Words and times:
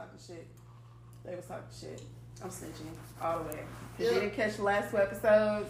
talking 0.00 0.18
shit. 0.26 0.46
They 1.24 1.34
was 1.36 1.44
talking 1.46 1.64
shit. 1.78 2.02
I'm 2.42 2.48
snitching 2.48 2.86
all 3.22 3.38
the 3.40 3.44
way. 3.44 3.50
Cause 3.50 3.60
Yeah. 3.98 4.08
you 4.12 4.20
didn't 4.20 4.34
catch 4.34 4.56
the 4.56 4.62
last 4.62 4.90
two 4.90 4.98
episodes. 4.98 5.68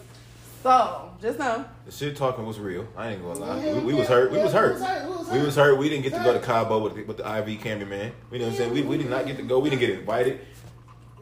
So 0.63 1.11
just 1.21 1.39
know. 1.39 1.65
The 1.85 1.91
shit 1.91 2.15
talking 2.15 2.45
was 2.45 2.59
real. 2.59 2.87
I 2.95 3.09
ain't 3.09 3.23
gonna 3.23 3.39
lie. 3.39 3.65
Yeah, 3.65 3.73
we, 3.73 3.79
we 3.79 3.93
yeah, 3.93 3.99
was 3.99 4.07
hurt. 4.07 4.31
We 4.31 4.37
yeah, 4.37 4.43
was 4.43 4.53
we 4.53 4.59
hurt. 4.59 4.73
was 4.73 4.83
hurt, 4.83 5.03
we 5.09 5.15
was 5.17 5.27
We 5.27 5.37
hurt. 5.37 5.45
was 5.45 5.55
hurt. 5.55 5.77
We 5.79 5.89
didn't 5.89 6.03
get 6.03 6.13
to 6.13 6.19
go 6.19 6.25
to 6.33 6.39
Hurt. 6.39 6.43
Cabo 6.43 6.79
with 6.83 6.95
the, 6.95 7.03
with 7.03 7.17
the 7.17 7.37
IV 7.37 7.61
cameraman. 7.61 8.13
You 8.31 8.39
know 8.39 8.45
what 8.45 8.51
I'm 8.51 8.57
saying? 8.57 8.73
We, 8.73 8.81
we 8.83 8.97
did 8.97 9.09
not 9.09 9.25
get 9.25 9.37
to 9.37 9.43
go. 9.43 9.59
We 9.59 9.69
didn't 9.71 9.81
get 9.81 9.89
invited. 9.89 10.39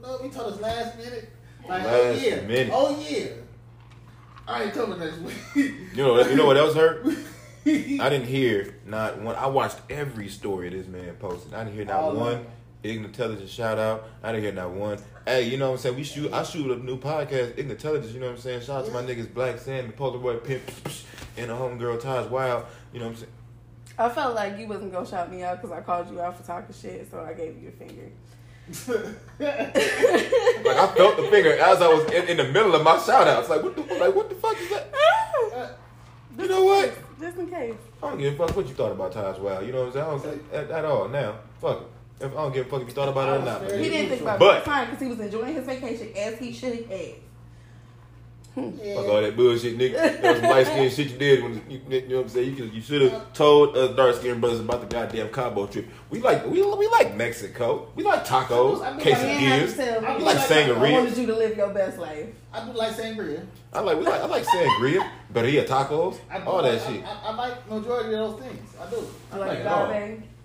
No, 0.02 0.18
he 0.18 0.30
told 0.30 0.54
us 0.54 0.60
last 0.62 0.98
minute. 0.98 1.30
Like, 1.68 1.84
oh, 1.84 1.88
Last 1.88 1.96
oh 1.96 2.12
yeah. 2.28 2.42
minute. 2.42 2.70
Oh 2.74 3.06
yeah. 3.10 3.28
I 4.48 4.64
ain't 4.64 4.74
coming 4.74 5.00
next 5.00 5.20
week. 5.20 5.36
You 5.56 6.04
know, 6.04 6.20
you 6.28 6.36
know 6.36 6.46
what 6.46 6.58
else 6.58 6.76
hurt? 6.76 7.06
I 7.66 8.10
didn't 8.10 8.26
hear 8.26 8.76
not 8.86 9.20
one. 9.22 9.36
I 9.36 9.48
watched 9.48 9.78
every 9.90 10.28
story 10.28 10.70
this 10.70 10.88
man 10.88 11.16
posted. 11.16 11.54
I 11.54 11.64
didn't 11.64 11.76
hear 11.76 11.86
not 11.86 11.96
All 12.00 12.12
of 12.12 12.18
one 12.18 12.32
them. 12.32 12.46
Ignitelligence 12.84 13.50
shout 13.50 13.78
out. 13.78 14.08
I 14.24 14.32
didn't 14.32 14.44
hear 14.44 14.54
not 14.54 14.72
one. 14.72 15.00
Hey, 15.26 15.50
you 15.50 15.58
know 15.58 15.68
what 15.68 15.76
I'm 15.76 15.80
saying? 15.80 15.96
We 15.98 16.04
shoot. 16.04 16.32
I 16.32 16.44
shoot 16.44 16.72
a 16.72 16.82
new 16.82 16.98
podcast, 16.98 17.56
Ignitelligence. 17.56 18.14
You 18.14 18.22
know 18.22 18.28
what 18.28 18.36
I'm 18.36 18.42
saying? 18.42 18.62
Shout 18.62 18.82
out 18.82 18.86
to 18.86 18.92
my 18.92 19.02
niggas 19.02 19.34
Black 19.34 19.60
Sam, 19.60 19.88
the 19.88 19.94
Polaroid 19.94 20.46
Pimp, 20.46 20.64
and 21.38 21.50
the 21.50 21.54
homegirl 21.54 22.00
Taj 22.02 22.30
Wild. 22.30 22.66
You 22.94 23.00
know 23.00 23.08
what 23.08 23.12
I'm 23.12 23.18
saying? 23.18 23.32
I 23.98 24.08
felt 24.08 24.34
like 24.34 24.58
you 24.58 24.66
wasn't 24.66 24.94
gonna 24.94 25.06
shout 25.06 25.30
me 25.30 25.44
out 25.44 25.62
because 25.62 25.78
I 25.78 25.82
called 25.82 26.10
you 26.10 26.22
out 26.22 26.38
for 26.38 26.44
talking 26.48 26.74
shit, 26.74 27.12
so 27.12 27.20
I 27.20 27.34
gave 27.34 27.62
you 27.62 27.68
a 27.68 27.72
finger. 27.72 28.10
Like 29.40 30.78
I 30.78 30.88
felt 30.96 31.18
the 31.18 31.28
finger 31.32 31.58
as 31.58 31.82
I 31.82 31.88
was 31.88 32.06
in, 32.12 32.28
in 32.28 32.38
the 32.38 32.44
middle 32.46 32.76
of 32.76 32.84
my 32.84 32.98
shout 33.00 33.28
outs. 33.28 33.50
Like 33.50 33.64
what 33.64 33.76
the 33.76 33.82
like 33.96 34.14
what 34.16 34.30
the 34.30 34.36
fuck 34.36 34.60
is 34.60 34.70
that? 34.70 35.78
You 36.38 36.48
know 36.48 36.64
what? 36.64 36.94
Just 37.20 37.38
in 37.38 37.50
case. 37.50 37.76
I 38.02 38.10
don't 38.10 38.18
give 38.18 38.34
a 38.34 38.38
fuck 38.48 38.56
what 38.56 38.68
you 38.68 38.74
thought 38.74 38.94
about 38.94 39.12
Taj 39.12 39.38
Wild. 39.40 39.66
You 39.66 39.74
know 39.74 39.88
what 39.88 39.98
I'm 39.98 40.22
saying? 40.22 40.40
I 40.54 40.56
don't 40.56 40.70
at, 40.70 40.72
at 40.72 40.86
all 40.86 41.10
now. 41.10 41.36
Fuck 41.60 41.82
it. 41.82 41.88
If, 42.22 42.32
I 42.34 42.36
don't 42.36 42.54
give 42.54 42.68
a 42.68 42.70
fuck 42.70 42.82
if 42.82 42.88
you 42.90 42.94
thought 42.94 43.10
about 43.10 43.30
it 43.30 43.42
or 43.42 43.46
not. 43.46 43.72
He 43.72 43.90
didn't 43.90 44.10
think 44.10 44.22
about 44.22 44.40
But- 44.40 44.58
it 44.62 44.66
time 44.66 44.86
because 44.90 45.02
he 45.02 45.08
was 45.08 45.20
enjoying 45.20 45.54
his 45.56 45.66
vacation 45.66 46.10
as 46.18 46.38
he 46.38 46.52
should 46.52 46.86
have. 46.90 47.16
Fuck 48.56 49.08
all 49.08 49.22
that 49.22 49.38
bullshit, 49.38 49.78
nigga. 49.78 49.94
That 50.22 50.22
was 50.34 50.40
some 50.42 50.50
light 50.50 50.66
skinned 50.66 50.92
shit 50.92 51.12
you 51.12 51.18
did 51.18 51.44
when 51.44 51.62
you, 51.70 51.80
you 51.88 52.08
know 52.10 52.16
what 52.18 52.24
I'm 52.24 52.30
saying. 52.30 52.58
You 52.58 52.66
you 52.66 52.82
should 52.82 53.04
have 53.04 53.32
told 53.32 53.78
us 53.78 53.96
dark 53.96 54.16
skinned 54.16 54.42
brothers 54.42 54.60
about 54.60 54.82
the 54.82 54.88
goddamn 54.88 55.30
Cabo 55.30 55.68
trip. 55.68 55.88
We 56.10 56.20
like 56.20 56.46
we 56.46 56.62
we 56.62 56.88
like 56.88 57.16
Mexico. 57.16 57.88
We 57.96 58.04
like 58.04 58.26
tacos, 58.26 58.82
I 58.82 58.98
do- 58.98 59.00
I 59.00 59.04
do- 59.04 59.10
You 59.10 59.16
didn't 59.16 59.30
have 59.30 59.76
to 59.76 59.82
quesadillas. 59.82 59.86
tell 60.02 60.06
I. 60.06 60.18
We 60.18 60.24
like 60.24 60.38
sangria. 60.40 60.76
I 60.88 60.92
wanted 60.92 61.18
you 61.18 61.26
to 61.28 61.36
live 61.36 61.56
your 61.58 61.70
best 61.70 62.00
life. 62.00 62.28
I 62.52 62.66
do 62.66 62.72
like 62.74 62.92
sangria. 62.92 63.46
I 63.72 63.80
like 63.80 63.98
we 64.00 64.04
like 64.04 64.22
I 64.22 64.26
like 64.26 64.44
sangria, 64.46 65.10
birria 65.34 65.66
tacos, 65.66 66.18
I 66.30 66.40
do 66.40 66.46
all 66.46 66.62
like, 66.64 66.72
that 66.82 66.92
shit. 66.92 67.04
I, 67.06 67.08
I, 67.08 67.32
I 67.32 67.36
like 67.36 67.70
majority 67.70 68.14
of 68.16 68.32
those 68.32 68.42
things. 68.42 68.70
I 68.82 68.90
do. 68.90 68.98
I 69.32 69.36
You 69.36 69.40
like 69.42 69.50
like 69.52 69.60
it 69.60 69.68
all. 69.68 69.88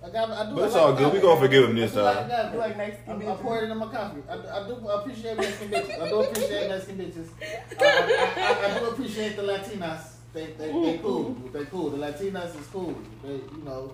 Agave. 0.04 0.30
I. 0.30 0.42
I 0.42 0.46
do. 0.48 0.54
But 0.54 0.64
it's 0.64 0.74
like 0.74 0.82
all 0.82 0.92
good. 0.94 1.12
We 1.12 1.20
gonna 1.20 1.40
forgive 1.40 1.64
him 1.64 1.76
I 1.76 1.80
this 1.80 1.92
do 1.92 2.02
like 2.02 2.16
time. 2.16 2.30
agave. 2.30 2.58
Like 2.58 2.76
Mexican 2.76 3.12
I, 3.12 3.14
I 3.14 3.18
bitches? 3.18 3.40
pour 3.40 3.58
it 3.58 3.70
in 3.70 3.78
my 3.78 3.86
coffee. 3.86 4.22
I, 4.28 4.34
I 4.34 4.66
do 4.68 4.88
appreciate 4.88 5.36
Mexican 5.36 5.68
bitches. 5.70 6.00
I 6.00 6.08
do 6.08 6.20
appreciate 6.20 6.68
Mexican 6.68 6.98
bitches. 6.98 7.28
I, 7.40 7.84
uh, 7.84 8.66
I, 8.66 8.68
I, 8.68 8.76
I 8.76 8.78
do 8.78 8.86
appreciate 8.86 9.36
the 9.36 9.42
Latinas. 9.42 10.00
They 10.32 10.46
they 10.58 10.72
they 10.72 10.98
cool. 10.98 11.36
They 11.52 11.64
cool. 11.66 11.90
The 11.90 11.98
Latinas 11.98 12.58
is 12.60 12.66
cool. 12.66 12.96
They 13.22 13.34
you 13.34 13.62
know 13.64 13.92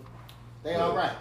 they 0.62 0.74
all 0.74 0.96
right. 0.96 1.16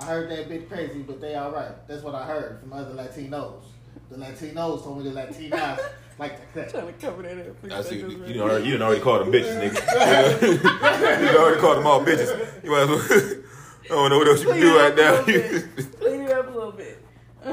I 0.00 0.04
heard 0.06 0.30
they 0.30 0.42
a 0.42 0.46
bit 0.46 0.68
crazy, 0.68 1.02
but 1.02 1.20
they 1.20 1.34
all 1.36 1.52
right. 1.52 1.86
That's 1.86 2.02
what 2.02 2.14
I 2.14 2.24
heard 2.24 2.60
from 2.60 2.72
other 2.72 2.94
Latinos. 2.94 3.62
The 4.10 4.16
Latinos 4.16 4.82
told 4.82 4.98
me 4.98 5.10
the 5.10 5.20
Latinas 5.20 5.78
like 6.18 6.52
that. 6.54 6.70
Trying 6.70 6.86
to 6.86 6.92
cover 6.94 7.22
that 7.22 7.38
up. 7.38 7.72
I 7.72 7.82
see. 7.82 7.98
You, 7.98 8.24
you 8.26 8.34
know, 8.34 8.56
you 8.56 8.72
done 8.72 8.82
already 8.82 9.00
called 9.00 9.22
them 9.22 9.32
bitches, 9.32 9.70
nigga. 9.70 11.32
you 11.32 11.38
already 11.38 11.60
called 11.60 11.78
them 11.78 11.86
all 11.86 12.04
bitches. 12.04 12.64
You 12.64 12.70
might 12.70 12.82
as 12.82 12.88
well. 12.88 13.43
I 13.84 13.88
don't 13.88 14.10
know 14.10 14.18
what 14.18 14.28
else 14.28 14.42
you 14.42 14.48
can 14.48 14.60
do 14.60 14.76
right 14.78 14.96
now. 14.96 15.22
Clean 15.22 16.20
it 16.22 16.30
up 16.32 16.48
a 16.48 16.50
little 16.50 16.72
bit. 16.72 17.00
Uh, 17.44 17.50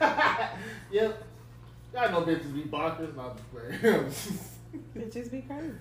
uh. 0.00 0.48
Yep. 0.90 1.22
Y'all 1.92 2.10
know 2.12 2.22
bitches 2.22 2.54
be 2.54 2.62
bonkers. 2.62 3.14
Not 3.14 3.36
just 3.36 3.50
playing. 3.52 4.06
Bitches 5.10 5.30
be 5.30 5.42
crazy. 5.42 5.72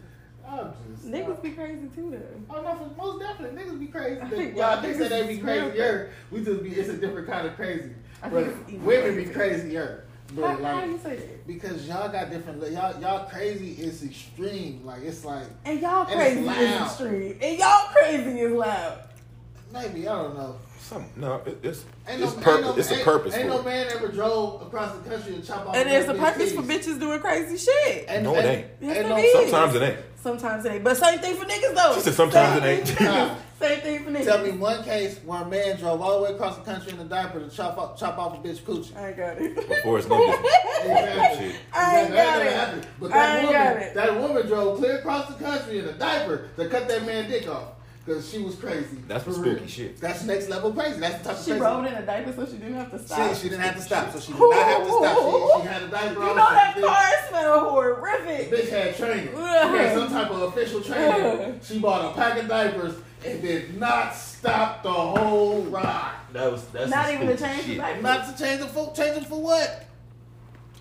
I'm 0.46 0.74
just 0.94 1.08
Niggas 1.08 1.42
be 1.42 1.52
crazy 1.52 1.88
too, 1.96 2.12
though. 2.12 2.56
Oh 2.58 2.62
no, 2.62 2.76
for 2.76 2.98
most 2.98 3.20
definitely 3.22 3.62
niggas 3.64 3.80
be 3.80 3.88
crazy. 3.88 4.20
I 4.20 4.30
think 4.30 4.58
well, 4.58 4.70
I 4.70 4.74
y'all 4.74 4.82
think 4.82 4.98
that 4.98 5.10
they 5.12 5.28
be 5.28 5.36
niggas 5.36 5.38
is 5.38 5.44
crazier. 5.44 6.12
We 6.32 6.44
just 6.44 6.62
be 6.64 6.70
it's 6.72 6.90
a 6.90 6.98
different 6.98 7.28
kind 7.28 7.48
of 7.48 7.56
crazy. 7.56 7.92
I 8.22 8.28
But 8.28 8.46
think 8.48 8.58
it's 8.68 8.84
women 8.84 9.16
be 9.16 9.26
crazier. 9.26 9.34
crazier. 9.34 10.06
But 10.36 10.42
How, 10.46 10.56
how 10.58 10.62
like 10.82 10.88
you 10.88 11.00
say 11.00 11.16
that? 11.16 11.48
because 11.48 11.88
y'all 11.88 12.10
got 12.10 12.30
different 12.30 12.62
y'all 12.72 13.00
y'all 13.00 13.30
crazy 13.30 13.72
is 13.82 14.04
extreme. 14.04 14.86
Like 14.86 15.04
it's 15.04 15.24
like 15.24 15.46
And 15.64 15.80
y'all 15.80 16.06
And 16.06 16.20
crazy 16.20 16.46
is 16.48 16.82
extreme. 16.82 17.38
And 17.42 17.60
y'all 17.60 17.88
crazy 17.94 18.40
is 18.42 18.52
loud. 18.52 19.04
Maybe 19.72 20.07
I 20.07 20.16
don't 20.16 20.35
know. 20.35 20.56
Some, 20.80 21.06
no, 21.18 21.35
it, 21.46 21.59
it's 21.62 21.84
Ain't 22.07 22.22
it's 22.24 22.35
no, 22.35 22.41
purpose. 22.41 22.66
ain't 22.66 22.75
no, 22.75 22.78
it's 22.78 22.91
a 22.91 23.03
purpose 23.03 23.34
Ain't 23.35 23.44
for 23.44 23.50
no 23.50 23.59
it. 23.59 23.66
man 23.66 23.88
ever 23.96 24.07
drove 24.07 24.62
across 24.63 24.96
the 24.97 25.07
country 25.09 25.35
and 25.35 25.46
chop 25.46 25.68
off. 25.68 25.75
And 25.75 25.88
there's 25.88 26.07
a 26.07 26.13
big 26.13 26.22
purpose 26.22 26.52
for 26.53 26.62
bitches 26.63 27.00
doing 27.00 27.19
crazy 27.19 27.57
shit. 27.57 28.06
And, 28.07 28.24
No, 28.24 28.35
it 28.35 28.46
ain't. 28.46 28.68
Yes, 28.81 28.97
ain't 28.97 29.06
it 29.06 29.09
no, 29.09 29.18
is. 29.18 29.31
Sometimes 29.52 29.75
it 29.75 29.81
ain't. 29.84 29.97
Sometimes 30.16 30.66
it 30.66 30.72
ain't. 30.72 30.84
But 30.84 30.97
same 30.97 31.19
thing 31.19 31.35
for 31.35 31.46
niggas 31.46 31.75
though. 31.75 31.94
She 31.96 32.00
said 32.02 32.13
sometimes 32.16 32.63
it 32.63 32.68
ain't. 32.68 32.88
Same 32.88 32.96
thing 32.97 32.97
for 32.97 33.03
Nah. 33.03 33.30
niggas. 33.30 33.35
Same 33.59 33.81
thing 33.81 34.03
for 34.06 34.12
niggas. 34.12 34.24
Tell 34.24 34.41
me 34.44 34.52
one 34.52 34.84
case 34.84 35.19
where 35.25 35.41
a 35.41 35.46
man 35.46 35.75
drove 35.78 36.01
all 36.01 36.18
the 36.19 36.24
way 36.24 36.31
across 36.31 36.56
the 36.57 36.63
country 36.63 36.94
in 36.94 37.00
a 37.01 37.03
diaper 37.03 37.41
to 37.41 37.50
chop 37.50 37.78
off, 37.78 38.00
chop 38.00 38.18
off 38.18 38.34
a 38.38 38.47
bitch 38.47 38.59
coochie. 38.62 38.96
I 38.96 39.09
ain't 39.09 39.18
got 39.18 39.38
it. 39.38 39.53
Before 39.68 40.00
it's 40.00 40.07
no 40.07 40.18
business. 40.18 40.53
Exactly. 40.80 41.51
I 41.74 42.00
ain't 42.01 42.12
That 42.12 42.38
got 42.38 42.46
it. 42.46 42.53
happened. 42.53 42.88
But 43.01 43.12
I 43.12 43.18
that 43.18 43.36
ain't 43.40 43.47
woman, 43.47 43.62
got 43.74 43.78
it. 43.84 43.94
that 43.96 44.19
woman 44.22 44.47
drove 44.47 44.78
clear 44.78 44.97
across 45.00 45.28
the 45.28 45.44
country 45.44 45.80
in 45.80 45.86
a 45.86 45.91
diaper 45.91 46.47
to 46.56 46.69
cut 46.69 46.88
that 46.88 47.06
man 47.06 47.30
dick 47.30 47.50
off 47.50 47.68
because 48.06 48.30
she 48.32 48.40
was 48.40 48.56
crazy. 48.56 48.98
That's 49.08 49.24
For 49.24 49.34
some 49.34 49.44
real. 49.44 49.56
spooky 49.56 49.70
shit. 49.72 50.00
That's 50.02 50.24
next 50.24 50.50
level 50.50 50.72
crazy. 50.74 51.00
That's 51.00 51.18
the 51.20 51.24
type 51.30 51.38
of 51.38 51.44
She 51.44 51.52
crazy. 51.52 51.64
rolled 51.64 51.86
in 51.86 51.94
a 51.94 52.06
diaper 52.06 52.34
so 52.34 52.46
she 52.46 52.54
didn't 52.58 52.74
have 52.76 52.92
to 52.92 53.00
stop. 53.00 53.30
She, 53.36 53.42
she 53.42 53.50
didn't 53.50 53.62
have 53.64 53.76
to 53.76 53.82
stop, 53.82 54.12
so 54.12 54.20
she 54.20 54.32
did 54.32 54.40
not 54.40 54.54
have 54.56 54.84
to 54.84 54.92
stop. 54.92 55.18
She, 55.18 55.62
she 55.62 55.68
had 55.68 55.84
a 55.84 55.88
diaper 55.90 56.14
You 56.24 56.30
on. 56.30 56.36
know 56.38 56.50
that 56.50 56.82
car 56.82 57.30
smell 57.30 57.70
horrific. 57.70 58.52
Bitch 58.52 58.70
had 58.70 58.96
training. 58.96 59.28
She 59.36 59.42
had 59.42 59.98
some 59.98 60.10
type 60.10 60.32
of 60.32 60.42
official 60.44 60.82
training. 60.82 61.60
She 61.64 61.80
bought 61.80 62.12
a 62.12 62.16
pack 62.16 62.38
of 62.42 62.48
diapers 62.48 62.96
and 63.26 63.42
did 63.42 63.78
not 63.80 64.16
stop 64.16 64.81
the 64.84 64.92
whole 64.92 65.64
ride. 65.64 66.16
That 66.31 66.52
was 66.52 66.66
that's 66.68 66.90
Not 66.90 67.12
even 67.14 67.28
to 67.28 67.38
spooky 67.38 67.52
change 67.52 67.64
the 67.66 67.70
shit. 67.74 67.78
diaper. 67.80 68.02
Not 68.02 68.38
to 68.38 68.44
change 68.44 68.62
the 68.62 68.68
for 68.68 68.94
change 68.96 69.16
them 69.16 69.26
for 69.26 69.42
what? 69.42 69.86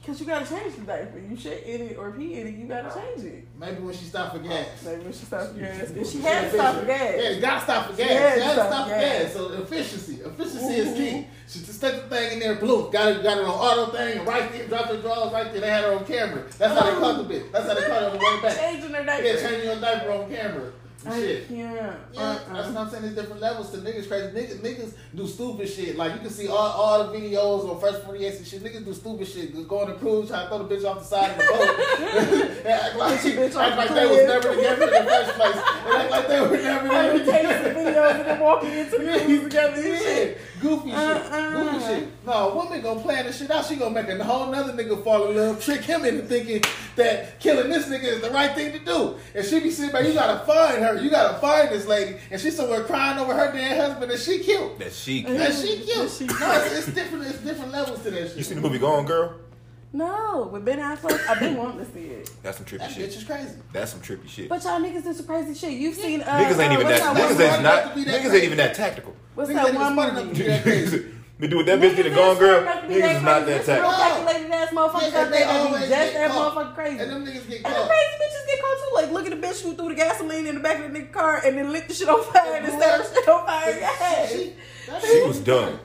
Cause 0.08 0.20
you 0.20 0.26
gotta 0.26 0.48
change 0.48 0.74
the 0.74 0.80
diaper. 0.80 1.18
You 1.18 1.36
shit 1.36 1.64
in 1.64 1.82
it 1.88 1.98
or 1.98 2.12
pee 2.12 2.40
in 2.40 2.46
it, 2.46 2.54
you 2.54 2.66
gotta 2.66 2.88
change 2.98 3.30
it. 3.30 3.44
Maybe 3.60 3.82
when 3.82 3.94
she 3.94 4.06
stopped 4.06 4.36
for 4.36 4.42
gas. 4.42 4.66
Maybe 4.82 5.02
when 5.02 5.12
she 5.12 5.26
stopped 5.26 5.52
for 5.52 5.58
gas. 5.58 5.90
If 5.90 6.10
she 6.10 6.20
had 6.20 6.50
to 6.50 6.56
stop 6.56 6.76
for 6.76 6.86
gas. 6.86 7.14
Yeah, 7.22 7.30
you 7.32 7.40
gotta 7.42 7.60
stop 7.60 7.90
for 7.90 7.96
gas. 7.98 8.08
She 8.08 8.14
had 8.14 8.34
to 8.34 8.40
stop 8.40 8.66
stop 8.68 8.84
for 8.84 8.94
gas. 8.94 9.22
gas. 9.22 9.32
So 9.34 9.52
efficiency, 9.52 10.14
efficiency 10.24 10.74
is 10.76 10.96
key. 10.96 11.26
She 11.46 11.58
just 11.58 11.74
stuck 11.74 11.92
the 11.92 12.16
thing 12.16 12.32
in 12.32 12.38
there, 12.40 12.54
blew, 12.54 12.90
got 12.90 13.12
it, 13.12 13.22
got 13.22 13.36
it 13.36 13.44
on 13.44 13.50
auto 13.50 13.92
thing, 13.92 14.24
right 14.24 14.50
there, 14.50 14.66
dropped 14.66 14.88
the 14.88 14.96
drawers 14.96 15.30
right 15.30 15.52
there. 15.52 15.60
They 15.60 15.68
had 15.68 15.84
her 15.84 15.92
on 15.98 16.06
camera. 16.06 16.42
That's 16.56 16.72
how 16.72 16.90
they 16.90 16.98
caught 16.98 17.28
the 17.28 17.34
bitch. 17.34 17.52
That's 17.52 17.68
how 17.68 17.74
they 17.74 17.86
caught 17.86 18.00
her 18.00 18.06
on 18.08 18.12
the 18.12 18.18
way 18.18 18.40
back. 18.40 18.56
Changing 18.56 18.94
her 18.94 19.04
diaper. 19.04 19.26
Yeah, 19.26 19.36
changing 19.36 19.64
your 19.64 19.76
diaper 19.78 20.10
on 20.10 20.30
camera. 20.30 20.72
I 21.10 21.20
Shit. 21.20 21.48
can't. 21.48 21.58
Yeah, 21.58 21.94
Uh-uh. 22.22 22.36
that's 22.54 22.68
what 22.68 22.76
I'm 22.76 22.76
uh. 22.76 22.90
saying. 22.90 23.02
There's 23.02 23.14
different 23.14 23.40
levels 23.40 23.70
to 23.70 23.78
niggas 23.78 24.08
crazy. 24.08 24.28
Niggas, 24.28 24.58
niggas 24.60 24.94
do 25.14 25.26
stupid 25.26 25.68
shit. 25.68 25.96
Like 25.96 26.12
you 26.14 26.20
can 26.20 26.30
see 26.30 26.48
all, 26.48 26.56
all 26.56 27.04
the 27.10 27.18
videos 27.18 27.68
on 27.68 27.80
First 27.80 28.04
48 28.04 28.34
and 28.38 28.46
shit. 28.46 28.62
Niggas 28.62 28.84
do 28.84 28.92
stupid 28.94 29.26
shit. 29.28 29.54
Go- 29.54 29.62
Go 29.64 29.80
on 29.82 29.90
a 29.90 29.94
cruise, 29.94 30.28
try 30.28 30.42
to 30.42 30.48
throw 30.48 30.62
the 30.62 30.74
bitch 30.74 30.84
off 30.84 30.98
the 30.98 31.04
side 31.04 31.30
of 31.32 31.38
the 31.38 31.44
boat. 31.44 32.58
and 32.60 32.66
act 32.68 32.96
like, 32.96 33.24
your 33.24 33.32
bitch 33.34 33.54
act 33.56 33.76
like 33.76 33.88
the 33.88 33.94
they 33.94 34.06
was 34.06 34.26
never 34.26 34.54
together 34.54 34.84
in 34.84 35.04
the 35.04 35.10
first 35.10 35.30
place. 35.34 35.54
And 35.56 35.94
act 35.94 36.10
like 36.10 36.28
they 36.28 36.40
were 36.40 36.48
never 36.56 37.18
together. 37.18 37.32
take 37.32 37.42
some 37.42 37.84
videos 37.84 38.14
and 38.16 38.24
then 38.26 38.40
walking 38.40 38.72
into 38.72 38.90
the 38.90 38.96
cruise 39.24 39.42
together 39.44 39.88
Yeah, 39.88 39.98
shit. 39.98 40.38
goofy 40.60 40.90
shit, 40.90 40.98
Uh-uh. 40.98 41.50
goofy 41.72 41.84
shit. 41.84 42.08
No, 42.26 42.32
a 42.32 42.54
woman 42.54 42.80
gonna 42.82 43.00
plan 43.00 43.24
this 43.26 43.38
shit 43.38 43.50
out. 43.50 43.64
She 43.64 43.76
gonna 43.76 43.94
make 44.02 44.08
a 44.08 44.22
whole 44.24 44.50
nother 44.50 44.72
nigga 44.72 45.02
fall 45.02 45.28
in 45.30 45.36
love, 45.36 45.62
trick 45.64 45.80
him 45.82 46.04
into 46.04 46.22
thinking 46.24 46.62
that 46.96 47.40
killing 47.40 47.70
this 47.70 47.86
nigga 47.88 48.04
is 48.04 48.20
the 48.20 48.30
right 48.30 48.54
thing 48.54 48.72
to 48.72 48.78
do. 48.78 49.16
And 49.34 49.44
she 49.46 49.60
be 49.60 49.70
sitting 49.70 49.92
back, 49.92 50.04
you 50.06 50.14
gotta 50.14 50.44
find 50.44 50.82
her, 50.82 50.97
you 51.02 51.10
gotta 51.10 51.38
find 51.38 51.68
this 51.70 51.86
lady, 51.86 52.16
and 52.30 52.40
she's 52.40 52.56
somewhere 52.56 52.82
crying 52.84 53.18
over 53.18 53.34
her 53.34 53.52
dead 53.52 53.76
husband 53.78 54.10
that 54.10 54.20
she 54.20 54.38
killed. 54.40 54.78
That 54.78 54.92
she. 54.92 55.22
Cute. 55.22 55.38
That 55.38 55.54
she 55.54 55.80
killed. 55.80 56.08
That 56.08 56.14
she 56.16 56.24
no, 56.26 56.52
it's, 56.64 56.86
it's 56.88 56.94
different. 56.94 57.24
It's 57.26 57.38
different 57.38 57.72
levels 57.72 58.02
to 58.02 58.10
that 58.10 58.28
shit. 58.28 58.36
You 58.36 58.42
seen 58.42 58.56
the 58.56 58.62
movie 58.62 58.78
Gone 58.78 59.04
Girl? 59.06 59.34
No, 59.90 60.50
with 60.52 60.66
Ben 60.66 60.78
Affleck, 60.78 61.26
I've 61.28 61.40
been 61.40 61.56
wanting 61.56 61.78
to 61.84 61.90
see 61.92 62.00
it. 62.08 62.30
That's 62.42 62.58
some 62.58 62.66
trippy 62.66 62.88
shit. 62.90 62.96
That 62.96 63.10
bitch 63.10 63.16
is 63.16 63.24
crazy. 63.24 63.54
That's 63.72 63.90
some 63.90 64.00
trippy 64.00 64.28
shit. 64.28 64.48
But 64.50 64.62
y'all 64.64 64.78
niggas 64.80 65.02
do 65.02 65.14
some 65.14 65.24
crazy 65.26 65.54
shit. 65.54 65.72
You've 65.72 65.94
seen 65.94 66.20
uh, 66.20 66.26
niggas 66.26 66.58
ain't 66.58 66.72
uh, 66.72 66.74
even 66.74 66.86
what's 66.86 67.00
that. 67.00 67.14
that 67.14 67.30
Niggas 67.30 67.34
one- 67.34 67.42
ain't 67.42 67.50
Why 67.50 67.62
not. 67.62 67.84
not 67.84 67.88
to 67.88 67.94
be 67.94 68.04
that 68.04 68.20
Niggas 68.20 68.34
ain't 68.34 68.44
even 68.44 68.58
that 68.58 68.74
tactical. 68.74 69.16
What's 69.34 69.50
Niggas 69.50 69.54
that 69.54 69.74
one 69.74 69.92
smart 69.94 70.12
enough 70.18 71.04
to 71.40 71.46
movie? 71.46 71.46
be 71.46 71.46
that 71.46 71.46
crazy. 71.46 71.46
They 71.46 71.46
do 71.48 71.56
with 71.56 71.66
that 71.66 71.78
bitch 71.80 71.96
did 71.96 72.02
to 72.04 72.10
Gone 72.10 72.38
Girl. 72.38 72.62
Niggas 72.64 73.16
is 73.16 73.22
not 73.22 73.46
that 73.46 73.46
Real 73.46 73.64
tactical. 73.64 73.90
calculated 73.92 74.50
ass 74.50 74.68
motherfuckers 74.70 75.12
Yeah, 75.12 75.18
out 75.20 75.30
there 75.30 75.30
that 75.30 75.56
always 75.66 75.82
be 75.82 75.88
just 75.88 76.12
that 76.14 76.30
caught. 76.30 76.54
motherfucker 76.54 76.74
crazy. 76.74 76.98
And 76.98 77.10
them 77.12 77.24
niggas 77.26 77.48
get 77.48 77.56
And 77.56 77.64
the 77.64 77.68
caught. 77.68 77.88
crazy 77.88 78.14
bitches 78.22 78.46
get 78.46 78.60
caught 78.60 78.78
too. 78.78 78.94
Like, 78.94 79.10
look 79.12 79.26
at 79.32 79.40
the 79.40 79.46
bitch 79.46 79.62
who 79.62 79.74
threw 79.74 79.88
the 79.88 79.94
gasoline 79.94 80.46
in 80.46 80.54
the 80.56 80.60
back 80.60 80.84
of 80.84 80.92
the 80.92 80.98
nigga 80.98 81.12
car 81.12 81.40
and 81.44 81.56
then 81.58 81.72
lit 81.72 81.88
the 81.88 81.94
shit 81.94 82.08
on 82.08 82.24
fire 82.24 82.54
and 82.56 82.66
set 82.66 83.00
her 83.00 83.14
shit 83.14 83.28
on 83.28 83.46
fire. 83.46 83.70
Yes. 83.78 84.32
She, 84.32 84.52
that 84.88 85.02
She 85.02 85.06
shit 85.08 85.28
was 85.28 85.38
dumb. 85.40 85.80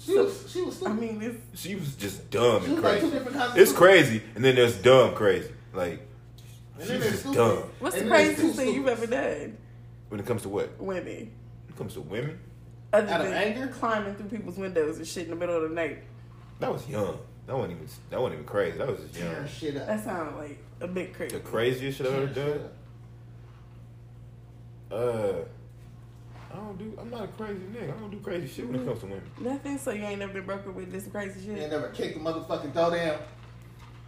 She 0.00 0.14
was, 0.16 0.50
she 0.50 0.62
was 0.62 0.76
stupid. 0.76 0.90
I 0.90 0.94
mean, 0.94 1.42
She 1.54 1.74
was 1.74 1.94
just 1.96 2.30
dumb 2.30 2.64
and 2.64 2.74
was 2.76 2.82
like 2.82 3.00
two 3.00 3.08
crazy. 3.08 3.10
different 3.10 3.36
kinds 3.36 3.52
of 3.52 3.58
It's 3.58 3.72
crazy, 3.72 4.22
and 4.34 4.44
then 4.44 4.54
there's 4.54 4.76
dumb 4.76 5.14
crazy. 5.14 5.50
Like 5.74 6.00
And 6.78 6.86
she 6.88 6.96
then 6.96 7.02
just 7.12 7.24
dumb. 7.32 7.64
what's 7.78 7.94
the 7.94 8.00
then 8.00 8.08
craziest 8.10 8.56
thing 8.56 8.74
you've 8.74 8.88
ever 8.88 9.06
done? 9.06 9.56
When 10.08 10.18
it 10.18 10.24
comes 10.26 10.42
to 10.42 10.48
what? 10.48 10.80
Women. 10.80 11.04
When 11.04 11.30
it 11.68 11.76
comes 11.76 11.92
to 11.94 12.00
women, 12.00 12.38
Other 12.92 13.12
Out 13.12 13.20
of 13.20 13.26
than 13.26 13.34
anger? 13.34 13.68
climbing 13.68 14.14
through 14.14 14.28
people's 14.28 14.56
windows 14.56 14.96
and 14.98 15.06
shit 15.06 15.24
in 15.24 15.30
the 15.30 15.36
middle 15.36 15.56
of 15.56 15.68
the 15.68 15.74
night. 15.74 15.98
That 16.60 16.72
was 16.72 16.88
young. 16.88 17.18
That 17.46 17.56
wasn't 17.56 17.72
even. 17.74 17.88
That 18.10 18.20
wasn't 18.20 18.34
even 18.34 18.46
crazy. 18.46 18.78
That 18.78 18.86
was 18.88 19.00
just 19.00 19.16
young. 19.16 19.30
Tearing 19.30 19.48
shit 19.48 19.76
up. 19.76 19.86
That 19.86 20.04
sounded 20.04 20.36
like 20.36 20.58
a 20.80 20.88
bit 20.88 21.14
crazy. 21.14 21.34
The 21.36 21.40
craziest 21.42 21.98
shit 21.98 22.06
I've 22.06 22.14
ever 22.14 22.26
Tearing 22.32 22.52
shit 22.52 22.60
done. 22.60 22.64
up. 22.64 22.74
Uh, 24.90 25.32
I 26.50 26.56
don't 26.56 26.78
do. 26.78 26.98
I'm 26.98 27.10
not 27.10 27.24
a 27.24 27.28
crazy 27.28 27.60
nigga. 27.74 27.94
I 27.94 28.00
don't 28.00 28.10
do 28.10 28.20
crazy 28.20 28.46
shit 28.48 28.66
when 28.66 28.76
it 28.80 28.86
comes 28.86 29.00
to 29.00 29.06
women. 29.06 29.22
Nothing. 29.38 29.78
So 29.78 29.90
you 29.90 30.02
ain't 30.04 30.18
never 30.20 30.32
been 30.32 30.46
broken 30.46 30.74
with 30.74 30.90
this 30.90 31.06
crazy 31.06 31.40
shit. 31.40 31.56
You 31.56 31.62
ain't 31.62 31.70
never 31.72 31.88
kicked 31.90 32.14
the 32.14 32.24
motherfucking 32.24 32.72
door 32.72 32.90
down. 32.92 33.18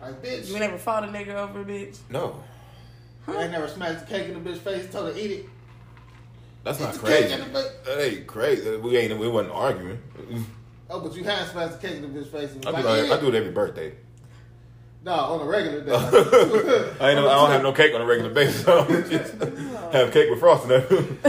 Like, 0.00 0.22
bitch. 0.22 0.46
You 0.48 0.52
ain't 0.54 0.60
never 0.62 0.78
fought 0.78 1.04
a 1.04 1.08
nigga 1.08 1.34
over, 1.34 1.60
a 1.60 1.64
bitch. 1.64 1.98
No, 2.08 2.42
You 3.28 3.38
ain't 3.38 3.52
never 3.52 3.68
smashed 3.68 4.00
the 4.00 4.06
cake 4.06 4.28
in 4.28 4.42
the 4.42 4.50
bitch 4.50 4.56
face, 4.58 4.90
told 4.90 5.12
her 5.12 5.18
eat 5.20 5.30
it. 5.30 5.46
That's 6.64 6.80
not 6.80 6.94
Eat 6.94 7.00
cake 7.00 7.04
crazy. 7.28 7.32
in 7.34 7.40
the 7.40 7.46
bitch. 7.58 7.84
That 7.84 8.00
ain't 8.00 8.26
crazy. 8.26 8.76
We 8.76 8.96
ain't. 8.96 9.18
We 9.18 9.28
wasn't 9.28 9.54
arguing. 9.54 9.98
Oh, 10.88 11.00
but 11.00 11.14
you 11.14 11.24
had 11.24 11.46
smashed 11.48 11.80
the 11.80 11.86
cake 11.88 11.96
in 11.98 12.02
the 12.02 12.08
bitch 12.20 12.28
face. 12.30 12.52
And 12.52 12.66
I 12.66 12.70
like, 12.70 12.82
do. 12.84 12.88
eat 12.90 12.94
That, 13.08 13.12
I 13.12 13.16
it. 13.16 13.20
do 13.20 13.28
it 13.28 13.34
every 13.34 13.52
birthday. 13.52 13.94
No, 15.02 15.12
on 15.14 15.40
a 15.40 15.44
regular 15.48 15.80
day. 15.80 15.92
I 17.00 17.10
ain't. 17.10 17.16
No, 17.18 17.26
I 17.28 17.34
don't 17.34 17.50
have 17.50 17.62
no 17.62 17.72
cake 17.72 17.94
on 17.94 18.02
a 18.02 18.04
regular 18.04 18.28
basis. 18.34 18.68
I 18.68 18.84
don't 18.84 19.08
just 19.08 19.32
have 19.94 20.12
cake 20.12 20.28
with 20.28 20.40
frosting. 20.40 20.72
on 20.72 20.80
it. 20.82 21.22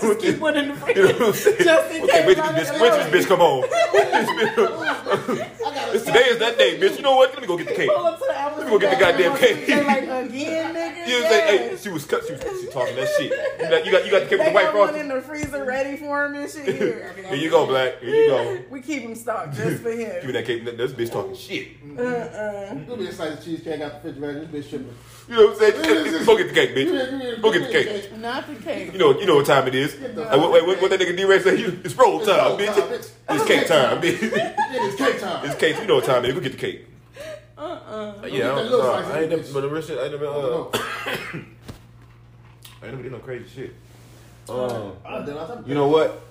Just 0.00 0.20
keep 0.20 0.38
one 0.38 0.56
in 0.56 0.68
the 0.68 0.74
You 0.94 1.02
know 1.02 1.08
what 1.08 1.20
I'm 1.22 1.32
fridge. 1.32 1.34
saying? 1.34 1.56
Just 1.64 1.92
in 1.94 2.02
Okay, 2.04 2.12
case 2.24 2.36
when 2.36 2.40
I 2.40 2.52
this, 2.52 2.70
get 2.70 2.80
when 2.80 2.92
this 2.92 3.06
annoyed. 3.06 3.14
bitch 3.14 3.26
come 3.26 3.40
home? 3.40 3.64
When 5.90 5.98
this 5.98 6.02
bitch- 6.02 6.06
It's 6.08 6.18
today 6.18 6.24
is 6.30 6.38
that 6.38 6.58
day, 6.58 6.78
bitch. 6.78 6.96
You 6.96 7.02
know 7.02 7.16
what? 7.16 7.32
Let 7.32 7.40
me 7.40 7.46
go 7.46 7.56
get 7.56 7.68
the 7.68 7.74
cake. 7.74 7.90
Pull 7.90 8.06
up 8.06 8.18
to 8.18 8.24
the 8.26 8.36
Apple 8.38 8.58
Let 8.58 8.66
me 8.66 8.70
go 8.72 8.78
get 8.78 8.98
the 8.98 9.04
goddamn 9.04 9.36
cake. 9.36 9.66
They're 9.66 9.84
like 9.84 10.02
again, 10.02 10.74
nigga. 10.74 11.08
You 11.08 11.14
know 11.14 11.24
what 11.24 11.32
I'm 11.32 11.48
saying? 11.48 11.70
Hey, 11.70 11.76
she 11.76 11.88
was 11.88 12.04
cut. 12.04 12.26
She 12.26 12.32
was, 12.32 12.40
she 12.60 12.66
talking 12.68 12.96
that 12.96 13.08
shit. 13.18 13.30
You 13.30 13.68
got, 13.68 13.84
you 13.86 13.92
got, 13.92 14.04
you 14.04 14.10
got 14.10 14.20
the 14.22 14.28
cake 14.28 14.30
with 14.30 14.40
They 14.40 14.48
the 14.48 14.52
white 14.54 14.64
got 14.64 14.74
one 14.74 14.88
frosting. 14.88 15.10
in 15.10 15.16
the 15.16 15.22
freezer 15.22 15.64
ready 15.64 15.96
for 15.96 16.24
him 16.24 16.34
and 16.36 16.50
shit. 16.50 16.74
Here, 16.76 17.14
Here 17.28 17.34
you 17.36 17.50
go, 17.50 17.66
black. 17.66 18.00
Here 18.00 18.14
you 18.24 18.28
go. 18.28 18.58
We 18.70 18.80
keep 18.80 19.02
him 19.02 19.14
stocked 19.14 19.56
just 19.56 19.82
for 19.82 19.90
him. 19.90 19.98
Give 20.20 20.26
me 20.26 20.32
that 20.32 20.46
cake. 20.46 20.64
This 20.64 20.92
bitch 20.92 21.10
talking 21.12 21.34
shit. 21.34 21.68
Uh-uh. 21.98 22.74
Little 22.74 22.96
bit 22.96 23.08
of 23.08 23.14
slice 23.14 23.38
of 23.38 23.44
cheesecake 23.44 23.80
out 23.80 24.02
the 24.02 24.08
refrigerator. 24.12 24.46
This 24.46 24.66
bitch 24.66 24.70
tripping. 24.70 24.94
You 25.30 25.36
know 25.36 25.46
what 25.46 25.62
I'm 25.62 25.72
saying? 25.72 26.26
Go 26.26 26.36
get 26.36 26.48
the 26.48 26.54
cake, 26.54 26.74
bitch. 26.74 27.40
Go 27.40 27.52
get 27.52 27.66
the 27.66 27.72
cake. 27.72 28.16
Not 28.18 28.48
the 28.48 28.54
cake. 28.56 28.92
You 28.92 28.98
know, 28.98 29.18
you 29.20 29.26
know 29.26 29.36
what 29.36 29.46
time 29.46 29.68
it 29.68 29.76
is. 29.76 29.94
Hey, 29.94 30.08
what, 30.12 30.50
wait, 30.50 30.66
what, 30.66 30.82
what 30.82 30.90
that 30.90 30.98
nigga 30.98 31.16
D-Ray 31.16 31.38
say? 31.38 31.54
It's 31.84 31.94
roll 31.94 32.18
time, 32.18 32.58
bitch. 32.58 32.66
time, 32.66 32.88
bitch. 32.88 33.10
It's 33.28 33.44
cake 33.44 33.66
time, 33.68 34.02
bitch. 34.02 34.20
It 34.72 34.82
is 34.82 34.94
cake 34.96 35.20
time. 35.20 35.44
It's 35.46 35.54
cake. 35.54 35.76
You 35.80 35.86
know 35.86 35.96
what 35.96 36.04
time 36.04 36.24
it 36.24 36.28
is. 36.30 36.34
Go 36.34 36.40
get 36.40 36.52
the 36.52 36.58
cake. 36.58 36.86
Uh-uh. 37.56 38.14
Yeah, 38.22 38.26
I, 38.26 38.30
get 38.30 38.38
that 38.38 38.54
don't, 38.54 38.56
little 38.70 38.78
no, 38.78 38.84
slice 38.84 39.04
of 39.06 39.10
I 39.12 39.14
ain't 39.20 39.24
it, 39.24 39.36
never, 39.36 39.42
bitch. 39.42 39.54
but 39.54 39.60
the 39.60 39.68
real 39.68 39.82
shit, 39.82 39.98
I 39.98 40.02
ain't 40.02 40.12
never, 40.12 40.26
uh, 40.26 40.32
No. 40.32 40.70
I 40.74 41.36
ain't 41.36 41.46
never 42.82 43.02
did 43.02 43.12
no 43.12 43.18
crazy 43.18 43.48
shit. 43.48 43.74
Um, 44.48 44.92
I 45.04 45.18
done. 45.18 45.38
I 45.38 45.46
thought- 45.46 45.68
you 45.68 45.74
know 45.74 45.88
what? 45.88 46.22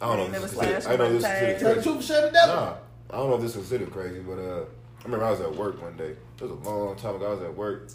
I 0.00 0.06
don't 0.06 0.16
know. 0.16 0.24
Ain't 0.26 0.34
if 0.34 0.42
this 0.42 0.52
is 0.52 0.86
I 0.86 0.96
know 0.96 1.12
this 1.12 1.24
is 1.24 1.28
considered 1.28 1.58
tag. 1.58 1.58
Tell 1.58 1.68
the 1.68 1.74
crazy. 1.74 1.82
truth 1.82 1.96
and 1.96 2.04
share 2.04 2.22
the 2.22 2.30
devil. 2.30 2.54
Nah, 2.54 2.74
I 3.10 3.16
don't 3.16 3.30
know 3.30 3.36
if 3.36 3.40
this 3.42 3.50
is 3.50 3.56
considered 3.56 3.90
crazy, 3.90 4.20
but 4.20 4.38
uh, 4.38 4.60
I 4.60 4.64
remember 5.08 5.26
I 5.26 5.30
was 5.30 5.40
at 5.40 5.54
work 5.54 5.80
one 5.80 5.96
day. 5.96 6.10
It 6.36 6.42
was 6.42 6.50
a 6.50 6.54
long 6.54 6.94
time 6.96 7.16
ago. 7.16 7.26
I 7.26 7.34
was 7.34 7.42
at 7.42 7.56
work. 7.56 7.90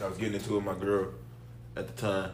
I 0.00 0.08
was 0.08 0.16
getting 0.16 0.34
into 0.34 0.52
it 0.52 0.56
with 0.56 0.64
my 0.64 0.74
girl 0.74 1.08
at 1.76 1.86
the 1.88 2.00
time, 2.00 2.30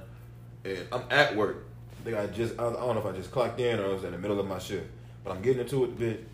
and 0.64 0.86
I'm 0.92 1.02
at 1.10 1.34
work. 1.34 1.66
I 2.00 2.04
think 2.04 2.16
I 2.16 2.26
just 2.26 2.54
I 2.54 2.64
don't 2.64 2.94
know 2.94 2.98
if 2.98 3.06
I 3.06 3.12
just 3.12 3.30
clocked 3.30 3.58
in 3.58 3.80
or 3.80 3.86
I 3.86 3.88
was 3.88 4.04
in 4.04 4.12
the 4.12 4.18
middle 4.18 4.38
of 4.38 4.46
my 4.46 4.58
shift, 4.58 4.86
but 5.24 5.32
I'm 5.32 5.42
getting 5.42 5.62
into 5.62 5.84
it 5.84 5.88
a 5.88 5.92
bit, 5.92 6.28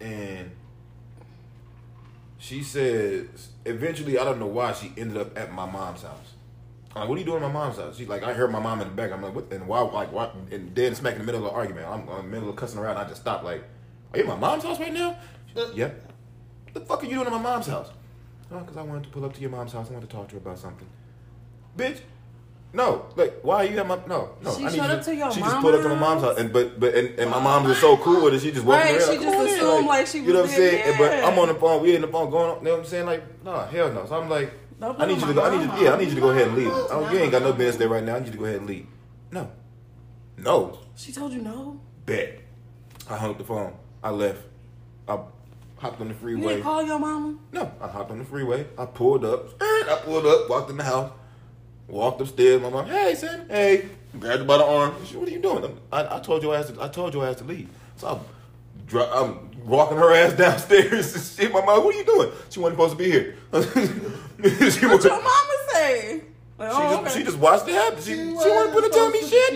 and 0.00 0.50
she 2.38 2.62
says 2.62 3.48
eventually 3.64 4.18
I 4.18 4.24
don't 4.24 4.38
know 4.38 4.46
why 4.46 4.72
she 4.72 4.92
ended 4.96 5.16
up 5.16 5.36
at 5.36 5.52
my 5.52 5.66
mom's 5.66 6.02
house. 6.02 6.34
I'm 6.94 7.00
like, 7.00 7.08
what 7.08 7.16
are 7.16 7.18
you 7.18 7.26
doing 7.26 7.42
at 7.42 7.52
my 7.52 7.52
mom's 7.52 7.76
house? 7.76 7.96
She's 7.96 8.08
like, 8.08 8.22
I 8.22 8.32
heard 8.32 8.52
my 8.52 8.60
mom 8.60 8.80
in 8.80 8.88
the 8.88 8.94
back. 8.94 9.10
I'm 9.10 9.20
like, 9.20 9.34
what? 9.34 9.52
And 9.52 9.66
why? 9.66 9.80
Like, 9.80 10.12
why? 10.12 10.30
And 10.52 10.72
then 10.74 10.94
smack 10.94 11.14
in 11.14 11.18
the 11.18 11.24
middle 11.24 11.44
of 11.44 11.52
the 11.52 11.56
argument. 11.56 11.88
I'm, 11.88 12.08
I'm 12.08 12.20
in 12.20 12.24
the 12.26 12.30
middle 12.30 12.50
of 12.50 12.56
cussing 12.56 12.78
around. 12.78 12.96
I 12.98 13.08
just 13.08 13.20
stopped. 13.20 13.44
Like, 13.44 13.64
are 14.12 14.18
you 14.18 14.22
at 14.22 14.28
my 14.28 14.36
mom's 14.36 14.62
house 14.62 14.78
right 14.78 14.92
now? 14.92 15.16
Like, 15.56 15.66
uh, 15.66 15.70
yep. 15.74 16.13
The 16.74 16.80
fuck 16.80 17.02
are 17.02 17.06
you 17.06 17.14
doing 17.14 17.26
at 17.26 17.32
my 17.32 17.38
mom's 17.38 17.66
house? 17.66 17.90
Oh, 18.52 18.58
because 18.58 18.76
I 18.76 18.82
wanted 18.82 19.04
to 19.04 19.08
pull 19.10 19.24
up 19.24 19.32
to 19.34 19.40
your 19.40 19.50
mom's 19.50 19.72
house. 19.72 19.88
I 19.88 19.92
wanted 19.94 20.10
to 20.10 20.16
talk 20.16 20.28
to 20.28 20.34
her 20.34 20.40
about 20.40 20.58
something. 20.58 20.86
Bitch, 21.76 22.00
no. 22.72 23.06
Like, 23.16 23.40
why 23.42 23.56
are 23.58 23.64
you 23.64 23.78
at 23.78 23.86
my 23.86 23.98
no 24.06 24.30
no? 24.42 24.56
She 24.56 24.66
I 24.66 24.70
showed 24.70 24.90
up 24.90 25.02
to 25.04 25.14
your 25.14 25.32
She 25.32 25.40
just 25.40 25.56
pulled 25.60 25.74
up 25.74 25.82
to 25.82 25.88
my 25.88 25.94
mom's 25.98 26.22
house, 26.22 26.38
and 26.38 26.52
but 26.52 26.78
but 26.78 26.94
and, 26.94 27.18
and 27.18 27.30
my 27.30 27.40
mom 27.40 27.64
was 27.64 27.78
so 27.78 27.96
cool 27.96 28.24
with 28.24 28.34
it. 28.34 28.40
She 28.40 28.52
just 28.52 28.64
walked 28.66 28.84
Right, 28.84 28.96
around. 28.96 29.00
she 29.00 29.06
like, 29.06 29.20
just 29.20 29.32
"Come 29.32 29.40
on 29.40 29.46
assumed 29.46 29.86
like 29.86 30.06
she 30.06 30.18
You 30.18 30.32
know 30.32 30.40
what 30.42 30.50
I'm 30.50 30.56
saying? 30.56 30.82
And- 30.82 30.98
But. 30.98 31.24
I'm 31.24 31.38
on 31.38 31.48
the 31.48 31.54
phone. 31.54 31.82
We 31.82 31.94
in 31.96 32.02
the 32.02 32.08
phone 32.08 32.30
going. 32.30 32.50
On, 32.50 32.58
you 32.58 32.64
know 32.64 32.70
what 32.72 32.80
I'm 32.80 32.86
saying? 32.86 33.06
Like, 33.06 33.44
no, 33.44 33.58
hell 33.60 33.92
no. 33.92 34.06
So 34.06 34.20
I'm 34.20 34.28
like, 34.28 34.52
I 34.82 35.06
need 35.06 35.20
you 35.20 35.26
to 35.26 35.34
go. 35.34 35.42
I 35.44 35.56
need 35.56 35.64
you. 35.64 35.84
Yeah, 35.84 35.94
I 35.94 35.98
need 35.98 36.08
you 36.08 36.14
to 36.16 36.20
go 36.20 36.30
ahead 36.30 36.48
and 36.48 36.56
leave. 36.56 36.68
I 36.68 36.88
don't, 36.88 37.12
you 37.12 37.18
ain't 37.20 37.32
got 37.32 37.42
no 37.42 37.52
business 37.52 37.76
there 37.76 37.88
right 37.88 38.02
now. 38.04 38.16
I 38.16 38.18
need 38.18 38.26
you 38.26 38.32
to 38.32 38.38
go 38.38 38.44
ahead 38.44 38.58
and 38.58 38.66
leave. 38.66 38.86
No, 39.30 39.50
no. 40.36 40.78
She 40.96 41.12
told 41.12 41.32
you 41.32 41.40
no? 41.40 41.80
Bet. 42.06 42.40
I 43.08 43.16
hung 43.16 43.30
up 43.30 43.38
the 43.38 43.44
phone. 43.44 43.72
I 44.02 44.10
left. 44.10 44.42
I 45.08 45.18
hopped 45.76 46.00
on 46.00 46.08
the 46.08 46.14
You 46.14 46.20
freeway. 46.20 46.48
didn't 46.54 46.62
call 46.62 46.82
your 46.82 46.98
mama? 46.98 47.36
No, 47.52 47.70
I 47.80 47.88
hopped 47.88 48.10
on 48.10 48.18
the 48.18 48.24
freeway. 48.24 48.66
I 48.78 48.86
pulled 48.86 49.24
up. 49.24 49.50
I 49.60 50.00
pulled 50.04 50.26
up, 50.26 50.48
walked 50.48 50.70
in 50.70 50.76
the 50.76 50.84
house, 50.84 51.12
walked 51.88 52.20
upstairs. 52.20 52.60
My 52.62 52.70
mom, 52.70 52.86
hey, 52.86 53.14
son, 53.14 53.46
hey, 53.48 53.88
grabbed 54.18 54.40
her 54.40 54.44
by 54.44 54.58
the 54.58 54.64
arm. 54.64 54.94
She, 55.06 55.16
what 55.16 55.28
are 55.28 55.32
you 55.32 55.40
doing? 55.40 55.78
I, 55.92 56.16
I 56.16 56.20
told 56.20 56.42
your 56.42 56.54
ass. 56.56 56.70
To, 56.70 56.82
I 56.82 56.88
told 56.88 57.14
your 57.14 57.26
ass 57.26 57.36
to 57.36 57.44
leave. 57.44 57.68
So 57.96 58.08
I'm, 58.08 58.20
dri- 58.86 59.02
I'm 59.02 59.50
walking 59.66 59.96
her 59.96 60.12
ass 60.14 60.32
downstairs 60.36 61.14
and 61.14 61.24
shit. 61.24 61.52
My 61.52 61.64
mom, 61.64 61.84
what 61.84 61.94
are 61.94 61.98
you 61.98 62.04
doing? 62.04 62.30
She 62.50 62.60
wasn't 62.60 62.78
supposed 62.78 62.92
to 62.92 62.98
be 62.98 63.10
here. 63.10 63.36
she, 64.70 64.86
What 64.86 64.96
was, 64.96 65.04
your 65.04 65.16
mama 65.16 65.54
say? 65.72 66.22
Like, 66.56 66.70
she, 66.70 66.76
oh, 66.76 66.90
just, 66.90 67.00
okay. 67.00 67.18
she 67.18 67.24
just 67.24 67.38
watched 67.38 67.68
it 67.68 67.72
happen. 67.74 68.00
She, 68.02 68.14
she, 68.14 68.32
wasn't 68.32 68.72
put 68.72 68.84
to 68.84 68.90
tell 68.90 69.10
me 69.10 69.20
shit. 69.22 69.54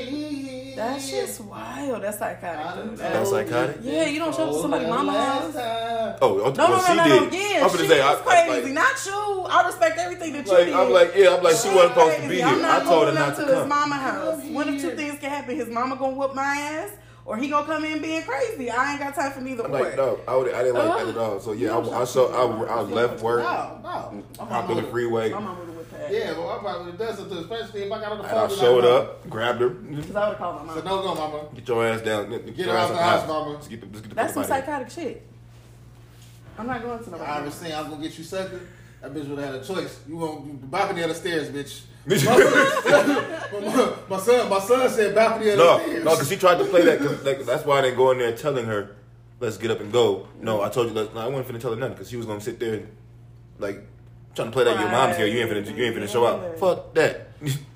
That's 0.79 1.11
just 1.11 1.41
wild. 1.41 2.03
That's 2.03 2.19
psychotic. 2.19 2.97
though. 2.97 2.97
That's 2.97 3.31
psychotic? 3.31 3.77
Yeah, 3.83 4.07
you 4.07 4.19
don't 4.21 4.35
show 4.35 4.45
up 4.49 4.55
to 4.55 4.61
somebody's 4.61 4.89
mama 4.89 5.13
house. 5.13 5.55
house. 5.55 6.19
Oh, 6.23 6.37
No, 6.37 6.67
no, 6.67 6.77
no, 6.77 6.83
she 6.87 6.95
no, 6.95 7.05
did. 7.05 7.33
no. 7.33 7.39
Yeah, 7.39 7.65
I'm 7.65 7.71
she 7.71 7.77
gonna 7.79 7.89
say, 7.89 8.01
I, 8.01 8.11
was 8.13 8.21
I, 8.21 8.47
crazy. 8.47 8.63
like, 8.67 8.73
not 8.75 9.07
you. 9.07 9.47
I 9.51 9.67
respect 9.67 9.99
everything 9.99 10.33
that 10.35 10.47
you 10.47 10.53
like, 10.53 10.65
did. 10.67 10.75
I'm 10.75 10.91
like, 10.93 11.13
yeah, 11.17 11.35
I'm 11.35 11.43
like, 11.43 11.57
she 11.57 11.63
She's 11.69 11.75
wasn't 11.75 11.95
supposed 11.95 12.17
to 12.23 12.29
be 12.29 12.35
here. 12.37 12.47
I'm 12.47 12.63
not 12.63 12.83
I 12.83 12.85
told 12.85 13.09
her 13.09 13.15
not 13.15 13.29
up 13.31 13.37
to 13.37 13.45
to 13.47 13.57
his 13.59 13.67
mama 13.67 13.95
house. 13.97 14.45
One 14.45 14.69
of 14.69 14.81
two 14.81 14.91
things 14.97 15.19
can 15.19 15.31
happen. 15.31 15.57
His 15.57 15.69
mama 15.69 15.97
gonna 15.97 16.15
whoop 16.17 16.35
my 16.35 16.45
ass, 16.45 16.91
or 17.29 17.37
he 17.37 17.49
gonna 17.49 17.67
come 17.67 17.85
in 17.85 18.01
being 18.01 18.23
crazy. 18.23 18.71
I 18.71 18.93
ain't 18.93 19.01
got 19.01 19.15
time 19.15 19.33
for 19.33 19.43
neither 19.43 19.63
I'm 19.67 19.71
or. 19.75 19.81
like, 19.81 19.97
no, 19.97 20.19
I, 20.27 20.35
would, 20.35 20.55
I 20.55 20.63
didn't 20.63 20.77
like 20.77 20.99
that 20.99 21.09
at 21.09 21.17
all. 21.19 21.39
So 21.41 21.53
yeah, 21.53 21.77
I, 21.77 22.01
I 22.01 22.05
saw, 22.05 22.29
I, 22.33 22.67
I 22.79 22.81
left 22.81 23.23
work, 23.23 23.41
No, 23.43 23.81
no. 23.83 24.45
hopped 24.47 24.71
on 24.71 24.77
the 24.77 24.83
freeway, 24.85 25.29
My 25.31 25.39
mama 25.39 25.59
would 25.61 25.67
have 25.69 25.77
whipped 25.77 25.93
her 25.93 26.05
ass. 26.05 26.11
Yeah, 26.11 26.33
but 26.35 26.49
I 26.49 26.59
probably 26.59 26.85
would 26.93 26.99
have 26.99 27.09
done 27.09 27.17
something, 27.19 27.39
especially 27.39 27.83
if 27.83 27.93
I 27.93 28.01
got 28.01 28.13
on 28.13 28.19
the 28.19 28.25
phone. 28.25 28.45
and 28.45 28.53
I 28.53 28.57
showed 28.57 28.85
my 28.85 28.91
up, 28.91 29.29
grabbed 29.29 29.61
her, 29.61 29.69
Cause 29.69 29.85
I 29.85 29.93
would 29.93 30.15
have 30.15 30.39
called 30.39 30.67
my 30.67 30.75
So 30.75 30.81
don't 30.81 31.03
go, 31.03 31.15
mama. 31.15 31.49
get 31.55 31.69
your 31.69 31.87
ass 31.87 32.01
down, 32.01 32.31
get, 32.31 32.57
Get 32.57 32.67
her 32.67 32.73
ass 32.73 32.91
out 32.91 32.95
the 32.95 33.01
out 33.03 33.19
house, 33.21 33.29
mama. 33.29 33.51
Let's 33.53 33.69
get 33.69 33.81
the, 33.83 33.87
let's 33.89 34.01
get 34.01 34.09
the 34.09 34.15
That's 34.15 34.33
some 34.33 34.43
fuck 34.45 34.51
out 34.53 34.61
psychotic 34.65 34.91
shit. 34.91 35.27
I'm 36.59 36.67
not 36.67 36.83
going 36.83 37.05
to 37.05 37.11
the. 37.11 37.17
I 37.19 37.43
was 37.43 37.55
saying 37.55 37.75
I'm 37.75 37.91
gonna 37.91 38.03
get 38.03 38.17
you 38.17 38.25
sucker. 38.25 38.61
That 39.03 39.13
bitch 39.15 39.29
would 39.29 39.39
have 39.39 39.53
had 39.53 39.63
a 39.63 39.65
choice. 39.65 40.01
You 40.09 40.17
want 40.17 40.61
the 40.63 40.67
balcony 40.67 41.03
of 41.03 41.11
the 41.11 41.15
stairs, 41.15 41.51
bitch. 41.51 41.83
My, 42.09 43.95
my 44.09 44.19
son, 44.19 44.49
my 44.49 44.59
son 44.61 44.89
said 44.89 45.15
balcony 45.15 45.51
of 45.51 45.59
the 45.59 45.65
No, 45.65 45.79
stairs. 45.79 46.05
no, 46.05 46.11
because 46.13 46.29
she 46.29 46.37
tried 46.37 46.59
to 46.59 46.65
play 46.65 46.85
that. 46.85 46.99
Cause, 46.99 47.23
like, 47.25 47.45
that's 47.45 47.65
why 47.65 47.79
I 47.79 47.83
didn't 47.83 47.97
go 47.97 48.11
in 48.13 48.19
there 48.19 48.33
telling 48.37 48.67
her, 48.67 48.97
"Let's 49.41 49.57
get 49.59 49.71
up 49.71 49.81
and 49.81 49.93
go." 49.93 50.29
No, 50.41 50.63
I 50.63 50.69
told 50.71 50.89
you. 50.89 50.95
Let's, 50.95 51.13
no, 51.15 51.21
I 51.21 51.27
wasn't 51.29 51.57
finna 51.57 51.61
tell 51.61 51.71
her 51.73 51.77
nothing 51.77 51.95
because 51.95 52.09
she 52.11 52.17
was 52.17 52.27
gonna 52.27 52.41
sit 52.41 52.59
there, 52.61 52.75
and, 52.75 52.89
like, 53.59 53.87
trying 54.35 54.49
to 54.49 54.53
play 54.53 54.65
that. 54.65 54.79
Your 54.81 54.91
mom's 54.91 55.17
here. 55.17 55.27
You 55.27 55.41
ain't 55.41 55.51
finna. 55.51 55.77
You 55.77 55.85
ain't 55.85 55.97
finna 55.97 56.09
show 56.09 56.25
up. 56.25 56.59
Fuck 56.59 56.95
that. 56.95 57.25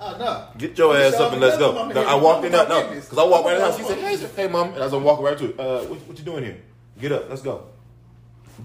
Oh 0.01 0.17
no. 0.19 0.49
Get 0.59 0.77
your 0.77 0.97
ass 0.97 1.15
up 1.15 1.33
and 1.33 1.41
let's 1.41 1.57
go. 1.59 1.79
I'm 1.79 1.95
No. 1.95 2.03
I 2.05 2.15
walked 2.15 2.45
in 2.45 2.55
I'm 2.55 2.69
no, 2.69 2.89
because 2.91 3.17
I 3.17 3.25
walked 3.25 3.45
right 3.45 3.55
in 3.55 3.61
the 3.61 3.67
house. 3.67 3.77
She 3.77 3.85
said, 3.85 3.99
"Hey, 3.99 4.17
hey, 4.17 4.49
mom," 4.49 4.69
and 4.69 4.79
I 4.79 4.83
was 4.87 4.93
gonna 4.93 5.05
walk 5.05 5.21
right 5.21 5.39
to 5.39 5.47
her. 5.53 5.61
Uh, 5.61 5.85
what, 5.85 5.99
what 6.09 6.19
you 6.19 6.25
doing 6.25 6.43
here? 6.45 6.59
Get 7.01 7.13
up, 7.13 7.29
let's 7.29 7.43
go. 7.43 7.67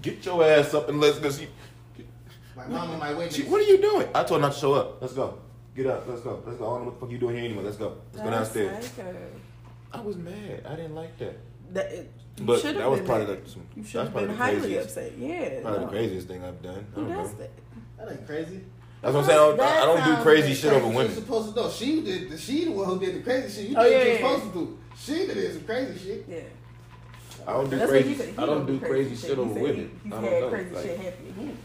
Get 0.02 0.24
your 0.26 0.44
ass 0.44 0.74
up 0.74 0.88
and 0.88 1.00
let's 1.00 1.18
go. 1.20 1.30
She, 1.30 1.46
My 2.56 2.66
mama 2.66 2.96
might 2.98 3.16
witness. 3.16 3.36
she, 3.36 3.42
what 3.44 3.60
are 3.60 3.64
you 3.64 3.78
doing? 3.80 4.08
I 4.14 4.24
told 4.24 4.40
her 4.40 4.46
not 4.48 4.54
to 4.54 4.58
show 4.60 4.74
up. 4.74 5.00
Let's 5.00 5.12
go. 5.14 5.38
Get 5.78 5.86
up. 5.86 6.08
Let's 6.08 6.22
go. 6.22 6.42
Let's 6.44 6.58
go. 6.58 6.64
I 6.64 6.68
don't 6.74 6.78
know 6.80 6.84
what 6.86 6.94
the 6.94 7.06
fuck 7.06 7.10
you 7.12 7.18
doing 7.18 7.36
here 7.36 7.44
anymore. 7.44 7.62
Let's 7.62 7.76
go. 7.76 7.98
Let's 8.12 8.24
go 8.24 8.30
That's 8.32 8.52
downstairs. 8.52 8.84
psycho. 8.96 9.16
I 9.92 10.00
was 10.00 10.16
mad. 10.16 10.66
I 10.68 10.74
didn't 10.74 10.96
like 10.96 11.16
that. 11.18 11.38
That, 11.72 11.92
it, 11.92 12.10
you 12.36 12.44
But 12.44 12.60
should've 12.60 12.78
that 12.78 12.90
was 12.90 12.98
been 12.98 13.06
probably 13.06 13.26
mad. 13.28 13.44
the- 13.44 13.48
some- 13.50 13.62
You 13.76 13.82
that's 13.82 13.90
should 13.92 14.00
have 14.02 14.10
probably 14.10 14.26
been 14.28 14.36
the 14.38 14.42
highly 14.44 14.58
craziest- 14.58 14.88
upset. 14.88 15.12
Yeah. 15.18 15.60
Probably 15.60 15.78
no. 15.78 15.84
the 15.86 15.90
craziest 15.92 16.26
thing 16.28 16.44
I've 16.44 16.62
done. 16.62 16.86
I 16.90 16.94
Who 16.96 17.00
don't 17.02 17.10
know. 17.10 17.22
does 17.22 17.34
that? 17.34 17.50
That 17.98 18.10
ain't 18.10 18.26
crazy. 18.26 18.60
That's 19.02 19.14
what 19.14 19.20
I'm 19.20 19.26
saying. 19.26 19.38
I 19.38 19.56
don't, 19.56 19.60
I 19.60 19.86
don't 19.86 20.16
do 20.16 20.22
crazy 20.24 20.54
shit 20.54 20.72
over 20.72 20.92
You're 20.92 21.08
supposed 21.10 21.54
to 21.54 21.60
know. 21.60 21.70
She 21.70 22.00
did. 22.02 22.40
She 22.40 22.64
the 22.64 22.72
one 22.72 22.86
who 22.86 22.98
did 22.98 23.14
the 23.14 23.20
crazy 23.22 23.62
shit. 23.62 23.70
You 23.70 23.76
Oh, 23.78 23.84
did 23.84 23.92
yeah, 23.92 23.98
what 23.98 24.06
you're 24.06 24.14
yeah. 24.14 24.34
supposed 24.36 24.52
to 24.52 24.58
do. 24.58 24.78
She 24.98 25.26
did 25.32 25.52
some 25.52 25.62
crazy 25.64 25.98
shit. 26.00 26.24
Yeah. 26.28 26.40
I 27.46 27.52
don't 27.52 27.70
do 27.70 27.76
That's 27.78 27.90
what 27.92 28.00
he 28.00 28.04
crazy. 28.14 28.18
said. 28.18 28.34
He 28.34 28.38
I 28.42 28.46
don't 28.46 28.66
do 28.66 28.80
crazy 28.80 29.10
shit. 29.14 29.30
shit 29.30 29.38
over 29.38 29.54
women. 29.54 30.00
He, 30.02 30.08
I 30.08 30.10
don't 30.10 30.24
had 30.24 30.40
know. 30.42 30.48
crazy 30.50 30.74
Like, 30.74 30.84
shit 30.84 30.98
happen 30.98 31.26
to 31.26 31.32
him. 31.40 31.58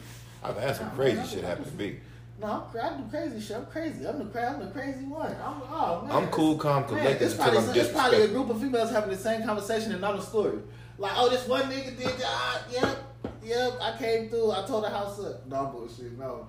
I've 0.43 0.57
had 0.57 0.75
some 0.75 0.91
crazy 0.91 1.25
shit 1.27 1.43
happen 1.43 1.65
to 1.65 1.71
me. 1.75 1.97
No, 2.39 2.47
I'm, 2.73 2.79
I 2.79 2.97
do 2.97 3.03
crazy 3.09 3.39
shit. 3.39 3.57
I'm 3.57 3.65
crazy. 3.67 4.07
I'm 4.07 4.17
the, 4.17 4.47
I'm 4.47 4.59
the 4.59 4.71
crazy 4.71 5.05
one. 5.05 5.27
I'm, 5.43 5.61
oh, 5.69 6.03
man. 6.07 6.15
I'm 6.15 6.27
cool, 6.29 6.57
calm, 6.57 6.81
Man, 6.81 6.89
collected 6.89 7.21
it's 7.25 7.33
until 7.33 7.37
probably, 7.45 7.59
I'm 7.59 7.65
some- 7.65 7.77
it's 7.77 7.91
probably 7.91 8.21
a 8.23 8.27
group 8.29 8.49
of 8.49 8.59
females 8.61 8.89
having 8.91 9.09
the 9.11 9.17
same 9.17 9.43
conversation 9.43 9.91
and 9.91 10.01
not 10.01 10.17
a 10.17 10.21
story. 10.21 10.59
Like, 10.97 11.13
oh, 11.15 11.29
this 11.29 11.47
one 11.47 11.63
nigga 11.63 11.97
did 11.97 12.07
that. 12.07 12.23
Ah, 12.25 12.63
yep, 12.71 12.97
yep. 13.43 13.73
I 13.81 13.97
came 13.97 14.29
through. 14.29 14.51
I 14.51 14.65
tore 14.65 14.81
the 14.81 14.89
house 14.89 15.19
up. 15.19 15.45
No 15.47 15.65
bullshit. 15.67 16.17
No. 16.17 16.47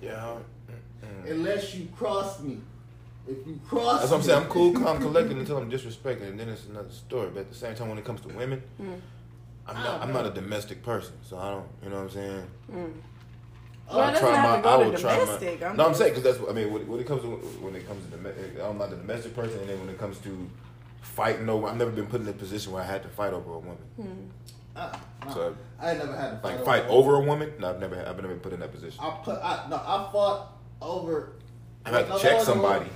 Yeah. 0.00 0.36
Unless 1.26 1.74
you 1.74 1.88
cross 1.96 2.40
me. 2.40 2.60
If 3.26 3.46
you 3.46 3.58
cross, 3.66 4.00
That's 4.00 4.10
what 4.10 4.18
I'm 4.18 4.22
saying. 4.22 4.42
I'm 4.42 4.48
cool, 4.50 4.72
calm, 4.74 4.98
collected 5.00 5.36
until 5.38 5.56
I'm 5.56 5.70
disrespected, 5.70 6.28
and 6.28 6.38
then 6.38 6.48
it's 6.50 6.66
another 6.66 6.90
story. 6.90 7.30
But 7.32 7.40
at 7.40 7.48
the 7.48 7.54
same 7.54 7.74
time, 7.74 7.88
when 7.88 7.96
it 7.98 8.04
comes 8.04 8.20
to 8.22 8.28
women, 8.28 8.62
Mm. 8.80 9.00
I'm 9.66 9.76
not. 9.76 10.02
I'm 10.02 10.12
not 10.12 10.26
a 10.26 10.30
domestic 10.30 10.82
person, 10.82 11.14
so 11.22 11.38
I 11.38 11.50
don't. 11.52 11.66
You 11.82 11.88
know 11.90 11.96
what 11.96 12.02
I'm 12.02 12.10
saying? 12.10 12.46
Mm. 12.70 12.92
Well, 13.88 14.08
it 14.08 14.12
doesn't 14.12 14.34
have 14.34 14.66
I 14.66 14.82
to 14.82 14.90
will 14.90 14.98
try 14.98 15.18
domestic. 15.18 15.60
my. 15.60 15.66
I'm 15.68 15.76
no, 15.76 15.86
I'm 15.86 15.94
saying 15.94 16.10
because 16.12 16.24
that's. 16.24 16.38
what 16.38 16.50
I 16.50 16.52
mean, 16.54 16.72
when, 16.72 16.86
when 16.88 17.00
it 17.00 17.06
comes 17.06 17.22
to 17.22 17.28
when 17.28 17.74
it 17.74 17.86
comes 17.86 18.04
to 18.04 18.10
domestic, 18.10 18.60
I'm 18.62 18.78
not 18.78 18.92
a 18.92 18.96
domestic 18.96 19.34
person, 19.34 19.60
and 19.60 19.68
then 19.68 19.80
when 19.80 19.88
it 19.88 19.98
comes 19.98 20.18
to 20.18 20.50
fighting 21.02 21.48
over, 21.48 21.66
I've 21.66 21.76
never 21.76 21.90
been 21.90 22.06
put 22.06 22.20
in 22.20 22.28
a 22.28 22.32
position 22.32 22.72
where 22.72 22.82
I 22.82 22.86
had 22.86 23.02
to 23.02 23.08
fight 23.08 23.32
over 23.32 23.52
a 23.52 23.58
woman. 23.58 23.76
Mm. 24.00 24.28
uh, 24.76 24.96
no. 25.26 25.34
So 25.34 25.56
I 25.78 25.90
ain't 25.90 25.98
never 25.98 26.16
had 26.16 26.30
to 26.30 26.36
fight 26.38 26.56
like 26.56 26.64
fight 26.64 26.84
over 26.88 27.16
a 27.16 27.20
woman. 27.20 27.52
No, 27.58 27.70
I've 27.70 27.80
never. 27.80 27.96
I've 27.96 28.16
never 28.16 28.28
been 28.28 28.40
put 28.40 28.52
in 28.52 28.60
that 28.60 28.72
position. 28.72 29.00
I 29.02 29.10
put. 29.22 29.36
I, 29.36 29.66
no, 29.68 29.76
I 29.76 30.08
fought 30.10 30.52
over. 30.80 31.32
I've 31.84 31.92
had 31.94 32.06
to 32.06 32.18
check 32.18 32.32
no, 32.32 32.38
no, 32.38 32.44
somebody 32.44 32.86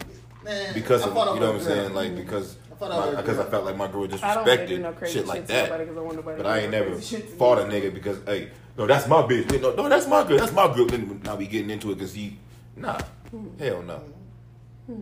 Man, 0.44 0.74
because 0.74 1.04
of 1.04 1.12
fought 1.12 1.34
you 1.34 1.40
know 1.40 1.52
what 1.52 1.56
I'm 1.56 1.60
a 1.60 1.64
girl. 1.64 1.76
saying, 1.76 1.94
like 1.94 2.16
because 2.16 2.56
I 2.70 2.74
fought 2.76 3.16
because 3.16 3.38
I 3.38 3.42
girl. 3.42 3.50
felt 3.50 3.64
like 3.64 3.76
my 3.76 3.88
girl 3.88 4.04
I 4.04 4.06
don't 4.06 4.46
disrespected 4.46 4.80
no 4.80 4.92
crazy 4.92 5.18
shit 5.18 5.26
like 5.26 5.42
to 5.46 5.52
that. 5.52 5.70
nobody 5.70 5.86
'cause 5.86 6.26
I 6.26 6.36
But 6.36 6.46
I 6.46 6.58
ain't 6.60 6.70
no 6.72 6.78
never 6.78 6.90
crazy 6.92 7.16
shit 7.16 7.30
to 7.30 7.36
fought 7.36 7.58
a 7.58 7.62
nigga 7.62 7.92
because 7.92 8.18
hey, 8.26 8.50
no, 8.76 8.86
that's 8.86 9.08
my 9.08 9.22
bitch. 9.22 9.60
No, 9.60 9.74
no, 9.74 9.88
that's 9.88 10.06
my 10.06 10.22
girl. 10.26 10.38
That's 10.38 10.52
my 10.52 10.72
girl. 10.72 10.86
Then 10.86 11.20
now 11.24 11.34
we 11.34 11.46
getting 11.48 11.70
into 11.70 11.90
it 11.90 11.96
because 11.96 12.14
he, 12.14 12.38
nah, 12.76 12.98
hmm. 13.30 13.48
hell 13.58 13.82
no. 13.82 14.00
Hmm. 14.86 15.00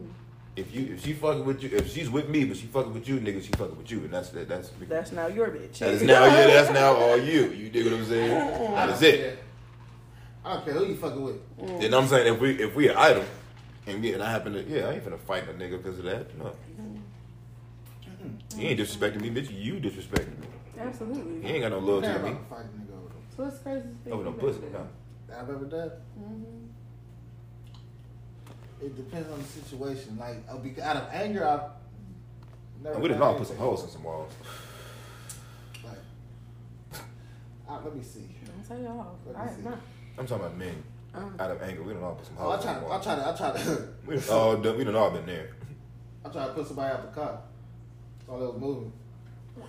If 0.56 0.74
you 0.74 0.94
if 0.94 1.04
she 1.04 1.12
fucking 1.12 1.44
with 1.44 1.62
you, 1.62 1.68
if 1.74 1.92
she's 1.92 2.08
with 2.08 2.30
me, 2.30 2.46
but 2.46 2.56
she 2.56 2.66
fucking 2.66 2.94
with 2.94 3.06
you, 3.06 3.20
nigga, 3.20 3.42
she 3.44 3.52
fucking 3.52 3.76
with 3.76 3.90
you, 3.90 3.98
and 3.98 4.10
that's 4.10 4.30
that. 4.30 4.48
That's 4.48 4.70
That's 4.88 5.12
now 5.12 5.26
your 5.26 5.48
bitch. 5.48 5.78
that 5.80 5.90
is 5.90 6.02
now 6.02 6.24
yeah, 6.24 6.46
that's 6.46 6.70
now 6.70 6.94
all 6.94 7.18
you. 7.18 7.50
You 7.50 7.68
dig 7.68 7.84
what 7.84 7.92
I'm 7.92 8.06
saying? 8.06 8.30
That's 8.74 9.02
it. 9.02 9.38
I 10.42 10.54
don't 10.54 10.64
care 10.64 10.74
who 10.74 10.86
you 10.86 10.96
fucking 10.96 11.22
with. 11.22 11.36
You 11.82 11.90
know 11.90 11.98
what 11.98 12.04
I'm 12.04 12.08
saying? 12.08 12.34
If 12.34 12.40
we 12.40 12.50
if 12.62 12.74
we 12.74 12.88
an 12.88 12.96
item, 12.96 13.26
and 13.86 14.04
yeah, 14.04 14.14
and 14.14 14.22
I 14.22 14.30
happen 14.30 14.52
to 14.52 14.62
yeah, 14.62 14.88
I 14.88 14.92
ain't 14.94 15.04
finna 15.04 15.18
fight 15.18 15.44
a 15.48 15.52
nigga 15.52 15.82
because 15.82 15.98
of 15.98 16.04
that. 16.04 16.36
No. 16.38 16.52
He 18.56 18.68
ain't 18.68 18.80
disrespecting 18.80 19.20
me, 19.20 19.30
bitch. 19.30 19.50
You 19.52 19.74
disrespecting 19.74 20.38
me. 20.40 20.46
Absolutely. 20.78 21.42
He 21.46 21.54
ain't 21.54 21.62
got 21.62 21.70
no 21.72 21.78
I 21.78 21.80
loyalty 21.80 22.08
to 22.08 22.18
me. 22.18 22.36
fighting 22.48 22.70
nigga 22.80 22.96
over 22.98 23.08
them. 23.08 23.22
So 23.36 23.44
what's 23.44 23.58
crazy? 23.58 23.86
thing 24.04 24.12
Over 24.12 24.24
no 24.24 24.32
pussy, 24.32 24.60
no. 24.72 24.86
That 25.28 25.40
I've 25.40 25.50
ever 25.50 25.64
done. 25.64 25.90
Mhm. 26.18 26.44
It 28.82 28.96
depends 28.96 29.30
on 29.30 29.38
the 29.38 29.44
situation. 29.44 30.16
Like, 30.18 30.36
I'll 30.50 30.58
be 30.58 30.80
out 30.82 30.96
of 30.96 31.08
anger. 31.12 31.46
I've 31.46 31.62
never. 32.82 32.98
We 32.98 33.08
done 33.08 33.18
done 33.18 33.28
all 33.28 33.38
put 33.38 33.46
some 33.46 33.56
holes 33.56 33.84
in 33.84 33.90
some 33.90 34.04
walls. 34.04 34.32
Like, 35.84 35.98
uh, 37.68 37.80
let 37.84 37.96
me 37.96 38.02
see. 38.02 38.28
Don't 38.44 38.64
say 38.66 38.82
y'all. 38.82 39.16
Let 39.26 39.34
me 39.34 39.40
All 39.40 39.46
right, 39.46 39.56
see. 39.56 39.62
no. 39.62 39.78
I'm 40.18 40.26
talking 40.26 40.44
about 40.46 40.58
men. 40.58 40.82
Um, 41.16 41.34
Out 41.40 41.50
of 41.50 41.62
anger, 41.62 41.82
we 41.82 41.94
done 41.94 42.02
all 42.02 42.14
put 42.14 42.26
some 42.26 42.36
Oh, 42.38 42.50
I 42.50 42.56
holes 42.56 42.64
in 42.66 42.72
try. 42.74 42.82
some 42.82 42.92
I 42.92 42.98
try 43.02 43.14
to. 43.16 43.28
I 43.28 43.32
try 43.52 43.62
to. 43.62 43.88
We 44.06 44.16
done 44.16 44.24
all 44.30 44.56
done, 44.58 44.78
we 44.78 44.84
done 44.84 44.96
all 44.96 45.10
been 45.10 45.26
there. 45.26 45.50
I 46.24 46.28
try 46.28 46.46
to 46.46 46.52
put 46.52 46.66
somebody 46.66 46.92
out 46.92 47.02
the 47.14 47.20
car. 47.20 47.40
While 48.26 48.40
they 48.40 48.46
was 48.46 48.56
moving. 48.60 48.92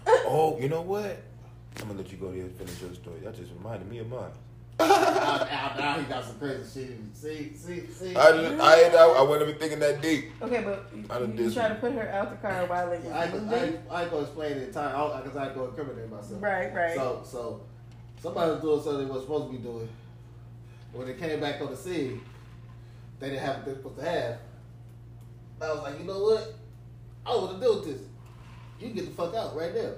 Oh, 0.08 0.58
you 0.60 0.68
know 0.70 0.82
what? 0.82 1.18
I'm 1.80 1.88
gonna 1.88 2.00
let 2.00 2.12
you 2.12 2.18
go 2.18 2.32
there 2.32 2.42
and 2.42 2.56
finish 2.56 2.82
your 2.82 2.94
story. 2.96 3.20
That 3.24 3.36
just 3.36 3.51
reminded 3.54 3.88
me 3.89 4.00
of 4.00 4.10
mine. 4.10 4.32
now, 4.80 4.86
now, 4.88 5.75
now 5.77 5.94
he 6.00 6.06
got 6.06 6.25
some 6.25 6.38
crazy 6.39 6.63
shit. 6.82 6.98
See, 7.13 7.54
see, 7.56 7.88
see. 7.88 8.16
I 8.16 8.32
didn't- 8.32 8.60
I 8.62 8.82
ain't- 8.82 8.96
I, 8.96 9.06
I 9.08 9.22
wasn't 9.22 9.50
even 9.50 9.60
thinking 9.60 9.80
that 9.80 10.01
deep. 10.01 10.25
okay, 10.42 10.63
but 10.63 10.89
you, 10.96 11.04
I 11.10 11.20
you 11.20 11.27
did 11.27 11.54
try 11.54 11.70
to 11.70 11.75
put 11.75 11.94
her 11.94 12.10
out 12.12 12.30
the 12.30 12.48
car 12.48 12.66
while 12.66 12.89
they 12.89 12.98
I, 13.10 13.25
ain't- 13.25 13.51
I, 13.51 13.63
ain't- 13.63 13.80
I 13.89 14.01
ain't 14.04 14.12
gonna 14.12 14.24
explain 14.24 14.58
the 14.60 14.68
entire 14.68 15.22
because 15.24 15.38
I 15.38 15.46
ain't 15.46 15.56
gonna 15.56 15.68
incriminate 15.70 16.10
myself. 16.12 16.42
Right, 16.44 16.74
right. 16.75 16.96
So, 16.96 17.22
so 17.25 17.62
somebody 18.22 18.51
was 18.51 18.62
doing 18.62 18.84
something 18.84 19.08
they 19.08 19.12
was 19.13 19.22
supposed 19.24 19.46
to 19.51 19.51
be 19.58 19.63
doing. 19.63 19.88
When 20.94 21.08
they 21.08 21.13
came 21.13 21.39
back 21.39 21.62
on 21.62 21.70
the 21.70 21.77
scene, 21.77 22.22
they 23.20 23.29
didn't 23.29 23.41
have 23.41 23.58
what 23.58 23.65
they 23.65 23.74
supposed 23.74 23.98
to 24.00 24.10
have. 24.10 24.38
I 25.62 25.74
was 25.74 25.84
like, 25.84 26.00
you 26.00 26.06
know 26.06 26.20
what? 26.20 26.53
I 27.25 27.36
want 27.36 27.53
to 27.53 27.60
deal 27.60 27.79
with 27.79 27.86
this. 27.86 28.01
You 28.79 28.89
get 28.89 29.06
the 29.06 29.12
fuck 29.12 29.34
out 29.34 29.56
right 29.56 29.74
there. 29.74 29.96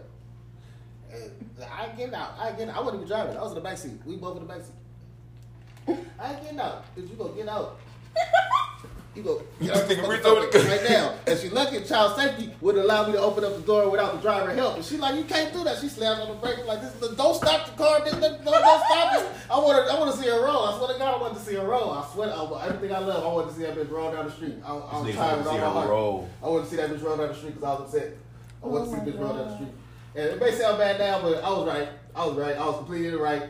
And 1.12 1.32
I 1.64 1.88
get 1.90 2.14
out. 2.14 2.36
I 2.40 2.52
get 2.52 2.70
out. 2.70 2.78
I 2.78 2.80
wasn't 2.80 2.98
even 2.98 3.08
driving. 3.08 3.38
I 3.38 3.42
was 3.42 3.52
in 3.52 3.56
the 3.56 3.62
back 3.62 3.78
seat. 3.78 4.00
We 4.06 4.16
both 4.16 4.38
in 4.38 4.48
the 4.48 4.54
back 4.54 4.62
seat. 4.62 5.98
I 6.20 6.34
ain't 6.34 6.44
getting 6.44 6.60
out. 6.60 6.86
Cause 6.96 7.10
you 7.10 7.16
gonna 7.16 7.34
get 7.34 7.48
out. 7.48 7.80
You 9.16 9.24
go. 9.24 9.42
You 9.60 9.68
get 9.68 9.76
out 9.78 9.84
think 9.88 10.02
the 10.02 10.08
Rich 10.08 10.22
motherfucker 10.22 10.38
over 10.38 10.58
the- 10.60 10.70
right 10.70 10.84
now. 10.90 11.14
And 11.28 11.40
she 11.40 11.50
lucky 11.50 11.82
child 11.82 12.16
safety 12.16 12.54
would 12.62 12.78
allow 12.78 13.08
me 13.08 13.14
to 13.14 13.20
open 13.20 13.44
up 13.44 13.56
the 13.56 13.62
door 13.62 13.90
without 13.90 14.14
the 14.14 14.22
driver 14.22 14.52
help. 14.54 14.76
And 14.78 14.86
she 14.86 14.98
like, 14.98 15.16
you 15.16 15.24
can't 15.24 15.52
do 15.52 15.64
that. 15.64 15.80
She 15.80 15.90
slams 15.90 16.22
on 16.22 16.28
the 16.30 16.36
brake 16.36 16.66
like 16.68 16.80
this. 16.82 16.94
Don't 17.16 17.36
stop 17.36 17.66
the 17.66 17.72
car. 17.74 18.00
Don't, 18.06 18.22
don't, 18.22 18.44
don't 18.46 18.86
stop 18.86 19.20
it. 19.20 19.28
I 19.50 19.58
want 19.58 19.88
to. 19.88 19.94
I 19.94 20.00
want 20.00 20.16
to 20.16 20.22
see 20.22 20.30
her 20.30 20.42
roll. 20.46 20.64
I 20.64 20.78
swear 20.78 20.94
to 20.94 21.00
God, 21.00 21.16
I 21.18 21.22
want 21.22 21.34
to 21.34 21.40
see 21.42 21.56
her 21.56 21.66
roll. 21.66 21.90
I 21.92 22.08
swear, 22.14 22.32
I, 22.32 22.68
everything 22.68 22.96
I 22.96 23.00
love, 23.00 23.24
I 23.24 23.28
want 23.34 23.50
to 23.50 23.56
see 23.56 23.64
that 23.64 23.76
bitch 23.76 23.92
roll 23.92 24.12
down 24.12 24.26
the 24.26 24.32
street. 24.32 24.56
I, 24.64 24.70
I 24.70 24.74
was 24.74 25.06
This 25.06 25.16
nigga 25.16 25.18
trying 25.18 25.30
wanna 25.30 25.38
with 25.38 25.46
see 25.46 25.50
all 25.50 25.58
my 25.58 25.66
her 25.66 25.72
heart. 25.72 25.90
roll. 25.90 26.30
I 26.44 26.48
want 26.48 26.64
to 26.64 26.70
see 26.70 26.76
that 26.78 26.90
bitch 26.92 27.04
roll 27.04 27.18
down 27.18 27.28
the 27.30 27.36
street 27.36 27.56
because 27.56 27.64
I 27.64 27.82
was 27.82 27.94
upset. 27.96 28.18
I 28.64 28.68
want 28.68 28.86
to 28.86 28.92
Oh 28.92 28.94
see 28.94 29.00
the 29.00 29.06
my 29.06 29.18
bitch 29.18 29.20
roll 29.26 29.34
down 29.34 29.48
the 29.48 29.52
oh 29.52 29.56
street. 29.56 29.70
And 30.16 30.26
it 30.30 30.40
may 30.40 30.52
sound 30.52 30.78
bad 30.78 31.00
now, 31.00 31.22
but 31.22 31.44
I 31.44 31.50
was 31.50 31.68
right. 31.68 31.90
I 32.16 32.26
was 32.26 32.36
right. 32.38 32.58
I 32.58 32.66
was 32.66 32.78
completely 32.78 33.16
right. 33.18 33.44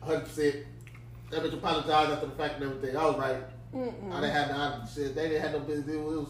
100. 0.00 0.20
percent 0.26 0.56
That 1.30 1.42
bitch 1.42 1.54
apologized 1.54 2.10
after 2.12 2.26
the 2.26 2.32
fact 2.32 2.60
and 2.60 2.64
everything. 2.70 2.96
I 2.96 3.04
was 3.06 3.16
right. 3.18 3.36
Mm-mm. 3.74 4.12
I 4.12 4.20
didn't 4.20 4.34
have 4.34 4.48
no 4.50 4.56
I, 4.56 4.86
shit. 4.92 5.14
They 5.14 5.28
didn't 5.28 5.42
have 5.42 5.52
no 5.52 5.60
business. 5.60 5.94
It 5.94 6.00
was 6.00 6.28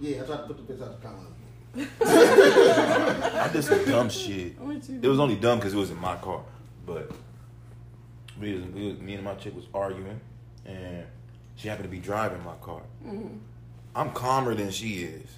yeah. 0.00 0.22
I 0.22 0.26
tried 0.26 0.36
to 0.36 0.42
put 0.44 0.66
the 0.66 0.74
bitch 0.74 0.82
out 0.82 1.00
the 1.00 1.06
car. 1.06 1.16
I 3.44 3.48
did 3.52 3.62
some 3.62 3.84
dumb 3.84 4.08
shit. 4.08 4.54
It 5.02 5.08
was 5.08 5.20
only 5.20 5.36
dumb 5.36 5.58
because 5.58 5.74
it 5.74 5.76
was 5.76 5.90
in 5.90 6.00
my 6.00 6.16
car. 6.16 6.42
But 6.86 7.10
we 8.40 8.54
was, 8.54 8.64
we 8.66 8.88
was, 8.88 9.00
me 9.00 9.14
and 9.14 9.24
my 9.24 9.34
chick 9.34 9.54
was 9.54 9.66
arguing, 9.74 10.20
and 10.64 11.04
she 11.56 11.68
happened 11.68 11.84
to 11.84 11.90
be 11.90 11.98
driving 11.98 12.42
my 12.44 12.54
car. 12.62 12.82
Mhm. 13.04 13.38
I'm 13.94 14.12
calmer 14.12 14.54
than 14.54 14.70
she 14.70 15.02
is, 15.02 15.28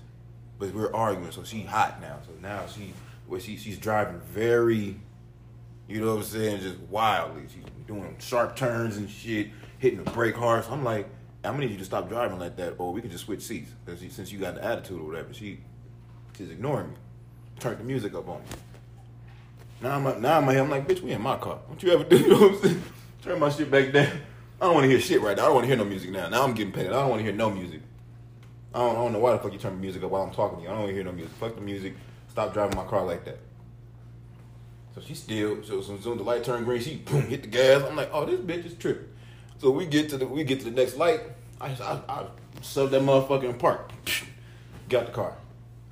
but 0.58 0.74
we're 0.74 0.94
arguing, 0.94 1.32
so 1.32 1.42
she 1.42 1.62
hot 1.62 2.00
now. 2.00 2.18
So 2.26 2.32
now 2.42 2.66
she, 2.66 2.92
well, 3.26 3.40
she 3.40 3.56
she's 3.56 3.78
driving 3.78 4.20
very, 4.20 4.96
you 5.88 6.00
know 6.00 6.14
what 6.14 6.18
I'm 6.18 6.22
saying, 6.24 6.60
just 6.60 6.78
wildly. 6.80 7.42
She's 7.52 7.64
doing 7.86 8.16
sharp 8.18 8.56
turns 8.56 8.96
and 8.98 9.08
shit, 9.08 9.48
hitting 9.78 10.04
the 10.04 10.10
brake 10.10 10.36
hard. 10.36 10.64
So 10.64 10.72
I'm 10.72 10.84
like, 10.84 11.08
I'm 11.42 11.54
gonna 11.54 11.66
need 11.66 11.72
you 11.72 11.78
to 11.78 11.84
stop 11.84 12.08
driving 12.08 12.38
like 12.38 12.56
that, 12.56 12.74
or 12.78 12.92
we 12.92 13.00
can 13.00 13.10
just 13.10 13.24
switch 13.24 13.40
seats. 13.42 13.70
Cause 13.86 14.00
she, 14.00 14.10
since 14.10 14.30
you 14.30 14.38
got 14.38 14.56
the 14.56 14.64
attitude 14.64 15.00
or 15.00 15.04
whatever, 15.04 15.32
she 15.32 15.60
she's 16.36 16.50
ignoring 16.50 16.90
me. 16.90 16.96
Turned 17.58 17.78
the 17.78 17.84
music 17.84 18.14
up 18.14 18.28
on 18.28 18.40
me. 18.40 18.46
Now 19.80 19.96
I'm 19.96 20.20
now 20.20 20.38
I'm 20.38 20.48
here. 20.48 20.60
I'm 20.60 20.70
like, 20.70 20.86
bitch, 20.86 21.00
we 21.00 21.12
in 21.12 21.22
my 21.22 21.36
car. 21.38 21.58
Don't 21.66 21.82
you 21.82 21.92
ever 21.92 22.04
do? 22.04 22.18
You 22.22 22.28
know 22.28 22.40
what 22.40 22.52
I'm 22.52 22.62
saying? 22.62 22.82
Turn 23.22 23.38
my 23.38 23.50
shit 23.50 23.70
back 23.70 23.92
down. 23.92 24.20
I 24.60 24.66
don't 24.66 24.74
want 24.74 24.84
to 24.84 24.90
hear 24.90 25.00
shit 25.00 25.22
right 25.22 25.36
now. 25.36 25.44
I 25.44 25.46
don't 25.46 25.54
want 25.54 25.64
to 25.64 25.68
hear 25.68 25.76
no 25.76 25.84
music 25.84 26.10
now. 26.10 26.28
Now 26.28 26.44
I'm 26.44 26.52
getting 26.52 26.72
paid. 26.72 26.88
I 26.88 26.90
don't 26.90 27.08
want 27.08 27.20
to 27.20 27.24
hear 27.24 27.32
no 27.32 27.50
music. 27.50 27.80
I 28.74 28.78
don't, 28.78 28.90
I 28.90 28.94
don't 28.98 29.12
know 29.12 29.18
why 29.18 29.32
the 29.32 29.38
fuck 29.38 29.52
you 29.52 29.58
turn 29.58 29.74
the 29.74 29.80
music 29.80 30.02
up 30.04 30.10
while 30.10 30.22
I'm 30.22 30.32
talking 30.32 30.58
to 30.58 30.64
you. 30.64 30.68
I 30.68 30.72
don't 30.72 30.80
want 30.82 30.90
to 30.90 30.94
hear 30.94 31.04
no 31.04 31.12
music. 31.12 31.32
Fuck 31.40 31.54
the 31.54 31.60
music. 31.62 31.94
Stop 32.28 32.52
driving 32.52 32.76
my 32.76 32.84
car 32.84 33.04
like 33.04 33.24
that. 33.24 33.38
So 34.94 35.00
she 35.00 35.14
still. 35.14 35.62
So 35.62 35.80
as 35.80 35.86
soon 35.86 35.96
as 35.96 36.04
the 36.04 36.14
light 36.14 36.44
turned 36.44 36.66
green, 36.66 36.80
she 36.82 36.96
boom 36.96 37.22
hit 37.22 37.42
the 37.42 37.48
gas. 37.48 37.82
I'm 37.82 37.96
like, 37.96 38.10
oh, 38.12 38.26
this 38.26 38.40
bitch 38.40 38.66
is 38.66 38.74
tripping. 38.74 39.08
So 39.60 39.70
we 39.70 39.84
get 39.84 40.08
to 40.08 40.16
the 40.16 40.26
we 40.26 40.42
get 40.42 40.60
to 40.60 40.70
the 40.70 40.70
next 40.70 40.96
light. 40.96 41.20
I 41.60 41.66
I, 41.68 42.00
I 42.08 42.26
sub 42.62 42.90
that 42.92 43.02
motherfucker 43.02 43.44
in 43.44 43.58
park. 43.58 43.92
Got 44.88 45.06
the 45.06 45.12
car. 45.12 45.36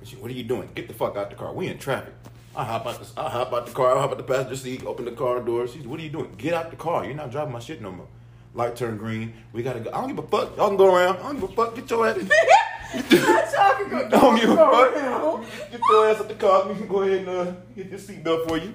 She, 0.03 0.15
what 0.15 0.31
are 0.31 0.33
you 0.33 0.43
doing? 0.43 0.69
Get 0.73 0.87
the 0.87 0.93
fuck 0.95 1.15
out 1.15 1.29
the 1.29 1.35
car. 1.35 1.53
We 1.53 1.67
in 1.67 1.77
traffic. 1.77 2.15
I 2.55 2.63
hop 2.63 2.87
out 2.87 2.99
the 2.99 3.21
I 3.21 3.29
hop 3.29 3.53
out 3.53 3.67
the 3.67 3.71
car. 3.71 3.95
I 3.95 4.01
hop 4.01 4.09
out 4.09 4.17
the 4.17 4.23
passenger 4.23 4.55
seat. 4.55 4.83
Open 4.85 5.05
the 5.05 5.11
car 5.11 5.39
door. 5.39 5.67
She's, 5.67 5.85
what 5.85 5.99
are 5.99 6.03
you 6.03 6.09
doing? 6.09 6.33
Get 6.35 6.55
out 6.55 6.71
the 6.71 6.77
car. 6.77 7.05
You're 7.05 7.13
not 7.13 7.29
driving 7.29 7.53
my 7.53 7.59
shit 7.59 7.79
no 7.79 7.91
more. 7.91 8.07
Light 8.55 8.75
turned 8.75 8.97
green. 8.97 9.33
We 9.53 9.61
gotta 9.61 9.81
go. 9.81 9.91
I 9.91 10.01
don't 10.01 10.15
give 10.15 10.25
a 10.25 10.27
fuck. 10.27 10.57
Y'all 10.57 10.69
can 10.69 10.77
go 10.77 10.95
around. 10.95 11.17
I 11.17 11.21
don't 11.21 11.39
give 11.39 11.51
a 11.51 11.53
fuck. 11.53 11.75
Get 11.75 11.91
your 11.91 12.07
ass. 12.07 12.17
Y'all 13.11 13.75
can 13.75 13.89
go. 13.89 14.09
Don't 14.09 14.39
give 14.39 14.49
a 14.49 14.55
fuck. 14.55 14.95
around. 14.95 15.45
Get 15.69 15.79
your 15.91 16.09
ass 16.09 16.19
out 16.19 16.27
the 16.27 16.33
car. 16.33 16.67
We 16.67 16.73
can 16.73 16.87
go 16.87 17.03
ahead 17.03 17.19
and 17.19 17.29
uh, 17.29 17.51
get 17.75 17.89
your 17.91 17.99
seatbelt 17.99 18.47
for 18.47 18.57
you. 18.57 18.73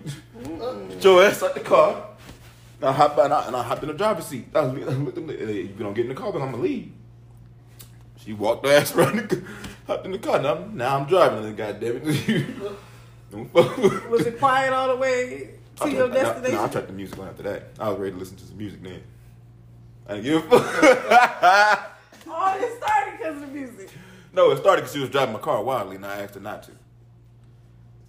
Get 0.89 1.03
your 1.03 1.25
ass 1.25 1.43
out 1.43 1.55
the 1.55 1.61
car. 1.61 2.14
And 2.85 2.91
I 2.91 2.93
hop 2.99 3.17
out 3.17 3.25
and 3.25 3.33
I, 3.33 3.47
and 3.47 3.57
I 3.57 3.63
hopped 3.63 3.83
in 3.83 3.89
the 3.89 3.95
driver's 3.95 4.27
seat. 4.27 4.49
I 4.55 4.61
was, 4.61 4.73
I 4.87 4.91
looked 4.91 5.17
at 5.17 5.25
hey, 5.27 5.63
you 5.63 5.69
don't 5.79 5.95
get 5.95 6.03
in 6.05 6.11
the 6.11 6.15
car, 6.15 6.31
but 6.31 6.43
I'm 6.43 6.51
gonna 6.51 6.63
leave. 6.63 6.93
She 8.19 8.35
walked 8.35 8.67
her 8.67 8.73
ass 8.75 8.95
around 8.97 9.17
the 9.17 9.37
car, 9.37 9.45
hopped 9.87 10.05
in 10.05 10.13
the 10.13 10.19
car. 10.19 10.39
Now, 10.39 10.55
I'm- 10.55 10.77
now 10.77 10.99
I'm 10.99 11.07
driving. 11.07 11.47
And 11.47 11.57
goddamn 11.57 12.03
it. 12.05 12.47
Don't 13.33 13.53
Was 13.55 14.27
it 14.27 14.39
quiet 14.39 14.75
all 14.75 14.89
the 14.89 14.97
way 14.97 15.55
to 15.77 15.85
I 15.85 15.89
your 15.89 16.01
turned- 16.09 16.13
no, 16.15 16.21
destination? 16.23 16.55
No, 16.57 16.65
I 16.65 16.69
turned 16.69 16.89
the 16.89 16.93
music 16.93 17.19
on 17.19 17.29
after 17.29 17.43
that. 17.45 17.63
I 17.81 17.89
was 17.89 17.99
ready 17.99 18.13
to 18.13 18.19
listen 18.19 18.37
to 18.37 18.45
some 18.45 18.59
music 18.59 18.83
then. 18.83 19.03
I 20.07 20.15
didn't 20.21 20.25
give 20.25 20.53
a 20.53 20.61
fuck. 20.61 21.91
Oh, 22.27 22.59
it 22.59 22.83
started 22.83 23.19
because 23.19 23.35
of 23.37 23.41
the 23.43 23.47
music. 23.47 23.91
no, 24.35 24.51
it 24.51 24.59
started 24.59 24.83
because 24.83 24.93
she 24.95 25.01
was 25.01 25.09
driving 25.09 25.33
my 25.33 25.39
car 25.41 25.63
wildly, 25.65 25.97
and 25.97 26.05
I 26.05 26.21
asked 26.23 26.35
her 26.35 26.41
not 26.41 26.65
to. 26.65 26.73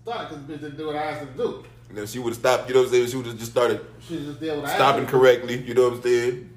Started 0.04 0.28
because 0.30 0.46
the 0.48 0.54
bitch 0.54 0.62
didn't 0.62 0.78
do 0.78 0.88
what 0.88 0.96
I 0.98 1.04
asked 1.04 1.20
her 1.22 1.26
to 1.28 1.38
do. 1.38 1.64
And 1.90 1.98
then 1.98 2.08
she 2.08 2.20
would 2.20 2.30
have 2.32 2.40
stopped, 2.40 2.68
you 2.68 2.74
know 2.74 2.82
what 2.82 2.88
I'm 2.88 2.94
saying? 2.94 3.08
She 3.08 3.18
would 3.18 3.26
have 3.28 3.38
just 3.38 3.52
started 3.52 3.80
She 4.02 4.18
just 4.18 4.40
did 4.40 4.58
what 4.58 4.66
I 4.66 4.76
stopping 4.76 5.02
her 5.02 5.06
to 5.06 5.12
do. 5.12 5.18
correctly, 5.20 5.58
you 5.64 5.74
know 5.74 5.84
what 5.90 5.94
I'm 5.98 6.02
saying? 6.02 6.50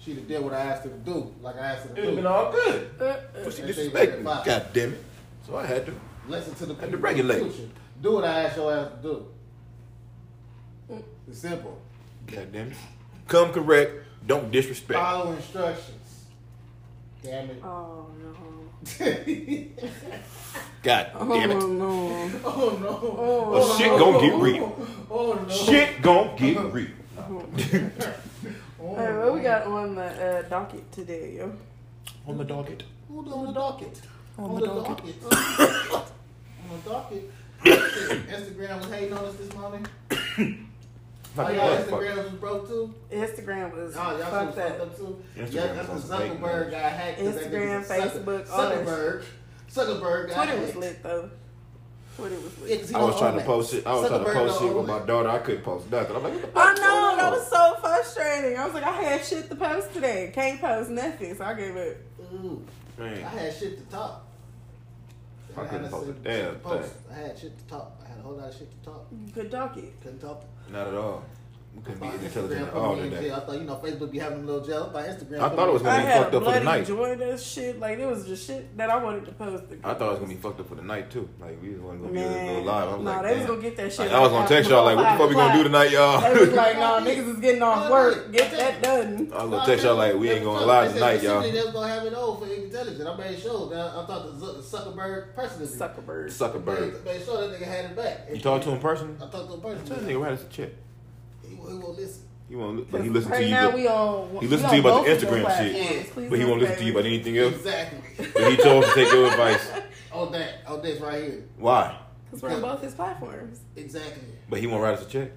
She 0.00 0.14
just 0.14 0.28
did 0.28 0.42
what 0.44 0.52
I 0.54 0.60
asked 0.60 0.84
her 0.84 0.90
to 0.90 0.96
do, 0.98 1.34
like 1.42 1.56
I 1.56 1.58
asked 1.72 1.86
her 1.88 1.92
It 1.92 1.94
to 1.96 2.00
would 2.02 2.06
have 2.06 2.16
do. 2.16 2.22
been 2.22 2.26
all 2.26 2.52
good. 2.52 2.90
Uh, 3.00 3.04
uh, 3.04 3.20
But 3.44 3.52
she 3.54 3.62
And 3.62 3.74
she 3.74 3.80
disrespected 3.82 4.18
me. 4.18 4.24
God 4.24 4.66
damn 4.72 4.92
it. 4.94 5.04
So 5.46 5.56
I 5.56 5.66
had 5.66 5.86
to. 5.86 5.92
Listen 6.28 6.54
to 6.56 6.66
the 6.66 6.74
And 6.82 6.92
to 6.92 6.98
regulate. 6.98 7.40
Constitution. 7.40 7.72
Do 8.02 8.12
what 8.12 8.24
I 8.24 8.42
asked 8.44 8.56
your 8.58 8.72
ass 8.72 8.88
to 8.90 9.02
do. 9.02 9.26
Mm. 10.92 11.02
It's 11.28 11.38
simple. 11.38 11.80
God 12.26 12.52
damn 12.52 12.70
it. 12.70 12.76
Come 13.26 13.52
correct. 13.52 13.92
Don't 14.26 14.50
disrespect. 14.50 14.98
Follow 15.00 15.32
instructions. 15.32 16.24
Damn 17.22 17.50
it. 17.50 17.62
oh 17.64 18.06
no. 18.22 18.34
God 20.82 21.10
damn 21.18 21.50
it. 21.50 21.56
Oh 21.56 21.66
no. 21.66 22.30
Oh 22.44 22.78
no. 22.80 22.88
Oh, 23.18 23.50
Well, 23.52 23.76
shit 23.76 23.88
gon' 23.98 24.20
get 24.20 24.34
real. 24.40 24.86
Oh 25.10 25.32
no. 25.34 25.48
Shit 25.54 26.02
gon' 26.02 26.36
get 26.36 26.58
real. 26.72 26.86
Oh, 27.18 27.44
Hey, 28.96 29.12
what 29.18 29.34
we 29.34 29.40
got 29.40 29.66
on 29.66 29.94
the 29.96 30.04
uh, 30.04 30.42
docket 30.48 30.90
today, 30.92 31.36
yo? 31.38 31.52
On 32.26 32.38
the 32.38 32.44
docket. 32.44 32.84
Who's 33.08 33.30
on 33.32 33.46
the 33.46 33.52
docket? 33.52 34.00
On 34.38 34.54
the 34.60 34.66
docket. 34.66 35.14
on 35.32 36.04
the 36.84 36.90
docket. 36.90 37.30
Instagram 37.64 38.78
was 38.80 38.90
hating 38.90 39.12
on 39.12 39.24
us 39.24 39.34
this 39.34 39.52
morning. 39.54 39.86
Oh, 41.36 41.48
y'all 41.50 41.76
fuck, 41.76 41.86
fuck. 41.90 42.00
Instagram 42.00 42.16
was 42.24 42.32
broke 42.32 42.66
too. 42.68 42.94
Instagram 43.12 43.76
was 43.76 43.94
Oh, 43.96 44.00
y'all 44.18 44.18
fuck 44.28 44.54
that. 44.56 44.78
fucked 44.78 44.80
up 44.80 44.96
too. 44.96 45.22
Instagram 45.36 45.52
yeah, 45.52 45.72
that's 45.74 45.88
when 45.88 45.98
Zuckerberg 46.00 46.70
got 46.72 46.92
hacked. 46.92 47.20
Instagram, 47.20 47.84
nigga 47.84 47.86
Zucker- 47.86 48.10
Facebook, 48.24 48.50
all 48.50 48.68
that 48.70 48.84
Zuckerberg. 49.70 50.00
Zuckerberg 50.00 50.28
got 50.28 50.34
Twitter 50.46 50.58
hacked. 50.60 50.66
was 50.66 50.76
lit 50.76 51.02
though. 51.02 51.30
Twitter 52.16 52.34
was 52.36 52.52
Yeah, 52.58 52.64
lit. 52.68 52.80
'cause 52.80 52.88
he 52.90 52.94
I 52.96 53.02
was 53.04 53.18
trying 53.18 53.32
to 53.34 53.38
that. 53.38 53.46
post 53.46 53.74
it. 53.74 53.86
I 53.86 53.92
was 53.94 54.08
trying 54.08 54.24
to 54.24 54.32
post 54.32 54.58
don't 54.60 54.68
shit 54.68 54.76
with 54.76 54.86
my 54.86 54.98
daughter. 55.00 55.28
I 55.28 55.38
couldn't 55.38 55.62
post 55.62 55.90
nothing. 55.90 56.16
I'm 56.16 56.22
like, 56.24 56.32
what 56.32 56.42
the 56.54 56.60
I 56.60 56.64
fuck 56.66 56.76
know 56.76 56.82
going 57.06 57.16
that 57.18 57.32
was 57.32 57.48
so 57.48 57.76
frustrating. 57.80 58.58
I 58.58 58.64
was 58.64 58.74
like, 58.74 58.84
I 58.84 58.90
had 59.02 59.24
shit 59.24 59.48
to 59.50 59.54
post 59.56 59.92
today. 59.92 60.30
Can't 60.34 60.60
post 60.60 60.90
nothing, 60.90 61.36
so 61.36 61.44
I 61.44 61.54
gave 61.54 61.76
it. 61.76 62.04
Ooh, 62.34 62.62
I 63.00 63.04
had 63.08 63.54
shit 63.54 63.78
to 63.78 63.84
talk. 63.94 64.24
I 65.56 65.64
couldn't 65.64 65.82
had 65.84 65.90
post 65.92 66.06
shit 66.06 66.16
a 66.16 66.18
to 66.18 66.42
damn 66.42 66.54
post. 66.60 66.88
thing. 66.92 67.02
I 67.12 67.18
had 67.18 67.38
shit 67.38 67.58
to 67.58 67.64
talk. 67.64 67.92
I 68.04 68.08
had 68.08 68.18
a 68.18 68.22
whole 68.22 68.34
lot 68.34 68.48
of 68.48 68.54
shit 68.56 68.70
to 68.70 68.90
talk. 68.90 69.06
Good 69.34 69.50
docket. 69.50 70.00
Couldn't 70.02 70.18
talk. 70.20 70.44
not 70.70 70.88
at 70.88 70.94
all. 70.94 71.22
We 71.74 71.82
couldn't 71.84 72.00
be 72.00 72.06
I 72.08 72.10
thought 72.10 72.22
intelligent 72.24 72.60
Instagram 72.60 72.66
at 72.66 72.72
put 72.72 72.82
all 72.82 72.96
me 72.96 73.02
in 73.02 73.10
today. 73.10 73.22
jail. 73.28 73.34
I 73.36 73.40
thought 73.40 73.54
you 73.58 73.64
know 73.64 73.76
Facebook 73.76 74.10
be 74.10 74.18
having 74.18 74.38
a 74.38 74.46
little 74.46 74.66
jail. 74.66 74.90
I 74.90 74.92
thought 74.92 75.04
Instagram. 75.08 75.40
I 75.40 75.48
put 75.48 75.56
thought 75.56 75.66
me 75.66 75.70
it 75.70 75.72
was 75.72 75.82
in 75.82 75.86
gonna 75.86 75.98
be 75.98 76.06
had 76.06 76.18
fucked 76.22 76.26
up 76.26 76.32
for 76.32 76.38
the 76.38 76.60
bloody 76.60 76.64
night. 76.64 76.86
joined 76.86 77.40
shit. 77.40 77.78
Like 77.78 77.98
it 77.98 78.06
was 78.06 78.26
just 78.26 78.46
shit 78.46 78.76
that 78.76 78.90
I 78.90 78.96
wanted 79.04 79.26
to 79.26 79.32
post. 79.32 79.64
I 79.84 79.94
thought 79.94 80.00
it 80.00 80.10
was 80.10 80.18
gonna 80.18 80.34
be 80.34 80.40
fucked 80.40 80.60
up 80.60 80.68
for 80.68 80.74
the 80.74 80.82
night 80.82 81.10
too. 81.10 81.28
Like 81.38 81.62
we 81.62 81.70
wasn't 81.76 82.02
gonna 82.02 82.12
be 82.14 82.18
able 82.20 82.32
to 82.32 82.38
go 82.40 82.44
Man, 82.46 82.64
live. 82.64 82.88
I 82.88 82.94
was 82.96 83.04
nah, 83.04 83.10
like, 83.12 83.22
they 83.22 83.28
was 83.30 83.38
damn. 83.38 83.46
gonna 83.48 83.62
get 83.62 83.76
that 83.76 83.92
shit. 83.92 83.98
Like, 84.00 84.10
I 84.10 84.20
was 84.20 84.30
gonna 84.32 84.48
text 84.48 84.70
y'all 84.70 84.84
like, 84.84 84.96
what 84.96 85.12
the 85.12 85.18
fuck 85.18 85.28
we 85.28 85.34
gonna 85.36 85.56
do 85.56 85.62
tonight, 85.62 85.90
y'all? 85.92 86.20
They 86.20 86.40
was 86.40 86.52
like, 86.52 86.78
nah, 86.80 87.00
niggas 87.00 87.28
is 87.34 87.38
getting 87.38 87.62
off 87.62 87.90
work. 87.90 88.32
Get 88.32 88.50
that 88.50 88.82
done. 88.82 89.32
I 89.32 89.42
was 89.44 89.50
gonna 89.52 89.66
text 89.66 89.84
y'all 89.84 89.96
like, 89.96 90.14
we 90.16 90.30
ain't 90.30 90.44
gonna 90.44 90.66
live 90.66 90.92
tonight, 90.94 91.22
y'all. 91.22 91.42
They 91.42 91.52
was 91.52 91.72
gonna 91.72 91.88
have 91.88 92.04
it 92.06 92.14
all 92.14 92.36
for 92.36 92.46
intelligence. 92.52 93.06
I 93.06 93.16
made 93.16 93.38
sure. 93.38 93.70
That 93.70 93.78
I 93.94 94.04
thought 94.06 94.26
the 94.40 94.46
Zuck- 94.46 94.62
Zuckerberg 94.64 95.34
personally. 95.36 95.66
Zuckerberg. 95.68 96.26
Zuckerberg. 96.26 97.04
Made 97.04 97.24
sure 97.24 97.46
that 97.46 97.60
nigga 97.60 97.66
had 97.66 97.84
it 97.84 97.94
back. 97.96 98.26
You 98.32 98.40
talked 98.40 98.64
to 98.64 98.70
him 98.70 98.80
personally? 98.80 99.14
I 99.18 99.28
talked 99.30 99.32
to 99.48 99.54
him 99.54 99.60
Tell 99.60 99.70
that 99.74 99.86
personally. 99.86 100.14
nigga 100.14 100.22
write 100.22 100.32
us 100.32 100.42
a 100.42 100.48
check. 100.48 100.70
He, 101.68 101.74
he 101.74 101.78
won't 101.82 101.98
listen. 101.98 102.22
He 102.48 102.56
won't. 102.56 102.90
But 102.90 103.02
he 103.02 103.08
listened 103.10 103.32
right 103.32 103.38
to 103.40 103.44
you. 103.44 103.50
now 103.50 103.66
but- 103.70 103.74
we 103.76 103.86
on. 103.88 104.30
he 104.30 104.36
we 104.38 104.46
listened 104.46 104.64
on 104.64 104.70
to 104.70 104.76
you 104.76 104.80
about 104.82 105.04
the 105.04 105.10
both 105.10 105.22
of 105.22 105.30
them 105.30 105.30
Instagram 105.30 105.58
shit, 105.58 105.72
platforms. 105.76 106.10
Please 106.10 106.30
but 106.30 106.38
he 106.38 106.44
won't 106.44 106.60
listen 106.60 106.76
to 106.78 106.84
you 106.84 106.92
about 106.92 107.06
anything 107.06 107.38
else. 107.38 107.54
Exactly. 107.54 108.26
But 108.34 108.50
he 108.50 108.56
chose 108.56 108.84
to 108.86 108.94
take 108.94 109.12
your 109.12 109.26
advice. 109.30 109.70
on 110.12 110.32
that. 110.32 110.54
On 110.66 110.82
this 110.82 111.00
right 111.00 111.22
here. 111.24 111.44
Why? 111.58 111.98
Cause 112.30 112.42
we're 112.42 112.50
on 112.54 112.60
both 112.60 112.82
his 112.82 112.94
platforms. 112.94 113.60
Exactly. 113.76 114.28
But 114.50 114.60
he 114.60 114.66
won't 114.66 114.82
write 114.82 114.94
us 114.94 115.06
a 115.06 115.08
check. 115.08 115.30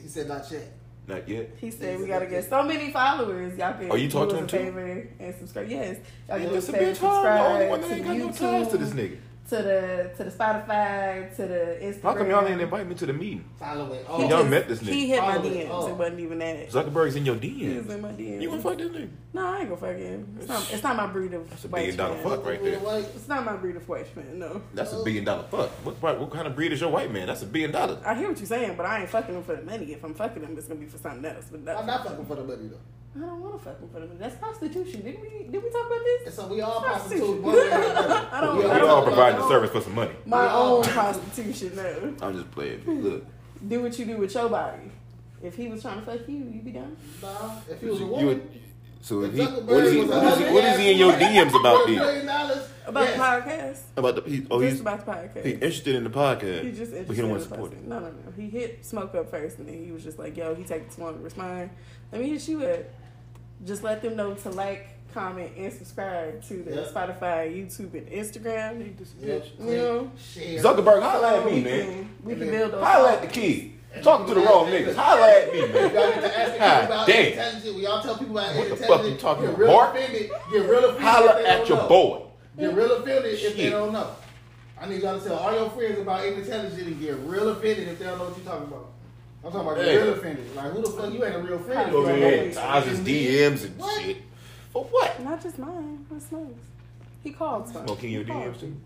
He 0.00 0.08
said 0.08 0.28
not 0.28 0.50
yet. 0.50 0.72
Not 1.06 1.28
yet. 1.28 1.50
He 1.60 1.70
said 1.70 1.98
we 1.98 2.06
gotta 2.06 2.26
get 2.26 2.48
so 2.48 2.62
many 2.62 2.92
followers. 2.92 3.58
Y'all 3.58 3.72
can 3.74 3.90
Oh, 3.90 3.96
you 3.96 4.08
talk 4.08 4.28
do 4.30 4.46
to 4.46 4.58
him 4.58 4.78
a 4.78 4.94
too? 4.94 5.08
and 5.18 5.34
subscribe. 5.34 5.68
Yes, 5.68 5.98
y'all 6.28 6.38
Yeah, 6.38 6.44
can 6.44 6.48
do 6.48 6.54
a 6.54 6.58
a 6.58 6.62
favor, 6.62 6.78
bitch. 6.78 6.80
I'm 6.80 6.94
the 6.94 7.06
only 7.08 7.66
subscribe 7.66 7.70
one 7.70 7.80
to 7.80 7.88
that 7.88 7.94
ain't 7.96 8.04
got 8.06 8.16
no 8.16 8.28
YouTube, 8.28 8.38
ties 8.38 8.68
to 8.68 8.78
this 8.78 8.90
nigga. 8.90 9.16
To 9.50 9.56
the 9.56 10.10
to 10.16 10.24
the 10.24 10.30
Spotify, 10.30 11.34
to 11.36 11.42
the 11.46 11.78
Instagram. 11.82 12.02
How 12.02 12.14
come 12.14 12.30
y'all 12.30 12.42
didn't 12.42 12.60
invite 12.60 12.86
me 12.88 12.94
to 12.94 13.06
the 13.06 13.12
meeting? 13.12 13.44
Follow 13.58 13.92
it. 13.92 13.98
He 14.00 14.04
Oh, 14.08 14.20
Y'all 14.20 14.28
just- 14.28 14.48
met 14.50 14.68
this 14.68 14.78
nigga. 14.80 14.86
He 14.92 15.04
nigga. 15.04 15.08
hit 15.08 15.20
my 15.20 15.32
Follow 15.34 15.46
it. 15.48 15.54
DMs. 15.54 15.68
Oh. 15.70 15.88
It 15.88 15.94
wasn't 15.94 16.20
even 16.20 16.38
that. 16.38 16.70
Zuckerberg's 16.70 17.16
in 17.16 17.26
your 17.26 17.34
He 17.36 17.76
was 17.76 17.86
in 17.88 18.00
my 18.00 18.08
DMs. 18.12 18.42
You 18.42 18.50
wanna 18.50 18.62
fuck 18.62 18.78
this 18.78 18.90
nigga? 18.90 19.08
No, 19.32 19.46
I 19.46 19.58
ain't 19.60 19.68
gonna 19.68 19.80
fuck 19.80 19.96
him. 19.96 20.36
It's 20.38 20.48
not. 20.48 20.72
It's 20.72 20.82
not 20.82 20.96
my 20.96 21.06
breed 21.08 21.34
of 21.34 21.50
That's 21.50 21.64
a 21.64 21.68
billion 21.68 21.96
dollar 21.96 22.14
man. 22.14 22.24
fuck 22.24 22.46
right 22.46 22.62
there. 22.62 22.80
It's 23.14 23.28
not 23.28 23.44
my 23.44 23.56
breed 23.56 23.76
of 23.76 23.88
white 23.88 24.16
man. 24.16 24.38
No. 24.38 24.62
That's 24.74 24.92
a 24.92 25.02
billion 25.02 25.24
dollar 25.24 25.42
fuck. 25.50 25.70
What, 25.84 26.00
what, 26.00 26.20
what 26.20 26.30
kind 26.30 26.46
of 26.46 26.54
breed 26.54 26.72
is 26.72 26.80
your 26.80 26.90
white 26.90 27.10
man? 27.12 27.26
That's 27.26 27.42
a 27.42 27.46
billion 27.46 27.72
dollars. 27.72 27.98
I 28.04 28.14
hear 28.14 28.28
what 28.28 28.38
you're 28.38 28.46
saying, 28.46 28.74
but 28.76 28.86
I 28.86 29.00
ain't 29.00 29.10
fucking 29.10 29.34
him 29.34 29.42
for 29.42 29.56
the 29.56 29.62
money. 29.62 29.92
If 29.92 30.04
I'm 30.04 30.14
fucking 30.14 30.42
him, 30.44 30.56
it's 30.56 30.68
gonna 30.68 30.80
be 30.80 30.86
for 30.86 30.98
something 30.98 31.24
else. 31.24 31.46
But 31.50 31.76
I'm 31.76 31.86
not 31.86 32.04
fucking 32.06 32.24
for 32.24 32.36
the 32.36 32.44
money 32.44 32.68
though. 32.68 32.76
I 33.16 33.18
don't 33.20 33.40
want 33.40 33.58
to 33.58 33.64
fuck 33.64 33.80
with 33.80 33.90
him 33.90 33.94
for 33.94 34.00
the 34.00 34.06
money. 34.06 34.18
That's 34.20 34.36
prostitution. 34.36 35.02
Didn't 35.02 35.20
we? 35.20 35.48
Did 35.50 35.62
we 35.62 35.70
talk 35.70 35.86
about 35.86 35.98
this? 36.04 36.26
And 36.26 36.34
so 36.34 36.46
we 36.46 36.60
all 36.60 36.80
Prostitution. 36.80 37.42
prostitutes 37.42 37.44
one 37.44 37.54
way 37.54 37.60
or 37.62 37.90
another. 37.90 38.28
I 38.32 38.40
don't- 38.40 38.56
We 38.58 38.64
We 38.64 38.70
I 38.70 38.78
don't- 38.78 38.88
all 38.90 39.02
providing 39.04 39.38
I 39.40 39.42
the 39.42 39.48
service 39.48 39.70
for 39.70 39.80
some 39.80 39.94
money. 39.96 40.12
My 40.26 40.44
We 40.46 40.50
own 40.52 40.82
prostitution. 40.84 41.76
No. 41.76 42.14
I'm 42.22 42.34
just 42.36 42.50
playing. 42.52 42.82
Look, 42.86 43.24
Do 43.68 43.82
what 43.82 43.98
you 43.98 44.04
do 44.04 44.16
with 44.18 44.32
your 44.34 44.48
body. 44.48 44.92
If 45.42 45.56
he 45.56 45.68
was 45.68 45.82
trying 45.82 45.98
to 46.00 46.06
fuck 46.06 46.28
you, 46.28 46.36
you'd 46.36 46.64
be 46.64 46.70
done. 46.70 46.96
Nah, 47.22 47.56
if 47.68 47.80
he 47.80 47.86
was 47.86 47.98
a 48.00 48.04
you 48.04 48.06
woman. 48.10 48.26
would. 48.26 48.60
So 49.02 49.22
if 49.22 49.32
he, 49.32 49.40
what 49.46 49.84
is 49.84 49.92
he? 49.94 50.00
was 50.02 50.10
a 50.10 50.12
What 50.12 50.22
is 50.22 50.22
he, 50.22 50.28
husband, 50.28 50.54
what 50.54 50.64
is 50.64 50.78
he 50.78 50.90
in 50.92 50.98
your 50.98 51.12
DMs 51.14 51.58
about 51.60 51.88
a 51.88 51.92
this? 51.92 52.68
About 52.86 53.04
yes. 53.04 53.16
the 53.16 53.22
podcast. 53.22 53.80
About 53.96 54.24
the 54.24 54.30
he, 54.30 54.46
oh 54.50 54.60
just 54.60 54.72
he's 54.72 54.80
about 54.80 55.06
the 55.06 55.12
podcast. 55.12 55.44
he 55.44 55.52
interested 55.52 55.94
in 55.94 56.04
the 56.04 56.10
podcast, 56.10 56.62
He 56.64 56.72
just 56.72 56.92
but 56.92 57.16
he 57.16 57.22
don't 57.22 57.30
want 57.30 57.42
interested 57.42 57.42
to 57.42 57.42
in 57.44 57.48
support 57.48 57.70
the 57.70 57.76
it. 57.78 57.86
No, 57.88 57.98
no, 58.00 58.06
no. 58.08 58.32
He 58.36 58.50
hit 58.50 58.84
smoke 58.84 59.14
up 59.14 59.30
first, 59.30 59.58
and 59.58 59.68
then 59.68 59.82
he 59.82 59.90
was 59.92 60.02
just 60.04 60.18
like, 60.18 60.36
"Yo, 60.36 60.54
he 60.54 60.64
taking 60.64 60.88
too 60.90 61.02
long 61.02 61.14
to 61.14 61.20
respond. 61.20 61.70
Let 62.12 62.20
me 62.20 62.28
hit 62.30 62.46
you 62.48 62.62
up. 62.64 62.80
Just 63.64 63.82
let 63.82 64.02
them 64.02 64.16
know 64.16 64.34
to 64.34 64.50
like, 64.50 64.88
comment, 65.12 65.52
and 65.56 65.72
subscribe 65.72 66.42
to 66.44 66.62
the 66.62 66.70
Yeah. 66.76 66.82
Spotify, 66.84 67.50
YouTube, 67.54 67.94
and 67.94 68.06
Instagram. 68.08 68.94
Yeah, 69.20 69.40
You 69.58 69.76
know, 69.76 70.10
share. 70.18 70.58
Zuckerberg, 70.62 71.02
holla 71.02 71.38
at 71.38 71.42
So 71.42 71.50
me, 71.50 71.54
we 71.56 71.60
man. 71.62 71.82
can, 71.86 72.08
we 72.24 72.34
can 72.36 72.50
build 72.50 72.72
those. 72.72 72.82
Holla 72.84 73.12
at 73.14 73.22
the 73.22 73.28
kid. 73.28 73.72
Talking 74.02 74.26
to 74.28 74.34
the 74.34 74.40
wrong 74.42 74.66
niggas. 74.68 74.94
Holla 74.94 75.28
at 75.30 75.52
me, 75.52 75.60
You 75.60 75.66
man. 75.68 75.84
all 75.84 75.90
get 76.12 76.20
to 76.20 76.38
asking 76.38 76.58
God 76.60 76.84
about 76.84 77.06
damn. 77.08 77.26
intelligence. 77.32 77.74
We 77.76 77.86
all 77.86 78.02
tell 78.02 78.16
people 78.18 78.38
about 78.38 78.54
What 78.56 78.68
the 78.68 78.72
intelligence. 78.74 78.86
fuck 79.02 79.04
you 79.10 79.16
talking 79.16 79.42
get 79.46 79.50
about, 79.50 79.58
real 79.58 79.68
Bart? 79.72 79.96
offended. 79.96 80.30
Get 80.30 80.70
real 80.70 80.78
offended. 80.78 80.94
if 80.96 81.00
Holla 81.02 81.42
at 81.42 81.68
your 81.68 81.78
know. 81.78 81.88
boy. 81.88 82.22
Get 82.58 82.74
real 82.74 82.92
offended 82.92 83.34
if 83.34 83.56
they 83.56 83.70
don't 83.70 83.92
know. 83.92 84.10
I 84.80 84.86
need 84.88 85.02
y'all 85.02 85.18
to 85.20 85.26
tell 85.26 85.36
all 85.38 85.52
your 85.52 85.68
friends 85.70 85.98
about 85.98 86.24
intelligence 86.24 86.80
and 86.80 87.00
get 87.00 87.16
real 87.26 87.48
offended 87.50 87.88
if 87.88 87.98
they 87.98 88.04
don't 88.06 88.18
know 88.18 88.24
what 88.26 88.36
you're 88.38 88.46
talking 88.46 88.68
about. 88.68 88.89
I'm 89.44 89.50
talking 89.52 89.60
about 89.68 89.76
Hey. 89.84 89.96
real 89.96 90.12
offended. 90.12 90.54
Like 90.56 90.72
who 90.72 90.82
the 90.82 90.88
fuck 90.90 91.12
you 91.12 91.24
ain't 91.24 91.34
a 91.34 91.38
real 91.38 91.58
friend? 91.58 91.90
Go 91.90 92.04
Yeah. 92.06 92.12
ahead, 92.12 92.52
ties 92.54 92.86
his 92.86 93.00
DMs 93.00 93.64
and 93.64 93.78
What? 93.78 94.02
shit. 94.02 94.16
For 94.72 94.84
what? 94.84 95.20
Not 95.22 95.42
just 95.42 95.58
mine. 95.58 96.04
What's 96.08 96.26
Smokes? 96.26 96.52
He 97.24 97.30
called. 97.32 97.68
Smokes. 97.68 97.86
Smoking 97.86 98.10
your 98.12 98.22
He 98.24 98.30
called. 98.30 98.44
DMs 98.54 98.60
too. 98.60 98.76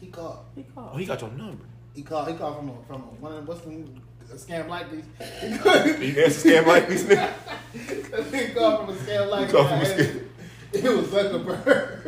He 0.00 0.06
called. 0.08 0.38
He 0.54 0.62
called. 0.74 0.90
Oh, 0.92 0.96
he 0.96 1.04
got 1.06 1.20
your 1.20 1.30
number. 1.30 1.64
He 1.94 2.02
called. 2.02 2.28
He 2.28 2.34
called 2.34 2.56
from 2.56 2.68
a, 2.70 2.72
from 2.86 2.96
a, 3.02 3.04
one 3.20 3.32
of 3.32 3.38
them, 3.38 3.46
what's 3.46 3.60
the 3.62 3.84
a 4.32 4.36
scam 4.36 4.68
like 4.68 4.86
these. 4.92 5.04
You 6.14 6.22
answer 6.22 6.48
scam 6.50 6.66
like 6.66 6.88
these 6.88 7.04
niggas. 7.04 7.32
he 8.48 8.54
called 8.54 8.86
from 8.86 8.94
a 8.96 8.98
scam 8.98 9.28
like 9.28 9.46
He 9.46 9.52
called 9.52 9.68
from 9.68 9.80
a 9.80 9.84
scam. 9.84 10.26
It 10.72 10.84
was 10.84 11.06
Zuckerberg. 11.08 12.04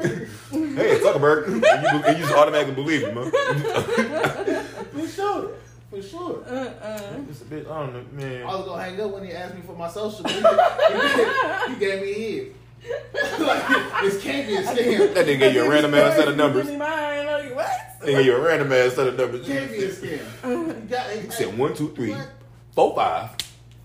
Hey, 0.77 1.01
Zuckerberg. 1.01 1.47
And 1.47 1.55
you, 1.83 2.05
and 2.07 2.17
you 2.19 2.25
just 2.25 2.37
automatically 2.37 2.75
believe 2.75 3.03
him, 3.03 3.15
man. 3.17 3.31
For 4.93 5.09
sure. 5.09 5.51
For 5.93 6.01
sure. 6.03 6.43
Uh 6.49 6.73
uh. 6.83 7.21
It's 7.29 7.43
a 7.43 7.45
bit, 7.45 7.67
I 7.69 7.85
don't 7.85 7.93
know, 7.93 8.05
man. 8.25 8.43
I 8.45 8.55
was 8.57 8.65
gonna 8.65 8.83
hang 8.83 8.99
up 8.99 9.11
when 9.11 9.27
he 9.27 9.33
asked 9.33 9.55
me 9.55 9.61
for 9.61 9.77
my 9.77 9.91
social. 9.91 10.23
But 10.23 10.33
he, 10.89 11.69
he, 11.69 11.75
he 11.75 11.79
gave 11.79 12.01
me 12.03 12.13
his. 12.15 12.49
like 13.39 14.03
this 14.03 14.23
can't 14.23 14.47
be 14.49 14.57
a 14.57 14.63
scam. 14.63 15.13
That 15.13 15.27
nigga 15.27 15.39
gave 15.39 15.55
you 15.55 15.65
a 15.67 15.69
random 15.69 15.93
ass 15.93 16.17
set 16.17 16.29
of 16.29 16.37
numbers. 16.39 16.65
Really 16.65 16.79
mine. 16.79 17.27
Like, 17.27 17.55
what? 17.55 17.71
They 18.01 18.13
gave 18.15 18.25
you 18.25 18.37
a 18.37 18.41
random 18.41 18.73
ass 18.73 18.95
set 18.95 19.07
of 19.07 19.19
numbers. 19.19 19.47
It 19.47 19.53
can't 19.53 19.71
be 19.71 19.85
a 19.85 19.91
scam. 19.91 20.21
You 20.83 20.89
got, 20.89 21.11
He 21.11 21.31
said 21.31 21.59
one, 21.59 21.75
two, 21.75 21.91
three, 21.91 22.13
What? 22.13 22.29
four, 22.75 22.95
five, 22.97 23.31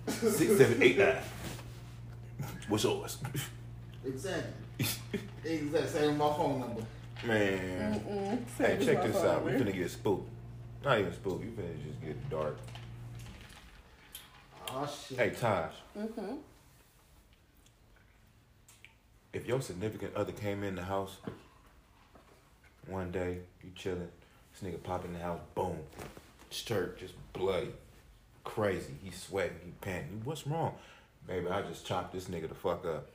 six, 0.08 0.58
seven, 0.58 0.82
eight, 0.82 0.98
nine. 0.98 1.18
What's 2.70 2.86
yours? 2.86 3.18
Exactly. 4.06 4.54
Exactly. 5.44 5.88
Same 5.88 6.18
my 6.18 6.34
phone 6.34 6.62
number. 6.62 6.82
Man. 7.26 8.00
Mm-mm. 8.00 8.40
Hey, 8.58 8.84
check 8.86 9.04
this 9.04 9.16
phone 9.16 9.28
out. 9.28 9.44
We're 9.44 9.58
gonna 9.60 9.74
get 9.74 9.92
spooked. 9.92 10.30
Not 10.88 11.00
even 11.00 11.12
spooked. 11.12 11.44
You 11.44 11.52
finna 11.52 11.84
just 11.86 12.02
get 12.02 12.30
dark. 12.30 12.58
Oh 14.70 14.88
shit. 14.88 15.18
Hey, 15.18 15.30
Taj. 15.32 15.74
Mm-hmm. 16.00 16.36
If 19.34 19.46
your 19.46 19.60
significant 19.60 20.16
other 20.16 20.32
came 20.32 20.64
in 20.64 20.76
the 20.76 20.84
house 20.84 21.18
one 22.88 23.12
day, 23.12 23.40
you 23.62 23.72
chilling, 23.76 24.08
this 24.54 24.64
nigga 24.64 24.82
pop 24.82 25.04
in 25.04 25.12
the 25.12 25.20
house, 25.20 25.42
boom, 25.56 25.78
shirt 26.52 26.98
just 26.98 27.16
bloody, 27.34 27.74
crazy. 28.46 28.94
He 29.04 29.12
sweating, 29.12 29.60
he 29.66 29.72
panting. 29.82 30.22
What's 30.24 30.48
wrong, 30.48 30.76
baby? 31.28 31.50
I 31.50 31.64
just 31.64 31.86
chopped 31.86 32.14
this 32.14 32.30
nigga 32.30 32.48
the 32.48 32.56
fuck 32.56 32.86
up. 32.86 33.10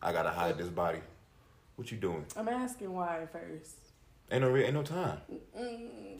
I 0.00 0.12
gotta 0.12 0.30
hide 0.30 0.56
this 0.56 0.68
body. 0.68 1.00
What 1.74 1.90
you 1.90 1.98
doing? 1.98 2.24
I'm 2.36 2.48
asking 2.48 2.92
why 2.92 3.26
first. 3.32 3.87
Ain't 4.30 4.42
no, 4.42 4.50
re- 4.50 4.64
ain't 4.64 4.74
no 4.74 4.82
time. 4.82 5.18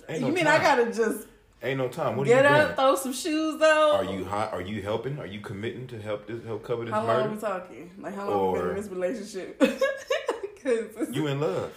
Ain't 0.09 0.21
you 0.21 0.21
no 0.21 0.29
mean 0.33 0.45
time. 0.45 0.61
I 0.61 0.65
gotta 0.65 0.93
just 0.93 1.27
Ain't 1.63 1.77
no 1.79 1.89
time. 1.89 2.17
What 2.17 2.27
get 2.27 2.47
are 2.47 2.49
you 2.51 2.55
up, 2.57 2.67
doing? 2.69 2.77
throw 2.77 2.95
some 2.97 3.13
shoes 3.13 3.59
though? 3.59 3.93
Are 3.97 4.05
you 4.05 4.25
hot? 4.25 4.53
Are 4.53 4.61
you 4.61 4.81
helping? 4.81 5.19
Are 5.19 5.27
you 5.27 5.41
committing 5.41 5.87
to 5.89 6.01
help 6.01 6.27
this 6.29 6.45
help 6.45 6.63
cover 6.65 6.85
this 6.85 6.95
How 6.95 7.01
long 7.05 7.07
murder? 7.09 7.29
are 7.29 7.33
we 7.35 7.41
talking? 7.41 7.91
Like 7.99 8.15
how 8.15 8.31
long 8.31 8.53
we 8.53 8.59
been 8.61 8.69
in 8.71 8.77
this 8.77 8.89
relationship? 8.89 9.63
You 11.13 11.27
in 11.29 11.41
love? 11.41 11.73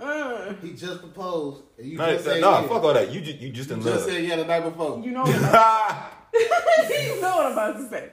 uh, 0.00 0.54
He 0.62 0.72
just 0.72 1.00
proposed. 1.00 1.62
And 1.78 1.86
you 1.86 1.98
Nah, 1.98 2.06
just 2.12 2.24
said 2.24 2.40
nah, 2.40 2.60
yeah. 2.62 2.68
fuck 2.68 2.82
all 2.82 2.94
that. 2.94 3.12
You 3.12 3.20
just 3.20 3.38
you 3.38 3.50
just 3.50 3.68
You 3.70 3.76
in 3.76 3.82
just 3.82 3.94
love. 4.06 4.10
said 4.10 4.24
yeah 4.24 4.36
the 4.36 4.44
night 4.44 4.64
before. 4.64 5.00
you 5.04 5.10
know 5.10 5.22
what 5.24 5.34
I'm, 5.36 6.10
you 6.34 7.20
know 7.20 7.36
what 7.36 7.46
I'm 7.46 7.52
about 7.52 7.76
to 7.76 7.88
say. 7.90 8.10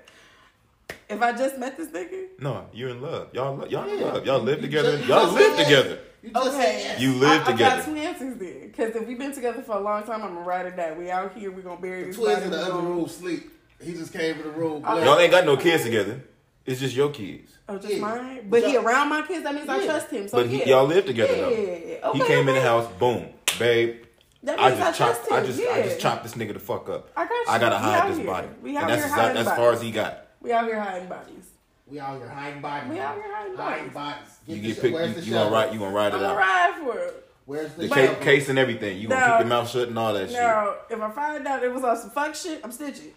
If 1.10 1.22
I 1.22 1.32
just 1.32 1.58
met 1.58 1.78
this 1.78 1.88
nigga, 1.90 2.28
No, 2.40 2.66
you're 2.74 2.90
in 2.90 3.02
love. 3.02 3.30
Y'all, 3.34 3.66
y'all 3.68 3.90
in 3.90 4.02
love. 4.02 4.26
Y'all 4.26 4.42
live 4.42 4.62
together. 4.62 4.98
Y'all 5.06 5.32
live 5.32 5.58
together. 5.58 6.00
You 6.22 6.32
just 6.32 6.48
Okay. 6.48 6.80
yes. 6.84 7.02
You 7.02 7.14
live 7.14 7.42
I, 7.48 7.52
together. 7.52 7.72
I 7.74 7.76
got 7.78 7.86
two 7.86 7.96
answers 7.96 8.36
then. 8.38 8.60
Because 8.68 8.96
if 8.96 9.08
we've 9.08 9.18
been 9.18 9.34
together 9.34 9.62
for 9.62 9.78
a 9.78 9.80
long 9.80 10.04
time, 10.04 10.22
I'm 10.22 10.34
gonna 10.34 10.42
ride 10.46 10.66
or 10.66 10.72
die. 10.72 10.94
We 10.98 11.10
out 11.10 11.34
here, 11.34 11.52
we 11.52 11.62
gonna 11.62 11.80
bury 11.80 12.02
The 12.02 12.08
this 12.08 12.16
twins 12.18 12.44
in 12.44 12.52
the 12.52 12.58
we 12.58 12.64
other 12.64 12.82
room 12.82 13.08
sleep. 13.08 13.52
He 13.82 13.94
just 13.94 14.12
came 14.12 14.36
in 14.36 14.44
the 14.44 14.50
room. 14.50 14.82
Black. 14.82 15.04
Y'all 15.06 15.18
ain't 15.20 15.32
got 15.32 15.46
no 15.46 15.56
kids 15.56 15.84
together. 15.84 16.22
It's 16.66 16.80
just 16.82 16.96
your 16.96 17.10
kids. 17.12 17.52
Oh, 17.70 17.78
just 17.78 17.94
Yeah. 17.94 18.00
mine. 18.02 18.48
But 18.50 18.64
he 18.64 18.76
around 18.76 19.10
my 19.10 19.22
kids. 19.22 19.44
That 19.44 19.56
means 19.56 19.70
I 19.70 19.86
trust 19.86 20.10
him. 20.12 20.28
So 20.28 20.38
But 20.38 20.48
he, 20.48 20.60
yeah. 20.60 20.66
y'all 20.68 20.86
live 20.86 21.06
together 21.06 21.34
Yeah. 21.34 22.00
though. 22.02 22.10
Okay, 22.10 22.20
he 22.20 22.24
came 22.26 22.50
in 22.50 22.56
the 22.56 22.62
house, 22.62 22.88
boom, 23.00 23.28
babe. 23.58 24.04
That 24.44 24.60
I 24.60 24.70
means 24.70 24.82
I, 24.82 24.86
just 24.86 24.98
trust 24.98 25.20
chopped. 25.22 25.32
him. 25.32 25.38
I 25.38 25.46
just, 25.46 25.60
yeah. 25.64 25.70
I 25.72 25.82
just 25.84 26.00
chopped 26.00 26.24
this 26.24 26.34
nigga 26.34 26.54
the 26.54 26.60
fuck 26.60 26.90
up. 26.90 27.10
I 27.16 27.24
got 27.26 27.32
you. 27.32 27.44
I 27.48 27.60
gotta 27.60 27.76
We 27.78 27.82
hide 27.82 28.10
this 28.12 28.18
here. 28.18 28.26
body, 28.26 28.48
We 28.62 28.78
out 28.78 28.84
and 28.84 28.90
that's 28.92 29.02
here 29.04 29.06
as, 29.14 29.20
hiding 29.20 29.38
as 29.38 29.46
bodies. 29.46 29.58
far 29.60 29.72
as 29.74 29.82
he 29.82 29.92
got. 29.92 30.28
We 30.42 30.52
out 30.54 30.66
here 30.66 30.80
hiding 30.80 31.08
bodies. 31.10 31.46
We 31.90 32.00
out 32.00 32.18
here 32.20 32.28
hiding 32.30 32.62
bodies. 32.62 32.90
We 32.90 33.00
out 33.00 33.16
here 33.16 33.24
hiding 33.36 33.56
Hiding 33.58 33.88
bodies. 33.90 33.94
bodies. 33.94 34.38
You 34.48 34.58
get 34.62 34.78
sh- 34.78 34.80
picked. 34.82 34.94
Where's 34.94 35.10
You, 35.16 35.22
the 35.22 35.26
you 35.28 35.34
gonna 35.34 35.50
ride. 35.52 35.74
You 35.74 35.80
gonna 35.80 35.96
ride 35.96 36.14
I'm 36.14 36.20
it 36.20 36.24
gonna 36.24 36.34
out. 36.34 36.38
ride 36.38 36.74
for 36.84 37.00
it. 37.00 37.26
Where's 37.46 37.74
the, 37.74 37.88
The 37.88 37.96
shovel? 37.96 38.16
ca- 38.16 38.22
case 38.24 38.50
and 38.50 38.60
everything. 38.60 38.98
You 39.00 39.08
gonna 39.08 39.22
No. 39.26 39.32
keep 39.34 39.40
your 39.40 39.48
mouth 39.50 39.70
shut 39.70 39.88
and 39.88 39.98
all 39.98 40.14
that 40.14 40.30
shit. 40.30 40.38
Now, 40.40 40.76
if 40.90 41.02
I 41.02 41.10
find 41.12 41.48
out 41.48 41.64
it 41.64 41.74
was 41.74 41.84
on 41.84 41.98
some 41.98 42.12
fuck 42.12 42.36
shit, 42.36 42.62
I'm 42.64 42.72
snitching. 42.72 43.10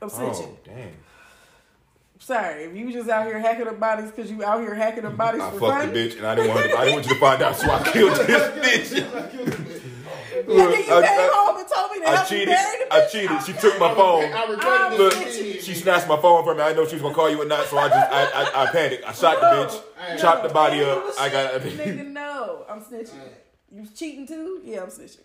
I'm 0.00 0.08
oh, 0.08 0.12
snitching. 0.12 0.46
Oh 0.50 0.58
damn! 0.64 0.90
Sorry, 2.20 2.64
if 2.64 2.76
you 2.76 2.92
just 2.92 3.08
out 3.08 3.26
here 3.26 3.38
hacking 3.40 3.66
up 3.66 3.80
bodies 3.80 4.10
because 4.12 4.30
you 4.30 4.44
out 4.44 4.60
here 4.60 4.74
hacking 4.74 5.04
up 5.04 5.16
bodies 5.16 5.40
I 5.42 5.50
for 5.50 5.58
fucked 5.58 5.82
fun. 5.84 5.92
the 5.92 5.98
bitch, 5.98 6.16
and 6.18 6.26
I 6.26 6.34
didn't 6.36 6.54
want. 6.54 6.70
To, 6.70 6.76
I 6.78 6.84
didn't 6.84 6.94
want 6.94 7.06
you 7.08 7.14
to 7.14 7.20
find 7.20 7.42
out, 7.42 7.56
so 7.56 7.70
I 7.70 7.82
killed 7.92 8.12
this 8.16 8.92
bitch. 8.92 9.00
Yeah, 10.48 10.54
you 10.54 10.70
I- 10.70 10.78
came 10.78 10.94
I- 10.94 11.30
home 11.32 11.56
and 11.58 11.68
told 11.68 11.90
me 11.92 11.95
to 11.95 11.95
I 12.06 12.24
cheated. 12.24 12.54
I 12.90 13.06
cheated. 13.10 13.42
She 13.44 13.52
took 13.54 13.78
my 13.80 13.94
phone. 13.94 14.24
I 14.32 14.94
Look, 14.96 15.12
she 15.14 15.74
snatched 15.74 16.08
my 16.08 16.20
phone 16.20 16.44
from 16.44 16.56
me. 16.58 16.62
I 16.62 16.68
didn't 16.68 16.84
know 16.84 16.88
she 16.88 16.94
was 16.94 17.02
gonna 17.02 17.14
call 17.14 17.30
you 17.30 17.40
at 17.42 17.48
night, 17.48 17.66
so 17.66 17.78
I 17.78 17.88
just 17.88 18.12
I, 18.12 18.24
I, 18.24 18.62
I 18.64 18.66
panicked. 18.72 19.04
I 19.06 19.12
shot 19.12 19.40
the 19.40 19.46
bitch, 19.46 20.18
chopped 20.20 20.42
the 20.42 20.48
body 20.48 20.78
No, 20.80 20.90
up. 20.98 21.02
bullshit. 21.04 21.20
I 21.20 21.28
got. 21.28 21.60
Nigga, 21.62 22.06
no, 22.06 22.64
I'm 22.68 22.80
snitching. 22.80 23.12
Alright. 23.18 23.32
You 23.72 23.80
was 23.82 23.90
cheating 23.92 24.26
too? 24.26 24.62
Yeah, 24.64 24.82
I'm 24.82 24.88
snitching. 24.88 25.20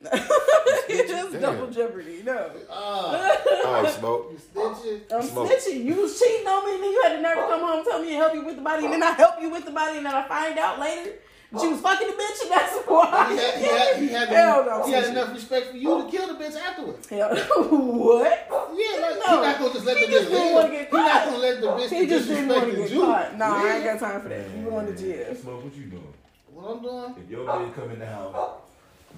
it's 0.00 1.10
just 1.10 1.32
Damn. 1.32 1.40
double 1.42 1.70
jeopardy. 1.70 2.22
No, 2.24 2.50
Ah, 2.70 3.36
All 3.66 3.82
right, 3.82 3.92
smoke. 3.92 4.32
you 4.32 4.38
snitching? 4.38 5.00
I'm 5.12 5.22
Smoke. 5.22 5.50
snitching. 5.50 5.84
You 5.84 5.94
was 6.02 6.18
cheating 6.18 6.46
on 6.46 6.64
me, 6.66 6.74
and 6.76 6.82
then 6.84 6.90
you 6.92 7.02
had 7.02 7.16
to 7.16 7.20
never 7.22 7.40
come 7.42 7.60
home 7.60 7.78
and 7.78 7.86
tell 7.86 8.00
me 8.00 8.10
to 8.10 8.14
help 8.16 8.34
you 8.34 8.44
with 8.44 8.56
the 8.56 8.62
body, 8.62 8.84
and 8.84 8.92
then 8.94 9.02
I 9.02 9.10
help 9.12 9.34
you 9.40 9.50
with 9.50 9.64
the 9.64 9.72
body, 9.72 9.96
and 9.98 10.06
then 10.06 10.14
I 10.14 10.26
find 10.28 10.58
out 10.58 10.78
later 10.78 11.12
that 11.52 11.62
you 11.62 11.70
was 11.70 11.80
fucking 11.80 12.06
the 12.08 12.12
bitch, 12.12 12.42
and 12.42 12.50
that's 12.50 12.76
why. 12.86 13.30
He 13.32 13.36
had, 13.38 13.54
he 13.54 13.64
had, 13.66 13.96
he 14.02 14.08
had, 14.08 14.28
Hell 14.28 14.64
no, 14.66 14.84
he 14.86 14.92
had 14.92 15.04
enough 15.04 15.32
respect 15.32 15.70
for 15.70 15.76
you 15.76 16.02
to 16.04 16.10
kill 16.10 16.26
the 16.36 16.44
bitch 16.44 16.56
afterwards. 16.56 17.08
Hell, 17.08 17.34
what? 17.36 18.46
Yeah, 18.50 19.00
like, 19.00 19.18
No. 19.18 19.36
he 19.36 19.46
not 19.46 19.58
gonna 19.58 19.72
just 19.72 19.86
let 19.86 19.96
He 19.96 20.06
the 20.06 20.12
just 20.12 20.28
bitch 20.28 20.30
didn't 20.30 20.54
wanna 20.54 20.68
live. 20.68 20.72
get 20.72 20.90
He 20.90 20.96
not 20.96 21.10
caught. 21.12 21.24
gonna 21.26 21.38
let 21.38 21.60
the 21.60 21.66
bitch 21.66 21.88
He 22.00 22.06
just 22.06 22.28
didn't 22.28 22.48
want 22.48 22.70
to 22.70 22.76
get 22.76 22.90
you. 22.90 23.00
caught. 23.00 23.38
Nah, 23.38 23.56
I 23.64 23.74
ain't 23.76 23.84
got 23.84 23.98
time 24.00 24.20
for 24.22 24.28
that. 24.28 24.50
You 24.56 24.64
going 24.64 24.86
to 24.86 24.96
jail? 24.96 25.34
Smoke, 25.34 25.64
what 25.64 25.74
you 25.74 25.84
doing? 25.84 26.14
What 26.52 26.70
I'm 26.76 26.82
doing? 26.82 27.14
If 27.24 27.30
your 27.30 27.46
bitch 27.46 27.74
come 27.74 27.90
in 27.92 27.98
the 27.98 28.06
house, 28.06 28.50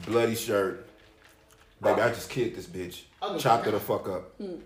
bloody 0.06 0.34
shirt, 0.36 0.86
baby, 1.82 2.00
I 2.00 2.08
just 2.10 2.30
kicked 2.30 2.56
this 2.56 2.66
bitch, 2.66 3.02
Okay. 3.22 3.38
chopped 3.38 3.64
her 3.66 3.72
the 3.72 3.80
fuck 3.80 4.08
up. 4.08 4.22
Hmm. 4.38 4.56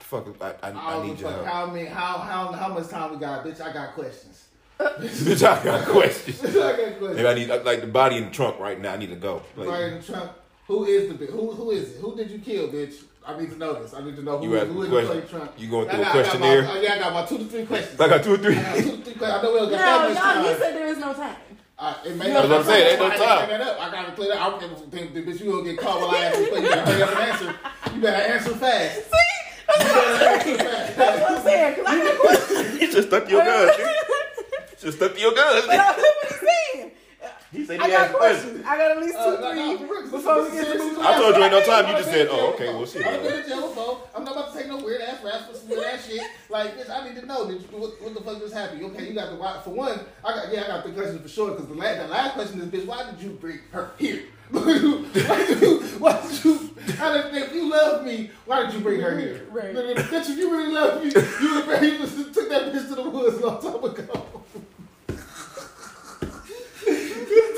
Fuck, 0.00 0.26
I, 0.40 0.48
I, 0.62 0.70
I, 0.70 0.96
I 1.00 1.02
need 1.06 1.16
give 1.16 1.26
a 1.26 1.30
your 1.30 1.32
help. 1.32 1.46
how 1.46 1.66
many, 1.66 1.86
how 1.86 2.18
how 2.18 2.52
how 2.52 2.68
much 2.74 2.88
time 2.88 3.12
we 3.12 3.16
got, 3.16 3.44
bitch? 3.44 3.60
I 3.62 3.72
got 3.72 3.94
questions. 3.94 4.43
Bitch, 4.78 5.42
I 5.46 5.62
got 5.64 5.86
questions. 5.88 6.40
I 6.44 6.52
got 6.52 6.76
Maybe 6.78 6.94
questions. 6.98 7.26
I 7.26 7.34
need 7.34 7.48
like 7.64 7.80
the 7.80 7.86
body 7.86 8.16
in 8.16 8.24
the 8.26 8.30
trunk 8.30 8.58
right 8.58 8.80
now. 8.80 8.92
I 8.92 8.96
need 8.96 9.10
to 9.10 9.16
go. 9.16 9.42
Like, 9.56 9.68
Right 9.68 9.82
in 9.84 9.94
the 9.94 10.02
trunk. 10.02 10.30
Who 10.66 10.84
is 10.84 11.08
the 11.08 11.14
bitch? 11.14 11.30
Who 11.30 11.52
who 11.52 11.70
is 11.72 11.96
it? 11.96 12.00
Who 12.00 12.16
did 12.16 12.30
you 12.30 12.38
kill, 12.38 12.68
bitch? 12.68 12.94
I 13.26 13.38
need 13.40 13.50
to 13.50 13.56
know 13.58 13.72
this. 13.82 13.94
I 13.94 14.02
need 14.04 14.16
to 14.16 14.22
know 14.22 14.38
who, 14.38 14.48
You 14.50 14.56
asking 14.58 14.74
who 14.74 14.88
question- 14.88 15.16
the 15.20 15.22
trunk. 15.26 15.50
you 15.56 15.68
going 15.70 15.88
I 15.88 15.92
through 15.92 16.00
a 16.00 16.04
got- 16.04 16.10
I 16.10 16.14
got 16.14 16.24
questionnaire? 16.24 16.62
my- 16.62 16.80
yeah, 16.80 16.92
I 16.94 16.98
got 16.98 17.12
my 17.14 17.24
two 17.24 17.38
to 17.38 17.44
three 17.44 17.64
questions. 17.66 18.00
I 18.00 18.08
got 18.08 18.22
two 18.24 18.34
or 18.34 18.38
three. 18.38 18.56
I 18.58 18.62
got 18.62 18.74
two 18.76 18.82
to 18.82 18.96
three 18.96 19.14
questions. 19.14 19.22
I 19.22 19.42
know 19.42 19.52
we 19.52 19.58
don't 19.60 19.70
No, 19.72 19.78
got 19.78 20.14
that 20.14 20.14
much 20.14 20.34
y'all, 20.44 20.52
he 20.54 20.58
said 20.60 20.74
there 20.74 20.86
is 20.88 20.98
no 20.98 21.12
time. 21.14 21.36
Uh, 21.78 21.94
it 22.06 22.16
may 22.16 22.30
That's 22.30 22.48
what 22.48 22.58
I'm 22.60 22.64
saying, 22.66 22.86
ain't 22.90 22.98
no 23.00 23.06
I 23.06 23.08
gotta 23.16 23.24
time. 23.24 23.46
clear 23.46 23.58
that 23.58 23.66
up. 23.66 23.80
I 23.80 23.90
gotta 23.90 24.12
clear 24.12 24.28
that. 24.28 24.40
I 24.40 24.50
don't 24.50 24.60
give 24.60 24.70
think, 24.92 25.14
bitch. 25.14 25.40
You 25.40 25.50
gonna 25.52 25.64
get 25.64 25.78
caught 25.78 26.00
while 26.00 26.10
I 26.10 26.18
ask 26.24 26.38
you. 26.38 26.44
You 26.44 26.50
better 26.52 26.80
hurry 26.92 27.02
up 27.02 27.10
and 27.10 27.18
answer. 27.18 27.54
You 27.94 28.00
better 28.00 28.32
answer 28.32 28.50
fast. 28.56 28.94
See? 28.94 29.10
That's 29.66 29.84
what 29.84 29.96
I'm 29.96 30.18
saying. 30.40 30.60
answer. 30.60 30.94
That's 30.94 31.20
what 31.20 31.30
I'm 31.32 31.42
saying. 31.44 31.74
'cause 31.74 31.84
I 31.86 31.98
got 32.04 32.18
questions. 32.20 32.80
you 32.80 32.92
just 32.92 33.08
stuck 33.08 33.28
your 33.30 33.44
guns. 33.44 33.72
dude. 34.84 34.92
Just 34.92 34.98
stuck 34.98 35.14
to 35.14 35.20
your 35.20 35.34
guns. 35.34 35.66
But 35.66 35.80
I 35.80 35.96
know 35.96 36.02
what 36.02 36.28
he's 36.28 36.40
saying. 36.40 36.90
He 37.52 37.64
said 37.64 37.80
I 37.80 37.86
he 37.86 37.90
got 37.92 38.00
asked 38.00 38.14
questions. 38.14 38.42
questions. 38.42 38.66
I 38.66 38.76
got 38.76 38.90
at 38.90 38.98
least 39.00 39.14
two, 39.14 39.18
Uh, 39.20 39.40
no, 39.40 39.52
no, 39.54 39.76
three 39.78 39.86
for 39.86 39.94
real, 39.94 40.10
before 40.10 40.42
we 40.42 40.50
get 40.50 40.66
to 40.66 40.72
serious. 40.78 40.98
the 40.98 41.02
I 41.08 41.14
told 41.14 41.36
you 41.36 41.42
ain't 41.44 41.52
no 41.52 41.62
time. 41.62 41.86
You 41.88 41.92
just 41.94 42.10
said, 42.10 42.28
"Oh, 42.30 42.52
okay, 42.52 42.66
before. 42.66 42.76
well, 42.78 42.86
shit." 42.86 43.06
I've 43.06 43.22
been 43.22 43.40
in 43.40 43.48
jail 43.48 43.68
before. 43.68 44.00
I'm 44.14 44.24
not 44.24 44.32
about 44.32 44.52
to 44.52 44.58
take 44.58 44.68
no 44.68 44.76
weird 44.78 45.00
ass 45.02 45.22
raps 45.24 45.46
for 45.46 45.54
some 45.54 45.68
weird 45.68 45.84
ass 45.84 46.06
shit. 46.06 46.20
Like, 46.50 46.76
bitch, 46.76 46.90
I 46.90 47.08
need 47.08 47.20
to 47.20 47.26
know. 47.26 47.46
Did 47.48 47.62
you, 47.62 47.68
what, 47.78 48.02
what 48.02 48.14
the 48.14 48.20
fuck 48.20 48.40
just 48.40 48.54
happened? 48.54 48.82
Okay, 48.84 49.06
you 49.08 49.14
got 49.14 49.30
the 49.30 49.36
why. 49.36 49.60
For 49.62 49.70
one, 49.70 50.00
I 50.24 50.34
got 50.34 50.52
yeah, 50.52 50.64
I 50.64 50.66
got 50.66 50.84
the 50.84 50.90
questions 50.92 51.22
for 51.22 51.28
sure. 51.28 51.50
Because 51.52 51.68
the 51.68 51.74
last, 51.74 51.98
the 52.00 52.08
last 52.08 52.34
question 52.34 52.60
is, 52.60 52.66
bitch, 52.66 52.86
why 52.86 53.08
did 53.10 53.20
you 53.22 53.30
bring 53.30 53.60
her 53.70 53.92
here? 53.98 54.24
why 54.50 54.64
did 54.66 54.82
you? 55.62 55.78
Why 55.98 56.20
did 56.28 56.44
you? 56.44 56.70
How 56.98 57.14
did, 57.14 57.34
if 57.34 57.54
you 57.54 57.70
love 57.70 58.04
me, 58.04 58.30
why 58.46 58.64
did 58.66 58.74
you 58.74 58.80
bring 58.80 59.00
her 59.00 59.16
here? 59.18 59.46
Right. 59.50 59.72
Bitch, 59.74 60.28
if 60.28 60.36
you 60.36 60.50
really 60.50 60.72
love 60.72 61.02
me, 61.02 61.10
you 61.10 61.54
would 61.54 61.66
have 61.66 62.34
took 62.34 62.48
that 62.50 62.72
bitch 62.72 62.88
to 62.88 62.94
the 62.96 63.08
woods 63.08 63.38
a 63.38 63.46
long 63.46 63.62
time 63.62 63.76
ago. 63.76 63.84
You 63.94 63.94
took 63.94 63.94
that 63.94 63.94
bitch 63.94 64.02
to 66.82 66.82
the 66.82 66.82
woods 66.84 67.22
a 67.26 67.30
long 67.30 67.52
time 67.52 67.53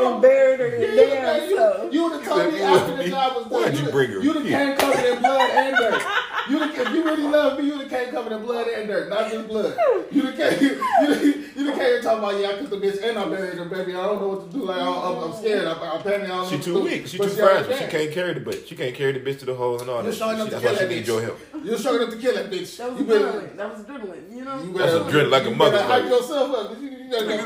And 0.00 0.22
buried 0.22 0.60
her 0.60 0.66
in 0.66 0.96
yeah, 0.96 1.04
damn 1.36 1.50
you, 1.50 1.56
self. 1.56 1.92
you 1.92 2.02
would 2.04 2.12
have 2.12 2.24
told 2.24 2.40
said 2.40 2.52
me 2.54 2.62
after 2.62 2.96
the 2.96 3.02
me. 3.04 3.10
job 3.10 3.36
was 3.36 3.44
done. 3.44 3.52
Why'd 3.52 3.74
you 3.74 3.80
You'd- 3.80 3.92
bring 3.92 4.10
her 4.12 4.20
You'd 4.22 4.36
have 4.36 4.44
here? 4.46 4.58
came 4.58 4.76
covered 4.78 5.04
in 5.12 5.18
blood 5.20 5.50
and 5.50 5.76
dirt. 5.76 6.02
You'd 6.48 6.62
have, 6.62 6.74
if 6.86 6.94
you 6.94 7.04
really 7.04 7.22
loved 7.24 7.60
me, 7.60 7.66
you'd 7.66 7.80
have 7.82 7.90
came 7.90 8.08
covered 8.10 8.32
in 8.32 8.42
blood 8.42 8.66
and 8.68 8.88
dirt, 8.88 9.08
not 9.10 9.30
just 9.30 9.46
blood. 9.48 9.76
You'd 10.10 10.24
have 10.24 10.36
came, 10.36 10.62
you'd 10.62 10.78
have, 10.80 11.22
you'd 11.22 11.66
have 11.66 11.78
came 11.78 12.02
talking 12.02 12.18
about, 12.18 12.40
yeah, 12.40 12.48
I 12.48 12.52
killed 12.54 12.70
the 12.70 12.76
bitch 12.78 13.02
and 13.06 13.18
I 13.18 13.28
buried 13.28 13.58
her, 13.58 13.64
baby. 13.66 13.92
I 13.94 14.06
don't 14.06 14.20
know 14.22 14.28
what 14.28 14.50
to 14.50 14.56
do. 14.58 14.64
Like, 14.64 14.80
I'm, 14.80 14.88
I'm, 14.88 15.18
I'm 15.24 15.32
scared. 15.34 15.66
I'm, 15.66 15.82
I'm 15.82 16.00
panicking. 16.00 16.24
I 16.24 16.28
don't 16.28 16.48
She 16.48 16.58
too 16.58 16.74
do. 16.74 16.80
weak. 16.84 17.06
She 17.06 17.18
But 17.18 17.24
too 17.24 17.30
she 17.34 17.40
fragile. 17.40 17.72
She 17.76 17.84
can't 17.84 18.12
carry 18.12 18.34
the 18.34 18.40
bitch. 18.40 18.66
She 18.68 18.74
can't 18.76 18.94
carry 18.94 19.12
the 19.12 19.20
bitch 19.20 19.38
to 19.40 19.44
the 19.44 19.54
hole 19.54 19.78
and 19.80 19.90
all 19.90 19.96
You're 19.96 20.04
that. 20.04 20.12
strong 20.14 20.34
enough 20.34 20.48
That's 20.50 20.64
why 20.64 20.72
she 20.72 20.78
that 20.78 20.88
need 20.88 21.06
your 21.06 21.20
help. 21.22 21.38
You're 21.62 21.76
strong 21.76 21.96
enough 21.96 22.10
to 22.10 22.16
kill 22.16 22.34
that 22.36 22.50
bitch. 22.50 22.76
That 22.78 22.90
was 22.90 23.00
you 23.00 23.06
better, 23.06 23.26
adrenaline. 23.26 23.56
That 23.56 23.72
was 23.76 23.82
adrenaline. 23.84 24.32
You 24.34 24.44
know? 24.46 24.62
you 24.62 24.72
That's 24.78 24.92
better, 24.92 25.04
adrenaline 25.04 25.30
like 25.30 25.42
a 25.44 25.50
you 25.50 25.56
better 25.56 25.76
motherfucker. 25.76 25.86
hype 25.86 26.04
yourself 26.04 26.56
up. 26.56 26.80
You, 26.80 26.88
you 26.88 27.10
better 27.10 27.42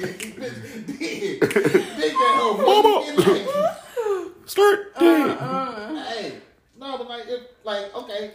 dig 0.89 1.39
that 1.39 2.35
hoe. 2.39 2.57
Mama. 2.57 2.93
Mama. 3.17 3.75
Skirt, 4.45 4.79
dig. 4.99 5.29
Uh, 5.39 6.03
Hey, 6.09 6.33
no, 6.79 6.97
but 6.97 7.07
like, 7.09 7.23
if, 7.27 7.41
like, 7.63 7.95
okay. 7.95 8.31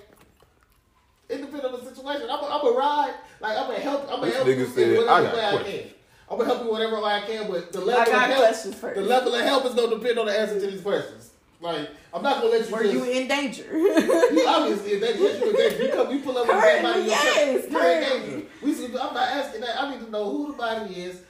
It 1.29 1.39
depends 1.41 1.65
on 1.65 1.73
the 1.73 1.79
situation. 1.91 2.29
I'm 2.31 2.41
gonna 2.41 2.71
ride. 2.77 3.15
Like, 3.41 3.57
I'm 3.59 3.67
gonna 3.67 3.79
help. 3.81 4.03
I'm 4.05 4.09
gonna 4.21 4.27
This 4.27 4.35
help 4.37 4.49
nigga 4.49 4.59
you 4.59 4.67
said, 4.67 4.89
in 4.89 4.97
whatever 4.99 5.11
I 5.11 5.23
got 5.25 5.35
way 5.35 5.45
I 5.45 5.51
questions. 5.51 5.81
can. 5.83 5.91
I'm 6.31 6.39
gonna 6.39 6.49
help 6.55 6.65
you 6.65 6.71
whatever 6.71 6.97
way 7.01 7.11
I 7.13 7.21
can, 7.27 7.51
but 7.51 7.73
the 7.73 7.81
level 7.81 8.01
I 8.01 8.05
of 8.05 8.13
got 8.13 8.29
help, 8.31 8.39
questions 8.45 8.75
first. 8.77 8.95
the 8.97 9.03
level 9.03 9.35
of 9.35 9.41
help 9.43 9.65
is 9.67 9.75
gonna 9.75 9.97
depend 9.97 10.19
on 10.19 10.27
the 10.27 10.39
answer 10.39 10.61
to 10.61 10.67
these 10.71 10.81
questions. 10.81 11.31
Like, 11.65 11.89
I'm 12.13 12.23
not 12.23 12.43
gonna 12.43 12.51
let 12.51 12.69
you. 12.69 12.77
Were 12.77 12.83
just, 12.83 12.93
you 12.95 13.05
in 13.05 13.27
danger? 13.27 13.65
you 13.73 14.45
obviously, 14.47 14.99
that 14.99 15.19
yes, 15.19 15.41
you 15.41 15.51
engaged. 15.51 15.81
You 15.81 15.89
come, 15.89 16.13
you 16.13 16.21
pull 16.21 16.37
up 16.37 16.47
with 16.47 16.57
a 16.57 16.61
dead 16.61 16.83
body 16.83 17.03
yes, 17.05 17.71
You're 17.71 17.81
currently. 17.81 18.33
engaged. 18.35 18.47
We, 18.63 18.75
see- 18.75 18.85
I'm 18.85 18.93
not 18.93 19.17
asking 19.17 19.63
that. 19.63 19.81
I 19.81 19.91
need 19.91 20.05
to 20.05 20.11
know 20.11 20.31
who 20.31 20.53
the 20.53 20.59
body 20.59 20.95
is. 20.95 21.23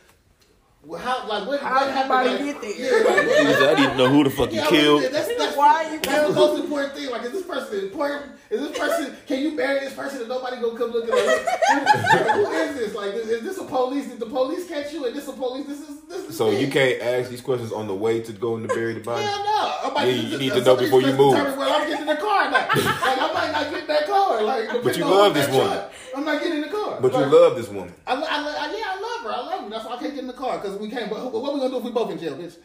Wh- 0.90 1.00
How, 1.00 1.26
like, 1.28 1.46
what, 1.48 1.60
How 1.60 1.84
did 1.84 1.94
happened? 1.94 2.10
like, 2.10 2.38
get 2.44 2.60
there? 2.60 2.72
Yeah, 2.78 3.04
like, 3.08 3.26
what- 3.26 3.36
Nigga 3.46 3.58
said, 3.58 3.76
I 3.76 3.80
need 3.80 3.88
to 3.90 3.96
know 3.96 4.08
who 4.08 4.24
the 4.24 4.30
fuck 4.30 4.52
you 4.52 4.60
yeah, 4.60 4.66
killed. 4.68 5.02
but 5.02 5.12
That's, 5.12 5.28
that's, 5.38 5.56
Why 5.56 5.92
you 5.92 6.00
that's 6.00 6.28
the 6.28 6.34
most 6.34 6.60
important 6.64 6.94
thing. 6.94 7.10
Like, 7.10 7.22
is 7.24 7.32
this 7.32 7.42
person 7.46 7.80
important? 7.84 8.32
Is 8.50 8.60
this 8.60 8.78
person? 8.78 9.16
Can 9.26 9.40
you 9.40 9.56
bury 9.56 9.80
this 9.80 9.94
person 9.94 10.20
and 10.20 10.28
nobody 10.28 10.60
gonna 10.60 10.76
come 10.78 10.90
look 10.92 11.08
at 11.08 11.14
it? 11.14 12.34
Who 12.34 12.50
is 12.52 12.76
this? 12.76 12.94
Like, 12.94 13.14
is, 13.14 13.28
is 13.28 13.42
this 13.42 13.58
a 13.58 13.64
police? 13.64 14.08
Did 14.08 14.20
the 14.20 14.26
police 14.26 14.68
catch 14.68 14.92
you? 14.92 15.06
And 15.06 15.14
this 15.16 15.26
a 15.28 15.32
police? 15.32 15.66
This 15.66 15.80
is 15.88 16.00
this 16.02 16.28
is. 16.28 16.36
So 16.36 16.50
you 16.50 16.68
can't 16.68 17.00
ask 17.00 17.30
these 17.30 17.40
questions 17.40 17.72
on 17.72 17.86
the 17.86 17.94
way 17.94 18.20
to 18.20 18.32
go 18.32 18.56
and 18.56 18.68
to 18.68 18.74
bury 18.74 18.94
the 18.94 19.00
body. 19.00 19.24
Hell 19.24 19.38
no! 19.44 19.90
I 19.90 19.90
might 19.94 20.04
Yeah, 20.04 20.14
just- 20.20 20.32
you 20.32 20.38
need 20.38 20.52
to 20.52 20.62
know 20.62 20.76
before 20.76 21.00
you 21.00 21.14
questions 21.14 21.18
move. 21.18 21.34
determine 21.34 21.58
Whether 21.58 21.70
I'm 21.72 21.88
getting 21.88 22.00
in 22.02 22.06
the 22.06 22.16
car 22.16 22.46
or 22.46 22.50
not. 22.50 22.68
like 22.76 22.84
I 22.86 23.32
might 23.34 23.52
not 23.52 23.70
get 23.70 23.80
in 23.80 23.86
that 23.88 24.06
car. 24.06 24.42
Like, 24.42 24.82
but 24.84 24.96
you 24.96 25.04
love 25.04 25.34
this 25.34 25.48
woman. 25.48 25.66
truck, 25.66 25.92
I'm 26.16 26.24
not 26.24 26.38
getting 26.42 26.56
in 26.58 26.60
the 26.62 26.68
car. 26.68 26.98
But 27.00 27.12
you 27.12 27.18
love 27.26 27.56
this 27.56 27.68
woman. 27.68 27.94
I, 28.06 28.12
I, 28.12 28.16
I, 28.18 28.76
yeah, 28.76 28.84
I 28.86 29.00
love 29.00 29.24
her. 29.24 29.30
I 29.42 29.46
love 29.56 29.64
her. 29.64 29.70
That's 29.70 29.84
why 29.86 29.94
I 29.94 29.98
can't 29.98 30.14
get 30.14 30.20
in 30.20 30.26
the 30.28 30.32
car 30.34 30.58
because 30.58 30.73
we 30.80 30.88
can't. 30.88 31.10
But 31.10 31.32
what 31.32 31.54
we 31.54 31.60
gonna 31.60 31.70
do 31.70 31.78
if 31.78 31.84
we 31.84 31.90
both 31.90 32.10
in 32.10 32.18
jail, 32.18 32.36
bitch? 32.36 32.56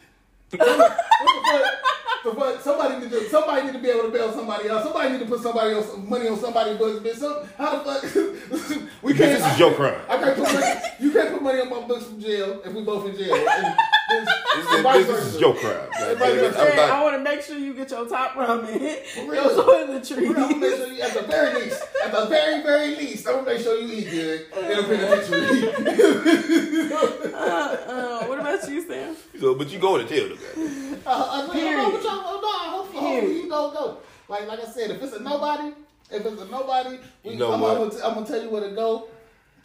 What 0.58 0.68
the 0.68 1.42
fuck? 1.52 2.24
The 2.24 2.34
fuck? 2.34 2.62
Somebody 2.62 3.00
need 3.00 3.12
to. 3.12 3.30
Somebody 3.30 3.66
need 3.68 3.74
to 3.74 3.80
be 3.80 3.90
able 3.90 4.04
to 4.04 4.10
bail 4.10 4.32
somebody 4.34 4.68
else. 4.68 4.84
Somebody 4.84 5.10
need 5.12 5.20
to 5.20 5.26
put 5.26 5.42
somebody 5.42 5.74
else 5.74 5.96
money 5.98 6.28
on 6.28 6.38
somebody's 6.40 6.78
books, 6.78 7.00
bitch. 7.00 7.16
Some, 7.18 7.48
how 7.58 7.78
the 7.82 7.84
fuck? 7.86 8.04
we 9.02 9.14
Because 9.14 9.40
this 9.42 9.54
is 9.54 9.60
your 9.60 9.74
crime. 9.74 10.02
I 10.10 10.18
can't 10.18 10.36
put 10.38 10.54
money. 10.54 10.82
You 11.00 11.12
can't 11.12 11.32
put 11.34 11.42
money 11.42 11.62
on 11.62 11.70
my 11.70 11.88
books 11.88 12.06
from 12.06 12.20
jail 12.20 12.62
if 12.66 12.74
we 12.74 12.84
both 12.84 13.06
in 13.08 13.16
jail. 13.16 13.34
And 13.36 13.76
this, 14.10 14.26
This, 14.56 14.66
is, 14.66 15.08
this 15.08 15.26
is 15.36 15.40
your 15.40 15.54
crime. 15.56 15.88
Everybody 16.00 16.32
I'm 16.40 16.44
was 16.46 16.56
not- 16.56 16.90
I 16.90 17.04
want 17.04 17.16
to 17.16 17.22
make 17.24 17.42
sure 17.44 17.58
you 17.58 17.74
get 17.74 17.92
your 17.92 18.10
top 18.10 18.32
ramen, 18.34 18.68
real. 19.30 19.34
your 19.36 19.64
toiletries. 19.64 20.18
I'm 20.28 20.34
gonna 20.34 20.56
make 20.58 20.76
sure 20.76 20.88
you, 20.88 21.02
at 21.02 21.14
the 21.14 21.22
very 21.22 21.62
least, 21.62 21.84
at 22.04 22.12
the 22.12 22.26
very, 22.26 22.64
very 22.64 22.96
least, 22.96 23.28
I'm 23.28 23.36
gonna 23.36 23.46
make 23.54 23.62
sure 23.62 23.80
you 23.80 23.88
eat 24.00 24.10
good 24.10 24.48
in 24.58 24.80
a 24.80 24.84
penitentiary. 24.84 26.80
Uh, 27.40 27.78
uh, 27.88 28.26
what 28.26 28.40
about 28.40 28.70
you? 28.70 28.86
Sam? 28.86 29.16
So, 29.40 29.56
but 29.56 29.70
you 29.70 29.80
go 29.80 29.98
to 29.98 30.04
jail. 30.04 30.36
Though. 30.56 30.96
Uh, 31.06 31.10
uh, 31.10 31.48
no, 31.48 31.54
Period. 31.54 31.78
no, 31.78 31.92
but 31.92 32.04
y'all- 32.04 32.22
oh, 32.26 32.40
no, 32.42 32.78
hopefully, 32.78 33.00
hopefully 33.04 33.42
you 33.44 33.50
don't 33.50 33.74
go. 33.74 33.98
Like, 34.28 34.48
like 34.48 34.60
I 34.60 34.66
said, 34.70 34.92
if 34.92 35.02
it's 35.02 35.14
a 35.14 35.20
nobody, 35.22 35.74
if 36.12 36.26
it's 36.26 36.42
a 36.42 36.46
nobody, 36.46 37.00
we, 37.24 37.32
You 37.32 37.38
know 37.38 37.54
I'm. 37.54 37.64
I'm, 37.64 37.78
gonna 37.78 37.92
t- 37.92 37.98
I'm 38.04 38.14
gonna 38.16 38.26
tell 38.28 38.42
you 38.44 38.50
where 38.50 38.68
to 38.70 38.76
go 38.76 39.08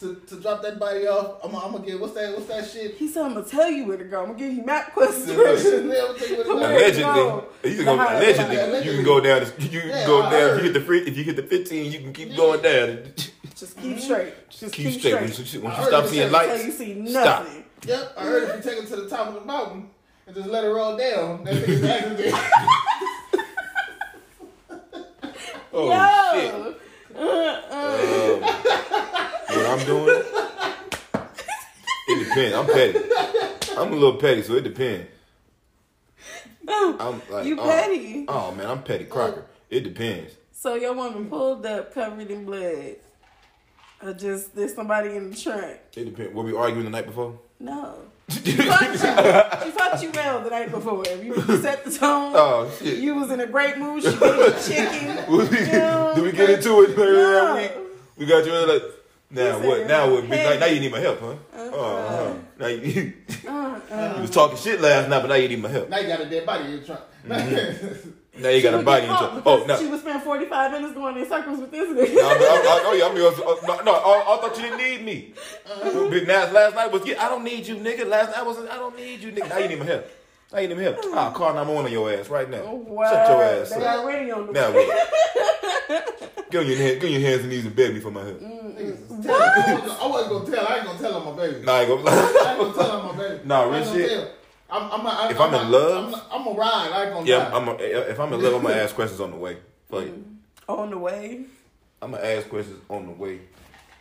to, 0.00 0.14
to 0.28 0.40
drop 0.40 0.62
that 0.62 0.78
body 0.78 1.06
off. 1.06 1.40
I'm, 1.44 1.50
gonna- 1.52 1.66
I'm 1.66 1.72
gonna 1.72 1.84
get 1.86 2.00
what's 2.00 2.14
that? 2.14 2.32
What's 2.34 2.46
that 2.46 2.68
shit? 2.68 2.94
He 2.94 3.08
said, 3.08 3.24
I'm 3.26 3.32
going 3.34 3.44
to 3.44 3.50
tell 3.50 3.70
you 3.70 3.86
where 3.86 3.96
to 3.96 4.04
go. 4.04 4.20
I'm 4.20 4.26
going 4.28 4.38
to 4.38 4.44
give 4.44 4.54
you 4.54 4.64
map 4.64 4.92
questions. 4.94 5.28
Yeah, 5.28 5.34
directions. 5.36 5.72
Gonna 5.72 6.18
tell 6.18 6.28
you 6.28 6.36
where 6.36 6.44
to 6.44 6.48
go. 6.50 6.56
Where? 6.60 6.72
Allegedly, 6.76 7.70
you 7.70 7.76
can 7.76 7.84
go, 7.84 7.94
allegedly, 7.94 8.84
you 8.90 8.92
can 8.96 9.04
go 9.04 9.20
down. 9.20 9.40
the- 9.44 9.62
You 9.64 9.80
can 9.80 9.88
Yeah, 9.88 10.06
go 10.06 10.22
I 10.22 10.30
down. 10.30 10.50
If 10.50 10.56
you 10.58 10.62
get 10.72 10.72
the 10.78 10.80
free, 10.86 11.00
if 11.00 11.16
you 11.16 11.24
get 11.24 11.36
the 11.36 11.42
fifteen, 11.42 11.92
you 11.92 11.98
can 12.00 12.12
keep 12.12 12.36
going 12.36 12.62
down. 12.62 13.12
Just 13.56 13.76
keep 13.78 13.98
straight. 13.98 14.32
Just 14.50 14.72
keep, 14.72 14.86
keep, 14.92 15.00
straight. 15.00 15.10
straight. 15.12 15.22
Once 15.38 15.54
you, 15.54 15.60
once 15.60 15.78
I 15.78 15.80
you 15.82 15.86
stop 15.88 16.06
seeing 16.06 16.32
lights, 16.32 16.64
you 16.64 16.72
see 16.72 17.06
stop. 17.10 17.44
nothing. 17.44 17.64
Yep, 17.86 18.14
I 18.16 18.22
heard 18.24 18.42
if 18.48 18.64
you 18.64 18.70
take 18.70 18.82
it 18.82 18.88
to 18.88 18.96
the 18.96 19.08
top 19.10 19.28
of 19.28 19.34
the 19.34 19.40
mountain 19.42 19.90
and 20.26 20.34
just 20.34 20.48
let 20.48 20.64
it 20.64 20.68
roll 20.68 20.96
down, 20.96 21.44
that 21.44 21.54
nigga's 21.64 21.84
accident. 21.84 22.34
Oh 25.76 25.90
Yo. 25.90 26.40
shit! 26.40 26.80
Uh, 27.16 27.20
uh. 27.70 28.34
Um, 28.34 28.42
what 29.56 29.66
I'm 29.66 29.86
doing? 29.86 30.24
It 32.06 32.24
depends. 32.24 32.54
I'm 32.56 32.66
petty. 32.66 32.98
I'm 33.76 33.92
a 33.92 33.96
little 33.96 34.18
petty, 34.18 34.42
so 34.42 34.54
it 34.54 34.64
depends. 34.64 35.08
I'm 36.68 37.20
like, 37.30 37.44
you 37.46 37.58
oh, 37.58 37.64
petty. 37.64 38.24
Oh 38.28 38.52
man, 38.52 38.66
I'm 38.66 38.82
petty 38.82 39.04
Crocker. 39.04 39.46
It 39.68 39.80
depends. 39.80 40.34
So 40.52 40.76
your 40.76 40.94
woman 40.94 41.28
pulled 41.28 41.66
up 41.66 41.92
covered 41.92 42.30
in 42.30 42.44
blood. 42.44 42.96
Or 44.02 44.12
just 44.12 44.54
there's 44.54 44.74
somebody 44.74 45.16
in 45.16 45.30
the 45.30 45.36
trunk. 45.36 45.78
It 45.96 46.04
depends. 46.04 46.34
Were 46.34 46.42
we 46.42 46.54
arguing 46.54 46.84
the 46.84 46.90
night 46.90 47.06
before? 47.06 47.38
No. 47.58 47.98
She 48.28 48.52
fucked 48.52 48.92
you. 48.92 48.98
She 49.64 49.70
fucked 49.72 50.02
you 50.02 50.10
well 50.14 50.40
the 50.42 50.50
night 50.50 50.70
before. 50.70 51.02
If 51.06 51.22
you 51.24 51.34
set 51.58 51.84
the 51.84 51.90
tone, 51.90 52.32
Oh 52.34 52.70
shit. 52.78 52.98
you 52.98 53.14
was 53.14 53.30
in 53.30 53.40
a 53.40 53.46
great 53.46 53.76
mood. 53.78 54.02
She 54.02 54.10
gave 54.10 54.22
you 54.22 54.54
chicken. 54.62 55.16
Did 55.28 55.50
we, 55.50 55.72
No. 55.72 56.12
did 56.14 56.24
we 56.24 56.32
get 56.32 56.50
into 56.50 56.80
it 56.82 56.98
earlier 56.98 57.22
No. 57.22 57.54
that 57.56 57.76
week? 57.76 57.86
We 58.16 58.26
got 58.26 58.44
you 58.46 58.52
like, 58.52 58.82
now 59.30 59.58
You 59.58 59.68
what? 59.68 59.86
Now 59.86 60.04
you're 60.06 60.14
what? 60.20 60.28
Now, 60.28 60.58
now 60.58 60.66
you 60.66 60.80
need 60.80 60.92
my 60.92 61.00
help, 61.00 61.20
huh? 61.20 61.34
Oh, 61.56 61.96
uh, 61.96 62.34
now 62.60 62.66
you, 62.68 62.76
you 62.92 63.12
Uh, 63.48 63.80
uh. 63.90 64.18
was 64.20 64.30
talking 64.30 64.56
shit 64.56 64.80
last 64.80 65.08
night, 65.08 65.20
but 65.20 65.28
now 65.28 65.34
you 65.34 65.48
need 65.48 65.60
my 65.60 65.68
help. 65.68 65.88
now 65.88 65.98
you 65.98 66.06
got 66.08 66.20
a 66.20 66.26
dead 66.26 66.46
body 66.46 66.64
in 66.64 66.70
your 66.70 66.80
trunk. 66.82 67.00
Now 68.36 68.48
you 68.48 68.62
got 68.62 68.68
She 68.70 68.74
a 68.74 68.76
would 68.78 68.84
body 68.84 69.02
get 69.02 69.10
in 69.10 69.16
caught 69.16 69.32
your 69.34 69.42
Oh, 69.46 69.64
no. 69.66 69.76
She 69.78 69.86
would 69.86 70.00
spend 70.00 70.22
45 70.22 70.72
minutes 70.72 70.94
going 70.94 71.16
in 71.16 71.28
circles 71.28 71.60
with 71.60 71.70
this 71.70 71.88
No, 71.88 71.94
nigga. 72.02 72.18
I, 72.18 72.32
I, 72.32 72.82
oh 72.86 72.92
yeah, 72.94 73.06
I 73.06 73.14
mean, 73.14 73.22
uh, 73.24 73.76
no, 73.76 73.82
no, 73.84 73.92
I, 73.94 74.34
I 74.34 74.40
thought 74.40 74.56
you 74.56 74.62
didn't 74.62 74.78
need 74.78 75.04
me. 75.04 75.34
But 75.66 76.26
now, 76.26 76.50
last 76.50 76.74
night 76.74 76.90
was, 76.90 77.06
yeah, 77.06 77.24
I 77.24 77.28
don't 77.28 77.44
need 77.44 77.66
you, 77.66 77.76
nigga. 77.76 78.06
Last 78.06 78.34
night 78.36 78.44
wasn't, 78.44 78.70
I 78.70 78.76
don't 78.76 78.96
need 78.96 79.20
you, 79.20 79.30
nigga. 79.32 79.48
Now 79.48 79.58
you 79.58 79.68
need 79.68 79.78
my 79.78 79.84
help. 79.84 80.06
Now 80.52 80.58
you 80.58 80.68
need 80.68 80.76
my 80.76 80.82
help. 80.82 80.96
I'll 81.14 81.32
call 81.32 81.54
911 81.54 81.86
on 81.86 81.92
your 81.92 82.12
ass 82.12 82.28
right 82.28 82.50
now. 82.50 82.64
Wow. 82.74 83.10
Shut 83.10 83.28
your 83.28 83.42
ass 83.44 83.70
They 83.70 83.84
up. 83.86 83.98
already 84.00 84.30
on 84.32 84.46
the 84.48 84.52
Now 84.52 84.72
what? 84.72 86.50
Get 86.50 86.60
on 86.60 86.66
your, 86.68 86.76
hand, 86.76 87.00
get 87.00 87.04
on 87.06 87.12
your 87.12 87.20
hands 87.20 87.40
and 87.42 87.50
knees 87.50 87.64
and 87.66 87.74
beg 87.76 87.94
me 87.94 88.00
for 88.00 88.10
my 88.10 88.22
help. 88.22 88.40
Niggas 88.40 89.86
is 89.86 89.90
I 89.92 90.06
wasn't 90.06 90.30
gonna 90.32 90.56
tell. 90.56 90.66
I 90.68 90.76
ain't 90.76 90.86
gonna 90.86 90.98
tell 90.98 91.14
on 91.14 91.36
my 91.36 91.42
baby. 91.46 91.64
Nah, 91.64 91.72
I 91.72 91.80
ain't 91.82 92.04
gonna, 92.04 92.10
I 92.10 92.50
ain't 92.50 92.58
gonna 92.60 92.74
tell 92.74 92.90
on 92.90 93.16
my 93.16 93.22
baby. 93.22 93.40
Nah, 93.44 93.62
real 93.62 93.74
ain't 93.74 93.84
gonna 93.86 93.98
shit. 94.08 94.34
Tell. 94.78 94.92
I'm, 94.92 95.00
I'm, 95.00 95.06
I'm, 95.06 95.30
If 95.30 95.40
I'm 95.40 95.54
in 95.54 95.70
love- 95.70 96.14
I'm, 96.30 96.40
I'm 96.40 96.46
a 96.46 96.58
ride. 96.58 96.90
I 96.92 97.04
ain't 97.04 97.14
gonna 97.14 97.26
yeah, 97.28 97.44
ride. 97.44 97.54
I'm, 97.54 97.68
a, 97.68 97.72
if 97.74 98.20
I'm 98.20 98.32
in 98.32 98.42
love, 98.42 98.54
I'm 98.54 98.62
gonna 98.62 98.74
ask 98.74 98.94
questions 98.94 99.20
on 99.20 99.30
the 99.30 99.36
way. 99.36 99.58
Fuck 99.90 100.02
it. 100.04 100.12
Mm-hmm. 100.14 100.70
on 100.72 100.90
the 100.90 100.98
way. 100.98 101.44
I'm 102.02 102.10
gonna 102.12 102.22
ask 102.22 102.48
questions 102.48 102.80
on 102.88 103.06
the 103.06 103.12
way. 103.12 103.40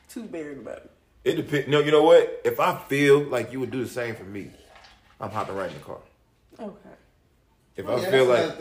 Too 0.10 0.24
buried 0.24 0.58
about 0.60 0.78
it. 0.78 0.92
It 1.24 1.36
depends. 1.36 1.68
No, 1.70 1.80
you 1.80 1.92
know 1.92 2.04
what? 2.04 2.42
If 2.44 2.60
I 2.60 2.78
feel 2.90 3.20
like 3.24 3.52
you 3.54 3.60
would 3.62 3.72
do 3.72 3.84
the 3.84 3.90
same 3.90 4.16
for 4.16 4.26
me, 4.26 4.52
I'm 5.22 5.30
hopping 5.32 5.56
right 5.56 5.70
in 5.70 5.74
the 5.78 5.84
car. 5.84 6.00
Okay. 6.60 6.90
If 7.78 7.88
Oh, 7.88 7.96
I 7.98 8.02
yeah, 8.02 8.12
feel 8.12 8.26
like. 8.26 8.60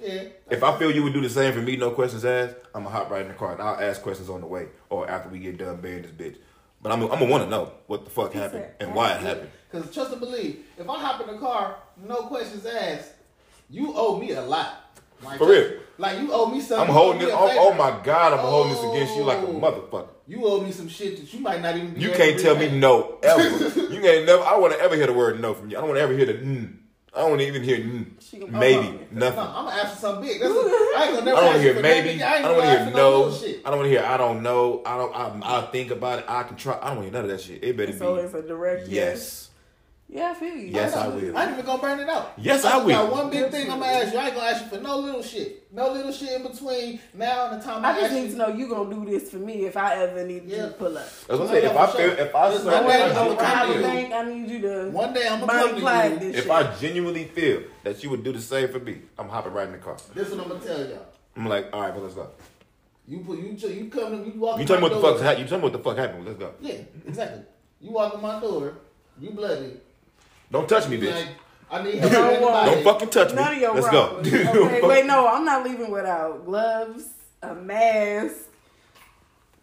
Yeah. 0.00 0.22
If 0.50 0.64
I 0.64 0.76
feel 0.80 0.90
you 0.90 1.04
would 1.04 1.12
do 1.12 1.20
the 1.20 1.30
same 1.30 1.52
for 1.52 1.60
me, 1.62 1.76
no 1.76 1.92
questions 1.92 2.24
asked, 2.24 2.56
I'm 2.74 2.82
gonna 2.82 2.94
hop 2.96 3.08
right 3.08 3.22
in 3.22 3.28
the 3.28 3.34
car 3.34 3.52
and 3.52 3.62
I'll 3.62 3.80
ask 3.80 4.02
questions 4.02 4.28
on 4.28 4.40
the 4.40 4.48
way 4.48 4.66
or 4.90 5.08
after 5.08 5.28
we 5.28 5.38
get 5.38 5.58
done 5.58 5.80
burying 5.80 6.02
this 6.02 6.10
bitch. 6.10 6.38
But 6.82 6.90
I'm, 6.90 7.00
I'm 7.04 7.08
gonna 7.20 7.26
want 7.26 7.44
to 7.44 7.48
know 7.50 7.72
what 7.86 8.04
the 8.04 8.10
fuck 8.10 8.32
happened 8.32 8.66
and 8.80 8.94
why 8.96 9.12
it 9.12 9.20
happened. 9.20 9.50
Because 9.72 9.92
trust 9.94 10.10
and 10.12 10.20
believe, 10.20 10.64
if 10.78 10.88
I 10.88 10.98
hop 10.98 11.20
in 11.22 11.26
the 11.34 11.38
car, 11.40 11.76
no 12.06 12.22
questions 12.24 12.66
asked, 12.66 13.12
you 13.70 13.92
owe 13.96 14.18
me 14.18 14.32
a 14.32 14.42
lot. 14.42 14.98
Like, 15.24 15.38
For 15.38 15.48
real. 15.48 15.78
Like 15.98 16.18
you 16.20 16.30
owe 16.32 16.46
me 16.46 16.60
something. 16.60 16.88
I'm 16.88 16.92
holding 16.94 17.20
me 17.20 17.26
it. 17.26 17.32
Oh, 17.32 17.48
oh 17.70 17.74
my 17.74 17.98
god, 18.02 18.32
I'm 18.32 18.40
holding 18.40 18.72
this 18.74 18.82
against 18.84 19.16
you 19.16 19.22
like 19.22 19.38
a 19.38 19.46
Oh. 19.46 19.52
motherfucker. 19.60 20.08
You 20.26 20.44
owe 20.46 20.60
me 20.60 20.72
some 20.72 20.88
shit 20.88 21.16
that 21.18 21.32
you 21.32 21.40
might 21.40 21.62
not 21.62 21.76
even. 21.76 21.94
Be 21.94 22.00
You 22.00 22.10
can't 22.10 22.38
tell 22.40 22.56
me 22.56 22.70
no 22.76 23.18
ever. 23.22 23.42
you 23.92 24.00
ain't 24.04 24.26
never. 24.26 24.42
I 24.42 24.56
want 24.56 24.72
to 24.74 24.80
ever 24.80 24.96
hear 24.96 25.06
the 25.06 25.12
word 25.12 25.40
no 25.40 25.54
from 25.54 25.70
you. 25.70 25.76
I 25.76 25.80
don't 25.80 25.88
want 25.90 25.98
to 25.98 26.02
ever 26.02 26.12
hear 26.14 26.26
the 26.26 26.34
mm. 26.34 26.76
I 27.14 27.20
don't 27.20 27.30
want 27.30 27.40
to 27.42 27.46
even 27.46 27.62
hear 27.62 27.76
mm. 27.78 28.06
She 28.20 28.38
gonna- 28.38 28.58
maybe 28.58 28.86
Oh, 28.88 28.98
No, 29.12 29.26
nothing. 29.28 29.38
I'm 29.40 29.64
gonna 29.66 29.70
ask 29.76 29.94
for 29.94 30.00
something 30.00 30.24
big. 30.26 30.40
That's 30.40 30.50
I 30.52 30.56
ain't 31.04 31.12
gonna 31.14 31.24
never 31.26 31.36
I 31.36 31.40
don't 31.40 31.44
want 31.44 31.46
ask 31.46 31.56
to 31.56 31.62
hear 31.62 31.74
for 31.74 31.82
maybe. 31.82 32.22
I 32.22 32.34
I 32.34 32.42
don't 32.42 32.56
want 32.56 32.64
to 32.64 32.84
hear 32.84 32.94
no. 32.94 33.10
little 33.18 33.34
shit. 33.38 33.60
I 33.64 33.70
don't 33.70 33.78
want 33.78 33.86
to 33.92 33.98
hear 33.98 34.04
I 34.08 34.16
don't 34.16 34.42
know. 34.42 34.82
I 34.86 34.96
don't. 34.96 35.14
I, 35.14 35.40
I'll 35.48 35.70
think 35.70 35.90
about 35.90 36.18
it. 36.20 36.24
I 36.26 36.42
can 36.44 36.56
try. 36.56 36.78
I 36.80 36.86
don't 36.88 36.96
want 36.96 36.98
to 36.98 37.02
hear 37.04 37.12
none 37.12 37.24
of 37.26 37.30
that 37.30 37.40
shit. 37.42 37.62
It 37.62 37.76
better 37.76 37.96
So 37.96 38.16
be 38.16 38.22
it's 38.22 38.34
a 38.34 38.42
direct 38.42 38.88
yes. 38.88 38.90
yes. 38.90 39.50
Yeah, 40.14 40.32
I 40.32 40.34
feel 40.34 40.54
you. 40.54 40.66
Yes, 40.66 40.94
I 40.94 41.06
ain't- 41.06 41.14
will. 41.14 41.38
I 41.38 41.42
ain't 41.44 41.52
even 41.52 41.64
gonna 41.64 41.80
burn 41.80 41.98
it 41.98 42.08
out. 42.10 42.34
Yes, 42.36 42.66
I 42.66 42.72
just 42.72 42.86
got 42.88 43.06
will. 43.08 43.12
one 43.16 43.30
big 43.30 43.50
thing 43.50 43.70
I'm 43.70 43.80
gonna 43.80 43.92
ask 43.92 44.12
you. 44.12 44.18
I 44.18 44.26
ain't 44.26 44.34
gonna 44.34 44.46
ask 44.46 44.62
you 44.64 44.68
for 44.68 44.78
no 44.82 44.98
little 44.98 45.22
shit. 45.22 45.72
No 45.72 45.90
little 45.90 46.12
shit 46.12 46.32
in 46.32 46.42
between 46.42 47.00
now 47.14 47.46
and 47.48 47.58
the 47.58 47.64
time 47.64 47.82
I, 47.82 47.88
I 47.88 47.92
just 47.94 48.04
ask 48.04 48.12
need 48.14 48.24
you. 48.24 48.30
to 48.32 48.36
know 48.36 48.48
you 48.48 48.68
gonna 48.68 48.94
do 48.94 49.10
this 49.10 49.30
for 49.30 49.38
me 49.38 49.64
if 49.64 49.74
I 49.74 49.94
ever 50.02 50.22
need 50.26 50.44
you 50.50 50.56
to 50.56 50.66
pull 50.78 50.98
up. 50.98 51.04
That's 51.04 51.28
what 51.28 51.40
I'm 51.40 51.48
saying. 51.48 51.64
If 51.64 51.76
I 51.78 51.86
feel, 51.86 52.10
if 52.12 52.34
I, 52.34 52.50
Just 52.52 52.66
if 52.66 52.72
one 52.74 52.86
day 52.86 53.02
I, 53.02 53.08
I'ma 53.08 53.32
I 53.32 53.36
come 53.36 53.72
to 53.72 53.84
a 53.86 54.14
I 54.14 54.24
need 54.34 54.50
you 54.50 54.60
to 54.60 54.90
One 54.90 55.12
day 55.14 55.26
I'm 55.28 55.40
gonna 55.40 55.46
Bonnie 55.46 55.80
come 55.80 56.18
to 56.18 56.26
you. 56.26 56.30
this 56.32 56.36
if 56.36 56.42
shit. 56.44 56.52
I 56.52 56.74
genuinely 56.76 57.24
feel 57.24 57.62
that 57.84 58.04
you 58.04 58.10
would 58.10 58.22
do 58.22 58.32
the 58.34 58.40
same 58.42 58.68
for 58.68 58.80
me, 58.80 58.98
I'm 59.18 59.30
hopping 59.30 59.54
right 59.54 59.66
in 59.66 59.72
the 59.72 59.78
car. 59.78 59.96
This 60.14 60.28
is 60.28 60.34
what 60.34 60.42
I'm 60.44 60.48
gonna 60.52 60.60
tell 60.62 60.78
y'all. 60.78 61.06
I'm 61.38 61.46
like, 61.48 61.70
all 61.72 61.80
right, 61.80 61.94
but 61.94 62.02
let's 62.02 62.14
go. 62.14 62.28
You 63.08 63.20
put 63.20 63.38
you 63.38 63.56
you 63.68 63.88
come 63.88 64.26
you 64.26 64.32
walk. 64.38 64.56
You 64.56 64.60
in 64.62 64.66
tell 64.68 64.76
me 64.76 64.82
what 64.82 64.92
the 64.92 65.00
door. 65.00 65.12
fuck 65.14 65.22
happened. 65.22 65.42
You 65.42 65.48
tell 65.48 65.58
me 65.58 65.62
what 65.64 65.72
the 65.72 65.78
fuck 65.78 65.96
happened. 65.96 66.26
Let's 66.26 66.38
go. 66.38 66.52
Yeah, 66.60 66.74
exactly. 67.06 67.44
You 67.80 67.92
walk 67.92 68.12
in 68.14 68.20
my 68.20 68.38
door. 68.40 68.74
You 69.18 69.30
bloody. 69.30 69.80
Don't 70.52 70.68
touch 70.68 70.88
me, 70.88 70.98
bitch. 70.98 71.12
Like, 71.14 71.28
I 71.70 71.82
need 71.82 71.94
help. 71.98 72.12
No 72.12 72.30
with 72.30 72.40
Don't 72.74 72.84
fucking 72.84 73.08
touch 73.10 73.30
me. 73.30 73.34
none 73.36 73.54
of 73.54 73.58
your 73.60 73.74
Let's 73.74 73.88
go. 73.88 74.16
Okay, 74.24 74.80
wait, 74.82 75.06
no, 75.06 75.26
I'm 75.26 75.44
not 75.44 75.64
leaving 75.64 75.90
without 75.90 76.44
gloves, 76.44 77.04
a 77.42 77.54
mask, 77.54 78.34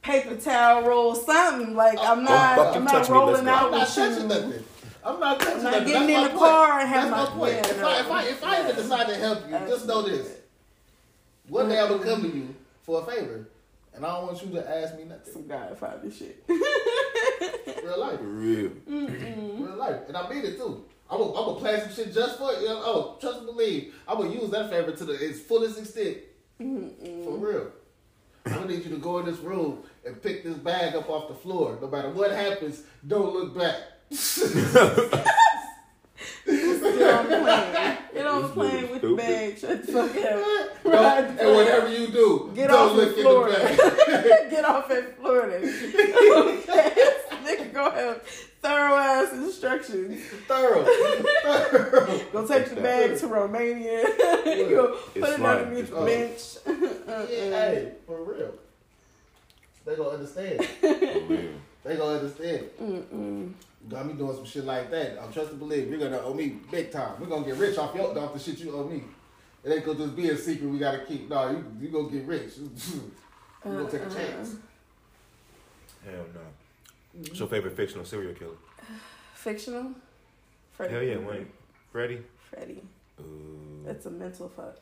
paper 0.02 0.36
towel 0.36 0.84
roll, 0.84 1.14
something. 1.16 1.76
Like 1.76 1.98
I'm 2.02 2.24
not, 2.24 2.58
fucking 2.58 2.82
I'm 2.82 2.88
touch 2.88 3.10
not 3.10 3.10
me, 3.10 3.16
rolling 3.16 3.34
let's 3.36 3.46
go. 3.46 3.52
out 3.52 3.66
I'm 3.66 3.72
not 3.72 3.80
with 3.88 3.96
touching 3.96 4.22
you. 4.24 4.28
nothing. 4.28 4.64
I'm 5.02 5.20
not 5.20 5.40
touching 5.40 5.58
I'm 5.58 5.64
not 5.64 5.72
nothing. 5.72 5.88
getting 5.88 6.08
That's 6.08 6.18
in 6.18 6.24
the 6.24 6.30
point. 6.40 6.52
car 6.52 6.80
and 6.80 6.90
have 6.90 7.10
That's 7.12 7.30
my- 7.30 7.36
my 7.36 7.40
point. 7.40 7.54
yeah, 7.54 7.68
if, 7.70 7.78
no. 7.80 7.88
I, 7.88 8.00
if 8.00 8.12
I 8.12 8.24
if 8.26 8.44
I 8.44 8.60
even 8.64 8.76
decide 8.76 9.08
to 9.08 9.16
help 9.16 9.50
you, 9.50 9.58
just 9.68 9.86
know 9.88 10.02
this. 10.02 10.28
One 11.48 11.70
day 11.70 11.80
I'm 11.80 11.90
gonna 11.90 12.04
come 12.04 12.22
to 12.24 12.28
you 12.36 12.56
for 12.82 13.02
a 13.02 13.06
favor, 13.06 13.48
and 13.94 14.06
I 14.06 14.10
don't 14.16 14.26
want 14.28 14.44
you 14.44 14.52
to 14.54 14.70
ask 14.78 14.96
me 14.98 15.04
nothing. 15.06 15.32
Some 15.34 15.48
Godfather 15.48 16.12
shit. 16.12 16.44
Real 17.84 18.00
life, 18.00 18.18
For 18.20 18.24
real. 18.26 18.72
real 18.88 19.76
life, 19.78 20.02
and 20.08 20.18
I 20.18 20.30
mean 20.30 20.44
it 20.46 20.58
too. 20.58 20.86
I'm 21.10 21.18
gonna, 21.18 21.34
I'm 21.34 21.56
plan 21.58 21.82
some 21.82 21.92
shit 21.94 22.14
just 22.14 22.38
for 22.38 22.52
you. 22.54 22.68
Know, 22.68 22.82
oh, 22.84 23.18
trust 23.20 23.38
and 23.40 23.48
believe. 23.48 23.94
I'm 24.08 24.18
gonna 24.18 24.32
use 24.34 24.50
that 24.52 24.70
favor 24.70 24.92
to 24.92 25.06
the 25.06 25.14
its 25.14 25.40
fullest 25.40 25.80
extent. 25.80 26.18
For 26.58 27.38
real. 27.38 27.72
I'm 28.46 28.54
gonna 28.54 28.68
need 28.68 28.84
you 28.86 28.92
to 28.92 28.98
go 28.98 29.20
in 29.20 29.26
this 29.26 29.40
room 29.40 29.84
and 30.06 30.22
pick 30.22 30.44
this 30.44 30.56
bag 30.58 30.96
up 30.96 31.10
off 31.10 31.28
the 31.30 31.34
floor. 31.36 31.78
No 31.82 31.88
matter 31.88 32.10
what 32.10 32.32
happens, 32.32 32.82
don't 33.08 33.34
look 33.34 33.58
back. 33.58 33.76
Get 36.46 37.14
on 37.14 37.30
the 37.30 37.38
plane. 37.40 37.98
Get 38.14 38.26
on 38.28 38.42
the 38.42 38.48
This 38.48 38.52
plane 38.54 38.72
nigga 38.84 38.92
with 38.92 39.02
the 39.02 39.16
bag. 39.16 39.58
Shut 39.58 39.86
the 39.86 39.92
fuck 39.92 40.10
up. 40.10 40.14
Don't- 40.84 40.94
Ride 40.94 41.24
the 41.24 41.30
and 41.30 41.38
plane. 41.40 41.56
whatever 41.56 41.90
you 41.90 42.08
do, 42.08 42.52
Get 42.56 42.68
don't 42.70 42.90
off 42.90 42.96
look 42.96 43.04
in 43.04 43.10
in 43.10 43.16
the 43.16 43.22
Florida. 43.22 43.58
back. 43.58 44.50
Get 44.50 44.66
off 44.66 44.92
in 44.92 45.06
Florida. 45.20 45.56
okay. 46.38 47.14
Nigga 47.80 47.92
go 47.92 47.92
have 47.92 48.22
thorough 48.62 48.96
ass 48.96 49.34
instructions. 49.34 50.22
Thorough. 50.48 50.84
Thorough. 51.44 52.20
Go 52.32 52.48
take 52.48 52.70
the 52.70 52.82
bag 52.82 53.18
to 53.20 53.28
Romania. 53.28 54.00
you 54.46 54.70
go 54.70 54.98
put 55.14 55.30
it 55.30 55.38
fine. 55.40 55.58
underneath 55.58 55.90
the 55.90 55.96
Oh. 55.96 56.06
bench. 56.06 56.42
Yeah, 57.10 57.26
hey, 57.26 57.92
for 58.06 58.24
real. 58.24 58.54
They 59.84 59.96
gonna 59.96 60.10
understand. 60.10 60.64
For 60.64 61.20
real. 61.28 61.52
They 61.84 61.96
gonna 61.98 62.20
understand. 62.20 62.70
Mm-mm. 62.80 63.54
Got 63.90 64.06
me 64.06 64.14
doing 64.14 64.36
some 64.36 64.46
shit 64.46 64.64
like 64.64 64.92
that. 64.92 65.18
I'm 65.22 65.34
trust 65.34 65.50
and 65.50 65.60
believe. 65.60 65.90
You're 65.90 65.98
gonna 65.98 66.20
owe 66.22 66.36
me 66.36 66.60
big 66.70 66.92
time. 66.92 67.20
We're 67.20 67.26
gonna 67.28 67.46
get 67.46 67.56
rich 67.56 67.78
off 67.80 67.96
your 67.96 68.18
off 68.18 68.34
the 68.34 68.40
shit 68.40 68.60
you 68.60 68.76
owe 68.76 68.84
me. 68.84 69.04
It 69.64 69.72
ain't 69.72 69.86
gonna 69.86 69.98
just 69.98 70.16
be 70.16 70.30
a 70.30 70.38
secret 70.38 70.70
we 70.70 70.78
gotta 70.78 71.00
keep. 71.06 71.30
No, 71.30 71.50
you 71.50 71.66
you 71.82 71.88
gonna 71.90 72.10
get 72.12 72.26
rich. 72.26 72.58
you 72.58 72.70
gonna 73.64 73.90
take 73.90 74.02
a 74.02 74.06
uh-uh. 74.06 74.14
chance. 74.14 74.56
Hell 76.06 76.26
no. 76.36 76.42
What's 77.20 77.40
your 77.40 77.48
favorite 77.48 77.76
fictional 77.76 78.06
serial 78.06 78.34
killer? 78.34 78.56
Fictional? 79.36 79.92
Freddy. 80.72 80.94
Hell 80.94 81.04
yeah, 81.04 81.18
Wayne. 81.18 81.48
Freddy. 81.92 82.22
Freddy. 82.50 82.82
Ooh. 83.20 83.84
That's 83.86 84.06
a 84.06 84.12
mental 84.12 84.50
fuck. 84.50 84.78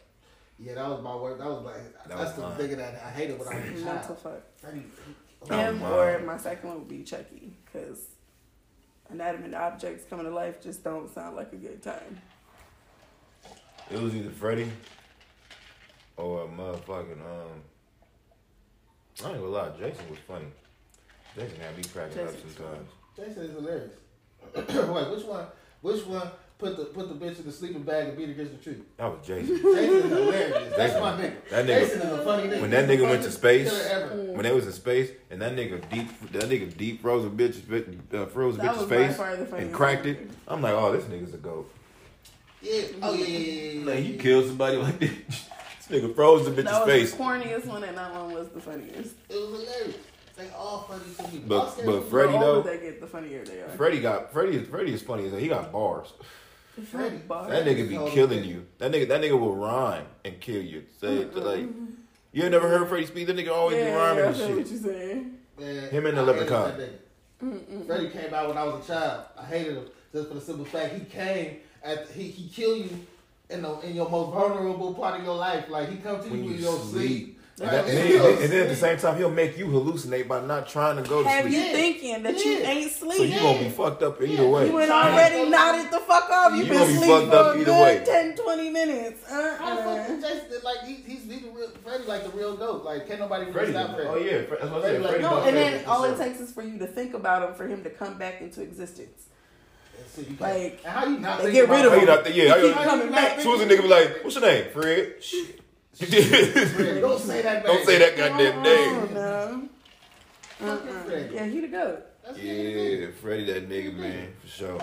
Yeah, 0.60 0.76
that 0.76 0.88
was 0.90 1.02
my 1.04 1.16
word. 1.16 1.40
That 1.40 1.48
was 1.48 1.64
like 1.64 1.76
That 2.08 2.18
that's 2.18 2.38
was 2.38 2.58
the 2.58 2.64
mine. 2.64 2.70
nigga 2.74 2.78
that 2.78 3.02
I 3.06 3.10
hated 3.12 3.40
when 3.40 3.48
I 3.48 3.56
was 3.56 3.82
a 3.82 3.86
Mental 3.86 4.16
child. 4.16 4.20
fuck. 4.20 4.42
Freddy- 4.58 4.84
Oh, 5.50 5.56
Him 5.56 5.80
my. 5.80 5.90
or 5.92 6.20
my 6.26 6.36
second 6.38 6.68
one 6.68 6.80
would 6.80 6.88
be 6.88 7.04
Chucky, 7.04 7.56
because 7.66 8.08
inanimate 9.12 9.54
objects 9.54 10.04
coming 10.10 10.26
to 10.26 10.32
life 10.32 10.60
just 10.60 10.84
don't 10.84 11.14
sound 11.14 11.36
like 11.36 11.54
a 11.54 11.58
good 11.58 11.84
time. 11.84 12.20
It 13.92 14.02
was 14.02 14.16
either 14.16 14.32
Freddy 14.32 14.72
or 16.18 16.44
a 16.44 16.48
motherfucking 16.48 17.22
um. 17.22 17.62
I 19.24 19.30
ain't 19.30 19.38
gonna 19.38 19.46
lie, 19.46 19.70
Jason 19.78 20.10
was 20.10 20.18
funny. 20.28 20.48
Jason 21.38 21.60
had 21.60 21.78
me 21.78 21.84
cracking 21.94 22.22
up 22.22 22.34
sometimes. 22.56 22.90
Jason 23.16 23.44
is 23.44 23.52
hilarious. 23.52 23.94
Wait, 24.56 25.10
which 25.18 25.26
one? 25.26 25.46
Which 25.82 26.06
one 26.06 26.32
put 26.58 26.76
the 26.78 26.86
put 26.86 27.08
the 27.10 27.14
bitch 27.26 27.40
in 27.40 27.46
the 27.46 27.52
sleeping 27.52 27.84
bag 27.84 28.08
and 28.10 28.18
beat 28.18 28.30
against 28.30 28.54
the 28.54 28.58
tree? 28.64 28.82
That 28.98 29.06
was 29.08 29.26
Jason. 29.28 29.58
Jason 29.58 29.96
is 29.96 30.04
hilarious. 30.06 30.76
That's 30.76 30.94
Jason- 30.94 31.02
my 31.02 31.12
nigga. 31.12 31.50
that 31.50 31.66
nigga- 31.66 31.80
Jason 31.80 32.02
is 32.02 32.12
a 32.14 32.24
funny 32.24 32.48
nigga. 32.50 32.62
when 32.62 32.70
that 32.72 32.90
nigga 32.90 33.04
went 33.10 33.24
to 33.24 33.32
space- 33.32 33.88
ever. 33.92 34.16
When 34.16 34.44
they 34.44 34.52
was 34.52 34.66
in 34.66 34.72
space 34.74 35.12
and 35.30 35.42
that 35.42 35.56
nigga 35.56 35.88
deep 35.90 36.32
that 36.32 36.44
nigga 36.44 36.76
deep 36.76 37.02
froze 37.02 37.26
a 37.26 37.30
bitch 37.30 37.56
uh, 38.14 38.26
froze 38.28 38.56
a 38.56 38.58
That 38.58 38.72
bitch's 38.72 38.78
was 38.80 38.90
by 38.90 38.96
face 39.08 39.18
far 39.18 39.36
the 39.36 39.42
and 39.42 39.50
funniest 39.50 39.74
cracked 39.74 40.04
thing. 40.04 40.16
it. 40.16 40.30
I'm 40.48 40.62
like, 40.62 40.74
oh, 40.74 40.92
this 40.92 41.04
nigga's 41.06 41.34
a 41.34 41.38
goat. 41.38 41.72
Yeah. 42.62 42.82
Oh 43.04 43.14
yeah, 43.14 43.26
yeah, 43.26 43.38
yeah, 43.38 43.72
yeah. 43.72 43.86
Like 43.86 43.96
yeah. 43.96 44.02
he 44.02 44.18
killed 44.18 44.48
somebody 44.48 44.78
like 44.78 45.00
this. 45.00 45.12
This 45.90 46.02
nigga 46.04 46.14
froze 46.16 46.44
the 46.44 46.52
bitch's 46.52 46.66
That 46.66 46.86
was 46.86 46.90
face. 46.94 47.12
the 47.14 47.18
corniest 47.24 47.66
one, 47.66 47.82
and 47.86 47.98
that 47.98 48.14
one 48.14 48.34
was 48.34 48.50
the 48.50 48.60
funniest. 48.60 49.16
It 49.30 49.36
was 49.36 49.62
hilarious. 49.62 49.96
They 50.38 50.50
all 50.52 50.80
funny 50.88 51.02
to 51.18 51.34
me. 51.36 51.44
But- 51.48 51.56
All 51.58 51.68
scary 51.72 51.86
but 51.88 51.94
movies. 51.96 52.10
Freddy, 52.12 52.32
the 52.34 52.40
though- 52.40 52.62
they 52.62 52.78
get, 52.78 53.02
the 53.02 53.08
funnier 53.08 53.44
they 53.44 53.62
are. 53.62 53.70
Freddy 53.70 54.00
got 54.02 54.32
Freddy. 54.32 54.58
is 54.58 54.68
Freddy 54.68 54.94
is 54.94 55.02
funny 55.02 55.26
as 55.26 55.32
hell. 55.32 55.40
He 55.40 55.48
got 55.48 55.72
bars. 55.72 56.14
Freddy. 56.92 57.18
Bar. 57.18 57.50
That 57.50 57.66
nigga 57.66 57.90
be 57.90 58.12
killing 58.12 58.44
you. 58.44 58.66
That 58.78 58.92
nigga. 58.92 59.08
That 59.08 59.22
nigga 59.22 59.40
will 59.40 59.56
rhyme 59.56 60.06
and 60.24 60.40
kill 60.40 60.62
you. 60.62 60.84
Say 61.02 61.18
it 61.18 61.34
to 61.34 61.40
like. 61.40 61.62
Mm-hmm. 61.62 61.86
You 62.34 62.44
ain't 62.44 62.52
never 62.52 62.68
heard 62.70 62.88
Freddy 62.88 63.08
speak? 63.08 63.26
That 63.28 63.36
nigga 63.36 63.50
always 63.52 63.78
be 63.84 63.90
rhyming 63.92 64.24
I 64.26 64.28
and 64.28 64.36
feel 64.36 64.50
what 64.50 64.58
shit. 64.68 64.72
you're 64.84 64.94
saying. 64.94 65.38
Man, 65.60 65.90
Him 65.90 66.06
and 66.06 66.18
the 66.18 66.22
I 66.22 66.26
hated 66.26 66.40
leprechaun. 66.52 66.78
that 66.78 66.90
nigga. 67.44 67.88
Freddy 67.88 68.10
came 68.10 68.34
out 68.34 68.48
when 68.50 68.58
I 68.58 68.64
was 68.64 68.84
a 68.84 68.88
child. 68.94 69.26
I 69.40 69.44
hated 69.46 69.78
him 69.78 69.86
just 70.14 70.28
for 70.28 70.34
the 70.36 70.42
simple 70.42 70.66
fact 70.66 70.94
he 70.94 71.00
came 71.06 71.58
at 71.84 72.08
he 72.12 72.24
he 72.24 72.48
kill 72.50 72.78
you 72.78 72.90
in 73.50 73.64
the 73.64 73.80
in 73.80 73.96
your 73.96 74.08
most 74.10 74.32
vulnerable 74.34 74.94
part 74.94 75.20
of 75.20 75.26
your 75.26 75.36
life. 75.36 75.68
Like 75.70 75.90
he 75.90 75.98
come 75.98 76.22
to 76.24 76.30
When 76.30 76.44
you 76.44 76.52
in 76.52 76.60
your 76.62 76.78
sleep. 76.78 76.92
sleep. 77.08 77.37
And, 77.60 77.70
that, 77.72 77.86
and, 77.90 77.98
in 77.98 78.22
then, 78.22 78.42
and 78.44 78.52
then 78.52 78.62
at 78.64 78.70
the 78.70 78.76
same 78.76 79.00
time, 79.00 79.18
he'll 79.18 79.32
make 79.32 79.58
you 79.58 79.66
hallucinate 79.66 80.28
by 80.28 80.46
not 80.46 80.70
trying 80.70 81.02
to 81.02 81.10
go 81.10 81.24
to 81.24 81.28
Have 81.30 81.46
sleep. 81.46 81.54
you 81.56 81.60
Yeah. 81.60 81.72
thinking 81.72 82.22
that 82.24 82.46
you 82.46 82.52
Yeah. 82.52 82.70
ain't 82.70 82.92
So 82.92 83.06
you 83.08 83.14
sleep? 83.32 83.42
gonna 83.42 83.58
be 83.60 83.70
fucked 83.70 84.04
up 84.04 84.22
either 84.22 84.44
Yeah. 84.44 84.48
way. 84.48 84.68
You 84.68 84.80
ain't 84.80 84.92
already 84.92 85.50
nodded 85.50 85.90
the 85.92 85.98
fuck 86.02 86.30
off. 86.30 86.52
You 86.52 86.60
You 86.60 86.64
been 86.66 86.74
gonna 86.78 86.86
be 86.86 86.94
asleep 86.94 87.10
fucked 87.10 87.34
up 87.34 87.46
for 87.46 87.52
a 87.58 87.62
either 87.62 87.66
good 87.72 87.82
way. 87.82 88.02
10, 88.06 88.36
20 88.36 88.70
minutes. 88.70 89.24
Uh, 89.32 89.56
how 89.58 89.70
the 89.76 89.82
fuck 89.82 89.88
Uh-uh. 89.88 90.14
is 90.14 90.24
Jason 90.24 90.62
like 90.64 90.78
he, 90.86 90.94
he's 91.08 91.24
he 91.24 91.40
the 91.40 91.50
real 91.50 91.70
Freddy 91.84 92.04
like 92.04 92.24
the 92.32 92.38
real 92.38 92.56
goat. 92.58 92.84
Like 92.86 93.08
can't 93.08 93.20
nobody 93.22 93.46
really 93.46 93.54
Freddy. 93.54 93.72
stop 93.72 93.96
Freddy. 93.96 94.08
Oh 94.08 94.18
yeah, 94.18 94.38
that's 94.38 94.52
what 94.72 94.74
I 94.74 94.82
said. 94.84 95.02
like- 95.02 95.22
No, 95.22 95.38
and 95.42 95.58
then 95.58 95.86
all 95.88 96.04
it 96.04 96.16
takes 96.16 96.40
is 96.40 96.52
for 96.52 96.62
you 96.62 96.78
to 96.78 96.86
think 96.86 97.16
about 97.16 97.42
him 97.42 97.56
for 97.56 97.68
him 97.68 97.82
to 97.84 97.90
come 97.90 98.20
back 98.20 98.40
into 98.40 98.62
existence. 98.62 99.24
So 100.16 100.22
you 100.22 100.38
Like, 100.40 100.84
how 100.84 101.06
you 101.08 101.18
not 101.18 101.42
they 101.42 101.52
get 101.52 101.68
rid 101.68 101.86
of 101.86 101.94
him. 101.94 102.08
yeah, 102.08 102.56
you 102.56 102.68
keep 102.68 102.76
not- 102.76 102.84
coming 102.86 103.10
back. 103.12 103.42
Soon 103.42 103.56
as 103.56 103.62
a 103.62 103.66
nigga 103.66 103.82
be 103.82 103.88
like, 103.88 104.24
"What's 104.24 104.36
your 104.36 104.46
name, 104.46 104.66
Fred?" 104.72 105.16
Shit. 105.22 105.62
Freddy, 105.98 107.02
Don't 107.02 107.20
say 107.20 107.42
that. 107.42 107.66
Don't 107.66 107.86
say 107.86 107.98
that 108.00 108.18
goddamn 108.18 108.60
Oh, 108.60 108.62
name. 108.64 109.14
no. 109.14 109.70
Fucking 110.60 110.90
Uh-uh. 110.90 111.04
Freddy. 111.04 111.36
Yeah, 111.36 111.46
he 111.46 111.60
the 111.62 111.68
goat. 111.68 112.06
That's 112.24 112.38
what 112.38 112.46
he 112.46 112.52
did. 112.52 113.00
Yeah, 113.02 113.08
Freddy, 113.22 113.46
that 113.46 113.70
nigga, 113.70 113.94
man, 113.96 114.34
for 114.42 114.48
sure. 114.48 114.80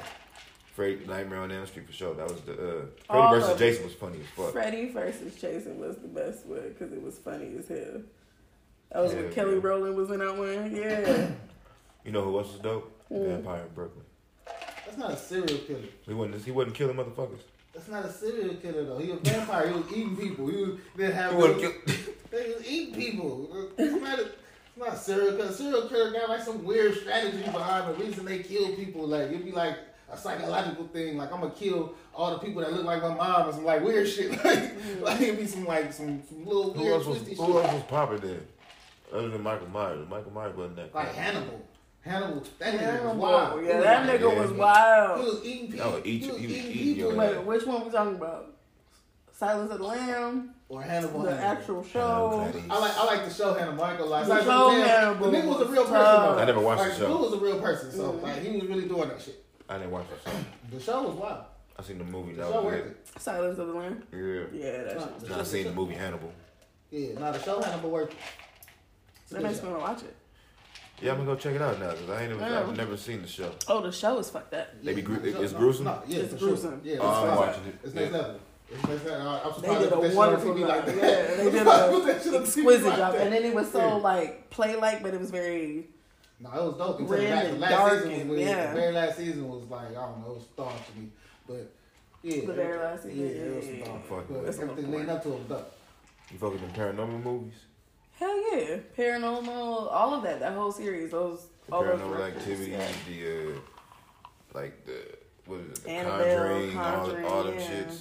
Freddy, 0.75 1.05
Nightmare 1.07 1.41
on 1.41 1.53
Elm 1.53 1.67
Street, 1.67 1.87
for 1.87 1.93
sure. 1.93 2.15
That 2.15 2.29
was 2.29 2.41
the 2.43 2.53
uh, 2.53 2.57
Freddy 2.57 2.87
All 3.11 3.31
versus 3.35 3.51
of 3.51 3.59
Jason 3.59 3.85
was 3.85 3.95
funny 3.95 4.19
as 4.21 4.27
fuck. 4.37 4.53
Freddy 4.53 4.91
versus 4.91 5.35
Jason 5.37 5.79
was 5.79 5.97
the 5.99 6.09
best 6.09 6.47
one 6.47 6.63
because 6.69 6.93
it 6.93 7.01
was 7.03 7.19
funny 7.19 7.55
as 7.59 7.69
hell. 7.69 8.03
That 8.91 9.03
was 9.03 9.15
when 9.15 9.33
Kelly 9.33 9.55
yeah. 9.55 9.61
Rowland 9.63 9.97
was 9.97 10.11
in 10.11 10.19
that 10.19 10.37
one. 10.37 10.75
Yeah. 10.75 11.29
You 12.05 12.13
know 12.13 12.23
who 12.23 12.39
else 12.39 12.53
was 12.53 12.61
dope? 12.61 12.91
Mm. 13.11 13.27
Vampire 13.29 13.63
in 13.63 13.75
Brooklyn. 13.75 14.05
That's 14.85 14.97
not 14.99 15.13
a 15.13 15.17
serial 15.17 15.59
killer. 15.59 15.81
He 16.07 16.15
wasn't. 16.15 16.45
He 16.45 16.51
wasn't 16.51 16.75
killing 16.77 16.97
motherfuckers. 16.97 17.41
That's 17.75 17.89
not 17.89 18.05
a 18.05 18.13
serial 18.13 18.55
killer 18.55 18.85
though. 18.85 18.99
He 18.99 19.11
a 19.11 19.17
vampire. 19.17 19.69
He 19.69 19.75
was 19.75 19.91
eating 19.93 20.17
people. 20.17 20.47
He 20.47 20.57
was 20.57 20.79
didn't 20.97 21.15
have. 21.15 21.33
He 21.33 21.37
wasn't 21.37 21.63
no- 21.63 21.71
kill- 21.71 22.05
They 22.31 22.53
was 22.55 22.67
eating 22.67 22.95
people. 22.95 23.69
It's 23.77 24.01
not 24.03 24.19
a, 24.19 24.23
it's 24.23 24.77
not 24.77 24.89
a 24.95 24.97
serial 24.97 25.37
killer. 25.37 25.53
Serial 25.53 25.89
killer 25.89 26.13
got 26.13 26.29
like 26.29 26.43
some 26.43 26.65
weird 26.65 26.95
strategy 26.97 27.43
behind 27.43 27.89
the 27.89 28.05
reason 28.05 28.25
they 28.25 28.39
kill 28.41 28.75
people. 28.77 29.07
Like 29.09 29.23
it'd 29.29 29.45
be 29.45 29.51
like 29.53 29.77
a 30.13 30.17
psychological 30.17 30.87
thing. 30.89 31.17
Like 31.17 31.33
I'm 31.33 31.41
gonna 31.41 31.53
kill 31.53 31.95
all 32.15 32.31
the 32.33 32.39
people 32.39 32.63
that 32.63 32.73
look 32.73 32.85
like 32.85 33.03
my 33.03 33.13
mom 33.15 33.49
or 33.49 33.53
some 33.53 33.65
like 33.65 33.83
weird 33.83 34.09
shit. 34.09 34.31
Like, 34.45 34.59
mm. 34.79 35.01
like 35.01 35.21
it'd 35.21 35.39
be 35.39 35.47
some 35.47 35.65
like 35.67 35.93
some, 35.93 36.23
some 36.29 36.45
little 36.47 36.73
Who 36.75 36.83
weird 36.83 36.95
else 36.95 37.07
was 37.07 37.19
twisty 37.19 37.35
Who 37.37 37.47
shit. 37.47 37.65
else 37.65 37.73
was 37.75 37.83
popping 37.85 38.19
then? 38.19 38.41
Other 39.13 39.29
than 39.31 39.43
Michael 39.43 39.69
Myers. 39.69 40.07
Michael 40.09 40.33
Myers 40.33 40.57
wasn't 40.57 40.77
that. 40.77 40.95
Like 40.95 41.07
crazy. 41.07 41.19
Hannibal. 41.21 41.61
Hannibal. 42.05 42.43
That 42.59 42.75
nigga 42.75 42.79
Hannibal. 42.81 43.09
was 43.09 43.17
wild. 43.17 43.65
Yeah, 43.65 43.81
that 43.81 44.09
nigga 44.09 44.21
Yeah. 44.35 44.41
was 44.41 44.51
He 44.51 44.57
wild. 44.57 45.19
was 45.25 45.45
eating 45.45 45.71
people. 45.73 45.87
That 45.91 45.95
was 45.97 46.07
eat- 46.07 46.23
he 46.23 46.31
was 46.31 46.39
he 46.39 46.45
eating 46.45 46.57
eating 46.71 46.95
people. 46.95 47.11
your 47.13 47.17
Wait, 47.17 47.45
which 47.47 47.67
one 47.67 47.85
we 47.85 47.91
talking 47.91 48.15
about? 48.17 48.51
Silence 49.33 49.73
of 49.73 49.79
the 49.79 49.85
Lamb, 49.85 50.55
Or 50.69 50.81
Hannibal. 50.83 51.23
the 51.23 51.35
Hannibal. 51.35 51.51
actual 51.63 51.83
show. 51.85 52.53
I 52.71 52.79
like 52.79 52.97
I 52.99 53.05
like 53.05 53.25
the 53.25 53.35
show 53.35 53.55
Hannibal. 53.55 53.83
I 53.85 53.91
ain't 53.91 53.99
gonna. 53.99 54.25
The 54.25 54.29
Like, 54.35 54.45
show 54.45 54.69
man, 54.71 54.87
Hannibal 54.89 55.31
The 55.31 55.37
nigga 55.39 55.47
was 55.49 55.61
a 55.63 55.65
real 55.73 55.83
person 55.85 55.95
though. 56.03 56.39
I 56.39 56.45
never 56.45 56.61
watched 56.61 56.81
like, 56.83 56.91
the 56.93 56.97
show. 56.99 57.09
Dude 57.09 57.21
was 57.21 57.33
a 57.33 57.37
real 57.39 57.61
person, 57.61 57.91
so 57.91 58.13
Mhm. 58.13 58.23
like 58.23 58.37
he 58.43 58.57
was 58.57 58.65
really 58.69 58.87
doing 58.89 59.09
that 59.09 59.21
shit. 59.21 59.45
I 59.69 59.79
didn't 59.79 59.91
watch 59.91 60.05
the 60.25 60.31
show. 60.31 60.37
The 60.71 60.81
show 60.81 61.03
was 61.03 61.15
wild. 61.17 61.45
I 61.77 61.83
seen 61.83 61.99
the 61.99 62.05
movie. 62.05 62.33
The 62.35 62.43
That 62.43 62.53
show 62.53 62.57
was 62.63 62.65
worth 62.67 62.83
good. 62.85 62.91
it. 63.17 63.21
Silence 63.21 63.59
of 63.59 63.67
the 63.67 63.73
Lamb. 63.75 64.03
Yeah. 64.13 64.19
Yeah, 64.53 64.83
that's. 64.85 64.95
Nah, 64.95 65.01
shit. 65.01 65.19
the 65.21 65.27
Then 65.27 65.35
I 65.35 65.39
show- 65.39 65.45
seen 65.45 65.65
the 65.65 65.73
movie 65.73 65.95
Hannibal. 65.95 66.33
Yeah, 66.91 67.19
nah, 67.19 67.33
the 67.33 67.43
show 67.43 67.61
Hannibal 67.61 67.91
worth 67.91 68.11
it. 68.11 68.17
It's 69.23 69.33
a 69.33 69.35
That 69.37 69.43
makes 69.43 69.63
me 69.63 69.69
want 69.71 69.81
to 69.81 69.91
watch 69.91 70.03
it. 70.05 70.15
Yeah, 71.03 71.11
I'm 71.13 71.19
gonna 71.19 71.27
go 71.33 71.37
check 71.37 71.55
it 71.55 71.63
out 71.63 71.79
now 71.81 71.91
because 71.91 72.09
I 72.11 72.23
ain't 72.23 72.31
never, 72.39 72.51
Yeah. 72.51 72.61
I've 72.61 72.77
never 72.77 72.97
seen 72.97 73.21
the 73.23 73.29
show. 73.29 73.51
Oh, 73.69 73.83
the 73.83 73.93
show 73.93 74.19
is 74.19 74.31
fucked 74.31 74.55
up. 74.55 74.69
They 74.83 74.95
be 74.95 75.01
Yeah, 75.01 75.07
gru- 75.07 75.17
nah, 75.17 75.23
the 75.23 75.33
show- 75.33 75.43
it's 75.43 75.53
no, 75.53 75.59
gruesome? 75.59 75.85
No, 75.85 76.03
yeah, 76.07 76.19
It's 76.21 76.33
for 76.33 76.39
sure. 76.39 76.49
gruesome. 76.49 76.81
Yeah, 76.85 76.93
oh, 76.93 76.95
It's 76.95 77.03
Oh, 77.05 77.09
I'm 77.09 77.29
fucked 77.37 77.41
watching 77.49 77.67
it. 77.67 77.79
It's 77.85 77.95
next 77.95 78.13
Yeah. 78.13 78.19
level. 78.19 78.41
It's 78.71 78.89
next 78.89 79.05
level. 79.05 79.29
I'm 79.29 79.39
surprised 79.55 79.63
They 79.63 79.69
did 79.69 79.81
they 79.81 79.85
a 79.85 79.89
put 79.91 79.91
that 79.91 80.03
shit 80.03 80.11
on 80.11 80.17
wonderful 80.17 80.55
TV 80.55 80.61
job. 80.61 80.69
like 80.69 80.87
that. 80.87 80.95
Yeah, 80.97 81.03
they 81.03 81.35
I'm 81.35 81.45
did 81.45 81.59
surprised 81.59 81.93
they 81.93 81.97
a 81.97 82.15
that 82.15 82.23
shit 82.23 82.35
on 82.35 82.41
TV 82.41 82.43
exquisite 82.45 82.85
like 82.89 82.97
job, 82.99 83.13
that. 83.13 83.21
and 83.23 83.33
then 83.33 83.45
it 83.45 83.55
was 83.55 83.73
so 83.73 83.79
Yeah. 83.79 83.95
like 83.95 84.51
play 84.51 84.77
like, 84.77 85.03
but 85.03 85.15
it 85.15 85.21
was 85.21 85.31
very. 85.31 85.89
No, 86.41 86.51
it 86.51 86.55
was 86.65 86.75
dope. 86.77 86.91
Until 87.01 87.07
Grim 87.07 87.21
the, 87.25 87.29
back, 87.29 87.45
the 87.45 87.51
and 87.51 87.61
last 87.61 87.71
dark 87.71 87.93
season 87.93 88.11
was 88.13 88.21
and- 88.21 88.31
weird. 88.31 88.41
yeah. 88.49 88.67
The 88.75 88.81
very 88.81 88.93
last 88.93 89.17
season 89.17 89.49
was 89.49 89.65
like 89.71 89.89
I 89.91 89.93
don't 89.95 90.21
know, 90.23 90.31
it 90.31 90.35
was 90.35 90.47
staunch 90.53 90.87
to 90.93 90.99
me, 90.99 91.09
but 91.47 91.71
yeah. 92.23 92.47
The 92.47 92.53
very 92.53 92.79
last 92.79 93.03
season, 93.03 93.19
yeah, 93.21 93.27
yeah, 93.27 93.33
it 93.43 93.57
was 93.57 93.67
yeah, 93.67 93.73
yeah. 93.75 93.85
staunch. 93.85 94.05
Fuck 94.09 94.25
But 94.29 94.45
That's 94.45 94.59
a 94.59 94.63
everything 94.63 94.85
little 94.91 94.99
leading 95.01 95.11
up 95.15 95.23
to 95.25 95.29
it 95.29 95.39
was 95.39 95.49
dope. 95.49 95.73
You 96.33 96.39
fucking 96.39 96.61
them 96.61 96.71
paranormal 96.73 97.23
movies? 97.23 97.55
Hell 98.19 98.57
yeah, 98.57 98.77
paranormal, 98.97 99.49
all 99.93 100.15
of 100.15 100.23
that, 100.23 100.41
that 100.41 100.53
whole 100.55 100.73
series, 100.73 101.11
those 101.11 101.47
The 101.67 101.73
all 101.75 101.85
those 101.85 102.01
paranormal 102.01 102.19
records, 102.19 102.37
activity, 102.47 102.71
yeah. 102.73 102.89
the 103.09 103.55
uh, 103.57 103.59
like 104.55 104.87
the 104.87 105.01
what 105.47 105.61
is 105.61 105.79
it? 105.79 105.85
The 105.85 105.91
Annabelle, 105.91 106.71
Conjuring, 106.73 106.79
all, 106.79 106.97
Conjuring, 107.07 107.25
all 107.27 107.43
them 107.45 107.55
yeah. 107.59 107.69
shits. 107.71 108.01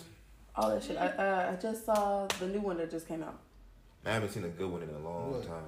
all 0.56 0.70
that 0.70 0.84
shit. 0.84 0.98
I 0.98 1.08
uh, 1.08 1.52
I 1.52 1.62
just 1.62 1.86
saw 1.86 2.28
the 2.40 2.48
new 2.48 2.60
one 2.62 2.78
that 2.78 2.92
just 2.92 3.08
came 3.08 3.24
out. 3.24 3.40
I 4.06 4.12
haven't 4.12 4.30
seen 4.32 4.44
a 4.46 4.50
good 4.50 4.70
one 4.72 4.84
in 4.84 4.90
a 4.90 5.00
long 5.00 5.32
What? 5.32 5.48
time. 5.48 5.64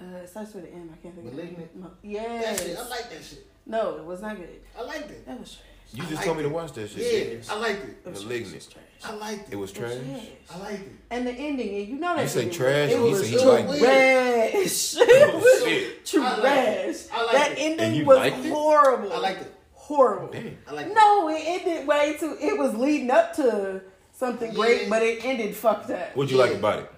Uh, 0.00 0.18
it 0.18 0.28
starts 0.28 0.54
with 0.54 0.64
an 0.64 0.70
M. 0.74 0.90
I 0.92 0.96
can't 1.02 1.14
think 1.16 1.32
Malignant? 1.34 1.70
of 1.74 1.86
it. 1.86 2.02
That 2.02 2.08
Yes. 2.08 2.62
shit, 2.64 2.78
I 2.78 2.86
like 2.88 3.10
that 3.10 3.24
shit. 3.24 3.46
No, 3.66 3.96
it 3.96 4.04
was 4.04 4.22
not 4.22 4.36
good. 4.36 4.60
I 4.78 4.82
liked 4.82 5.10
it. 5.10 5.26
That 5.26 5.40
was 5.40 5.54
trash. 5.54 5.64
You 5.94 6.04
just 6.04 6.22
told 6.22 6.36
me 6.36 6.42
to 6.42 6.48
watch 6.50 6.72
that 6.72 6.90
shit. 6.90 7.44
Yeah, 7.46 7.52
I 7.54 7.58
liked 7.58 7.84
it. 7.84 7.96
It 8.04 8.10
was 8.10 8.24
Malignant. 8.24 8.52
trash. 8.52 8.52
It 8.52 8.56
was 8.56 8.66
trash. 8.66 8.84
I 9.04 9.14
liked 9.14 9.48
it. 9.48 9.52
It 9.52 9.56
was 9.56 9.70
It 9.72 9.80
was 9.82 9.90
trash. 9.92 10.26
I 10.50 10.58
liked 10.58 10.82
it. 10.82 10.92
And 11.10 11.26
the 11.26 11.32
ending, 11.32 11.74
and 11.76 11.88
you 11.88 11.96
know 11.96 12.14
that. 12.16 12.22
You 12.22 12.28
say 12.28 12.40
ending, 12.42 12.56
trash, 12.58 12.90
It 12.90 12.96
and 12.96 13.04
he 13.04 13.10
was 13.10 13.20
said 13.20 13.28
he 13.28 13.34
was 13.36 13.44
liked 13.44 13.68
weird. 13.68 13.82
it. 13.84 14.52
trash. 14.52 14.94
it 14.98 15.34
was 15.34 15.62
shit. 15.64 16.06
trash. 16.06 16.96
I 17.12 17.24
liked 17.24 17.34
it. 17.34 17.38
That 17.38 17.54
ending 17.58 18.04
was 18.06 18.32
horrible. 18.52 19.12
I 19.12 19.18
liked 19.18 19.42
it. 19.42 19.54
Horrible. 19.72 20.28
Damn. 20.32 20.58
I 20.68 20.72
liked 20.72 20.90
it. 20.90 20.94
No, 20.94 21.28
it 21.30 21.42
ended 21.46 21.86
way 21.86 22.16
too. 22.20 22.36
It 22.40 22.58
was 22.58 22.74
leading 22.74 23.10
up 23.10 23.34
to 23.36 23.80
something 24.12 24.52
great, 24.52 24.90
but 24.90 25.02
it 25.02 25.24
ended 25.24 25.56
fucked 25.56 25.90
up. 25.90 26.14
What'd 26.14 26.30
you 26.30 26.36
Yeah. 26.38 26.44
like 26.44 26.54
about 26.54 26.78
it? 26.80 26.92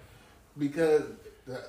Because 0.58 1.02
the, 1.46 1.62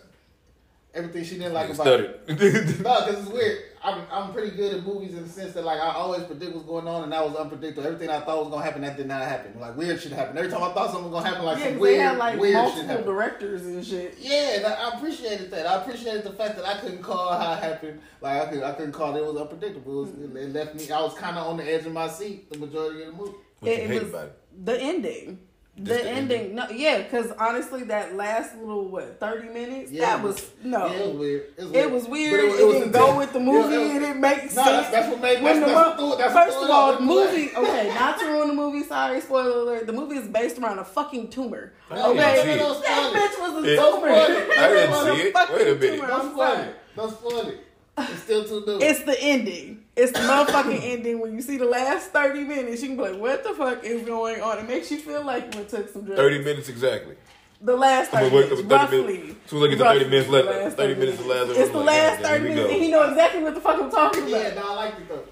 everything 0.96 1.24
she 1.24 1.38
didn't 1.38 1.54
like 1.54 1.70
Nigga 1.70 1.74
about 1.76 1.84
stuttered. 1.86 2.20
it. 2.28 2.80
No, 2.82 3.06
because 3.06 3.22
it's 3.22 3.30
weird. 3.32 3.60
I'm 3.84 4.04
I'm 4.12 4.32
pretty 4.32 4.56
good 4.56 4.76
at 4.76 4.86
movies 4.86 5.16
in 5.16 5.24
the 5.24 5.30
sense 5.30 5.54
that 5.54 5.66
like 5.66 5.80
I 5.80 5.92
always 5.94 6.24
predict 6.24 6.54
what's 6.54 6.68
going 6.68 6.88
on 6.88 7.04
and 7.04 7.12
that 7.12 7.26
was 7.26 7.36
unpredictable. 7.36 7.88
Everything 7.88 8.10
I 8.10 8.20
thought 8.20 8.40
was 8.44 8.50
gonna 8.50 8.64
happen 8.64 8.82
that 8.84 8.96
did 8.96 9.08
not 9.08 9.22
happen. 9.24 9.60
Like 9.60 9.76
weird 9.76 10.00
shit 10.00 10.12
happened. 10.12 10.38
Every 10.38 10.52
time 10.52 10.62
I 10.62 10.72
thought 10.72 10.92
something 10.92 11.12
was 11.12 11.24
gonna 11.24 11.30
happen, 11.34 11.46
like 11.46 11.58
yeah, 11.58 11.64
some 11.66 11.74
'cause 11.74 11.82
weird, 11.82 12.00
they 12.00 12.04
had 12.04 12.18
like 12.18 12.40
weird 12.40 12.54
shit 12.54 12.64
multiple 12.64 12.88
happened. 12.88 13.06
directors 13.08 13.66
and 13.66 13.86
shit. 13.86 14.18
Yeah, 14.20 14.56
and 14.58 14.66
I 14.68 14.74
I 14.74 14.98
appreciated 14.98 15.50
that. 15.52 15.66
I 15.66 15.82
appreciated 15.82 16.24
the 16.24 16.34
fact 16.34 16.56
that 16.58 16.66
I 16.66 16.80
couldn't 16.80 17.02
call 17.02 17.32
how 17.34 17.54
it 17.54 17.60
happened. 17.64 18.02
Like 18.22 18.42
I 18.48 18.52
could, 18.52 18.64
I 18.64 18.72
couldn't 18.74 18.92
call 18.92 19.16
it. 19.16 19.20
It 19.20 19.26
was 19.26 19.42
unpredictable. 19.42 19.92
It, 19.94 20.02
was, 20.02 20.10
mm-hmm. 20.12 20.38
it 20.38 20.54
left 20.54 20.76
me. 20.76 20.92
I 20.92 21.02
was 21.02 21.14
kind 21.16 21.38
of 21.38 21.48
on 21.48 21.58
the 21.58 21.64
edge 21.64 21.86
of 21.88 21.92
my 21.94 22.08
seat 22.08 22.52
the 22.52 22.60
majority 22.60 23.02
of 23.04 23.08
the 23.12 23.18
movie. 23.18 23.32
What 23.60 23.68
you 23.68 23.72
It- 23.72 23.80
it 23.80 23.88
hate 23.88 24.02
was- 24.04 24.10
about 24.14 24.26
it? 24.26 24.38
The 24.66 24.80
ending. 24.80 25.40
Just 25.78 25.88
the, 25.88 26.04
the 26.04 26.10
ending, 26.12 26.54
no, 26.56 26.68
yeah, 26.70 27.02
because 27.02 27.32
honestly, 27.40 27.84
that 27.86 28.14
last 28.16 28.56
little 28.58 28.90
what 28.90 29.20
thirty 29.22 29.48
minutes, 29.48 29.90
Yeah, 29.90 30.18
that 30.18 30.24
was 30.24 30.52
no, 30.64 30.88
Yeah, 30.88 30.94
it 31.00 31.02
was 31.08 31.16
weird. 31.16 31.44
It 31.58 31.64
was 31.64 31.74
it 31.74 31.92
was 31.92 32.08
weird. 32.08 32.42
But 32.52 32.60
It, 32.60 32.66
was 32.68 32.76
didn't 32.76 32.92
go 32.92 33.18
with 33.18 33.34
the 33.34 33.40
movie. 33.40 33.74
Yeah, 33.74 33.80
it 33.80 33.84
was- 33.88 33.96
it 33.96 34.00
didn't 34.02 34.22
make 34.22 34.44
No, 34.44 34.48
sense. 34.50 34.56
that's, 34.66 34.92
that's 34.92 35.08
what 35.10 35.22
made. 35.22 35.42
when 35.42 35.60
That's, 35.62 35.72
the 35.72 35.76
that's, 35.76 36.00
mo- 36.02 36.10
what, 36.10 36.18
that's 36.18 36.34
first 36.34 36.58
of 36.58 36.70
all, 36.70 36.94
the 36.96 37.00
movie, 37.02 37.52
off. 37.56 37.64
okay, 37.64 37.88
not 37.96 38.20
to 38.20 38.26
ruin 38.26 38.48
the 38.50 38.54
movie. 38.54 38.84
Sorry, 38.84 39.22
spoiler 39.22 39.60
alert. 39.62 39.88
The 39.88 39.94
movie 39.94 40.18
is 40.18 40.28
based 40.28 40.60
around 40.60 40.80
a 40.80 40.84
fucking 40.86 41.30
tumor. 41.30 41.72
I 41.90 42.02
Okay, 42.10 42.42
see 42.44 42.50
it. 42.52 42.58
Don't 42.60 42.82
that 42.84 42.94
spoil 42.94 43.16
it. 43.16 43.32
bitch 43.32 43.40
was 43.40 43.64
a 43.64 43.72
Yeah. 43.72 43.82
tumor. 43.82 44.08
I 44.60 44.68
didn't 44.68 44.94
see 44.94 45.22
it. 45.24 45.36
Wait 45.36 45.68
a 45.68 45.76
minute. 45.76 45.96
tumor. 45.96 46.08
Don't 46.08 46.22
I'm 46.22 46.32
spoil 46.34 46.48
sorry. 46.56 46.68
it. 46.68 46.76
Don't 46.98 47.12
spoil 47.12 47.48
it. 47.48 47.68
It's 47.98 48.24
still 48.24 48.44
too 48.46 48.64
new. 48.68 48.80
It's 48.86 49.04
the 49.04 49.22
ending. 49.24 49.81
It's 50.02 50.12
the 50.14 50.20
motherfucking 50.20 50.82
ending. 50.84 51.20
When 51.20 51.36
you 51.36 51.42
see 51.44 51.58
the 51.58 51.66
last 51.66 52.10
30 52.12 52.44
minutes, 52.44 52.82
you 52.82 52.90
can 52.90 52.98
be 52.98 53.04
like, 53.04 53.20
what 53.20 53.44
the 53.44 53.54
fuck 53.54 53.84
is 53.84 54.02
going 54.02 54.42
on? 54.42 54.58
It 54.58 54.68
makes 54.68 54.90
you 54.90 54.98
feel 54.98 55.24
like 55.24 55.54
you 55.54 55.64
took 55.64 55.90
some 55.90 56.04
drugs. 56.06 56.20
Thirty 56.20 56.40
minutes 56.40 56.70
exactly. 56.70 57.16
The 57.62 57.76
last 57.76 58.10
30 58.10 58.26
I'm 58.26 58.32
gonna 58.32 58.42
minutes, 58.48 58.62
till 58.62 58.70
30 58.70 58.84
roughly. 58.84 59.18
minutes. 59.18 59.36
As 59.46 59.50
soon 59.52 59.60
as 59.60 59.64
I 59.64 59.68
get 59.70 59.78
to 59.78 59.84
30 59.84 60.06
minutes 60.10 60.30
left, 60.30 60.48
last 60.48 60.78
30 60.78 60.96
minutes 60.96 61.20
is 61.20 61.24
the 61.24 61.30
last. 61.30 61.50
It's 61.50 61.58
the 61.58 61.66
I'm 61.80 61.86
like, 61.86 61.86
last 61.86 62.22
30 62.22 62.44
minutes, 62.44 62.62
go. 62.62 62.74
and 62.74 62.82
he 62.84 62.92
know 62.92 63.10
exactly 63.10 63.44
what 63.44 63.54
the 63.54 63.62
fuck 63.62 63.82
I'm 63.82 63.92
talking 63.92 64.22
about. 64.28 64.42
yeah, 64.42 64.54
no, 64.56 64.72
I 64.72 64.76
like 64.76 64.94
it 64.96 65.08
though. 65.08 65.24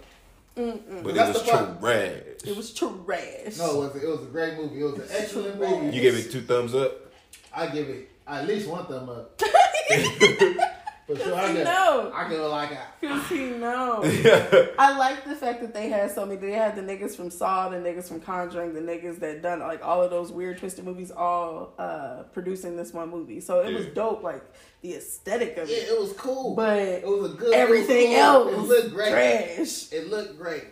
But 1.04 1.16
That's 1.16 1.30
it 1.30 1.34
was 1.34 1.44
the 1.46 1.52
part. 1.52 1.80
trash. 1.80 2.12
It 2.46 2.58
was 2.58 2.74
trash. 2.74 3.58
No, 3.58 3.82
it 3.84 3.94
was, 3.94 4.04
it 4.04 4.08
was 4.08 4.22
a 4.22 4.26
great 4.26 4.58
movie. 4.58 4.82
It 4.82 4.84
was 4.84 4.94
an 5.00 5.08
excellent 5.10 5.60
movie. 5.60 5.96
You 5.96 6.02
gave 6.02 6.16
it 6.16 6.32
two 6.32 6.42
thumbs 6.42 6.76
up. 6.76 7.12
I 7.52 7.68
give 7.68 7.90
it 7.90 8.12
at 8.28 8.46
least 8.46 8.68
one 8.70 8.86
thumb 8.86 9.10
up. 9.10 9.42
For 11.10 11.24
sure, 11.24 11.36
I 11.36 11.48
he 11.48 11.54
give, 11.56 11.64
know. 11.66 12.12
I 12.14 12.30
give 12.30 12.40
it 12.40 12.44
like 12.44 12.72
a. 12.72 12.86
Cause 13.08 13.28
he 13.30 13.50
know. 13.50 14.02
I 14.80 14.98
like 14.98 15.26
the 15.26 15.34
fact 15.36 15.62
that 15.62 15.74
they 15.74 15.90
had 15.90 16.12
so 16.12 16.26
many. 16.26 16.40
They 16.40 16.52
had 16.52 16.76
the 16.76 16.82
niggas 16.82 17.16
from 17.16 17.32
Saw, 17.32 17.70
the 17.70 17.78
niggas 17.78 18.08
from 18.08 18.20
Conjuring, 18.22 18.74
the 18.74 18.80
niggas 18.82 19.20
that 19.20 19.42
done 19.42 19.60
like 19.60 19.84
all 19.84 20.04
of 20.04 20.12
those 20.12 20.32
weird 20.32 20.60
twisted 20.60 20.86
movies, 20.86 21.10
all 21.12 21.74
uh 21.80 22.24
producing 22.34 22.78
this 22.78 22.94
one 22.94 23.10
movie. 23.10 23.40
So 23.40 23.62
it 23.62 23.74
was 23.74 23.88
dope, 23.88 24.22
like 24.24 24.44
the 24.82 24.94
aesthetic 24.96 25.58
of 25.58 25.68
Yeah, 25.70 25.78
it. 25.78 25.90
it 25.90 26.00
was 26.00 26.14
cool. 26.14 26.56
But 26.56 26.78
it 26.78 27.08
was 27.08 27.32
a 27.32 27.34
good. 27.36 27.54
Everything 27.56 28.12
it 28.12 28.16
cool. 28.16 28.50
else 28.50 28.54
It 28.54 28.60
looked 28.60 28.94
great. 28.94 29.10
trash. 29.56 29.92
It 29.92 30.10
looked 30.10 30.38
great. 30.38 30.66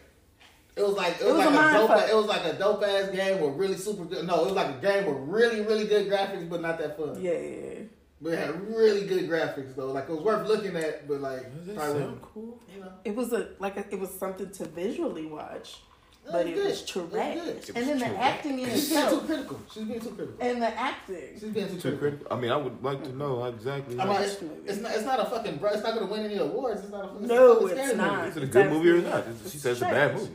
It 0.75 0.83
was 0.83 0.93
like 0.93 1.19
it 1.19 1.25
was, 1.25 1.33
was 1.37 1.45
like 1.47 1.55
a 1.55 1.69
a, 1.69 1.73
dope. 1.73 1.87
fuck. 1.89 2.09
It 2.09 2.15
was 2.15 2.25
like 2.27 2.45
a 2.45 2.53
dope 2.53 2.83
ass 2.83 3.09
game 3.09 3.41
with 3.41 3.55
really 3.55 3.75
super 3.77 4.05
good. 4.05 4.27
No, 4.27 4.41
it 4.41 4.43
was 4.45 4.53
like 4.53 4.75
a 4.75 4.79
game 4.79 5.07
with 5.07 5.17
really 5.27 5.61
really 5.61 5.87
good 5.87 6.07
graphics, 6.07 6.47
but 6.47 6.61
not 6.61 6.77
that 6.77 6.95
fun. 6.95 7.19
Yeah, 7.19 7.31
yeah. 7.31 7.79
Yeah. 8.19 8.29
But 8.29 8.33
it 8.33 8.39
had 8.39 8.75
really 8.75 9.05
good 9.05 9.29
graphics 9.29 9.75
though. 9.75 9.91
Like 9.91 10.05
it 10.09 10.11
was 10.11 10.21
worth 10.21 10.47
looking 10.47 10.75
at, 10.75 11.07
but 11.07 11.21
like 11.21 11.53
Does 11.55 11.67
that 11.67 11.75
probably 11.75 12.01
sound 12.01 12.21
cool? 12.21 12.59
you 12.73 12.81
know. 12.81 12.91
It 13.05 13.15
was 13.15 13.33
a 13.33 13.49
like 13.59 13.77
a, 13.77 13.85
it 13.93 13.99
was 13.99 14.09
something 14.11 14.49
to 14.49 14.65
visually 14.65 15.25
watch, 15.27 15.77
It 16.25 16.31
but 16.31 16.45
was 16.45 16.47
it 16.47 16.55
good. 16.55 16.65
was 16.65 16.81
It 16.81 16.95
was 16.95 17.11
trash. 17.11 17.35
good. 17.35 17.47
It 17.57 17.69
And 17.75 17.77
was 17.77 17.99
then 17.99 17.99
the 17.99 18.19
acting 18.19 18.59
in 18.59 18.69
She's 18.71 18.89
being 18.89 19.09
too 19.09 19.19
critical. 19.21 19.59
She's 19.71 19.83
being 19.83 19.99
too 20.01 20.09
critical. 20.11 20.37
and 20.47 20.61
the 20.61 20.79
acting. 20.79 21.29
She's 21.39 21.43
being 21.43 21.67
too 21.67 21.73
Too 21.75 21.79
critical. 21.79 21.99
critical. 21.99 22.27
I 22.37 22.39
mean, 22.41 22.51
I 22.51 22.57
would 22.57 22.83
like 22.83 23.03
to 23.03 23.13
know 23.15 23.45
exactly. 23.45 23.99
I 23.99 24.05
mean, 24.05 24.21
it's, 24.21 24.41
it's 24.65 24.79
not. 24.81 24.91
It's 24.95 25.05
not 25.05 25.19
a 25.19 25.25
fucking. 25.25 25.59
It's 25.61 25.83
not 25.83 25.93
gonna 25.93 26.05
win 26.07 26.25
any 26.25 26.37
awards. 26.37 26.81
It's 26.81 26.91
not 26.91 27.05
a. 27.05 27.17
It's 27.19 27.27
No, 27.27 27.59
a 27.59 27.65
it's 27.67 27.95
not. 27.95 28.15
Movie. 28.17 28.29
is 28.29 28.37
it 28.37 28.39
a 28.41 28.45
it's 28.45 28.53
good 28.53 28.71
movie 28.71 28.89
or 28.89 28.95
absolutely 28.97 29.11
not? 29.11 29.27
not. 29.27 29.37
She 29.37 29.43
It's 29.45 29.61
says 29.61 29.65
it's 29.73 29.81
a 29.81 29.85
bad 29.93 30.15
movie. 30.15 30.31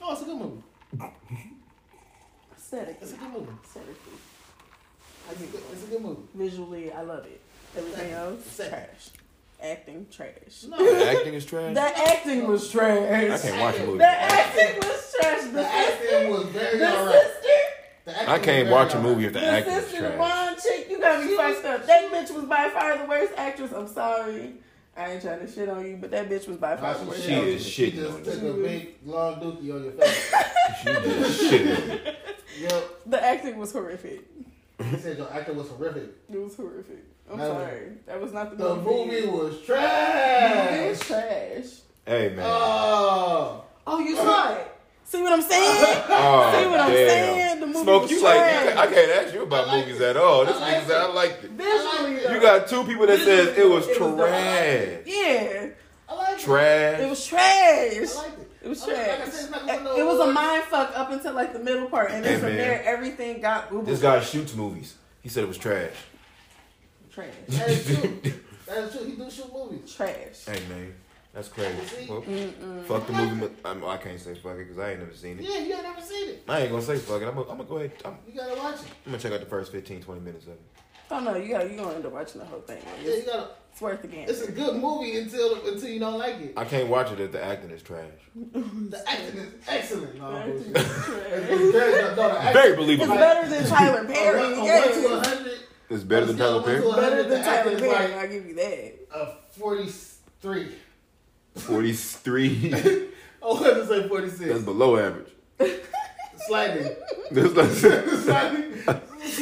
Oh, 0.00 0.12
it's 0.12 0.22
a 0.22 0.24
good 0.26 0.38
movie. 0.38 0.62
Aesthetically, 2.56 2.96
It's 3.02 3.12
a 3.12 3.16
good 3.16 3.32
movie. 3.32 3.52
aesthetically, 3.64 4.12
It's 5.30 5.40
a 5.42 5.46
good, 5.46 5.62
it's 5.72 5.82
a 5.84 5.86
good 5.86 6.02
movie. 6.02 6.22
visually, 6.34 6.92
I 6.92 7.02
love 7.02 7.24
it. 7.26 7.40
Everything 7.76 8.12
else, 8.12 8.44
Second. 8.46 8.70
trash. 8.70 9.10
Acting, 9.62 10.06
trash. 10.10 10.64
No, 10.68 10.76
The 10.98 11.10
acting 11.10 11.34
is 11.34 11.44
trash. 11.46 11.74
The 11.74 11.80
acting 11.80 12.46
was 12.46 12.70
trash. 12.70 13.30
I 13.30 13.38
can't 13.38 13.60
watch 13.60 13.76
a 13.78 13.86
movie. 13.86 13.98
The 13.98 14.06
acting 14.06 14.76
was 14.78 15.14
trash. 15.18 15.40
The, 15.42 15.48
the 15.50 15.64
sister, 15.64 16.16
acting 16.16 16.30
was 16.30 16.44
very 16.46 16.78
the 16.78 16.96
alright. 16.98 17.14
sister, 17.14 17.48
The 18.04 18.12
acting 18.18 18.28
I 18.28 18.38
can't 18.38 18.68
watch 18.70 18.94
a 18.94 19.00
movie 19.00 19.24
if 19.26 19.32
the 19.32 19.40
the 19.40 19.46
acting 19.46 19.72
is 19.74 19.84
sister, 19.84 20.02
the 20.02 20.08
trash. 20.08 20.18
blonde 20.18 20.58
chick. 20.62 20.86
You 20.90 21.00
got 21.00 21.22
me 21.24 21.28
She 21.30 21.36
fucked 21.36 21.56
was- 21.56 21.64
up. 21.64 21.86
That 21.86 22.12
bitch 22.12 22.34
was 22.34 22.44
by 22.44 22.68
far 22.70 22.98
the 22.98 23.04
worst 23.06 23.32
actress. 23.36 23.72
I'm 23.72 23.88
sorry. 23.88 24.54
I 24.98 25.12
ain't 25.12 25.22
trying 25.22 25.40
to 25.40 25.50
shit 25.52 25.68
on 25.68 25.84
you, 25.86 25.96
but 26.00 26.10
that 26.12 26.28
bitch 26.30 26.48
was 26.48 26.56
by 26.56 26.76
far 26.76 26.94
the 26.96 27.04
worst. 27.04 27.22
She 27.24 27.34
actress. 27.34 27.60
is 27.62 27.66
She 27.66 27.90
just 27.90 28.12
on 28.12 28.22
took 28.24 28.42
you. 28.42 28.50
a 28.50 28.62
big 28.62 28.94
long 29.04 29.34
dookie 29.40 29.74
on 29.74 29.84
your 29.84 29.92
face. 29.92 30.34
She 30.82 30.84
just 30.92 31.40
shit. 31.50 32.16
Yep. 32.60 32.84
The 33.06 33.22
acting 33.24 33.56
was 33.58 33.72
horrific. 33.72 34.20
He 34.82 34.96
said 34.98 35.16
your 35.18 35.32
acting 35.32 35.56
was 35.56 35.68
horrific. 35.68 36.10
It 36.32 36.38
was 36.40 36.54
horrific. 36.56 37.04
I'm 37.30 37.38
No. 37.38 37.46
sorry. 37.48 37.92
That 38.06 38.20
was 38.20 38.32
not 38.32 38.56
the, 38.56 38.62
The 38.64 38.76
movie. 38.76 39.22
movie 39.22 39.26
was 39.26 39.54
It 39.54 39.58
was 39.58 39.66
trash. 39.66 40.98
trash. 41.00 41.64
Hey 42.06 42.28
man. 42.36 42.44
Oh. 42.46 43.64
Oh, 43.86 43.98
you 44.00 44.14
saw 44.16 44.52
it. 44.54 44.72
See 45.04 45.22
what 45.22 45.32
I'm 45.32 45.42
saying? 45.42 46.02
Oh, 46.08 46.58
See 46.60 46.68
what 46.68 46.80
I'm 46.80 46.90
damn. 46.90 47.08
saying? 47.08 47.60
The 47.60 47.66
movie 47.66 47.78
Smoke, 47.82 48.02
was 48.02 48.10
you 48.10 48.22
like? 48.22 48.36
trash. 48.38 48.74
You, 48.74 48.80
I 48.80 48.86
can't 48.86 49.10
ask 49.26 49.34
you 49.34 49.42
about 49.42 49.66
like 49.68 49.86
movies 49.86 50.00
it. 50.00 50.04
at 50.10 50.16
all. 50.16 50.44
This 50.44 50.56
I 50.56 50.60
like 50.60 50.74
nigga 50.82 50.86
said 50.86 50.96
I 51.00 51.04
it. 51.08 51.14
liked 51.14 51.44
it. 51.44 51.50
Visually. 51.52 52.34
You 52.34 52.40
got 52.40 52.68
two 52.68 52.84
people 52.84 53.06
that 53.06 53.18
says 53.20 53.56
it 53.58 53.68
was 53.68 53.86
It 53.88 54.00
was 54.00 54.16
trash. 54.16 54.98
Yeah, 55.06 55.68
I 56.08 56.14
like 56.14 56.38
it. 56.38 56.40
Trash. 56.44 57.00
it 57.00 57.08
was 57.10 57.26
trash. 57.26 57.40
I 57.40 58.22
liked 58.22 58.38
it. 58.40 58.45
It 58.66 58.68
was 58.70 58.82
I 58.82 58.86
like- 58.86 58.96
like 58.96 59.06
trash. 59.06 59.28
said, 59.30 59.40
it's 59.44 59.50
not 59.50 59.66
gonna 59.66 59.82
no 59.84 59.96
It 59.96 60.04
was 60.06 60.28
a 60.28 60.32
mind 60.32 60.62
fuck 60.64 60.92
up 60.98 61.10
until 61.12 61.32
like 61.34 61.52
the 61.52 61.58
middle 61.60 61.88
part, 61.88 62.10
and 62.10 62.24
then 62.24 62.32
Hey, 62.34 62.38
from 62.40 62.48
man. 62.48 62.56
there 62.58 62.82
everything 62.84 63.40
got 63.40 63.70
Google 63.70 63.84
This 63.86 64.00
guy 64.02 64.20
shoots 64.20 64.54
movies. 64.54 64.94
He 65.22 65.28
said 65.28 65.44
it 65.44 65.48
was 65.48 65.58
trash. 65.58 65.92
trash, 67.12 67.28
That 67.48 67.70
is 67.70 67.86
true. 67.86 68.20
That 68.66 68.78
is 68.78 68.96
true. 68.96 69.04
He 69.06 69.12
do 69.14 69.30
shoot 69.30 69.52
movies. 69.52 69.94
trash. 69.94 70.44
Hey 70.46 70.60
man, 70.68 70.92
that's 71.32 71.46
crazy. 71.48 72.08
Well, 72.08 72.22
fuck 72.86 73.06
the 73.06 73.12
movie. 73.12 73.54
I'm, 73.64 73.84
I 73.84 73.96
can't 73.98 74.20
say 74.20 74.34
fuck 74.34 74.54
it 74.56 74.66
because 74.66 74.78
I 74.78 74.90
ain't 74.90 74.98
never 75.00 75.14
seen 75.14 75.38
it. 75.38 75.44
Yeah, 75.44 75.58
you 75.60 75.72
ain't 75.74 75.82
never 75.84 76.00
seen 76.00 76.30
it. 76.30 76.42
I 76.48 76.60
ain't 76.62 76.70
gonna 76.72 76.82
say 76.82 76.96
fuck 76.96 77.22
it. 77.22 77.26
I'm 77.28 77.34
gonna, 77.36 77.48
I'm 77.48 77.56
gonna 77.58 77.68
go 77.68 77.76
ahead. 77.76 77.92
I'm, 78.04 78.16
You 78.26 78.34
gotta 78.40 78.56
watch 78.60 78.74
it. 78.76 78.86
I'm 79.06 79.12
gonna 79.12 79.18
check 79.22 79.32
out 79.32 79.38
the 79.40 79.46
first 79.46 79.70
15, 79.70 80.02
20 80.02 80.20
minutes 80.20 80.46
of 80.46 80.52
it. 80.54 80.60
Oh 81.10 81.20
no, 81.20 81.36
you 81.36 81.50
got 81.52 81.70
you 81.70 81.76
gonna 81.76 81.94
end 81.94 82.04
up 82.06 82.12
watching 82.12 82.40
the 82.40 82.46
whole 82.46 82.60
thing. 82.60 82.78
Yeah, 82.84 83.04
you 83.08 83.12
It's, 83.18 83.26
gotta. 83.26 83.48
it's 83.72 83.80
worth 83.80 84.02
the 84.02 84.08
game. 84.08 84.26
It's 84.28 84.42
a 84.42 84.50
good 84.50 84.76
movie 84.80 85.16
until 85.18 85.54
until 85.66 85.88
you 85.88 86.00
don't 86.00 86.18
like 86.18 86.36
it. 86.40 86.54
I 86.56 86.64
can't 86.64 86.88
watch 86.88 87.12
it 87.12 87.20
if 87.20 87.30
the 87.32 87.42
acting 87.44 87.70
is 87.70 87.82
trash. 87.82 88.10
The 88.34 89.02
acting 89.08 89.38
is 89.40 89.52
excellent. 89.68 90.18
No, 90.18 90.32
The 90.32 90.38
acting 90.38 90.72
bullshit. 90.72 90.76
is 90.76 91.04
trash. 91.04 91.26
It's 91.50 91.72
very, 91.72 91.92
no, 91.92 92.08
no, 92.08 92.14
the 92.16 92.22
acting, 92.40 92.52
Very 92.54 92.68
It's 92.70 92.76
believable. 92.76 93.14
better 93.14 93.48
than 93.48 93.66
Tyler 93.66 94.04
Perry. 94.04 94.38
one, 94.40 94.52
a 94.52 94.56
one 94.56 94.66
to 94.66 95.00
Yeah. 95.00 95.08
a 95.20 95.28
hundred. 95.28 95.58
It's 95.90 96.02
better 96.04 96.26
than 96.26 96.36
Tyler 96.38 96.62
Perry. 96.64 96.80
Better 96.80 97.22
than 97.22 97.30
The 97.30 97.38
acting 97.48 97.78
Tyler 97.78 97.78
Perry. 97.78 98.08
like- 98.12 98.22
I'll 98.22 98.28
give 98.28 98.46
you 98.46 98.54
that. 98.56 98.94
A 99.14 99.34
forty-three. 99.58 100.68
43. 101.54 102.74
I 102.74 103.08
wanted 103.42 103.74
to 103.74 103.86
say 103.86 104.08
forty-six. 104.08 104.50
That's 104.50 104.62
below 104.64 104.96
average. 104.98 105.28
Slightly. 106.46 106.90
Slightly. 107.32 108.74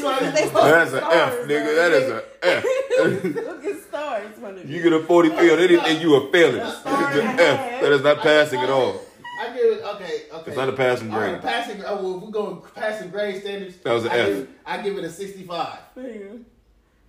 That's, 0.03 0.05
like, 0.05 0.19
Slightly. 0.21 0.31
Slightly. 0.31 0.41
They 0.41 0.49
still 0.49 0.63
that's 0.63 0.93
an 0.93 1.01
get 1.01 1.13
F, 1.13 1.33
nigga. 1.49 1.65
though. 1.65 1.75
That 1.77 1.93
is 1.93 2.11
an 2.11 2.23
F. 2.43 3.33
Still 3.33 3.61
get 3.63 3.83
stars 3.83 4.35
from 4.39 4.55
the 4.57 4.67
You 4.67 4.83
get 4.83 4.93
a 4.93 5.01
43 5.01 5.51
on 5.53 5.59
anything, 5.59 6.01
you 6.01 6.15
a 6.17 6.33
failing. 6.33 6.61
It's 6.61 6.85
a 6.85 6.89
an 6.89 7.41
F. 7.41 7.81
That 7.83 7.93
is 7.93 8.03
not 8.03 8.19
passing 8.19 8.61
at 8.61 8.71
all. 8.71 9.01
I 9.41 9.49
give 9.49 9.57
it 9.79 9.83
okay. 9.85 10.23
Okay. 10.33 10.45
It's 10.47 10.57
not 10.57 10.69
a 10.69 10.73
passing 10.73 11.13
All 11.13 11.21
right, 11.21 11.31
grade. 11.33 11.43
passing. 11.43 11.83
Oh, 11.85 11.97
well, 12.03 12.17
if 12.19 12.23
we're 12.23 12.31
going 12.31 12.63
passing 12.75 13.11
grade 13.11 13.41
standards. 13.43 13.77
That 13.79 13.93
was 13.93 14.05
an 14.05 14.13
I 14.13 14.17
F. 14.19 14.27
Give, 14.29 14.49
I 14.67 14.83
give 14.83 14.99
it 14.99 15.05
a 15.05 15.11
sixty-five. 15.11 15.79
There 15.97 16.09
you 16.11 16.19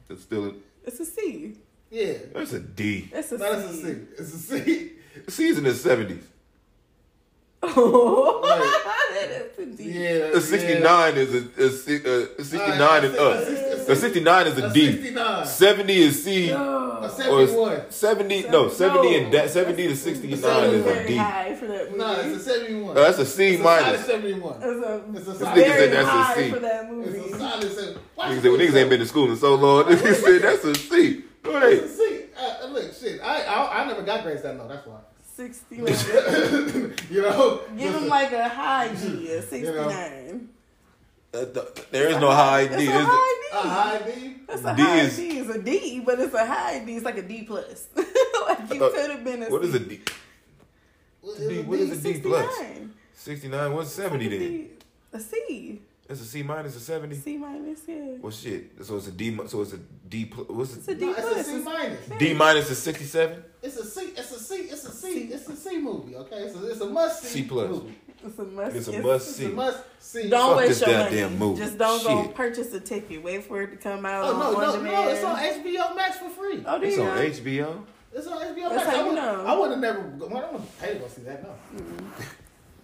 go. 0.08 0.14
It's 0.16 0.24
still 0.24 0.46
a, 0.46 0.54
It's 0.86 1.00
a 1.00 1.06
C. 1.06 1.56
Yeah. 1.92 2.14
that's 2.34 2.54
a 2.54 2.60
D. 2.60 3.10
It's 3.14 3.32
a 3.32 3.38
No, 3.38 3.54
that's 3.56 3.72
a 3.72 3.74
C. 3.74 3.84
C. 3.84 3.90
It's 4.18 4.34
a 4.34 4.38
C. 4.38 4.92
Season 5.30 5.66
is 5.66 5.84
70s. 5.86 6.24
Oh, 6.24 6.35
Right. 7.68 8.82
that 9.14 9.50
is 9.58 9.58
a 9.60 9.66
D. 9.78 9.84
Yeah. 9.92 10.38
A 10.38 10.42
69 10.42 11.18
is 11.18 11.34
a, 11.36 11.64
a, 11.66 11.70
si- 11.70 11.96
a 12.06 12.44
69 12.44 12.82
Alright, 12.82 13.04
is 13.06 13.14
a 13.16 13.22
up. 13.22 13.88
a 13.88 13.92
A 13.92 13.96
69 13.96 14.48
is 14.48 14.58
a 14.60 14.66
A 14.68 14.74
D. 14.74 14.92
sixty-nine. 14.92 15.46
70 15.46 15.98
is 15.98 16.24
C. 16.24 16.50
A 16.50 16.54
No. 16.58 16.82
Or 17.06 17.10
seventy-one. 17.10 17.92
70, 17.92 18.50
no, 18.50 18.68
70 18.70 19.16
and 19.16 19.34
that 19.34 19.50
70 19.52 19.88
to 19.90 19.96
69 19.96 20.42
very 20.42 20.76
is 20.76 20.82
a 20.82 20.84
very 20.84 21.16
high 21.18 21.56
for 21.56 21.68
that 21.68 21.86
movie. 21.92 21.98
No, 22.00 22.12
it's 22.14 22.36
a 22.36 22.40
seventy-one. 22.50 22.98
Oh, 22.98 23.02
that's 23.02 23.20
a 23.20 23.26
C 23.26 23.48
It's 23.50 23.60
a 23.60 23.64
solid 23.64 23.84
minus. 23.84 24.06
seventy-one. 24.06 24.56
It's 24.56 24.66
a 24.66 25.04
It's 25.14 25.28
a 25.28 25.32
This 25.32 25.40
solid. 25.40 25.56
said 25.56 25.68
very 25.68 25.88
that's 25.92 26.08
a 26.08 26.12
high 26.12 26.36
C. 26.36 26.50
for 26.52 26.60
that 26.60 26.84
It's 26.86 26.92
movie. 26.92 27.18
a 27.20 27.38
solid 27.38 27.72
seven. 27.72 27.94
Niggas 28.18 28.42
said, 28.42 28.52
well, 28.52 28.60
niggas 28.60 28.76
ain't 28.76 28.90
been 28.90 29.00
to 29.00 29.06
school 29.06 29.30
in 29.30 29.38
so 29.38 29.56
long. 29.56 29.84
Niggas 29.92 30.16
said 30.16 30.42
that's 30.42 30.64
a 30.66 30.74
C. 30.76 31.24
Go 31.44 31.58
It's 31.58 31.66
ahead. 31.66 31.84
a 31.84 31.90
C. 31.90 32.22
Uh, 32.36 32.68
look, 32.70 32.94
shit. 32.94 33.22
I, 33.22 33.42
I 33.44 33.84
I 33.84 33.88
never 33.88 34.02
got 34.02 34.24
grades 34.24 34.42
that 34.42 34.58
low. 34.58 34.68
That's 34.68 34.86
why. 34.88 35.00
69. 35.36 35.86
you 37.12 37.22
know. 37.22 37.62
Give 37.78 37.94
him 37.94 38.08
like 38.08 38.32
a 38.32 38.48
high 38.48 38.88
D, 38.96 39.30
a 39.32 39.42
69. 39.54 40.50
Uh, 41.34 41.46
th- 41.46 41.68
there 41.92 42.08
is 42.10 42.18
no 42.18 42.32
high 42.32 42.66
D. 42.68 42.86
It's 42.86 42.94
a 42.94 43.04
high 43.04 43.34
D. 43.42 43.48
a 43.52 43.58
high 43.58 44.00
D. 44.06 44.36
That's 44.48 44.64
a 44.64 44.76
D 44.76 44.82
high 44.82 45.00
is- 45.02 45.18
D. 45.18 45.28
It's 45.40 45.50
a 45.50 45.62
D, 45.62 46.00
but 46.06 46.20
it's 46.20 46.34
a 46.34 46.46
high 46.46 46.80
D. 46.86 46.96
It's 46.96 47.04
like 47.06 47.18
a 47.18 47.22
D 47.22 47.44
plus. 47.44 47.88
like 47.96 48.06
you 48.72 48.80
thought- 48.80 48.94
could 48.94 49.10
have 49.12 49.24
been 49.24 49.44
a 49.44 49.50
What 49.50 49.66
is 49.66 49.72
C. 49.72 49.78
a 49.78 49.80
D? 49.80 50.00
What 51.22 51.38
D- 51.38 51.62
what 51.64 51.80
is 51.80 51.92
a 51.92 52.14
D 52.14 52.20
plus? 52.22 52.56
69. 52.58 52.94
69. 53.14 53.74
What's 53.74 53.92
70 53.92 54.28
then? 54.30 54.40
D- 54.40 54.68
A 55.14 55.20
C. 55.20 55.82
That's 56.08 56.22
a 56.22 56.26
C 56.26 56.44
minus 56.44 56.76
a 56.76 56.80
70. 56.80 57.16
C 57.16 57.38
minus, 57.38 57.80
yeah. 57.88 58.18
Well, 58.22 58.32
shit. 58.32 58.74
So 58.86 58.98
it's 58.98 59.08
a 59.08 59.12
D. 59.12 59.36
So 59.48 59.62
it's 59.64 59.74
a 59.74 59.78
D. 59.78 60.26
pl- 60.26 60.44
What's 60.46 60.76
It's 60.78 60.88
a 60.88 60.92
it? 60.92 61.00
D 61.00 61.06
No, 61.08 61.14
plus. 61.14 61.38
it's 61.40 61.50
a 61.50 61.52
C 61.52 61.58
minus. 61.64 62.00
D 62.20 62.34
minus 62.36 62.70
is 62.70 62.78
67. 62.78 63.44
It's 63.64 63.78
a 63.78 63.86
C. 63.86 64.02
It's 64.16 64.32
a 64.32 64.40
C. 64.40 64.56
It's 64.56 64.86
a 64.86 64.92
C. 64.92 65.08
It's 65.34 65.50
a 65.50 65.56
C 65.56 65.78
movie. 65.80 66.16
Okay, 66.16 66.36
it's 66.44 66.56
a, 66.56 66.70
it's 66.72 66.82
a 66.82 66.86
must 66.90 67.24
see. 67.24 67.42
C 67.42 67.48
plus. 67.48 67.70
Movie. 67.70 67.96
It's 68.24 68.38
a 68.40 68.44
must. 68.44 68.76
It's 68.76 68.88
a 68.88 68.92
it's- 68.92 69.04
must 69.04 69.28
It's 69.30 69.38
see. 69.38 69.46
a 69.46 69.50
must 69.50 69.84
see. 70.00 70.30
Don't 70.30 70.50
Fuck 70.52 70.58
waste 70.60 70.82
your 70.88 70.90
goddamn 71.00 71.24
money. 71.24 71.36
movie. 71.52 71.62
Just 71.62 71.78
don't 71.80 72.04
go 72.04 72.28
purchase 72.34 72.74
a 72.74 72.80
ticket. 72.80 73.24
Wait 73.24 73.44
for 73.44 73.62
it 73.64 73.72
to 73.72 73.78
come 73.78 74.06
out 74.06 74.26
Oh 74.26 74.34
on, 74.36 74.40
no, 74.54 74.60
no, 74.62 74.72
demand. 74.78 74.94
no! 74.94 75.10
It's 75.10 75.24
on 75.24 75.38
HBO 75.38 75.96
Max 75.96 76.18
for 76.20 76.30
free. 76.30 76.64
Oh, 76.68 76.80
there 76.80 76.88
It's 76.90 77.00
on. 77.00 77.18
HBO. 77.18 77.84
It's 78.14 78.28
on 78.28 78.42
HBO 78.44 78.70
That's 78.70 78.76
Max. 78.86 78.90
how 78.98 79.04
I 79.04 79.10
you 79.10 79.16
know. 79.16 79.46
I 79.46 79.58
would 79.58 79.72
have 79.72 79.80
never. 79.80 80.00
I 80.00 80.40
don't 80.42 80.80
pay 80.80 80.94
to 80.94 81.00
go 81.00 81.08
see 81.08 81.24
that. 81.24 81.42
No. 81.44 81.50
Mm-hmm. 81.76 82.22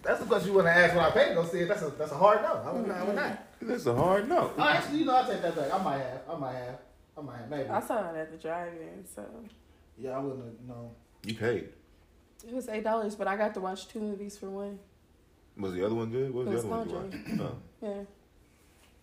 That's 0.02 0.20
the 0.20 0.26
question 0.26 0.48
you 0.48 0.54
want 0.54 0.66
to 0.66 0.72
ask 0.72 0.94
when 0.94 1.04
I 1.04 1.10
pay 1.10 1.28
to 1.28 1.34
go 1.34 1.44
see 1.44 1.60
it. 1.60 1.68
That's 1.68 1.82
a 1.82 1.90
that's 1.90 2.12
a 2.12 2.16
hard 2.16 2.42
no. 2.42 2.62
I 2.64 2.72
would 2.72 2.86
not. 2.86 2.96
I 2.96 3.04
would 3.04 3.16
not. 3.16 3.46
That's 3.60 3.86
a 3.86 3.94
hard 3.94 4.28
no. 4.28 4.52
Oh, 4.58 4.62
actually, 4.62 4.98
you 4.98 5.04
know, 5.04 5.16
I 5.16 5.26
take 5.26 5.42
that 5.42 5.54
back. 5.54 5.72
I 5.72 5.82
might 5.82 5.98
have. 5.98 6.20
I 6.28 6.36
might 6.36 6.54
have. 6.54 6.78
I 7.16 7.20
might 7.20 7.36
have. 7.38 7.50
Maybe. 7.50 7.68
I 7.68 7.80
saw 7.80 8.10
it 8.10 8.16
at 8.16 8.32
the 8.32 8.38
drive-in, 8.38 9.04
so 9.06 9.24
Yeah, 9.96 10.10
I 10.10 10.18
wouldn't 10.18 10.44
have 10.44 10.68
known. 10.68 10.90
You 11.24 11.34
paid. 11.34 11.68
It 12.46 12.52
was 12.52 12.68
eight 12.68 12.82
dollars, 12.82 13.14
but 13.14 13.28
I 13.28 13.36
got 13.36 13.54
to 13.54 13.60
watch 13.60 13.86
two 13.86 14.00
movies 14.00 14.36
for 14.36 14.50
one. 14.50 14.78
Was 15.56 15.74
the 15.74 15.84
other 15.86 15.94
one 15.94 16.10
good? 16.10 16.34
What 16.34 16.46
was, 16.46 16.54
was 16.54 16.64
the 16.64 16.70
other 16.70 16.90
one? 16.90 17.10
Conjuring. 17.10 17.24
you 17.28 17.42
watched? 17.42 17.54
Oh. 17.82 17.86
Yeah. 17.86 18.04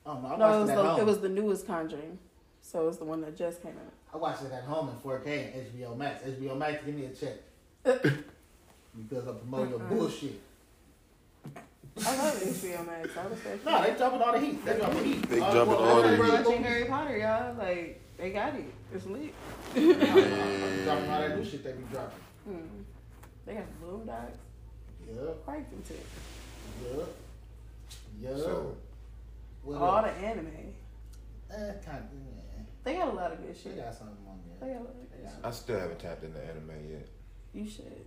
Oh 0.05 0.19
no, 0.19 0.27
I 0.27 0.37
No, 0.37 0.57
it 0.57 0.61
was 0.61 0.69
it 0.69 0.73
at 0.73 0.75
the 0.75 0.83
home. 0.83 0.99
it 0.99 1.05
was 1.05 1.19
the 1.21 1.29
newest 1.29 1.67
Conjuring, 1.67 2.19
so 2.61 2.83
it 2.83 2.85
was 2.87 2.97
the 2.97 3.05
one 3.05 3.21
that 3.21 3.37
just 3.37 3.61
came 3.61 3.73
out. 3.73 3.93
I 4.13 4.17
watched 4.17 4.43
it 4.43 4.51
at 4.51 4.63
home 4.63 4.89
in 4.89 4.95
4K 4.95 5.53
and 5.55 5.73
HBO 5.73 5.95
Max. 5.95 6.23
HBO 6.23 6.57
Max, 6.57 6.83
give 6.83 6.95
me 6.95 7.05
a 7.05 7.09
check. 7.09 7.35
because 7.83 9.27
I'm 9.27 9.37
promoting 9.37 9.69
your 9.69 9.81
uh-uh. 9.81 9.89
bullshit. 9.89 10.41
I 12.05 12.17
love 12.17 12.35
HBO 12.41 12.85
Max. 12.85 13.09
I 13.17 13.27
was 13.27 13.41
there. 13.41 13.59
No, 13.65 13.83
they 13.83 13.97
dropping 13.97 14.21
all 14.21 14.31
the 14.33 14.39
heat. 14.39 14.65
They 14.65 14.75
dropping 14.77 15.03
heat. 15.03 15.29
They 15.29 15.39
All 15.39 15.51
dropping 15.53 15.73
well, 15.73 15.83
all 15.83 16.01
the 16.01 16.07
everybody 16.09 16.31
heat. 16.31 16.37
watching 16.37 16.51
movies. 16.61 16.67
Harry 16.67 16.85
Potter, 16.85 17.17
y'all. 17.17 17.55
Like 17.55 18.01
they 18.17 18.29
got 18.31 18.55
it. 18.55 18.65
It's 18.93 19.05
lit. 19.05 19.33
They 19.73 19.93
dropping 20.85 21.09
all 21.09 21.19
that 21.21 21.37
new 21.37 21.45
shit 21.45 21.63
they 21.63 21.71
be 21.73 21.83
dropping. 21.91 22.19
Hmm. 22.45 22.57
They 23.45 23.53
got 23.55 23.81
Bloom 23.81 24.05
Dogs, 24.05 24.37
Yup, 25.07 25.45
Crichton 25.45 25.81
too. 25.87 25.95
yup, 26.97 27.09
yup. 28.21 28.37
So 28.37 28.75
All 29.67 29.97
else? 29.97 30.05
the 30.19 30.25
anime. 30.27 30.47
Eh, 31.51 31.55
kind 31.83 31.97
of, 31.97 32.09
yeah. 32.13 32.63
They 32.83 32.93
got 32.95 33.07
a 33.09 33.11
lot 33.13 33.31
of 33.31 33.39
good 33.41 33.55
They 33.55 33.59
shit. 33.59 33.77
got 33.77 33.93
something 33.93 34.15
on 34.27 34.39
They 34.59 34.67
there. 34.67 34.75
got 34.75 34.81
a 34.81 34.85
lot 34.85 34.93
of 34.93 35.11
good 35.11 35.29
shit. 35.31 35.39
I 35.45 35.51
still 35.51 35.79
haven't 35.79 35.99
tapped 35.99 36.23
into 36.23 36.39
anime 36.43 36.91
yet. 36.91 37.07
You 37.53 37.67
should. 37.69 38.05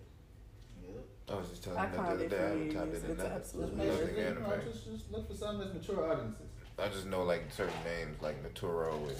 Yup. 1.32 1.38
I 1.38 1.40
was 1.40 1.50
just 1.50 1.64
telling 1.64 1.78
I 1.78 1.86
you 1.86 1.90
that 1.90 1.96
the 1.96 2.12
other 2.12 2.28
day. 2.28 2.36
I 2.36 2.40
haven't 2.42 2.70
tapped 2.72 2.94
into 2.94 3.08
nothing. 3.08 3.38
Just, 3.42 3.54
Nothing 3.54 3.76
make, 3.78 3.86
Nothing 3.88 4.16
just, 4.16 4.40
know, 4.40 4.60
just, 4.64 4.84
just 4.92 5.12
look 5.12 5.28
for 5.28 5.34
something 5.34 5.58
that's 5.60 5.88
mature 5.88 6.12
audiences. 6.12 6.46
I 6.78 6.88
just 6.88 7.06
know 7.06 7.22
like 7.22 7.44
certain 7.50 7.74
names 7.84 8.20
like 8.22 8.42
Naturo 8.42 9.08
and 9.08 9.16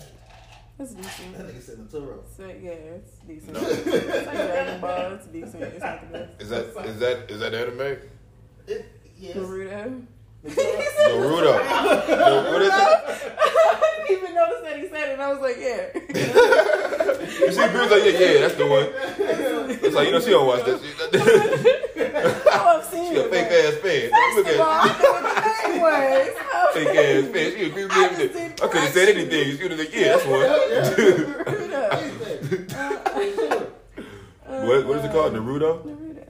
It's 0.78 0.94
That 0.94 1.02
decent. 1.02 1.36
nigga 1.38 1.62
said 1.62 1.78
Naturo. 1.78 2.22
So, 2.36 2.46
yeah, 2.46 2.70
it's 2.70 3.12
decent. 3.20 3.52
No. 3.54 3.60
It's 3.62 4.26
like 4.26 4.36
Dragon 4.36 4.80
Ball. 4.80 5.12
It's 5.14 5.26
decent. 5.26 5.62
It's 5.62 5.80
not 5.80 6.12
the 6.12 6.18
best. 6.18 6.42
is 6.42 6.48
that 6.50 6.86
is 6.86 6.98
that 7.00 7.30
is 7.30 7.40
that 7.40 7.54
anime? 7.54 7.98
It, 8.66 8.86
yes. 9.18 9.36
Naruto. 9.36 9.96
Naruto. 10.44 11.52
No, 12.12 12.52
what 12.52 12.62
is 12.62 12.68
it? 12.68 12.74
I 13.38 14.04
didn't 14.06 14.18
even 14.18 14.34
notice 14.34 14.62
that 14.62 14.78
he 14.80 14.88
said 14.88 15.12
it. 15.12 15.20
I 15.20 15.32
was 15.32 15.40
like, 15.40 15.56
yeah. 15.58 16.88
You 17.42 17.52
see, 17.52 17.68
Bruce 17.68 17.90
like, 17.90 18.04
yeah, 18.04 18.18
yeah, 18.20 18.40
that's 18.40 18.54
the 18.54 18.66
one. 18.66 18.88
It's 19.82 19.94
like 19.94 20.06
you 20.06 20.12
know 20.12 20.20
she 20.20 20.30
don't 20.30 20.46
watch 20.46 20.64
that 20.64 20.80
shit. 20.80 20.96
oh, 22.46 22.78
I've 22.78 22.84
seen 22.84 23.12
she 23.12 23.18
a 23.20 23.24
fake 23.24 23.50
ass 23.50 23.74
fan. 23.82 24.10
Look 24.36 24.46
First 24.46 24.60
all, 24.60 24.70
I 24.70 24.74
knew 24.86 25.10
what 25.10 25.22
the 25.22 25.68
name 25.68 25.80
was. 25.82 26.28
fake 26.74 26.96
ass 26.96 27.24
fan. 27.32 27.50
She 27.52 27.64
agreed 27.66 27.84
with 27.84 27.92
I 27.92 27.94
just 28.08 28.12
everything. 28.12 28.48
didn't 28.48 28.62
I 28.62 28.66
could 28.68 28.80
have 28.82 28.92
said 28.92 29.08
anything. 29.08 29.44
She 29.56 29.62
would 29.62 29.70
have 29.72 29.80
like, 29.80 29.94
yeah, 29.94 30.08
that's 30.16 30.26
one. 30.26 30.46
Naruto. 33.12 33.70
what 34.66 34.86
what 34.86 34.96
is 34.98 35.04
it 35.04 35.12
called? 35.12 35.32
Naruto? 35.34 35.82
Naruto. 35.84 36.26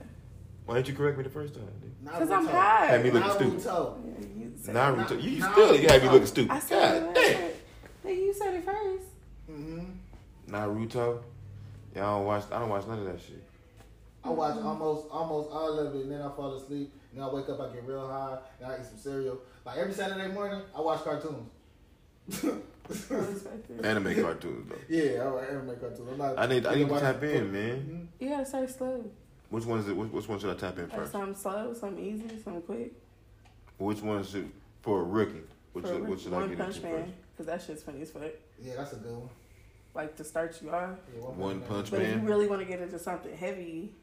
Why 0.65 0.75
didn't 0.75 0.87
you 0.87 0.93
correct 0.95 1.17
me 1.17 1.23
the 1.23 1.29
first 1.29 1.53
time? 1.53 1.67
Because 2.03 2.31
I'm 2.31 2.47
high. 2.47 2.85
Had 2.87 3.03
me 3.03 3.11
looking 3.11 3.31
stupid. 3.31 3.59
Naruto. 3.59 3.95
Yeah, 4.05 4.25
you 4.43 4.51
said 4.61 4.75
Naruto. 4.75 5.09
Na- 5.11 5.15
You 5.17 5.29
you 5.31 5.41
Naruto. 5.43 5.51
still 5.53 5.75
you 5.75 5.87
had 5.89 6.01
me 6.03 6.09
looking 6.09 6.27
stupid. 6.27 6.51
I 6.51 6.59
said 6.59 7.03
God 7.03 7.15
damn. 7.15 7.41
last 7.41 8.17
you 8.17 8.33
said 8.33 8.53
it 8.55 8.63
first. 8.65 9.03
Mm-hmm. 9.51 9.79
Naruto. 10.47 11.21
Yeah, 11.95 12.07
I 12.07 12.17
don't 12.17 12.25
watch. 12.25 12.43
I 12.51 12.59
don't 12.59 12.69
watch 12.69 12.87
none 12.87 12.99
of 12.99 13.05
that 13.05 13.19
shit. 13.21 13.43
I 14.23 14.29
watch 14.29 14.57
almost 14.57 15.07
almost 15.11 15.49
all 15.51 15.77
of 15.79 15.95
it, 15.95 16.01
and 16.03 16.11
then 16.11 16.21
I 16.21 16.29
fall 16.35 16.55
asleep. 16.55 16.91
And 17.11 17.21
then 17.21 17.27
I 17.29 17.33
wake 17.33 17.47
up, 17.49 17.59
I 17.59 17.73
get 17.73 17.85
real 17.85 18.07
high, 18.07 18.37
and 18.61 18.71
I 18.71 18.77
eat 18.77 18.85
some 18.85 18.97
cereal. 18.97 19.37
Like 19.65 19.77
every 19.77 19.93
Saturday 19.93 20.27
morning, 20.33 20.61
I 20.75 20.81
watch 20.81 21.03
cartoons. 21.03 21.49
I 22.33 23.15
respect 23.15 23.69
it. 23.69 23.85
Anime 23.85 24.21
cartoons 24.21 24.69
though. 24.69 24.75
yeah, 24.89 25.23
I 25.23 25.31
watch 25.31 25.49
anime 25.49 25.75
cartoons. 25.79 26.09
I'm 26.11 26.17
not. 26.17 26.39
I 26.39 26.45
need 26.47 26.65
I 26.65 26.75
need 26.75 26.85
to 26.87 26.91
watch- 26.91 27.01
tap 27.01 27.21
in, 27.23 27.51
man. 27.51 28.09
Mhm. 28.19 28.23
You 28.23 28.29
gotta 28.29 28.45
start 28.45 28.69
slow. 28.69 29.05
Which 29.49 29.65
one 29.65 29.79
is 29.79 29.87
it? 29.87 29.95
Which, 29.95 30.11
which 30.11 30.27
one 30.27 30.39
should 30.39 30.49
I 30.49 30.55
tap 30.59 30.77
in 30.79 30.89
Like 30.89 30.97
first? 30.97 31.11
something 31.11 31.35
slow, 31.35 31.73
some 31.73 31.99
easy, 31.99 32.41
some 32.43 32.61
quick. 32.63 32.93
Which 33.77 34.01
one 34.01 34.23
should 34.23 34.49
for 34.81 35.01
a 35.01 35.03
rookie? 35.03 35.41
Which 35.73 35.85
For 35.85 35.91
should, 35.93 36.07
what 36.07 36.19
should 36.19 36.33
I 36.33 36.37
One 36.37 36.49
get 36.49 36.57
Punch 36.59 36.75
into 36.77 36.87
Man, 36.87 37.03
first? 37.03 37.13
because 37.31 37.45
that 37.47 37.61
shit's 37.61 37.83
funny 37.83 38.01
as 38.01 38.11
fuck. 38.11 38.23
Yeah, 38.61 38.73
that's 38.77 38.93
a 38.93 38.95
good 38.97 39.11
one. 39.11 39.29
Like 39.93 40.15
to 40.17 40.23
start 40.23 40.59
you 40.61 40.71
off. 40.71 40.97
Yeah, 41.15 41.21
One 41.21 41.61
Punch 41.61 41.91
But 41.91 42.01
if 42.01 42.15
you 42.15 42.21
really 42.21 42.47
want 42.47 42.61
to 42.61 42.67
get 42.67 42.81
into 42.81 42.97
something 42.97 43.35
heavy, 43.35 43.93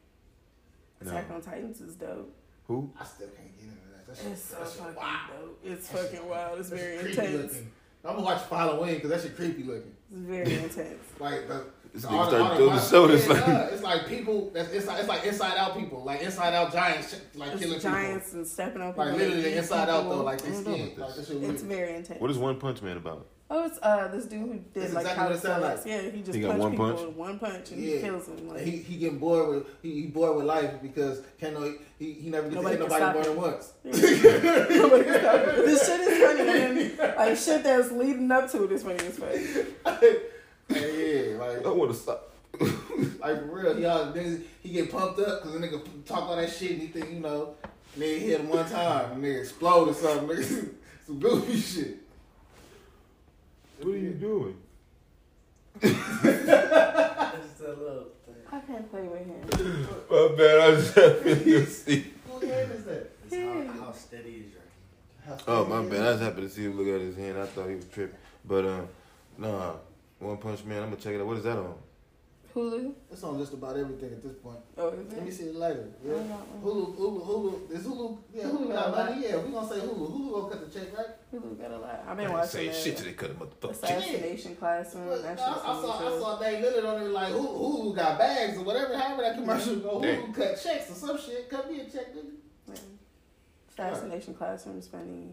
No. 1.03 1.11
Attack 1.11 1.31
on 1.31 1.41
Titans 1.41 1.81
is 1.81 1.95
dope. 1.95 2.33
Who? 2.67 2.91
I 2.99 3.03
still 3.03 3.27
can't 3.27 3.57
get 3.57 3.65
into 3.65 3.75
that. 3.91 4.07
That 4.07 4.17
shit, 4.17 4.31
It's 4.31 4.41
so 4.41 4.55
that 4.59 4.67
shit 4.69 4.77
fucking 4.79 4.95
wild. 4.95 5.29
dope. 5.41 5.59
It's 5.63 5.87
That 5.89 5.97
shit- 6.01 6.11
fucking 6.11 6.29
wild. 6.29 6.59
It's 6.59 6.69
that 6.69 6.79
very 6.79 6.97
intense. 7.09 7.43
Looking. 7.53 7.71
I'm 8.03 8.13
gonna 8.15 8.25
watch 8.25 8.41
for 8.43 8.55
Halloween 8.55 8.95
because 8.95 9.09
that 9.11 9.21
shit 9.21 9.35
creepy 9.35 9.63
looking. 9.63 9.95
It's 10.11 10.19
very 10.21 10.53
intense. 10.63 11.03
Like 11.19 11.47
the. 11.47 11.65
This 11.93 12.05
all 12.05 12.11
nigga 12.11 12.27
started 12.27 12.41
all 12.41 12.49
the 12.49 12.55
throwing 12.55 12.59
the 12.59 12.65
monsters- 12.67 12.89
shoulders 12.89 13.27
yeah, 13.27 13.33
like- 13.33 13.47
nah, 13.47 13.59
it's 13.73 13.83
like 13.83 14.07
people. 14.07 14.49
That's 14.53 14.71
it's 14.71 14.87
like, 14.87 14.99
it's 14.99 15.09
like 15.09 15.25
inside 15.25 15.57
out 15.57 15.77
people, 15.77 16.03
like 16.05 16.21
inside 16.21 16.53
out 16.53 16.71
giants, 16.71 17.09
shit, 17.11 17.35
like 17.35 17.49
killing 17.59 17.63
It's 17.75 17.83
people. 17.83 17.97
giants 17.97 18.33
and 18.33 18.47
stepping 18.47 18.81
on 18.81 18.93
people. 18.93 19.05
Like 19.07 19.17
literally 19.17 19.39
eating 19.41 19.57
inside 19.57 19.89
out 19.89 20.07
though, 20.07 20.23
like 20.23 20.41
they 20.41 20.53
skin. 20.53 20.93
Like 20.97 21.15
this. 21.15 21.27
shit 21.27 21.35
It's 21.43 21.63
weird. 21.63 21.79
very 21.79 21.95
intense. 21.97 22.21
What 22.21 22.31
is 22.31 22.37
One 22.37 22.57
Punch 22.59 22.81
Man 22.81 22.95
about? 22.95 23.27
Oh, 23.53 23.65
it's 23.65 23.77
uh 23.83 24.07
this 24.07 24.25
dude 24.27 24.39
who 24.39 24.53
did 24.53 24.63
That's 24.73 24.93
like 24.93 25.01
exactly 25.01 25.19
how 25.23 25.27
what 25.27 25.35
it 25.35 25.41
sound 25.41 25.61
like. 25.61 25.79
Yeah, 25.85 26.01
he 26.09 26.21
just 26.21 26.33
He 26.35 26.39
got 26.41 26.51
punched 26.51 26.61
one 26.61 26.71
people 26.71 26.85
punch? 26.87 27.01
with 27.07 27.15
one 27.17 27.37
punch 27.39 27.71
and 27.71 27.83
Yeah. 27.83 27.95
he 27.95 28.01
kills 28.01 28.25
them. 28.27 28.47
Like 28.47 28.61
he 28.61 28.71
he 28.77 28.95
getting 28.97 29.17
bored 29.19 29.49
with 29.49 29.65
he, 29.81 29.91
he 30.03 30.07
bored 30.07 30.37
with 30.37 30.45
life 30.45 30.71
because 30.81 31.21
can 31.37 31.53
no 31.55 31.75
he, 31.99 32.13
he 32.13 32.29
never 32.29 32.47
gets 32.47 32.55
Nobody 32.55 32.77
to 32.77 32.83
hit 32.83 32.89
nobody 32.89 33.13
more 33.13 33.23
than 33.25 33.35
once. 33.35 33.73
this 33.83 33.99
shit 35.85 35.99
is 36.01 36.17
funny, 36.23 36.61
and 36.61 36.97
like 37.17 37.37
shit 37.37 37.61
that's 37.63 37.91
leading 37.91 38.31
up 38.31 38.49
to 38.51 38.63
it 38.63 38.71
is 38.71 38.83
funny 38.83 38.99
as 38.99 39.17
fuck. 39.17 39.35
Hey, 40.69 41.33
yeah, 41.33 41.43
I 41.43 41.57
like 41.57 41.75
want 41.75 41.91
to 41.91 41.97
stop. 41.97 42.31
like 42.61 43.39
for 43.41 43.45
real, 43.51 43.77
y'all 43.77 44.13
niggas 44.13 44.41
he 44.63 44.69
get 44.69 44.89
pumped 44.89 45.19
up 45.19 45.41
because 45.43 45.59
the 45.59 45.67
nigga 45.67 45.81
talk 46.05 46.29
all 46.29 46.37
that 46.37 46.49
shit 46.49 46.71
and 46.71 46.81
he 46.81 46.87
think 46.87 47.09
you 47.11 47.19
know 47.19 47.55
nigga 47.99 48.19
hit 48.19 48.39
him 48.39 48.47
one 48.47 48.65
time 48.69 49.11
and 49.11 49.21
nigga 49.21 49.41
explode 49.41 49.89
or 49.89 49.93
something, 49.93 50.29
nigga 50.29 50.69
some 51.05 51.19
goofy 51.19 51.57
shit. 51.57 51.97
What 53.83 53.95
are 53.95 53.97
you 53.97 54.11
doing? 54.11 54.57
That's 55.79 57.61
a 57.61 57.67
little 57.67 58.09
thing. 58.25 58.35
I 58.51 58.59
can't 58.59 58.91
play 58.91 59.01
with 59.01 59.25
him. 59.25 59.87
My 60.09 60.35
bad. 60.37 60.59
I 60.59 60.75
just 60.75 60.93
happened 60.93 61.43
to 61.45 61.65
see. 61.65 62.13
Who 62.29 62.45
hand 62.45 62.71
is 62.73 62.83
that? 62.85 63.11
It's 63.25 63.35
how, 63.35 63.85
how 63.85 63.91
steady 63.91 64.45
is 64.45 64.51
your 64.53 64.61
hand? 65.25 65.41
Oh 65.47 65.65
my 65.65 65.81
bad. 65.89 66.01
I 66.01 66.11
just 66.11 66.23
happened 66.23 66.47
to 66.47 66.53
see 66.53 66.65
him 66.65 66.77
look 66.77 66.87
at 66.93 67.01
his 67.01 67.15
hand. 67.15 67.39
I 67.39 67.45
thought 67.47 67.69
he 67.69 67.75
was 67.75 67.85
tripping. 67.85 68.17
But 68.45 68.65
um, 68.65 68.87
nah. 69.39 69.73
One 70.19 70.37
Punch 70.37 70.63
Man. 70.63 70.83
I'm 70.83 70.89
gonna 70.91 71.01
check 71.01 71.15
it 71.15 71.21
out. 71.21 71.25
What 71.25 71.37
is 71.37 71.43
that 71.45 71.57
on? 71.57 71.73
Hulu. 72.53 72.93
It's 73.11 73.23
on 73.23 73.37
just 73.39 73.53
about 73.53 73.77
everything 73.77 74.11
at 74.11 74.21
this 74.21 74.33
point. 74.33 74.57
Oh, 74.77 74.89
is 74.89 75.11
Let 75.13 75.23
me 75.25 75.31
see 75.31 75.45
it 75.45 75.55
later. 75.55 75.87
Yeah. 76.05 76.13
I 76.13 76.17
got 76.17 76.47
one. 76.47 76.61
Hulu, 76.61 76.97
Hulu, 76.97 77.25
Hulu. 77.25 77.71
Is 77.71 77.83
Hulu? 77.87 78.17
Yeah, 78.33 78.43
Hulu 78.43 78.51
Hulu 78.51 78.67
got 78.67 78.75
got 78.75 78.87
a 78.87 78.91
lot. 78.91 79.09
money. 79.11 79.27
Yeah, 79.27 79.37
we 79.37 79.51
gonna 79.51 79.67
say 79.69 79.75
Hulu. 79.75 80.11
Hulu 80.11 80.31
gonna 80.31 80.49
cut 80.55 80.73
the 80.73 80.79
check, 80.79 80.97
right? 80.97 81.07
Hulu 81.33 81.61
got 81.61 81.71
a 81.71 81.77
lot. 81.77 82.05
I've 82.07 82.17
been 82.17 82.25
ain't 82.25 82.33
watching 82.33 82.49
say 82.49 82.67
that. 82.67 82.75
shit 82.75 82.97
till 82.97 83.05
they 83.05 83.13
cut 83.13 83.29
him 83.31 83.37
motherfucker. 83.37 83.71
Assassination 83.71 84.55
Classroom. 84.57 85.07
But 85.07 85.23
That 85.23 85.39
I, 85.39 85.45
shit's 85.53 85.61
I 85.65 85.81
saw, 85.81 86.15
I 86.17 86.19
saw 86.19 86.39
Dame 86.39 86.63
Lillard 86.63 86.85
on 86.93 86.99
there 87.01 87.09
like 87.09 87.33
Hulu, 87.33 87.47
Hulu 87.61 87.95
got 87.95 88.17
bags 88.19 88.57
or 88.57 88.63
whatever. 88.63 88.97
However 88.97 89.21
that 89.21 89.35
commercial 89.35 89.75
go, 89.77 90.01
Damn. 90.01 90.21
Hulu 90.23 90.35
cut 90.35 90.61
checks 90.61 90.91
or 90.91 90.95
some 90.95 91.17
shit. 91.19 91.49
Cut 91.49 91.71
me 91.71 91.79
a 91.81 91.83
check, 91.85 92.13
nigga. 92.15 92.31
Yeah. 92.67 92.75
Assassination 93.87 94.33
Classroom 94.33 94.77
is 94.77 94.87
funny. 94.87 95.29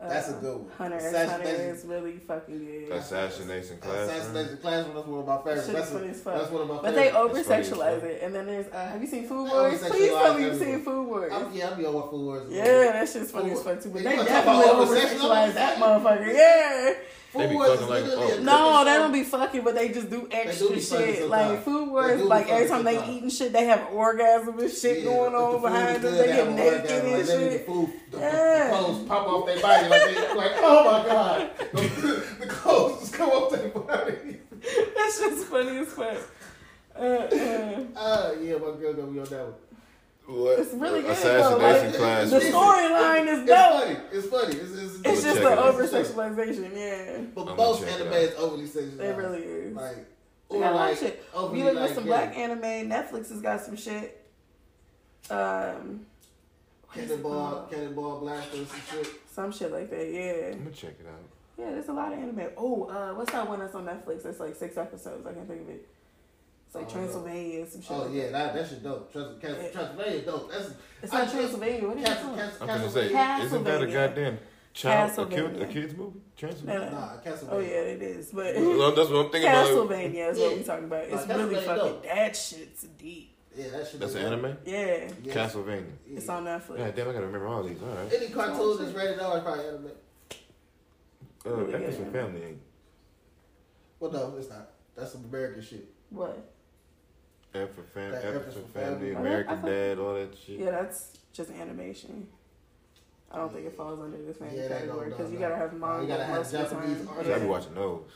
Uh, 0.00 0.08
That's 0.08 0.28
a 0.28 0.32
good 0.34 0.56
one. 0.58 0.68
Hunter 0.76 0.96
x 0.96 1.30
Hunter 1.30 1.48
is 1.48 1.84
really 1.86 2.18
fucking 2.18 2.58
good. 2.88 2.92
Assassination 2.96 3.78
class. 3.78 4.08
Assassination 4.10 4.58
Classroom. 4.58 4.94
That's 4.96 5.06
one 5.06 5.20
of 5.20 5.26
my 5.26 5.36
favorites. 5.38 5.66
That's, 5.68 5.90
funny 5.92 6.06
a, 6.08 6.10
as 6.10 6.20
fuck. 6.20 6.34
that's 6.38 6.50
one 6.50 6.62
of 6.62 6.68
my 6.68 6.74
Favorites. 6.74 6.82
But 6.82 6.94
they 6.94 7.10
favorites. 7.10 7.30
over 7.30 7.38
It's 7.38 7.48
funny 7.48 7.62
sexualize 7.80 8.02
it. 8.02 8.22
And 8.22 8.34
then 8.34 8.46
there's, 8.46 8.66
uh, 8.72 8.86
have 8.88 9.00
you 9.00 9.06
seen 9.06 9.28
Food 9.28 9.48
Wars? 9.50 9.80
Please 9.88 10.08
tell 10.10 10.34
me 10.36 10.44
you've 10.44 10.58
seen 10.58 10.80
Food 10.82 11.06
Wars. 11.08 11.32
I'm, 11.32 11.52
yeah, 11.54 11.68
I'll 11.70 11.76
be 11.76 11.86
on 11.86 12.10
Food 12.10 12.24
Wars. 12.26 12.50
is. 12.50 12.56
Yeah, 12.56 12.64
that 12.92 13.08
shit's 13.08 13.30
funny 13.30 13.52
as 13.52 13.62
fuck 13.62 13.80
too. 13.80 13.90
But 13.90 14.02
You 14.02 14.08
they 14.08 14.16
wanna 14.16 14.28
definitely 14.28 14.64
about 14.64 14.76
over 14.76 14.96
sexualize 14.96 15.54
that 15.54 15.78
motherfucker. 15.78 16.34
Yeah. 16.34 16.94
They 17.34 17.40
be 17.46 17.48
Food 17.48 17.54
Wars 17.56 17.80
fucking 17.80 17.88
like- 17.88 18.04
oh. 18.06 18.38
No, 18.42 18.84
they 18.84 18.92
don't 18.94 19.12
be 19.12 19.24
fucking, 19.24 19.62
but 19.64 19.74
they 19.74 19.88
just 19.88 20.08
do 20.10 20.28
extra 20.30 20.68
be 20.68 20.78
fucking 20.80 21.14
shit. 21.14 21.28
Like 21.28 21.64
Food 21.64 21.86
They 21.86 21.90
Wars, 21.90 22.22
like 22.22 22.48
every 22.48 22.68
time 22.68 22.84
they 22.84 23.04
eating 23.10 23.28
shit, 23.30 23.52
they 23.52 23.64
have 23.66 23.88
orgasm 23.92 24.56
and 24.58 24.70
shit 24.70 24.98
Yeah, 24.98 25.04
going 25.04 25.34
on 25.34 25.52
the 25.54 25.58
behind 25.58 26.02
them. 26.02 26.12
good, 26.12 26.20
They 26.20 26.26
get 26.26 26.48
naked 26.52 26.72
orgasm, 26.80 27.06
and 27.06 27.18
like, 27.18 27.26
they 27.26 27.36
need 27.38 27.50
shit. 27.52 27.66
The, 27.66 27.72
food, 27.72 27.92
the, 28.12 28.18
Yeah. 28.18 28.53
The 29.14 29.20
clothes 29.20 29.26
pop 29.26 29.28
off 29.28 29.46
their 29.46 29.60
body 29.60 29.88
like 29.88 30.14
they 30.14 30.34
like, 30.34 30.52
oh 30.56 30.84
my 31.02 31.08
god, 31.08 31.50
the, 31.72 32.24
the 32.40 32.46
clothes 32.46 33.00
just 33.00 33.12
come 33.14 33.30
off 33.30 33.52
their 33.52 33.68
body. 33.68 34.40
That's 34.96 35.18
just 35.18 35.46
funny 35.46 35.78
as 35.78 35.88
fuck. 35.88 36.16
Uh, 36.96 37.00
uh, 37.00 37.84
Uh, 37.96 38.34
yeah, 38.40 38.52
my 38.54 38.70
girl 38.78 38.94
gonna 38.94 39.06
be 39.12 39.18
on 39.20 39.24
that 39.26 39.44
one. 39.44 39.54
What? 40.26 40.58
It's 40.58 40.72
really 40.72 41.02
good, 41.02 41.10
Assassination 41.10 41.58
though, 41.58 41.58
like, 41.58 41.94
class. 41.96 42.30
the 42.30 42.38
storyline 42.40 43.26
is 43.28 43.38
It's 43.40 43.48
dope. 43.48 43.72
funny. 43.72 43.96
It's 44.10 44.26
funny. 44.28 44.54
It's, 44.56 44.72
it's, 44.72 44.94
It's 45.04 45.06
I'ma 45.06 45.34
just 45.34 45.40
the 45.42 45.62
over 45.64 45.86
sexualization, 45.86 46.76
yeah. 46.76 47.18
But 47.34 47.42
I'ma 47.42 47.54
most 47.56 47.82
anime 47.84 48.12
is 48.14 48.34
overly 48.36 48.66
sexualized. 48.66 49.00
It 49.00 49.16
really 49.16 49.42
is. 49.42 49.76
Like, 49.76 49.96
They 50.50 50.56
or 50.56 50.60
got 50.60 50.72
a 50.72 50.74
lot 50.74 50.80
like, 50.80 50.92
of 50.92 50.98
shit. 50.98 51.24
overly 51.34 51.58
You 51.58 51.64
look 51.66 51.74
like, 51.74 51.90
at 51.90 51.94
some 51.94 52.06
yeah, 52.06 52.24
black 52.24 52.36
anime, 52.38 52.62
Netflix 52.90 53.28
has 53.28 53.42
got 53.42 53.60
some 53.60 53.76
shit. 53.76 54.26
Um, 55.28 55.36
what 55.36 55.40
is 55.42 56.00
it 56.00 56.06
Cannonball, 56.94 57.50
called? 57.52 57.70
Cannonball 57.70 58.20
Blaster, 58.20 58.56
some 58.64 58.80
shit. 58.90 59.08
Some 59.30 59.52
shit 59.52 59.72
like 59.72 59.90
that, 59.90 60.10
yeah. 60.12 60.52
I'm 60.52 60.58
gonna 60.64 60.70
check 60.70 60.94
it 61.00 61.06
out. 61.06 61.20
Yeah, 61.58 61.70
there's 61.70 61.88
a 61.88 61.92
lot 61.92 62.12
of 62.12 62.18
anime. 62.18 62.48
Oh, 62.56 62.84
uh, 62.84 63.14
what's 63.14 63.30
that 63.32 63.48
one 63.48 63.60
that's 63.60 63.74
on 63.74 63.84
Netflix? 63.86 64.22
That's 64.24 64.40
like 64.40 64.56
six 64.56 64.76
episodes. 64.76 65.26
I 65.26 65.32
can't 65.32 65.46
think 65.48 65.62
of 65.62 65.68
it. 65.70 65.88
It's 66.66 66.74
like 66.74 66.86
Oh, 66.86 66.90
Transylvania 66.90 67.60
and 67.60 67.68
some 67.68 67.80
shit. 67.82 67.90
Oh 67.92 68.02
like 68.02 68.12
yeah, 68.14 68.22
that. 68.30 68.32
that 68.32 68.54
that 68.54 68.68
shit 68.68 68.82
dope. 68.82 69.12
Trans- 69.12 69.40
Cas- 69.40 69.56
Yeah. 69.62 69.68
Transylvania 69.70 70.22
dope. 70.22 70.50
That's 70.50 70.70
It's 71.02 71.12
I 71.12 71.18
not 71.18 71.24
just- 71.24 71.34
Transylvania. 71.36 71.88
What 71.88 71.96
is 71.98 72.02
it 72.02 72.06
Cas- 72.06 72.22
called? 72.22 72.36
Cas- 72.38 72.60
I'm 72.60 72.66
gonna 72.66 72.90
say, 72.90 73.08
Castlevania. 73.12 73.44
isn't 73.44 73.64
that 73.64 73.82
a 73.82 73.86
goddamn 73.86 74.38
child 74.72 75.18
a, 75.18 75.26
kid, 75.26 75.62
a 75.62 75.66
kids 75.66 75.94
movie? 75.96 76.20
Transylvania. 76.36 76.80
No, 76.80 76.90
no. 76.90 76.98
Nah, 76.98 77.16
Castlevania. 77.24 77.48
Oh 77.52 77.58
yeah, 77.60 77.68
it 77.68 78.02
is. 78.02 78.30
But 78.32 78.56
Well, 78.56 78.92
that's 78.94 79.08
what 79.10 79.26
I'm 79.26 79.30
thinking 79.30 79.50
about. 79.50 79.66
Castlevania 79.68 80.30
is 80.32 80.38
what 80.38 80.50
Yeah. 80.50 80.56
we 80.56 80.62
talking 80.64 80.84
about. 80.86 81.04
It's 81.04 81.26
Nah, 81.28 81.36
really 81.36 81.54
fucking. 81.54 81.76
dope. 81.76 82.02
That 82.04 82.36
shit's 82.36 82.82
deep. 82.98 83.33
Yeah, 83.56 83.68
that 83.70 83.86
shit. 83.88 84.00
That's 84.00 84.14
is 84.14 84.16
an 84.16 84.22
dope. 84.32 84.44
anime. 84.44 84.56
Yeah, 84.66 85.10
Yeah. 85.22 85.32
Castlevania. 85.34 85.84
Yeah. 86.08 86.16
it's 86.18 86.28
on 86.28 86.44
Netflix. 86.44 86.78
Yeah, 86.78 86.90
damn, 86.90 87.08
I 87.08 87.12
gotta 87.12 87.26
remember 87.26 87.46
all 87.46 87.62
these. 87.62 87.80
All 87.82 87.88
right. 87.88 88.12
Any 88.12 88.28
cartoons 88.30 88.78
that's 88.80 88.92
rated 88.92 89.20
R 89.20 89.36
is 89.38 89.42
probably 89.44 89.66
anime. 89.66 89.90
Uh, 91.46 91.50
Really 91.50 91.74
Epic 91.74 91.98
good. 91.98 92.12
Family 92.12 92.42
ain't. 92.42 92.60
Well, 94.00 94.10
no, 94.10 94.34
it's 94.38 94.48
not. 94.50 94.70
That's 94.96 95.12
some 95.12 95.24
American 95.26 95.62
shit. 95.62 95.88
What? 96.10 96.50
F 97.54 97.70
for 97.74 97.82
fam, 97.82 98.14
F 98.14 98.24
F 98.24 98.32
for 98.44 98.50
for 98.50 98.58
family, 98.68 99.12
family. 99.12 99.12
American 99.12 99.52
I 99.52 99.60
thought- 99.60 99.66
Dad, 99.66 99.98
all 99.98 100.14
that 100.14 100.36
shit. 100.36 100.58
Yeah, 100.60 100.70
that's 100.72 101.18
just 101.32 101.50
animation. 101.50 102.26
I 103.30 103.36
don't 103.38 103.52
think 103.52 103.66
it 103.66 103.76
falls 103.76 104.00
under 104.00 104.16
this 104.22 104.36
family 104.38 104.56
Yeah, 104.56 104.68
category 104.68 105.10
don't- 105.10 105.18
because 105.18 105.32
you 105.32 105.38
no, 105.38 105.48
gotta 105.48 105.56
have 105.60 105.72
no. 105.72 105.78
manga 105.78 106.02
You 106.02 106.08
gotta 106.08 106.24
have 106.24 106.36
most 106.36 106.54
of 106.54 106.70
the 106.70 106.76
Japanese 106.76 106.98
time. 107.06 107.08
art. 107.18 107.26
I 107.26 107.38
be 107.38 107.46
watching 107.46 107.74
those. 107.74 108.10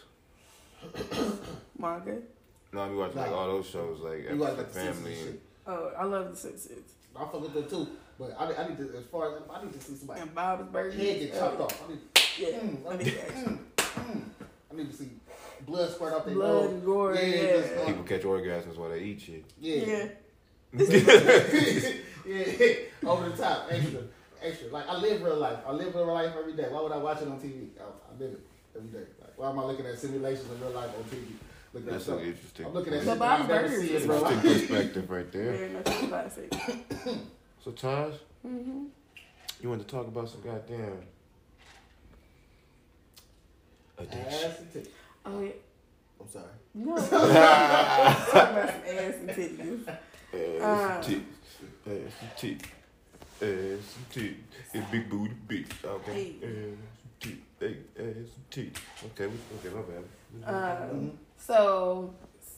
Manga. 1.78 2.16
No, 2.72 2.82
I 2.82 2.88
be 2.88 2.94
watching 2.94 3.16
like 3.18 3.30
Nah. 3.30 3.36
all 3.36 3.46
those 3.48 3.66
shows 3.66 4.00
like 4.00 4.24
You 4.24 4.28
F 4.34 4.38
like 4.40 4.50
for 4.56 4.62
the 4.62 4.68
Family. 4.68 5.12
and 5.20 5.28
And. 5.28 5.40
Oh, 5.66 5.92
I 5.98 6.04
love 6.04 6.30
the 6.30 6.36
Simpsons 6.36 6.92
I 7.16 7.20
fuck 7.20 7.40
with 7.40 7.52
them 7.54 7.68
too, 7.68 7.88
but 8.18 8.36
I, 8.38 8.54
I 8.54 8.68
need 8.68 8.76
to 8.78 8.96
as 8.96 9.04
far 9.06 9.34
as 9.36 9.42
I 9.52 9.64
need 9.64 9.72
to 9.72 9.80
see 9.80 9.94
somebody 9.96 10.20
and 10.20 10.34
Bob's 10.34 10.70
Burgers. 10.70 10.94
head 10.94 11.18
get 11.20 11.32
chopped 11.34 11.60
off. 11.60 11.82
I 11.84 11.90
need, 11.90 12.00
Yeah, 12.38 12.48
mm, 12.60 12.86
I 12.86 12.90
I 12.92 12.96
need, 12.96 13.06
need 13.06 13.14
mm, 13.16 13.58
mm. 13.76 14.20
I 14.70 14.74
need 14.76 14.90
to 14.90 14.96
see 14.96 15.08
blood 15.66 15.90
squirt 15.90 16.12
off 16.12 16.24
their 16.26 16.34
Blood 16.34 16.62
nose. 16.64 16.72
and 16.72 16.84
gore. 16.84 17.14
Yeah, 17.14 17.20
Yeah, 17.22 17.60
just, 17.60 17.74
uh, 17.76 17.86
people 17.86 18.02
catch 18.04 18.22
orgasms 18.22 18.76
while 18.76 18.90
they 18.90 19.00
eat 19.00 19.20
shit. 19.20 19.44
Yeah, 19.60 19.84
yeah. 19.84 20.08
yeah, 22.26 22.74
over 23.10 23.28
the 23.30 23.36
top, 23.36 23.66
extra, 23.70 24.00
extra. 24.42 24.68
Like 24.70 24.86
I 24.88 24.96
live 24.98 25.22
real 25.22 25.36
life. 25.36 25.58
I 25.66 25.72
live 25.72 25.94
real 25.94 26.06
life 26.12 26.32
every 26.38 26.52
day. 26.52 26.66
Why 26.70 26.82
would 26.82 26.92
I 26.92 26.98
watch 26.98 27.22
it 27.22 27.28
on 27.28 27.40
TV? 27.40 27.68
I, 27.80 27.84
I 27.84 28.18
live 28.20 28.32
it 28.32 28.40
every 28.76 28.90
day. 28.90 29.06
Like 29.20 29.32
why 29.36 29.50
am 29.50 29.58
I 29.58 29.64
looking 29.64 29.86
at 29.86 29.98
simulations 29.98 30.50
of 30.50 30.60
real 30.60 30.70
life 30.70 30.90
on 30.96 31.04
TV? 31.04 31.24
Looking 31.74 31.88
at 31.88 31.92
That's 31.92 32.04
stuff. 32.04 32.18
so 32.20 32.24
interesting. 32.24 32.66
I'm 32.66 32.72
looking 32.74 32.92
at 32.94 33.00
The 33.00 33.06
shit 33.10 33.18
that 33.18 33.30
I've 33.30 33.38
Bob's 33.38 33.48
Burgers 33.48 33.80
seen 33.86 33.96
is 33.96 34.02
in 34.04 34.10
real 34.10 34.20
life. 34.20 34.32
Interesting 34.32 34.68
perspective 34.68 35.10
right 35.10 35.32
there. 35.32 35.52
Very 35.52 35.68
much 35.70 35.84
classic. 36.08 36.54
So 37.64 37.72
Taj, 37.72 38.14
hmm 38.42 38.84
you 39.60 39.68
want 39.68 39.80
to 39.86 39.86
talk 39.88 40.06
about 40.06 40.28
some 40.30 40.40
goddamn 40.42 40.98
addiction? 43.98 44.50
Ass. 44.50 44.56
Oh 45.26 45.40
yeah. 45.40 45.50
I'm 46.20 46.28
sorry. 46.28 46.44
No. 46.74 46.96
Talking 46.96 47.30
about 47.30 48.28
some 48.30 48.56
ass 48.56 49.14
and 49.20 49.28
titties. 49.30 49.88
Ass 49.88 50.62
Uh. 50.62 50.94
and 50.94 51.04
titties. 51.04 51.24
Ass 51.86 52.12
and 52.22 52.32
titties. 52.38 52.66
Ass 53.42 53.96
and 53.96 54.08
titties. 54.12 54.36
It's 54.72 54.90
big 54.90 55.10
booty 55.10 55.34
bitch. 55.48 55.84
Okay. 55.84 56.12
Hey. 56.12 56.36
Ass 56.42 56.48
and 57.04 57.20
titties. 57.20 57.38
Hey, 57.60 57.76
ass 57.98 58.30
and 58.36 58.50
titties. 58.50 58.78
Okay, 59.06 59.24
okay, 59.26 59.74
my 59.74 59.82
bad. 59.82 60.90
Um, 60.92 61.18
so 61.38 62.14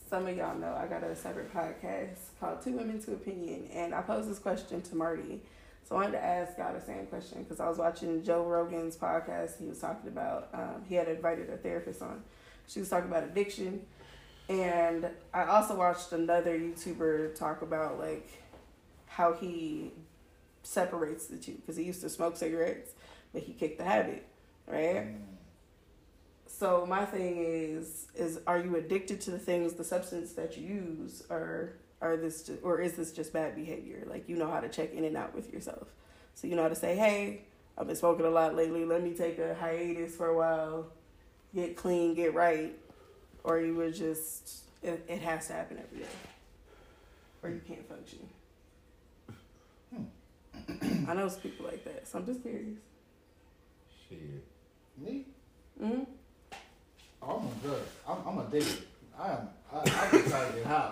some 0.09 0.27
of 0.27 0.35
y'all 0.35 0.57
know 0.57 0.75
I 0.75 0.87
got 0.87 1.03
a 1.03 1.15
separate 1.15 1.53
podcast 1.53 2.17
called 2.39 2.61
Two 2.61 2.73
Women 2.73 3.01
Two 3.01 3.13
Opinion, 3.13 3.69
and 3.73 3.95
I 3.95 4.01
posed 4.01 4.29
this 4.29 4.39
question 4.39 4.81
to 4.81 4.95
Marty. 4.95 5.41
So 5.87 5.95
I 5.95 6.01
wanted 6.01 6.13
to 6.13 6.23
ask 6.23 6.57
y'all 6.57 6.73
the 6.73 6.81
same 6.81 7.05
question 7.07 7.43
because 7.43 7.59
I 7.59 7.69
was 7.69 7.77
watching 7.77 8.23
Joe 8.23 8.43
Rogan's 8.43 8.97
podcast. 8.97 9.57
He 9.59 9.65
was 9.65 9.79
talking 9.79 10.09
about 10.09 10.49
um, 10.53 10.83
he 10.87 10.95
had 10.95 11.07
invited 11.07 11.49
a 11.49 11.57
therapist 11.57 12.01
on. 12.01 12.23
She 12.67 12.79
was 12.79 12.89
talking 12.89 13.09
about 13.09 13.23
addiction, 13.23 13.81
and 14.49 15.09
I 15.33 15.45
also 15.45 15.75
watched 15.75 16.11
another 16.11 16.57
YouTuber 16.57 17.35
talk 17.35 17.61
about 17.61 17.99
like 17.99 18.29
how 19.07 19.33
he 19.33 19.91
separates 20.63 21.27
the 21.27 21.37
two 21.37 21.53
because 21.53 21.77
he 21.77 21.83
used 21.83 22.01
to 22.01 22.09
smoke 22.09 22.37
cigarettes, 22.37 22.91
but 23.33 23.43
he 23.43 23.53
kicked 23.53 23.77
the 23.77 23.83
habit, 23.83 24.25
right? 24.67 25.07
So 26.51 26.85
my 26.85 27.05
thing 27.05 27.37
is 27.37 28.07
is 28.13 28.39
are 28.45 28.59
you 28.59 28.75
addicted 28.75 29.19
to 29.21 29.31
the 29.31 29.39
things 29.39 29.73
the 29.73 29.83
substance 29.83 30.33
that 30.33 30.57
you 30.57 30.67
use 30.67 31.23
or 31.29 31.73
are 32.01 32.17
this 32.17 32.43
just, 32.43 32.59
or 32.61 32.81
is 32.81 32.93
this 32.93 33.11
just 33.11 33.33
bad 33.33 33.55
behavior? 33.55 34.03
Like 34.05 34.27
you 34.27 34.35
know 34.35 34.49
how 34.49 34.59
to 34.59 34.69
check 34.69 34.93
in 34.93 35.05
and 35.05 35.15
out 35.17 35.33
with 35.33 35.51
yourself. 35.51 35.87
So 36.35 36.47
you 36.47 36.55
know 36.55 36.63
how 36.63 36.69
to 36.69 36.75
say, 36.75 36.95
"Hey, 36.95 37.45
I've 37.77 37.87
been 37.87 37.95
smoking 37.95 38.25
a 38.25 38.29
lot 38.29 38.55
lately. 38.55 38.85
Let 38.85 39.01
me 39.01 39.13
take 39.13 39.39
a 39.39 39.55
hiatus 39.55 40.15
for 40.15 40.27
a 40.27 40.35
while. 40.35 40.87
Get 41.55 41.75
clean, 41.75 42.13
get 42.13 42.33
right." 42.33 42.77
Or 43.43 43.59
you 43.59 43.73
would 43.75 43.95
just 43.95 44.65
it, 44.83 45.03
it 45.07 45.21
has 45.21 45.47
to 45.47 45.53
happen 45.53 45.79
every 45.81 46.03
day. 46.03 46.09
Or 47.41 47.49
you 47.49 47.61
can't 47.67 47.87
function. 47.87 48.29
I 51.07 51.13
know 51.15 51.25
it's 51.25 51.37
people 51.37 51.65
like 51.65 51.83
that, 51.85 52.07
so 52.07 52.19
I'm 52.19 52.25
just 52.25 52.43
curious. 52.43 52.77
Shit. 54.07 54.45
Me? 54.97 55.25
hmm 55.79 56.03
Oh, 57.23 57.37
I'm 57.37 57.47
a 57.47 57.49
drug. 57.67 57.81
I'm, 58.07 58.17
I'm 58.27 58.37
addicted. 58.47 58.83
I 59.19 59.29
am. 59.31 59.49
I, 59.73 59.75
I'm 60.11 60.19
excited 60.19 60.65
how. 60.65 60.91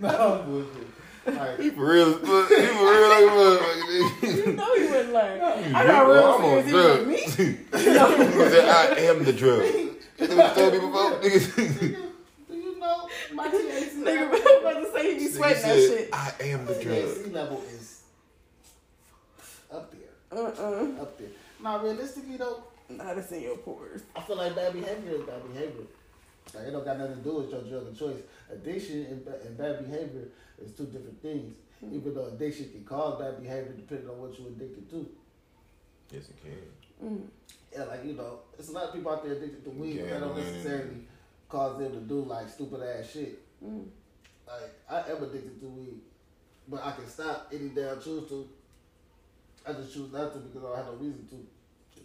no, 0.00 0.08
I'm 0.40 0.46
bullshit. 0.50 0.86
Like, 1.26 1.58
He 1.60 1.70
for 1.70 1.86
real, 1.92 2.12
he 2.18 2.24
for 2.24 2.32
real 2.32 3.08
like 3.08 3.24
a 3.24 3.32
motherfucker. 3.34 3.86
You 4.46 4.52
know 4.52 4.74
you 4.74 4.88
wouldn't 4.90 5.12
lie. 5.12 5.22
nigga. 5.40 5.74
I 5.74 5.86
got 5.86 6.06
real 6.06 6.24
I'm 6.24 6.44
on 6.44 6.64
serious. 6.68 6.70
drugs. 6.70 7.34
He 7.36 7.44
was 7.44 7.96
like, 7.96 8.18
me? 8.18 8.26
He 8.44 8.50
said, 8.50 8.68
I 8.68 8.70
am 9.00 9.24
the 9.24 9.32
drug. 9.32 9.62
That's 10.18 10.34
what 10.34 10.48
he 10.48 10.60
told 10.60 10.72
me 10.72 10.78
before. 10.78 11.10
Nigga, 11.20 11.40
nigga, 11.56 11.96
do 12.48 12.54
you 12.56 12.78
know 12.78 13.08
my 13.34 13.48
THC 13.48 13.94
Nigga, 13.96 14.04
level? 14.04 14.38
I'm 14.46 14.60
about 14.60 14.80
to 14.84 14.92
say 14.92 15.12
he 15.14 15.18
be 15.18 15.28
sweating 15.28 15.62
that 15.62 15.74
said, 15.74 15.98
shit. 15.98 16.08
I 16.12 16.32
am 16.40 16.64
My 16.64 16.72
the 16.72 16.82
drug. 16.84 16.96
THC 16.96 17.32
level 17.32 17.62
is 17.72 18.02
up 19.72 19.90
there, 19.92 20.38
Uh-uh. 20.38 21.02
up 21.02 21.18
there. 21.18 21.28
Now, 21.62 21.82
realistically 21.82 22.36
though, 22.36 22.62
Not 22.88 23.18
it's 23.18 23.32
in 23.32 23.42
your 23.42 23.56
pores. 23.58 24.02
I 24.14 24.20
feel 24.20 24.36
like 24.36 24.54
bad 24.54 24.72
behavior 24.72 25.12
is 25.12 25.22
bad 25.22 25.42
behavior. 25.52 25.84
Like 26.54 26.68
it 26.68 26.70
don't 26.70 26.84
got 26.84 26.98
nothing 26.98 27.16
to 27.16 27.22
do 27.22 27.34
with 27.36 27.50
your 27.50 27.62
drug 27.62 27.88
of 27.88 27.98
choice. 27.98 28.18
Addiction 28.50 29.06
and, 29.06 29.26
and 29.26 29.58
bad 29.58 29.84
behavior 29.84 30.28
is 30.62 30.72
two 30.72 30.84
different 30.86 31.20
things. 31.20 31.54
Even 31.82 32.14
though 32.14 32.26
addiction 32.26 32.70
can 32.70 32.84
cause 32.84 33.20
bad 33.20 33.42
behavior 33.42 33.72
depending 33.76 34.08
on 34.08 34.18
what 34.20 34.38
you're 34.38 34.48
addicted 34.48 34.88
to. 34.90 35.08
Yes, 36.10 36.28
it 36.28 36.36
can. 36.40 37.08
Mm. 37.08 37.26
Yeah, 37.74 37.84
like 37.84 38.04
you 38.04 38.14
know, 38.14 38.38
there's 38.56 38.68
a 38.70 38.72
lot 38.72 38.84
of 38.84 38.94
people 38.94 39.12
out 39.12 39.22
there 39.24 39.32
addicted 39.32 39.64
to 39.64 39.70
weed, 39.70 39.96
Yeah, 39.96 40.06
that 40.06 40.20
don't 40.20 40.36
man. 40.36 40.46
necessarily 40.46 40.96
cause 41.48 41.78
them 41.78 41.92
to 41.92 42.00
do 42.00 42.22
like 42.22 42.48
stupid 42.48 42.80
ass 42.82 43.10
shit. 43.10 43.42
Mm. 43.64 43.86
Like 44.46 44.72
I 44.88 45.10
am 45.10 45.22
addicted 45.24 45.60
to 45.60 45.66
weed, 45.66 46.00
but 46.68 46.84
I 46.84 46.92
can 46.92 47.08
stop 47.08 47.50
any 47.52 47.68
day 47.70 47.90
I 47.90 47.96
choose 47.96 48.28
to. 48.28 48.48
I 49.68 49.72
just 49.72 49.92
choose 49.92 50.12
not 50.12 50.32
to 50.32 50.38
because 50.38 50.62
I 50.64 50.68
don't 50.68 50.76
have 50.76 50.86
no 50.86 50.92
reason 50.92 51.26
to. 51.30 51.46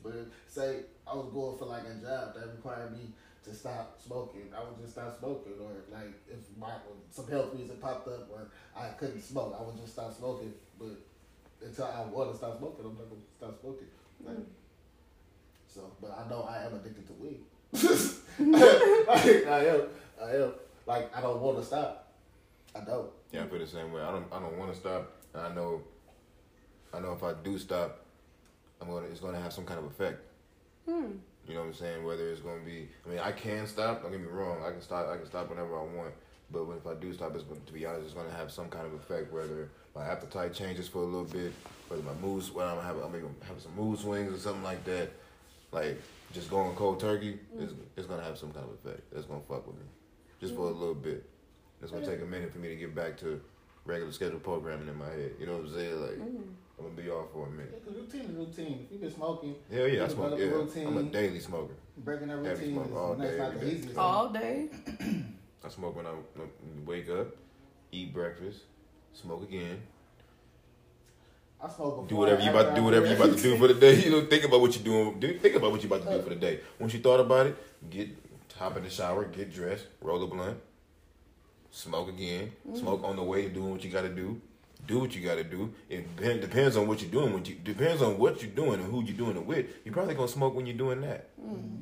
But 0.03 0.27
say 0.47 0.81
I 1.07 1.15
was 1.15 1.29
going 1.33 1.57
for 1.57 1.65
like 1.65 1.83
a 1.83 1.93
job 2.01 2.35
that 2.35 2.47
required 2.55 2.91
me 2.93 3.13
to 3.43 3.53
stop 3.53 3.99
smoking, 3.99 4.49
I 4.55 4.63
would 4.63 4.79
just 4.79 4.93
stop 4.93 5.17
smoking. 5.17 5.53
Or 5.59 5.71
like 5.91 6.13
if 6.29 6.39
my 6.57 6.73
some 7.09 7.27
health 7.27 7.53
reason 7.53 7.77
popped 7.77 8.07
up 8.07 8.29
or 8.31 8.47
I 8.75 8.89
couldn't 8.89 9.21
smoke, 9.21 9.55
I 9.59 9.63
would 9.63 9.77
just 9.77 9.93
stop 9.93 10.15
smoking. 10.15 10.53
But 10.79 10.97
until 11.61 11.85
I 11.85 12.01
want 12.01 12.31
to 12.31 12.37
stop 12.37 12.57
smoking, 12.57 12.85
I'm 12.85 12.97
not 12.97 13.09
gonna 13.09 13.21
stop 13.37 13.59
smoking. 13.61 13.87
Like, 14.23 14.37
mm. 14.37 14.45
so, 15.67 15.91
but 16.01 16.17
I 16.17 16.29
know 16.29 16.43
I 16.43 16.65
am 16.65 16.75
addicted 16.75 17.07
to 17.07 17.13
weed. 17.13 17.39
like, 18.39 19.47
I 19.47 19.65
am. 19.67 19.81
I 20.21 20.35
am. 20.35 20.53
Like 20.85 21.15
I 21.15 21.21
don't 21.21 21.41
want 21.41 21.57
to 21.59 21.65
stop. 21.65 22.13
I 22.75 22.81
don't. 22.81 23.09
Yeah, 23.31 23.43
I 23.43 23.47
feel 23.47 23.59
the 23.59 23.67
same 23.67 23.91
way. 23.91 24.01
I 24.01 24.11
don't. 24.11 24.25
I 24.31 24.39
don't 24.39 24.57
want 24.57 24.73
to 24.73 24.79
stop. 24.79 25.11
I 25.33 25.53
know. 25.53 25.81
I 26.93 26.99
know 26.99 27.13
if 27.13 27.23
I 27.23 27.33
do 27.41 27.57
stop, 27.57 28.00
I'm 28.81 28.87
gonna. 28.87 29.07
It's 29.07 29.19
gonna 29.19 29.39
have 29.39 29.53
some 29.53 29.65
kind 29.65 29.79
of 29.79 29.85
effect. 29.85 30.19
Hmm. 30.89 31.11
You 31.47 31.53
know 31.53 31.61
what 31.61 31.67
I'm 31.67 31.73
saying? 31.73 32.03
Whether 32.03 32.29
it's 32.29 32.41
gonna 32.41 32.61
be. 32.65 32.89
I 33.05 33.09
mean, 33.09 33.19
I 33.19 33.31
can 33.31 33.67
stop. 33.67 34.01
Don't 34.01 34.11
get 34.11 34.21
me 34.21 34.27
wrong. 34.27 34.63
I 34.65 34.71
can 34.71 34.81
stop. 34.81 35.07
I 35.07 35.17
can 35.17 35.25
stop 35.25 35.49
whenever 35.49 35.77
I 35.77 35.83
want. 35.83 36.13
But 36.51 36.67
when, 36.67 36.77
if 36.77 36.87
I 36.87 36.95
do 36.95 37.13
stop, 37.13 37.33
it's 37.35 37.43
going 37.43 37.61
to 37.61 37.73
be 37.73 37.85
honest. 37.85 38.05
It's 38.05 38.13
gonna 38.13 38.31
have 38.31 38.51
some 38.51 38.69
kind 38.69 38.85
of 38.85 38.93
effect. 38.93 39.31
Whether 39.31 39.69
my 39.95 40.05
appetite 40.05 40.53
changes 40.53 40.87
for 40.87 40.99
a 40.99 41.05
little 41.05 41.25
bit, 41.25 41.53
whether 41.87 42.03
my 42.03 42.13
moods. 42.21 42.51
Well, 42.51 42.77
I'm 42.77 42.83
having. 42.83 43.03
I'm 43.03 43.35
having 43.43 43.61
some 43.61 43.75
mood 43.75 43.99
swings 43.99 44.33
or 44.33 44.39
something 44.39 44.63
like 44.63 44.83
that. 44.85 45.11
Like 45.71 46.01
just 46.33 46.49
going 46.49 46.75
cold 46.75 46.99
turkey. 46.99 47.39
It's, 47.59 47.73
it's 47.95 48.07
gonna 48.07 48.23
have 48.23 48.37
some 48.37 48.51
kind 48.51 48.65
of 48.65 48.73
effect. 48.73 49.03
It's 49.13 49.25
gonna 49.25 49.41
fuck 49.47 49.67
with 49.67 49.75
me, 49.75 49.85
just 50.39 50.55
for 50.55 50.67
a 50.67 50.71
little 50.71 50.95
bit. 50.95 51.23
It's 51.81 51.91
gonna 51.91 52.05
take 52.05 52.21
a 52.21 52.25
minute 52.25 52.51
for 52.51 52.59
me 52.59 52.69
to 52.69 52.75
get 52.75 52.93
back 52.93 53.17
to 53.19 53.41
regular 53.85 54.11
schedule 54.11 54.39
programming 54.39 54.87
in 54.87 54.97
my 54.97 55.09
head. 55.09 55.31
You 55.39 55.45
know 55.47 55.53
what 55.57 55.65
I'm 55.65 55.73
saying? 55.73 56.01
Like 56.01 56.19
Mm. 56.19 56.43
I'm 56.79 56.85
gonna 56.89 57.01
be 57.01 57.09
off 57.11 57.31
for 57.31 57.47
a 57.47 57.49
minute. 57.51 57.73
Yeah, 57.73 57.79
'cause 57.85 57.95
routine 58.01 58.21
is 58.29 58.35
routine. 58.35 58.79
If 58.85 58.91
you've 58.91 59.01
been 59.01 59.11
smoking, 59.11 59.55
Hell 59.71 59.87
yeah, 59.87 60.03
I 60.03 60.07
smoke. 60.07 60.31
develop 60.37 60.75
a 60.75 60.79
Yeah, 60.79 60.87
I'm 60.87 60.97
a 60.97 61.03
daily 61.03 61.39
smoker. 61.39 61.73
breaking 61.97 62.27
that 62.29 62.37
routine 62.37 62.73
smoke 62.73 62.87
is 62.87 62.93
all 62.95 63.13
that's 63.15 63.31
day, 63.31 63.37
not 63.37 63.59
the 63.59 63.71
easiest. 63.71 63.97
All 63.97 64.29
day. 64.29 64.69
I 65.63 65.69
smoke 65.69 65.95
when 65.95 66.07
I 66.07 66.13
wake 66.85 67.09
up, 67.09 67.27
eat 67.91 68.11
breakfast, 68.13 68.61
smoke 69.13 69.43
again, 69.43 69.79
I 71.61 71.69
smoke 71.69 71.95
before. 71.95 72.07
do 72.07 72.15
whatever 72.15 72.41
you 72.41 72.47
after 72.49 72.59
about 72.61 72.69
to 72.69 72.75
do, 72.75 72.83
whatever 72.83 73.05
you 73.07 73.15
about 73.15 73.37
to 73.37 73.43
do 73.43 73.57
for 73.57 73.67
the 73.67 73.75
day. 73.75 73.95
You 74.05 74.09
know, 74.11 74.25
think 74.25 74.43
about 74.45 74.61
what 74.61 74.73
you're 74.75 74.83
doing. 74.83 75.19
Do 75.19 75.37
think 75.37 75.55
about 75.55 75.71
what 75.71 75.83
you're 75.83 75.93
about 75.95 76.09
to 76.09 76.17
do 76.17 76.23
for 76.23 76.29
the 76.29 76.35
day. 76.35 76.61
Once 76.79 76.93
you 76.95 76.99
thought 76.99 77.19
about 77.19 77.45
it, 77.47 77.55
get 77.91 78.09
hop 78.57 78.77
in 78.77 78.83
the 78.83 78.89
shower, 78.89 79.25
get 79.25 79.51
dressed, 79.53 79.85
roll 80.01 80.23
a 80.23 80.27
blunt, 80.27 80.57
smoke 81.71 82.09
again, 82.09 82.51
smoke 82.75 83.03
on 83.03 83.15
the 83.15 83.23
way, 83.23 83.47
doing 83.49 83.71
what 83.71 83.83
you 83.83 83.89
got 83.89 84.01
to 84.03 84.09
do. 84.09 84.39
Do 84.87 84.99
what 84.99 85.15
you 85.15 85.21
got 85.21 85.35
to 85.35 85.43
do. 85.43 85.71
It 85.89 86.15
depend- 86.17 86.41
depends 86.41 86.75
on 86.75 86.87
what 86.87 87.01
you're 87.01 87.11
doing. 87.11 87.33
When 87.33 87.45
you 87.45 87.55
depends 87.55 88.01
on 88.01 88.17
what 88.17 88.41
you're 88.41 88.51
doing 88.51 88.79
and 88.81 88.91
who 88.91 89.03
you're 89.03 89.15
doing 89.15 89.37
it 89.37 89.45
with. 89.45 89.67
You're 89.85 89.93
probably 89.93 90.15
gonna 90.15 90.27
smoke 90.27 90.55
when 90.55 90.65
you're 90.65 90.77
doing 90.77 91.01
that. 91.01 91.29
Mm-hmm. 91.39 91.81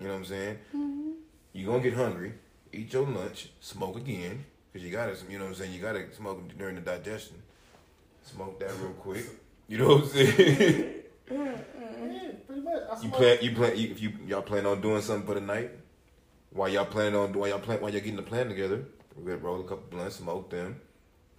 You 0.00 0.06
know 0.08 0.12
what 0.14 0.18
I'm 0.20 0.24
saying? 0.24 0.58
Mm-hmm. 0.74 1.10
You're 1.52 1.70
gonna 1.70 1.82
get 1.82 1.94
hungry, 1.94 2.32
eat 2.72 2.92
your 2.92 3.06
lunch, 3.06 3.50
smoke 3.60 3.96
again, 3.98 4.44
because 4.72 4.84
you 4.84 4.90
gotta, 4.90 5.14
you 5.28 5.38
know 5.38 5.44
what 5.44 5.50
I'm 5.50 5.56
saying? 5.56 5.72
You 5.74 5.80
gotta 5.80 6.12
smoke 6.14 6.40
during 6.58 6.74
the 6.76 6.80
digestion. 6.80 7.36
Smoke 8.24 8.58
that 8.60 8.70
real 8.80 8.92
quick. 8.92 9.26
You 9.68 9.78
know 9.78 9.88
what 9.96 10.04
I'm 10.04 10.08
saying? 10.08 10.94
Mm-hmm. 11.30 11.34
Yeah, 12.10 12.28
pretty 12.46 12.62
much. 12.62 12.74
I 12.90 12.94
you 12.94 13.00
smoke- 13.00 13.12
plan, 13.14 13.38
you 13.42 13.52
plan, 13.54 13.76
you, 13.76 13.90
if 13.90 14.00
you 14.02 14.12
y'all 14.26 14.42
plan 14.42 14.64
on 14.66 14.80
doing 14.80 15.02
something 15.02 15.26
for 15.26 15.34
the 15.34 15.40
night, 15.42 15.70
while 16.50 16.68
y'all 16.70 16.86
planning 16.86 17.14
on, 17.16 17.32
while 17.34 17.48
y'all 17.50 17.58
plan, 17.60 17.80
while 17.80 17.90
y'all 17.92 18.00
getting 18.00 18.16
the 18.16 18.22
plan 18.22 18.48
together, 18.48 18.84
we 19.16 19.24
gonna 19.24 19.36
roll 19.38 19.60
a 19.60 19.64
couple 19.64 19.84
blunts, 19.90 20.16
smoke 20.16 20.50
them. 20.50 20.80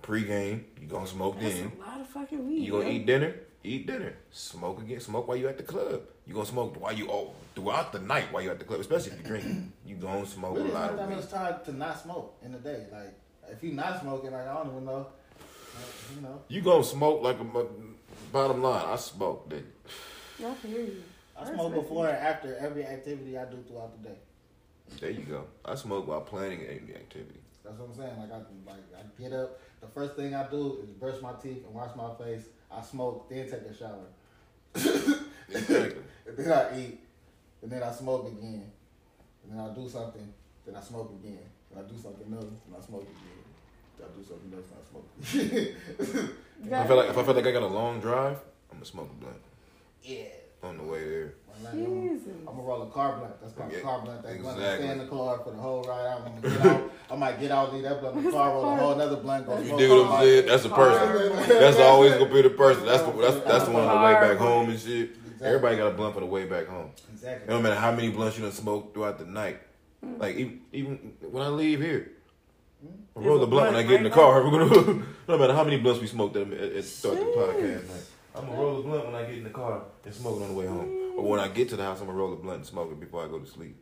Pre-game, 0.02 0.66
you 0.82 0.88
gonna 0.88 1.08
smoke 1.08 1.40
That's 1.40 1.54
then. 1.56 1.72
a 1.78 1.80
lot 1.90 2.02
of 2.02 2.08
fucking 2.08 2.46
weed. 2.48 2.60
You 2.64 2.72
gonna 2.74 2.86
yo. 2.86 2.92
eat 2.92 3.06
dinner? 3.06 3.36
Eat 3.64 3.88
dinner. 3.88 4.14
Smoke 4.32 4.82
again. 4.82 5.00
Smoke 5.00 5.28
while 5.30 5.38
you 5.38 5.48
at 5.48 5.58
the 5.58 5.64
club. 5.64 6.02
You 6.28 6.34
gonna 6.34 6.46
smoke 6.46 6.80
while 6.82 6.92
you 6.92 7.08
all 7.08 7.36
throughout 7.56 7.94
the 7.94 8.00
night 8.00 8.26
while 8.32 8.44
you 8.44 8.52
at 8.52 8.60
the 8.60 8.66
club, 8.66 8.82
especially 8.82 9.14
if 9.14 9.20
you 9.20 9.24
drink. 9.24 9.46
You 9.86 9.96
gonna 9.96 10.26
smoke 10.26 10.56
Really, 10.58 10.64
a 10.64 10.72
it's 10.72 10.74
lot 10.76 10.88
not 10.92 10.98
that 10.98 11.04
of 11.04 11.10
weed. 11.10 11.16
much 11.18 11.30
time 11.30 11.56
to 11.66 11.72
not 11.74 12.00
smoke 12.02 12.36
in 12.44 12.52
the 12.52 12.58
day. 12.58 12.86
Like, 12.92 13.14
if 13.50 13.64
you 13.64 13.72
not 13.74 14.02
smoking, 14.02 14.32
like, 14.32 14.48
I 14.48 14.54
don't 14.56 14.68
even 14.72 14.86
know. 14.86 15.08
Like, 15.76 16.16
you 16.16 16.22
know, 16.22 16.42
You 16.50 16.62
gonna 16.62 16.84
smoke 16.84 17.22
like 17.24 17.40
a 17.40 17.66
bottom 18.34 18.62
line. 18.62 18.86
I 18.88 18.96
smoke, 18.98 19.50
nigga. 19.50 19.64
I 20.40 20.54
can 20.62 20.70
hear 20.70 20.80
you. 20.82 21.04
I 21.38 21.44
That's 21.46 21.56
smoke 21.56 21.74
before 21.76 22.08
and 22.10 22.18
after 22.18 22.56
every 22.58 22.86
activity 22.86 23.38
I 23.38 23.46
do 23.46 23.64
throughout 23.68 23.92
the 24.04 24.10
day. 24.10 24.16
There 25.00 25.10
you 25.12 25.24
go. 25.24 25.46
I 25.64 25.76
smoke 25.76 26.08
while 26.08 26.22
planning 26.22 26.62
any 26.62 26.94
activity. 26.96 27.40
That's 27.64 27.78
what 27.80 27.90
I'm 27.90 27.96
saying. 27.96 28.20
Like, 28.20 28.32
I 28.32 28.72
like 28.72 28.84
I 28.98 29.22
get 29.22 29.34
up. 29.34 29.60
The 29.82 29.88
first 29.88 30.16
thing 30.16 30.36
I 30.36 30.50
do 30.50 30.80
is 30.84 30.90
brush 30.90 31.22
my 31.22 31.34
teeth 31.34 31.64
and 31.66 31.74
wash 31.74 31.96
my 31.96 32.14
face. 32.16 32.46
I 32.72 32.82
smoke, 32.82 33.30
then 33.30 33.46
take 33.50 33.62
a 33.62 33.74
shower, 33.74 34.08
Exactly. 34.74 36.02
and 36.28 36.38
then 36.38 36.52
I 36.52 36.80
eat, 36.80 37.00
and 37.62 37.72
then 37.72 37.84
I 37.84 37.92
smoke 37.92 38.28
again, 38.28 38.72
and 39.44 39.52
then 39.52 39.60
I 39.60 39.74
do 39.76 39.88
something, 39.88 40.34
then 40.66 40.76
I 40.76 40.82
smoke 40.82 41.14
again, 41.24 41.40
and 41.70 41.80
I 41.80 41.84
do 41.84 41.96
something 42.02 42.34
else, 42.34 42.46
and 42.66 42.76
I 42.76 42.82
smoke 42.84 43.04
again. 43.04 43.44
Then 44.00 44.08
I 44.10 44.18
do 44.18 44.24
something 44.24 44.54
else, 44.58 44.66
and 44.72 44.80
I 44.82 44.86
smoke. 44.90 45.08
again. 46.18 46.34
I 46.74 46.88
feel 46.88 46.96
like 46.96 47.10
if 47.10 47.18
I 47.18 47.24
feel 47.24 47.36
like 47.36 47.46
I 47.46 47.52
got 47.52 47.64
a 47.64 47.68
long 47.68 48.00
drive, 48.00 48.40
I'm 48.72 48.78
gonna 48.78 48.86
smoke 48.86 49.10
a 49.12 49.22
blunt 49.22 49.38
yeah. 50.04 50.26
On 50.64 50.78
the 50.78 50.84
way 50.84 51.08
there. 51.10 51.34
I'm, 51.72 51.78
Jesus. 51.78 52.28
I'm 52.40 52.46
gonna 52.46 52.62
roll 52.64 52.82
a 52.84 52.88
car 52.88 53.18
blunt. 53.18 53.34
That's 53.42 53.54
called 53.54 53.72
Yeah, 53.72 53.78
a 53.78 53.82
car 53.82 54.02
blunt. 54.02 54.24
That 54.24 54.42
blunt 54.42 54.58
exactly. 54.58 54.86
stay 54.86 54.92
in 54.92 54.98
the 55.00 55.06
car 55.06 55.40
for 55.44 55.52
the 55.52 55.58
whole 55.58 55.84
ride. 55.84 56.08
I'm 56.08 56.42
gonna 56.42 56.56
get 56.58 56.66
out. 56.72 56.92
I 57.12 57.16
might 57.16 57.40
get 57.40 57.52
out, 57.52 57.74
leave 57.74 57.84
that 57.84 58.02
blunt 58.02 58.18
in 58.18 58.24
the 58.26 58.32
car, 58.32 58.50
roll 58.50 58.66
a 58.66 58.76
whole 58.76 58.92
another 58.94 59.16
blunt. 59.18 59.46
Go 59.46 59.58
You 59.60 59.66
smoke 59.68 59.80
dig 59.80 59.90
what 59.92 60.06
I'm 60.12 60.22
saying? 60.24 60.46
That's 60.48 60.66
a 60.66 60.70
person. 60.70 61.48
That's 61.60 61.78
always 61.80 62.14
gonna 62.14 62.34
be 62.34 62.42
the 62.42 62.50
person. 62.50 62.86
That's 62.86 63.04
the 63.04 63.12
that's 63.12 63.40
that's 63.46 63.66
the 63.66 63.72
one 63.72 63.84
on 63.84 64.02
the 64.02 64.06
way 64.08 64.14
back 64.30 64.38
home 64.38 64.70
and 64.70 64.80
shit. 64.80 65.12
Exactly. 65.12 65.48
Everybody 65.48 65.78
got 65.78 65.88
a 65.88 65.92
blunt 65.96 66.14
for 66.16 66.20
the 66.22 66.26
way 66.26 66.46
back 66.46 66.68
home. 66.68 66.92
It 66.96 67.14
Exactly. 67.14 67.54
don't 67.54 67.64
matter 67.64 67.76
how 67.80 67.92
many 67.92 68.10
blunts 68.10 68.38
you 68.38 68.44
done 68.44 68.52
smoke 68.52 68.94
throughout 68.94 69.20
the 69.20 69.26
night. 69.26 69.60
Like 70.18 70.36
even, 70.36 70.62
even 70.74 71.14
when 71.32 71.44
I 71.44 71.48
leave 71.48 71.80
here, 71.80 72.12
I 73.16 73.20
roll 73.20 73.40
the 73.40 73.48
blunt 73.48 73.72
when 73.74 73.80
I 73.80 73.88
get 73.88 73.98
in 73.98 74.04
the 74.04 74.10
car. 74.10 74.44
We're 74.44 74.52
gonna 74.68 75.04
no 75.28 75.38
matter 75.38 75.54
how 75.54 75.64
many 75.64 75.78
blunts 75.78 76.02
we 76.02 76.08
smoked 76.08 76.36
at, 76.36 76.52
at, 76.52 76.74
at 76.74 76.84
start 76.84 77.16
the 77.20 77.24
podcast. 77.26 77.90
Like, 77.90 78.02
I'm 78.36 78.46
gonna 78.48 78.58
roll 78.58 78.80
a 78.80 78.84
blunt 78.84 79.06
when 79.06 79.16
I 79.16 79.24
get 79.26 79.38
in 79.38 79.44
the 79.44 79.50
car 79.50 79.84
and 80.06 80.14
smoke 80.14 80.40
it 80.40 80.44
on 80.44 80.50
the 80.50 80.54
way 80.56 80.66
home. 80.68 81.14
Or 81.18 81.24
when 81.26 81.40
I 81.40 81.48
get 81.48 81.70
to 81.70 81.76
the 81.76 81.84
house, 81.84 82.00
I'm 82.00 82.08
gonna 82.08 82.18
roll 82.18 82.34
a 82.34 82.36
blunt 82.36 82.58
and 82.58 82.66
smoke 82.66 82.92
it 82.92 83.00
before 83.00 83.24
I 83.24 83.28
go 83.28 83.40
to 83.40 83.46
sleep. 83.46 83.76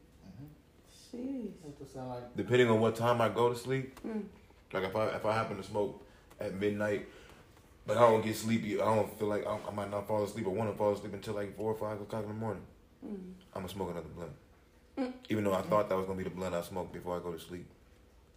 Jeez. 1.14 1.52
What 1.62 1.78
does 1.80 1.92
sound 1.92 2.10
like? 2.10 2.36
Depending 2.36 2.70
on 2.70 2.80
what 2.80 2.96
time 2.96 3.22
I 3.22 3.30
go 3.30 3.50
to 3.50 3.56
sleep, 3.58 4.00
Mm. 4.06 4.24
like 4.74 4.84
if 4.84 4.96
I 4.96 5.08
if 5.08 5.26
I 5.26 5.34
happen 5.34 5.58
to 5.58 5.64
smoke 5.64 6.04
at 6.40 6.54
midnight, 6.56 7.08
but 7.86 7.98
I 7.98 8.02
don't 8.02 8.24
get 8.24 8.36
sleepy, 8.36 8.80
I 8.82 8.86
don't 8.86 9.18
feel 9.20 9.28
like 9.28 9.46
I, 9.46 9.58
I 9.68 9.72
might 9.74 9.90
not 9.92 10.08
fall 10.08 10.24
asleep 10.24 10.46
I 10.46 10.50
want 10.50 10.72
to 10.72 10.78
fall 10.78 10.94
asleep 10.94 11.14
until 11.14 11.34
like 11.36 11.56
four 11.56 11.72
or 11.72 11.76
five 11.78 12.00
o'clock 12.02 12.24
in 12.24 12.30
the 12.30 12.36
morning. 12.36 12.64
Mm. 13.06 13.16
I'm 13.54 13.62
gonna 13.62 13.70
smoke 13.70 13.92
another 13.92 14.08
blunt. 14.16 14.32
Even 15.30 15.44
though 15.46 15.54
I 15.54 15.62
thought 15.62 15.90
that 15.90 15.96
was 15.96 16.06
gonna 16.06 16.18
be 16.18 16.24
the 16.26 16.30
blunt 16.30 16.54
I 16.54 16.62
smoked 16.62 16.94
before 16.94 17.18
I 17.18 17.24
go 17.24 17.32
to 17.32 17.40
sleep. 17.40 17.66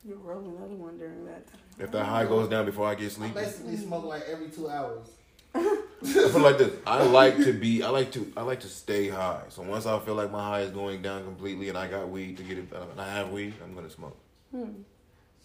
You'll 0.07 0.19
roll 0.19 0.41
another 0.41 0.75
one 0.75 0.99
during 0.99 1.25
that 1.27 1.47
time. 1.47 1.61
If 1.79 1.91
that 1.93 2.05
high 2.05 2.25
goes 2.27 2.49
down 2.49 2.65
before 2.67 2.87
I 2.87 2.95
get 2.95 3.11
sleep, 3.11 3.37
I 3.37 3.45
sleepy, 3.45 3.47
basically 3.47 3.77
smoke 3.77 4.05
like 4.05 4.23
every 4.31 4.49
two 4.49 4.69
hours. 4.69 5.09
I 5.55 5.61
feel 6.03 6.41
like 6.41 6.59
this. 6.59 6.73
I 6.87 7.03
like 7.05 7.37
to 7.39 7.53
be. 7.53 7.83
I 7.83 7.89
like 7.89 8.13
to. 8.13 8.31
I 8.37 8.43
like 8.43 8.61
to 8.61 8.69
stay 8.69 9.09
high. 9.09 9.43
So 9.49 9.63
once 9.63 9.87
I 9.87 9.99
feel 10.01 10.15
like 10.15 10.31
my 10.31 10.43
high 10.43 10.61
is 10.61 10.71
going 10.71 11.03
down 11.03 11.25
completely, 11.25 11.69
and 11.69 11.79
I 11.79 11.89
got 11.89 12.09
weed 12.09 12.37
to 12.39 12.43
get 12.43 12.59
it, 12.59 12.73
and 12.73 13.01
I 13.01 13.15
have 13.15 13.31
weed, 13.31 13.55
I'm 13.63 13.75
gonna 13.75 13.91
smoke. 13.91 14.17
Hmm. 14.51 14.83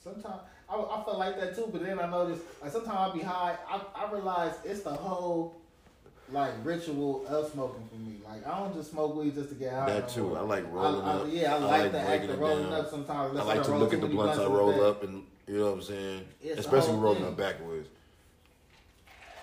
Sometimes 0.04 0.42
I, 0.70 0.76
I 0.76 1.04
feel 1.04 1.18
like 1.18 1.40
that 1.40 1.56
too, 1.56 1.70
but 1.72 1.84
then 1.84 2.00
I 2.00 2.10
notice 2.10 2.40
like 2.62 2.72
sometimes 2.72 2.98
I'll 2.98 3.14
be 3.14 3.22
high. 3.22 3.58
I, 3.70 3.82
I 3.96 4.12
realize 4.12 4.54
it's 4.64 4.82
the 4.82 4.92
whole 4.92 5.56
like 6.32 6.52
ritual 6.64 7.26
of 7.28 7.52
smoking 7.52 7.88
for 7.90 7.96
me. 7.96 8.18
Like 8.28 8.46
I 8.46 8.60
don't 8.60 8.74
just 8.76 8.92
smoke 8.92 9.16
weed 9.16 9.36
just 9.36 9.50
to 9.50 9.56
get 9.56 9.74
high. 9.74 9.86
That 9.88 10.08
no 10.10 10.14
too. 10.14 10.24
more. 10.30 10.38
I 10.40 10.42
like 10.42 10.72
rolling 10.72 11.02
I, 11.02 11.12
I, 11.12 11.16
up. 11.16 11.28
Yeah, 11.30 11.54
I, 11.54 11.58
I 11.58 11.60
like, 11.60 11.82
like 11.82 11.92
the 11.92 12.00
act 12.00 12.10
breaking 12.10 12.30
of 12.32 12.40
rolling 12.40 12.64
down. 12.70 12.74
up 12.74 12.90
sometimes. 12.90 13.38
I 13.38 13.44
like 13.44 13.58
not 13.58 13.66
to 13.66 13.78
look 13.78 13.94
at 13.94 14.02
the 14.02 14.08
many 14.08 14.16
blunts 14.16 14.40
I 14.40 14.46
roll 14.46 14.84
up, 14.84 15.04
and 15.04 15.24
you 15.48 15.58
know 15.58 15.66
what 15.66 15.74
I'm 15.74 15.82
saying. 15.82 16.26
It's 16.42 16.60
Especially 16.60 16.96
rolling 16.96 17.20
thing. 17.20 17.28
up 17.28 17.38
backwards. 17.38 17.90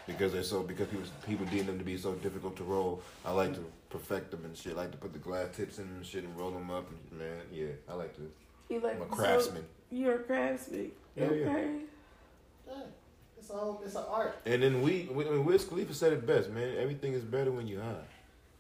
Because 0.07 0.33
they're 0.33 0.43
so 0.43 0.63
because 0.63 0.87
people 0.89 1.07
people 1.27 1.47
deem 1.47 1.67
them 1.67 1.79
to 1.79 1.85
be 1.85 1.97
so 1.97 2.13
difficult 2.15 2.57
to 2.57 2.65
roll. 2.65 3.03
I 3.25 3.33
like 3.33 3.55
to 3.55 3.65
perfect 3.91 4.31
them 4.31 4.45
and 4.45 4.57
shit. 4.57 4.73
I 4.75 4.77
like 4.77 4.93
to 4.93 4.99
put 4.99 5.13
the 5.13 5.19
glass 5.19 5.49
tips 5.57 5.79
in 5.79 5.87
them 5.87 5.97
and 5.97 6.07
shit 6.07 6.25
and 6.25 6.39
roll 6.39 6.51
them 6.53 6.71
up. 6.71 6.87
And, 6.91 7.19
man, 7.21 7.41
yeah, 7.53 7.67
I 7.89 7.95
like 7.95 8.15
to. 8.17 8.31
You 8.69 8.81
like 8.81 8.97
I'm 8.97 9.03
a 9.03 9.09
so 9.09 9.15
craftsman. 9.17 9.65
you're 9.91 10.15
a 10.17 10.19
craftsman. 10.21 10.93
Yeah, 11.17 11.25
yeah. 11.25 11.31
okay. 11.31 11.71
Yeah, 12.69 12.75
it's 13.39 13.51
all 13.51 13.81
it's 13.85 13.95
an 13.95 14.05
art. 14.09 14.39
And 14.47 14.63
then 14.63 14.83
we, 14.83 15.09
we 15.13 15.27
I 15.27 15.31
mean, 15.31 15.45
Wiz 15.45 15.65
Khalifa 15.65 15.95
said 15.95 16.13
it 16.13 16.27
best, 16.27 16.51
man. 16.51 16.77
Everything 16.79 17.13
is 17.13 17.23
better 17.23 17.51
when 17.53 17.67
you 17.67 17.81
high. 17.81 17.95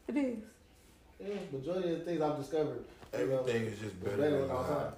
It 0.09 0.17
is. 0.17 0.39
Yeah, 1.21 1.35
majority 1.53 1.93
of 1.93 1.99
the 2.01 2.05
things 2.05 2.21
I've 2.21 2.37
discovered. 2.39 2.85
you 3.19 3.27
know, 3.27 3.39
Everything 3.41 3.63
is 3.67 3.79
just 3.79 3.85
it's 3.85 3.95
better, 3.95 4.17
better 4.17 4.31
when 4.33 4.41
when 4.41 4.49
you're 4.49 4.57
I 4.57 4.61
was 4.61 4.67
high. 4.69 4.75
high. 4.75 4.91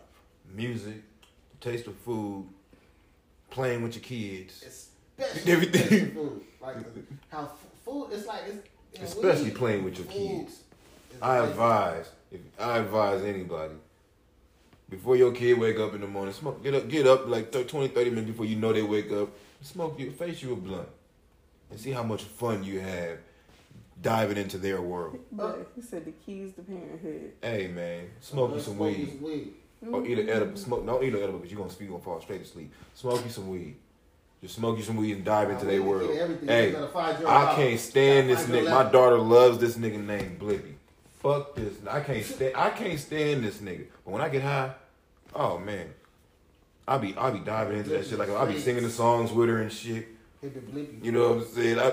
Music, 0.55 1.03
taste 1.61 1.86
of 1.86 1.94
food, 1.96 2.46
playing 3.51 3.82
with 3.82 3.94
your 3.94 4.03
kids. 4.05 4.88
Especially 5.18 5.52
Everything. 5.52 5.88
tasting 5.88 6.14
food. 6.14 6.42
Like 6.60 6.76
how 7.30 7.42
f- 7.42 7.66
food, 7.84 8.08
it's 8.12 8.26
like 8.26 8.40
it's 8.46 8.56
you 8.92 9.00
know, 9.00 9.04
Especially 9.04 9.50
playing 9.50 9.84
with 9.84 9.98
your 9.98 10.06
kids. 10.06 10.62
I 11.20 11.38
advise, 11.38 12.10
if 12.30 12.40
I 12.58 12.78
advise 12.78 13.22
anybody, 13.24 13.74
before 14.88 15.16
your 15.16 15.32
kid 15.32 15.58
wake 15.58 15.78
up 15.78 15.94
in 15.94 16.00
the 16.00 16.06
morning, 16.06 16.32
smoke, 16.32 16.62
get 16.62 16.74
up, 16.74 16.88
get 16.88 17.06
up 17.06 17.26
like 17.26 17.52
thir- 17.52 17.64
20, 17.64 17.88
30 17.88 18.10
minutes 18.10 18.28
before 18.28 18.46
you 18.46 18.56
know 18.56 18.72
they 18.72 18.82
wake 18.82 19.10
up, 19.12 19.30
smoke 19.60 19.98
your 19.98 20.12
face 20.12 20.42
you 20.42 20.52
a 20.52 20.56
blunt, 20.56 20.88
and 21.70 21.80
see 21.80 21.90
how 21.90 22.02
much 22.02 22.22
fun 22.22 22.62
you 22.64 22.80
have 22.80 23.18
diving 24.00 24.36
into 24.36 24.58
their 24.58 24.80
world. 24.80 25.18
But 25.32 25.70
he 25.74 25.82
said 25.82 26.04
the 26.04 26.12
keys 26.12 26.54
to 26.54 26.62
parenthood. 26.62 27.32
Hey 27.42 27.68
man, 27.68 28.10
smoke 28.20 28.54
you 28.54 28.60
some 28.60 28.76
Smoke 28.76 28.96
weed. 28.96 29.08
some 29.08 29.22
weed. 29.22 29.54
Or 29.92 30.04
eat 30.04 30.18
an 30.18 30.26
mm-hmm. 30.26 30.36
edible. 30.36 30.56
Smoke. 30.56 30.86
Don't 30.86 31.04
eat 31.04 31.14
an 31.14 31.22
edible 31.22 31.38
because 31.38 31.52
you're 31.52 31.60
gonna, 31.60 31.74
you 31.80 31.86
gonna 31.86 32.02
fall 32.02 32.20
straight 32.20 32.42
to 32.42 32.48
sleep. 32.48 32.72
Smoke 32.94 33.22
you 33.24 33.30
some 33.30 33.48
weed. 33.48 33.76
Just 34.41 34.55
smoke 34.55 34.78
you 34.78 34.84
some 34.84 34.97
weed 34.97 35.12
and 35.12 35.24
dive 35.24 35.51
into 35.51 35.64
Nah, 35.64 35.70
their 35.70 35.82
world. 35.82 36.11
everything. 36.11 36.49
Hey, 36.49 36.66
You 36.68 36.72
gotta 36.74 36.89
find 36.89 37.18
your 37.18 37.28
I 37.28 37.55
can't 37.55 37.80
stand 37.80 38.30
this 38.30 38.45
nigga. 38.47 38.70
My 38.70 38.89
daughter 38.91 39.18
loves 39.18 39.59
this 39.59 39.76
nigga 39.76 40.05
named 40.05 40.39
Blippi. 40.39 40.74
Fuck 41.20 41.57
this. 41.57 41.74
I 41.91 42.01
can't 42.01 42.24
stand. 42.24 42.53
I 42.57 42.70
can't 42.70 43.01
stand 43.01 43.43
this 43.45 43.59
nigga. 43.59 43.86
But 44.05 44.12
when 44.12 44.22
I 44.22 44.28
get 44.28 44.43
high, 44.43 44.70
oh 45.34 45.59
man, 45.59 45.89
I 46.86 46.99
be 46.99 47.16
I 47.16 47.30
be 47.30 47.41
diving 47.41 47.78
into 47.78 47.91
that 47.91 48.07
shit. 48.07 48.18
Like 48.18 48.30
I 48.30 48.45
be 48.45 48.59
singing 48.61 48.84
the 48.84 48.91
songs 48.91 49.32
with 49.32 49.49
her 49.49 49.61
and 49.61 49.72
shit. 49.72 50.07
Hit 50.41 50.55
the 50.55 50.61
blippi. 50.61 51.05
You 51.05 51.11
know 51.12 51.30
what 51.34 51.39
I'm 51.39 51.45
saying? 51.49 51.78
I, 51.80 51.93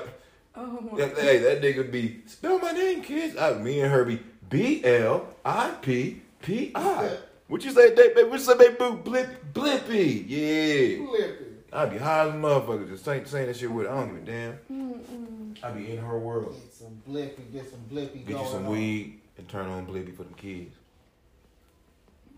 Oh 0.58 0.80
my 0.90 0.98
that, 1.00 1.18
hey, 1.18 1.38
that 1.40 1.62
nigga 1.62 1.92
be 1.92 2.22
spell 2.28 2.60
my 2.60 2.72
name, 2.72 3.02
kids. 3.02 3.36
I, 3.36 3.56
me 3.56 3.82
and 3.82 3.92
her 3.92 4.06
be 4.06 4.22
B 4.50 4.82
L 4.86 5.28
I 5.44 5.72
P 5.82 6.22
P 6.42 6.72
I. 6.76 7.18
What 7.48 7.66
you 7.66 7.72
say, 7.72 7.94
they, 7.94 8.24
what 8.24 8.32
you 8.34 8.40
say, 8.40 8.58
baby 8.58 8.76
boo? 8.80 8.94
Blip, 9.04 9.54
blippi, 9.54 10.24
yeah. 10.28 11.06
Blippi. 11.06 11.45
I 11.76 11.86
be 11.88 11.98
high 11.98 12.28
as 12.28 12.34
a 12.34 12.38
motherfucker 12.38 12.88
just 12.88 13.04
saying, 13.04 13.26
saying 13.26 13.48
that 13.48 13.58
shit 13.58 13.70
with 13.70 13.86
her. 13.86 13.92
I 13.94 14.00
don't 14.00 14.14
give 14.16 14.24
a 14.24 14.26
damn. 14.26 14.54
Mm-mm. 14.72 15.64
I 15.64 15.72
be 15.72 15.92
in 15.92 15.98
her 15.98 16.18
world. 16.18 16.56
Get 16.56 16.74
some 16.74 17.02
blippi. 17.08 17.52
Get 17.52 17.70
some 17.70 17.82
blippi. 17.92 18.26
Get 18.26 18.40
you 18.40 18.46
some 18.48 18.66
on. 18.66 18.72
weed 18.72 19.20
and 19.38 19.50
turn 19.50 19.68
on 19.68 19.86
Blippi 19.86 20.16
for 20.16 20.24
them 20.24 20.34
kids. 20.36 20.74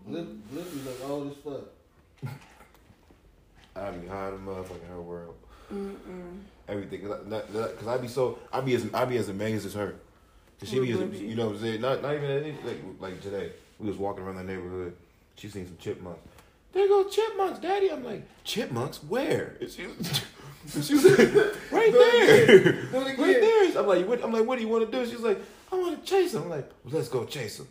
Blip, 0.08 0.26
blippi 0.52 0.86
look 0.86 1.10
old 1.10 1.32
as 1.32 1.38
fuck. 1.38 2.32
I 3.76 3.92
be 3.92 4.08
high 4.08 4.30
as 4.30 4.34
a 4.34 4.38
motherfucker 4.38 4.82
in 4.84 4.88
her 4.90 5.02
world. 5.02 5.36
Mm-mm. 5.72 6.40
Everything, 6.68 7.02
cause 7.02 7.20
I, 7.24 7.30
not- 7.30 7.54
not- 7.54 7.78
cause 7.78 7.88
I 7.88 7.98
be 7.98 8.08
so, 8.08 8.40
I 8.52 8.62
be 8.62 8.74
as, 8.74 8.88
I 8.94 9.06
be 9.06 9.18
as 9.18 9.30
amazed 9.30 9.66
as 9.68 9.74
her. 9.76 9.96
Cause 10.60 10.70
she 10.70 10.80
be, 10.80 10.92
as, 10.94 11.22
you 11.22 11.36
know 11.36 11.48
what 11.48 11.56
I'm 11.58 11.62
saying? 11.62 11.82
Not, 11.82 12.02
not 12.02 12.16
even 12.16 12.32
any- 12.32 12.56
like, 12.66 12.78
like 13.00 13.22
today. 13.22 13.52
We 13.78 13.88
was 13.88 13.98
walking 13.98 14.24
around 14.24 14.38
the 14.38 14.44
neighborhood. 14.44 14.96
She 15.36 15.50
seen 15.50 15.68
some 15.68 15.78
chipmunks. 15.78 16.20
There 16.78 16.88
go 16.88 17.06
chipmunks, 17.06 17.58
daddy. 17.58 17.92
I'm 17.92 18.04
like, 18.04 18.22
chipmunks? 18.44 19.04
Where? 19.04 19.58
And 19.60 19.68
she 19.68 19.88
was, 19.88 20.22
and 20.76 20.86
she 20.86 20.94
was 20.94 21.06
like, 21.06 21.72
right 21.72 21.92
Do 21.92 21.98
there, 21.98 22.72
Do 22.72 22.98
it 22.98 23.18
right 23.18 23.18
there. 23.18 23.80
I'm 23.80 23.88
like, 23.88 24.08
what, 24.08 24.24
I'm 24.24 24.32
like, 24.32 24.46
what 24.46 24.60
do 24.60 24.62
you 24.64 24.68
want 24.68 24.86
to 24.86 24.96
do? 24.96 25.10
She's 25.10 25.22
like, 25.22 25.40
I 25.72 25.76
want 25.76 26.00
to 26.00 26.08
chase 26.08 26.34
them. 26.34 26.44
I'm 26.44 26.50
like, 26.50 26.70
well, 26.86 26.94
let's 26.94 27.10
go 27.10 27.26
chase 27.26 27.58
them. 27.58 27.68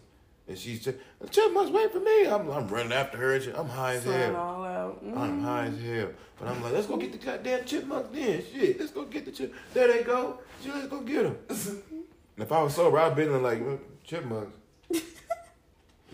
And 0.48 0.58
she's 0.58 0.82
just, 0.82 0.98
chipmunks 1.30 1.70
wait 1.70 1.92
for 1.92 2.00
me. 2.00 2.26
I'm, 2.26 2.50
I'm 2.50 2.66
running 2.66 2.92
after 2.92 3.16
her 3.18 3.34
and 3.34 3.44
shit. 3.44 3.54
I'm 3.56 3.68
high 3.68 3.94
as 3.94 4.02
Sun 4.02 4.12
hell. 4.12 4.36
all 4.36 4.64
out. 4.64 5.00
I'm 5.14 5.40
high 5.40 5.66
as 5.66 5.80
hell. 5.80 6.08
But 6.40 6.48
I'm 6.48 6.60
like, 6.64 6.72
let's 6.72 6.88
go 6.88 6.96
get 6.96 7.12
the 7.12 7.18
goddamn 7.18 7.64
chipmunks 7.64 8.08
then. 8.12 8.42
Shit, 8.52 8.80
let's 8.80 8.90
go 8.90 9.04
get 9.04 9.24
the 9.24 9.30
chip. 9.30 9.54
There 9.72 9.86
they 9.86 10.02
go. 10.02 10.40
Shit, 10.64 10.74
let's 10.74 10.88
go 10.88 11.00
get 11.02 11.22
them. 11.22 11.36
and 11.48 12.42
if 12.42 12.50
I 12.50 12.60
was 12.60 12.74
sober, 12.74 12.98
I'd 12.98 13.14
been 13.14 13.40
like, 13.40 13.62
chipmunks. 14.02 14.50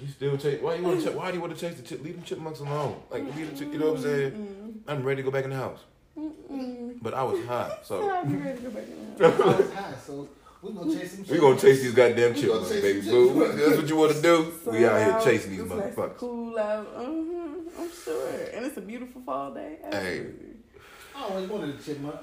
You 0.03 0.09
still 0.09 0.36
chase? 0.36 0.61
Why 0.61 0.74
you 0.74 0.82
want 0.82 1.00
to? 1.03 1.11
Ch- 1.11 1.14
why 1.14 1.28
do 1.30 1.34
you 1.36 1.40
want 1.40 1.57
to 1.57 1.61
chase 1.61 1.76
the 1.76 1.82
chip? 1.86 2.03
Leave 2.03 2.16
them 2.16 2.24
chipmunks 2.24 2.61
alone. 2.61 3.00
Like 3.11 3.24
leave 3.36 3.50
the 3.53 3.57
chip. 3.59 3.72
You 3.72 3.78
know 3.78 3.90
what 3.92 3.98
I'm 3.98 4.03
saying? 4.03 4.82
I'm 4.88 5.03
ready 5.05 5.22
to 5.22 5.26
go 5.26 5.30
back 5.30 5.44
in 5.44 5.50
the 5.50 5.57
house. 5.57 5.80
But 7.00 7.14
I 7.14 7.22
was 7.22 7.44
high, 7.46 7.78
so 7.84 8.11
I'm 8.11 8.42
ready 8.42 8.59
to 8.59 8.64
go 8.64 8.70
back 8.70 8.84
in 8.84 9.14
the 9.16 9.30
house. 9.30 9.40
I 9.40 9.46
was 9.62 9.72
high, 9.72 9.94
so 10.07 10.28
we 10.61 10.72
gonna 10.72 10.94
chase 10.98 11.12
some. 11.16 11.24
we 11.28 11.38
gonna 11.38 11.59
chase 11.59 11.82
these 11.82 11.94
goddamn 11.94 12.34
chipmunks, 12.34 12.70
baby 12.70 13.00
boo. 13.00 13.57
That's 13.57 13.76
what 13.76 13.88
you 13.88 13.96
want 13.96 14.12
to 14.16 14.22
do. 14.22 14.53
We 14.72 14.86
out 14.86 14.98
here 15.24 15.32
chasing 15.32 15.53
these 15.53 15.61
it's 15.61 15.70
nice 15.70 15.84
and 15.84 15.96
motherfuckers. 15.96 16.16
Cool 16.18 16.59
out. 16.59 16.86
hmm 16.86 17.53
I'm 17.78 17.90
sure. 18.05 18.28
And 18.55 18.66
it's 18.66 18.76
a 18.76 18.80
beautiful 18.82 19.22
fall 19.22 19.55
day. 19.55 19.78
Absolutely. 19.84 20.34
I 21.16 21.22
always 21.24 21.48
wanted 21.48 21.78
a 21.78 21.82
chipmunk. 21.82 22.16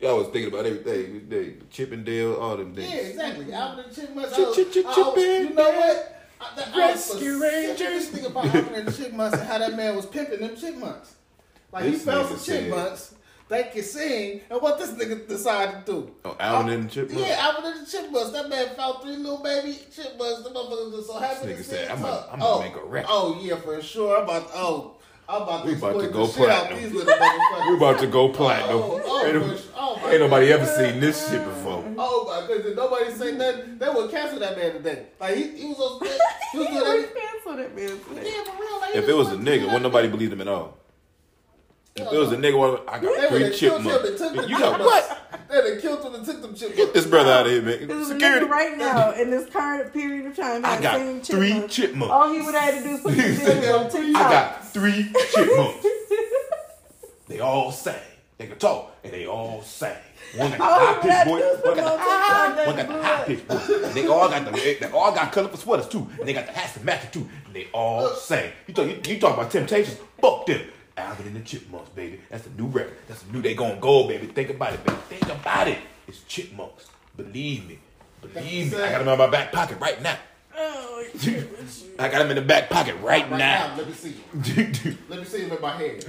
Y'all 0.00 0.18
was 0.18 0.28
thinking 0.28 0.52
about 0.52 0.66
everything. 0.66 1.28
They, 1.28 1.54
Chip 1.70 1.92
'n 1.92 2.02
Dale, 2.04 2.34
all 2.34 2.56
them 2.56 2.74
things. 2.74 2.90
Yeah, 2.92 3.00
exactly. 3.00 3.52
Alvin 3.52 3.84
and 3.84 3.94
the 3.94 4.00
Chipmunks. 4.00 4.30
Chip, 4.36 4.38
I 4.44 4.48
was- 4.48 4.56
chip, 4.56 4.72
chip, 4.72 4.86
I 4.86 4.88
was- 4.88 4.96
chippin' 5.14 5.48
You 5.48 5.54
know 5.54 5.70
what? 5.70 6.21
I, 6.42 6.54
that, 6.56 6.74
was 6.74 7.10
Rescue 7.14 7.40
Rangers. 7.42 8.08
Think 8.08 8.26
about 8.28 8.44
Alvin 8.46 8.74
and 8.74 8.88
the 8.88 8.92
Chipmunks 8.92 9.38
and 9.38 9.46
how 9.48 9.58
that 9.58 9.76
man 9.76 9.96
was 9.96 10.06
pimping 10.06 10.40
them 10.40 10.56
chipmunks. 10.56 11.14
Like 11.72 11.84
This 11.84 12.00
he 12.04 12.10
found 12.10 12.26
nigga 12.26 12.28
some 12.30 12.38
said- 12.38 12.64
chipmunks 12.64 13.14
that 13.48 13.72
can 13.72 13.82
sing, 13.82 14.40
and 14.48 14.62
what 14.62 14.78
this 14.78 14.90
nigga 14.92 15.28
decided 15.28 15.84
to 15.84 15.92
do? 15.92 16.10
Oh, 16.24 16.36
Alvin 16.40 16.72
and 16.72 16.84
the 16.88 16.90
Chipmunks? 16.90 17.28
Yeah, 17.28 17.36
Alvin 17.40 17.72
and 17.72 17.86
the 17.86 17.90
Chipmunks. 17.90 18.30
That 18.30 18.48
man 18.48 18.74
found 18.74 19.02
three 19.02 19.16
little 19.16 19.42
baby 19.42 19.78
chipmunks. 19.94 20.42
The 20.42 20.50
motherfuckers 20.50 20.92
were 20.96 21.02
so 21.02 21.18
happy 21.18 21.46
This 21.48 21.66
to 21.68 21.74
nigga 21.74 21.78
see 21.78 21.86
said, 21.86 21.88
him 21.88 21.96
"I'm 21.96 22.02
gonna- 22.02 22.16
talk. 22.16 22.28
I'm 22.32 22.38
gonna 22.38 22.50
oh, 22.54 22.60
make 22.62 22.76
a 22.76 22.84
record." 22.84 23.08
Oh 23.10 23.40
yeah, 23.42 23.56
for 23.56 23.82
sure. 23.82 24.16
I'm 24.16 24.24
about. 24.24 24.48
To 24.48 24.56
oh, 24.56 24.94
I'm 25.28 25.42
about 25.42 25.62
to. 25.64 25.68
We 25.70 25.76
about 25.76 26.00
to 26.00 26.08
go 26.08 26.26
the 26.26 26.32
shit 26.32 26.48
out 26.50 26.66
platinum. 26.66 26.82
These 26.82 26.92
little 26.92 27.14
motherfuckers. 27.14 27.68
We 27.68 27.76
about 27.76 27.98
to 28.00 28.06
go 28.06 28.28
platinum. 28.28 28.76
Oh, 28.76 29.00
oh, 29.04 29.26
ain't, 29.26 29.34
no- 29.36 29.56
Oh, 29.76 30.00
oh 30.02 30.10
ain't 30.10 30.20
nobody 30.20 30.52
ever 30.52 30.66
seen 30.66 31.00
this 31.00 31.28
shit 31.30 31.44
before. 31.44 31.84
Oh 31.98 32.24
my 32.26 32.46
goodness, 32.46 32.76
nobody 32.76 33.10
say 33.12 33.32
nothing. 33.36 33.78
They 33.78 33.88
would 33.88 34.10
cancel 34.10 34.38
that 34.40 34.56
man 34.56 34.72
today. 34.74 35.06
Like 35.20 35.36
he, 35.36 35.42
he 35.56 35.66
was 35.68 35.78
on 35.80 36.08
he 36.52 36.58
was 36.58 36.68
He 36.68 36.74
doing 36.74 36.84
that. 36.84 37.14
canceled 37.14 37.58
that 37.58 37.74
man 37.76 37.88
today. 37.88 38.30
Yeah, 38.36 38.44
for 38.44 38.60
real. 38.60 38.80
Like, 38.80 38.94
If 38.96 39.08
it 39.08 39.14
was 39.14 39.28
a 39.28 39.36
nigga, 39.36 39.64
wouldn't 39.64 39.82
nobody 39.82 40.08
believe 40.08 40.32
him 40.32 40.40
at 40.40 40.48
all. 40.48 40.78
If 41.94 42.10
it 42.10 42.16
was 42.18 42.32
a 42.32 42.36
nigga, 42.38 42.58
well, 42.58 42.80
I 42.88 42.98
They 42.98 43.06
got 43.06 43.20
would 43.20 43.28
three 43.30 43.42
have 43.42 43.52
killed 43.54 43.80
him 43.82 43.86
chipmunks. 43.90 44.08
and 44.10 44.18
took 44.34 44.42
the 44.44 44.48
You 44.48 44.58
got 44.58 44.80
what? 44.80 45.18
They 45.50 45.56
would 45.60 45.72
have 45.74 45.82
killed 45.82 46.04
him 46.06 46.14
and 46.14 46.24
took 46.24 46.40
them 46.40 46.54
chipmunks. 46.54 46.76
Get 46.76 46.94
this 46.94 47.06
brother 47.06 47.30
out 47.32 47.46
of 47.46 47.52
here, 47.52 47.60
man. 47.62 47.86
This 47.86 47.96
is 47.98 48.10
a 48.10 48.12
Security. 48.14 48.46
nigga 48.46 48.48
right 48.50 48.78
now 48.78 49.12
in 49.12 49.30
this 49.30 49.50
current 49.50 49.92
period 49.92 50.24
of 50.26 50.34
time. 50.36 50.64
I 50.64 50.80
got 50.80 50.96
seen 50.98 51.20
three 51.20 51.48
chipmunks. 51.50 51.74
chipmunks. 51.76 52.10
All 52.12 52.32
he 52.32 52.40
would 52.40 52.54
have 52.54 52.74
had 52.74 52.82
to 52.82 52.88
do 52.88 52.94
is 52.94 53.00
put 53.02 53.10
the 53.14 53.22
video 53.22 53.78
on 53.84 53.90
TikTok. 53.90 54.22
I 54.26 54.30
got 54.32 54.68
three 54.68 55.12
chipmunks. 55.34 55.86
they 57.28 57.40
all 57.40 57.70
sang. 57.72 57.96
They 58.38 58.46
could 58.46 58.58
talk, 58.60 58.96
and 59.04 59.12
they 59.12 59.26
all 59.26 59.62
sang. 59.62 59.96
One 60.36 60.50
got 60.50 60.56
the 60.58 60.64
All 60.64 60.78
high 60.78 60.94
he 60.94 61.08
pitched 61.08 61.26
voice, 61.26 61.42
do 61.42 61.48
is 61.48 61.64
one 61.64 61.76
got 61.76 61.84
the 61.84 61.90
on 61.92 61.98
TikTok, 61.98 62.56
high, 62.56 62.66
one 62.66 62.76
got 62.76 62.88
the 62.88 63.02
high 63.02 63.24
pitched 63.24 63.42
voice. 63.42 63.68
And 63.84 63.94
they 63.94 64.06
all 64.06 64.28
got 64.30 64.44
the, 64.46 64.76
they 64.80 64.90
all 64.90 65.12
got 65.12 65.30
colorful 65.32 65.58
sweaters 65.58 65.88
too, 65.88 66.08
and 66.18 66.26
they 66.26 66.32
got 66.32 66.46
the 66.46 66.52
hats 66.52 66.72
to 66.74 66.80
match 66.84 67.04
it 67.04 67.12
too. 67.12 67.28
And 67.46 67.54
they 67.54 67.68
all 67.74 68.06
uh, 68.06 68.14
sang. 68.14 68.50
You 68.66 68.72
talk, 68.74 68.86
you, 68.86 68.98
you 69.14 69.20
talk 69.20 69.34
about 69.34 69.50
Temptations? 69.50 69.98
Fuck 70.20 70.46
them. 70.46 70.62
Alvin 70.96 71.26
and 71.26 71.36
the 71.36 71.40
Chipmunks, 71.40 71.90
baby. 71.90 72.20
That's 72.30 72.44
the 72.44 72.50
new 72.50 72.66
record. 72.66 72.96
That's 73.08 73.22
the 73.22 73.32
new. 73.32 73.42
They 73.42 73.54
going 73.54 73.80
gold, 73.80 74.08
baby. 74.08 74.26
Think 74.26 74.50
about 74.50 74.74
it, 74.74 74.84
baby. 74.84 74.98
Think 75.08 75.24
about 75.32 75.68
it. 75.68 75.78
It's 76.06 76.20
Chipmunks. 76.24 76.86
Believe 77.16 77.66
me. 77.68 77.78
Believe 78.20 78.72
me. 78.72 78.78
I 78.82 78.90
got 78.92 78.98
them 78.98 79.08
in 79.08 79.18
my 79.18 79.26
back 79.28 79.52
pocket 79.52 79.78
right 79.80 80.00
now. 80.02 80.16
Oh, 80.56 81.04
I 81.98 82.08
got 82.08 82.18
them 82.18 82.30
in 82.30 82.36
the 82.36 82.42
back 82.42 82.68
pocket 82.68 82.94
right, 82.96 83.22
Right 83.22 83.30
now. 83.30 83.68
now, 83.68 83.76
let 83.78 83.86
me 83.86 83.92
see 83.94 84.12
him. 84.12 84.98
Let 85.08 85.18
me 85.20 85.24
see 85.24 85.40
him 85.42 85.52
in 85.52 85.60
my 85.60 85.76
head. 85.76 86.02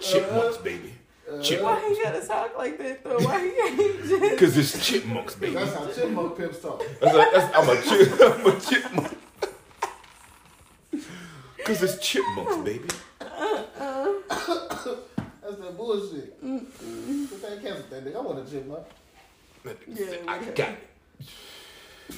Chipmunks, 0.00 0.56
baby. 0.58 0.94
why 1.26 1.88
he 1.88 2.02
gotta 2.02 2.26
talk 2.26 2.56
like 2.56 2.78
that 2.78 3.04
though? 3.04 3.18
Why 3.18 3.44
he 3.44 3.50
can't 3.50 3.76
just? 4.04 4.38
Cause 4.38 4.56
it's 4.56 4.86
chipmunks, 4.86 5.34
baby. 5.34 5.54
That's 5.54 5.74
how 5.74 5.86
chipmunk 5.90 6.36
pimps 6.36 6.60
talk. 6.60 6.82
That's 7.00 7.14
a, 7.14 7.16
that's, 7.16 7.56
I'm 7.56 7.68
a 7.68 7.82
chip. 7.82 8.12
I'm 8.20 8.46
a 8.46 8.60
chipmunk. 8.60 9.18
Cause 11.68 11.82
it's 11.82 11.98
chipmunks, 11.98 12.54
hmm. 12.54 12.64
baby. 12.64 12.88
That's 13.20 13.28
that 15.60 15.76
bullshit. 15.76 16.38
If 16.42 17.42
they 17.42 17.58
cancel 17.58 17.84
that 17.90 18.06
nigga, 18.06 18.16
I 18.16 18.20
want 18.20 18.38
a 18.38 18.50
chipmunk. 18.50 18.86
Yeah, 19.86 20.06
I 20.26 20.38
we 20.38 20.46
got 20.46 20.70
it. 20.70 20.88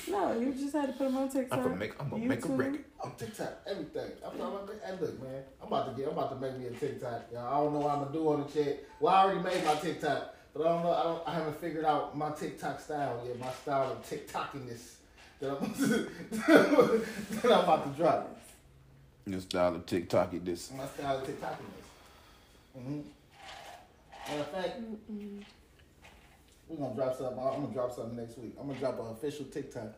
No, 0.09 0.39
you 0.39 0.53
just 0.53 0.73
had 0.73 0.87
to 0.87 0.93
put 0.93 1.09
them 1.09 1.17
on 1.17 1.29
TikTok. 1.29 1.59
I'm 1.59 1.65
gonna 1.65 1.75
make. 1.75 2.01
I'm 2.01 2.11
gonna 2.11 2.27
make 2.27 2.45
a 2.45 2.49
YouTube. 2.49 2.59
record. 2.59 2.85
I'm 3.03 3.11
TikTok, 3.19 3.53
everything. 3.69 4.13
I'm, 4.25 4.41
I'm, 4.41 4.69
hey, 4.69 4.93
look, 5.01 5.21
man, 5.21 5.43
I'm 5.61 5.67
about 5.67 5.97
to 5.97 6.01
get, 6.01 6.13
I'm 6.13 6.17
about 6.17 6.31
to 6.31 6.37
make 6.47 6.57
me 6.57 6.67
a 6.67 6.71
TikTok. 6.71 7.25
Y'all, 7.33 7.45
I 7.49 7.65
don't 7.65 7.73
know 7.73 7.81
what 7.81 7.91
I'm 7.91 8.05
gonna 8.05 8.13
do 8.13 8.29
on 8.29 8.47
the 8.47 8.47
chat. 8.47 8.85
Well, 9.01 9.13
I 9.13 9.25
already 9.25 9.41
made 9.41 9.65
my 9.65 9.75
TikTok, 9.75 10.33
but 10.55 10.65
I 10.65 10.69
don't 10.69 10.85
know. 10.85 10.93
I 10.93 11.03
don't. 11.03 11.23
I 11.27 11.35
haven't 11.35 11.61
figured 11.61 11.85
out 11.85 12.17
my 12.17 12.31
TikTok 12.31 12.79
style 12.79 13.21
yet. 13.27 13.37
My 13.41 13.51
style 13.51 13.91
of 13.91 14.09
TikTokiness 14.09 14.99
that 15.41 15.51
I'm, 15.51 15.73
that 17.43 17.53
I'm 17.53 17.65
about 17.65 17.91
to 17.91 18.01
drop. 18.01 18.40
Your 19.27 19.41
style 19.41 19.75
of 19.77 19.87
TikTok 19.87 20.35
it 20.35 20.45
this. 20.45 20.71
My 20.77 20.87
style 20.87 21.19
of 21.19 21.25
TikTokiness. 21.25 22.79
Mm-hmm. 22.79 23.01
Matter 24.29 24.41
of 24.41 24.49
fact, 24.51 24.81
we're 26.69 26.77
gonna 26.77 26.95
drop 26.95 27.17
something. 27.17 27.39
I'm 27.39 27.61
gonna 27.63 27.73
drop 27.73 27.95
something 27.95 28.17
next 28.17 28.39
week. 28.39 28.55
I'm 28.61 28.67
gonna 28.69 28.79
drop 28.79 28.99
an 29.01 29.07
official 29.13 29.45
TikTok 29.47 29.93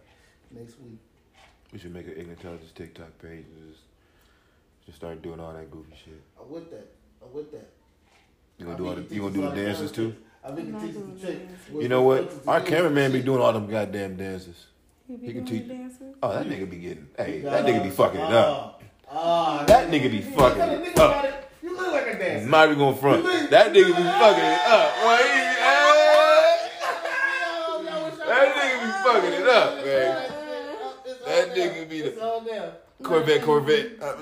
next 0.51 0.79
week. 0.81 0.99
We 1.73 1.79
should 1.79 1.95
make 1.95 2.07
an 2.07 2.15
Ignitelligence 2.15 2.75
TikTok 2.75 3.19
page 3.21 3.45
and 3.57 3.71
just, 3.71 3.83
just 4.87 4.99
start 4.99 5.23
doing 5.23 5.41
all 5.41 5.53
that 5.53 5.71
goofy 5.71 5.95
shit. 6.05 6.21
I'm 6.41 6.51
with 6.51 6.71
that. 6.71 6.91
I'm 7.25 7.33
with 7.33 7.51
that. 7.53 7.71
You 8.59 8.67
gonna 8.67 8.79
do 8.79 8.89
all 8.89 8.95
the, 8.95 9.15
you 9.15 9.21
gonna 9.23 9.35
do 9.35 9.41
the 9.43 9.51
dances 9.51 9.93
too? 9.93 10.15
I 10.45 10.51
think 10.51 10.69
I'm 10.69 10.73
not 10.73 10.83
it 10.85 10.87
teaches 10.89 11.21
the 11.21 11.27
trick. 11.27 11.39
You 11.81 11.89
know 11.89 12.03
what? 12.03 12.33
Our 12.47 12.61
cameraman 12.61 13.13
be 13.13 13.23
doing 13.23 13.41
all 13.41 13.53
them 13.53 13.67
goddamn 13.69 14.17
dances. 14.17 14.67
He 15.07 15.17
be 15.17 15.27
He 15.29 15.33
can 15.33 15.45
doing 15.45 15.61
teach- 15.61 15.69
the 15.69 15.75
dances. 15.75 16.15
Oh, 16.23 16.33
that 16.33 16.47
nigga 16.47 16.69
be 16.71 16.77
getting. 16.79 17.09
Hey, 17.17 17.41
that 17.41 17.65
nigga 17.65 17.83
be 17.85 17.91
fucking 17.91 18.21
it 18.21 18.33
up. 18.33 18.83
Ah, 19.15 19.65
That 19.67 19.91
nigga 19.91 20.11
be 20.11 20.21
fucking 20.23 20.59
Kinda 20.59 20.75
it 20.75 20.85
think 20.85 20.97
about 20.97 21.17
up. 21.17 21.25
it. 21.25 21.35
You 21.63 21.77
look 21.77 21.93
like 21.93 22.07
a 22.07 22.19
dancer. 22.19 22.49
Might 22.49 22.67
be 22.69 22.75
going 22.77 22.97
front. 22.97 23.25
That 23.51 23.73
nigga 23.73 23.87
be 23.89 23.93
fucking 23.93 24.45
it 24.45 24.67
up. 24.67 24.95
Boy. 25.03 25.19
That 28.27 28.55
nigga 28.57 28.77
be 28.83 28.91
fucking 29.05 29.33
it 29.43 29.49
up, 29.49 29.85
man. 29.85 30.33
That 31.27 31.55
nigga 31.55 31.89
be 31.89 32.01
the- 32.03 32.11
It's. 32.13 32.73
Corvette, 33.03 33.43
Corvette, 33.43 33.87
uh, 34.01 34.15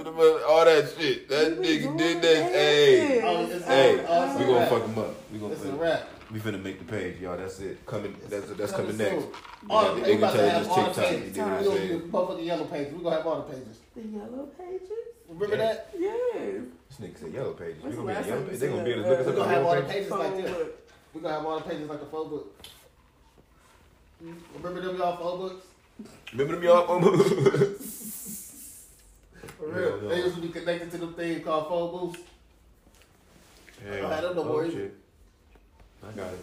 all 0.49 0.65
that 0.65 0.91
shit. 0.99 1.29
That 1.29 1.61
nigga 1.61 1.97
did 1.99 2.23
that. 2.23 2.51
Hey, 2.51 3.21
Oh, 3.23 3.47
hey, 3.67 4.05
all- 4.07 4.25
it's 4.25 4.39
we 4.39 4.45
gonna 4.47 4.67
fuck 4.67 4.83
him 4.87 4.99
up. 4.99 5.15
We 5.33 5.39
gonna 5.39 5.53
It's 5.53 5.65
a 5.67 5.73
wrap. 5.73 6.09
We 6.33 6.39
finna 6.41 6.63
make 6.63 6.79
the 6.79 6.85
page, 6.85 7.21
y'all. 7.21 7.37
That's 7.37 7.59
it. 7.61 7.85
Coming. 7.87 8.17
That's 8.29 8.47
that's 8.53 8.73
coming 8.73 8.97
soon. 8.97 8.99
next. 8.99 9.27
All, 9.69 9.83
got 9.85 9.97
the 9.97 10.03
we 10.03 10.13
about 10.17 10.33
to 10.33 10.51
have 10.51 10.63
Ignitelligence 10.67 10.69
all 10.71 10.77
the 10.77 10.85
TikTok. 10.85 11.05
pages. 11.05 11.37
You 11.37 11.43
We 11.43 11.49
what 11.51 11.59
I'm 11.59 11.65
gonna 11.65 11.77
saying? 11.77 11.89
do 11.89 12.05
motherfucking 12.07 12.47
yellow 12.47 12.65
pages. 12.65 12.93
We 12.95 13.03
gonna 13.03 13.17
have 13.17 13.27
all 13.27 13.37
the 13.37 13.43
pages. 13.53 13.77
The 14.01 14.09
yellow 14.09 14.47
pages. 14.59 14.91
Remember 15.29 15.57
Yeah. 15.57 15.63
that? 15.75 15.91
Yes. 15.99 16.63
This 16.89 16.99
nigga 17.01 17.19
said 17.19 17.33
yellow 17.35 17.53
pages. 17.53 17.77
We 17.77 17.91
When's 17.91 17.97
gonna 17.97 18.09
be 18.09 18.15
last 18.15 18.27
yellow 18.29 18.43
pages. 18.45 18.61
They 18.61 18.69
gonna 18.69 18.85
be 18.85 18.91
able 18.93 19.03
to 19.03 19.09
seen 19.09 19.11
look 19.11 19.21
us 19.21 19.27
that? 19.27 19.31
up 19.31 19.37
We 19.37 19.41
on 19.43 19.47
gonna 19.49 19.55
have 19.57 19.67
all 19.67 19.75
the 19.75 19.81
pages. 19.83 19.95
pages 19.95 20.11
like 20.11 20.21
Phone 20.33 20.43
this. 20.43 20.51
book. 20.53 20.89
We 21.15 21.21
gonna 21.21 21.35
have 21.35 21.47
all 21.47 21.59
the 21.59 21.65
pages 21.69 21.89
like 21.91 22.01
the 22.01 22.07
phone 22.07 22.29
book. 22.31 22.55
Remember 24.55 24.81
them 24.81 24.97
y'all 24.97 25.17
phone 25.17 25.39
books? 25.41 25.67
Remember 26.33 26.55
them 26.55 26.63
y'all? 26.65 26.87
Phone 26.87 27.03
books? 27.03 27.29
For 29.59 29.69
Yeah, 29.69 29.77
real. 29.79 30.01
no. 30.03 30.09
They 30.09 30.17
used 30.17 30.35
to 30.37 30.41
be 30.43 30.49
connected 30.49 30.91
to 30.93 30.99
them 30.99 31.15
things 31.15 31.45
called 31.45 31.69
phone 31.69 31.91
booths. 31.91 32.23
Hell, 33.87 34.13
I 34.13 34.21
don't 34.21 34.37
know, 34.37 34.43
oh, 34.43 34.49
boy. 34.49 34.71
shit. 34.71 34.95
I 36.03 36.11
got 36.13 36.33
it. 36.33 36.39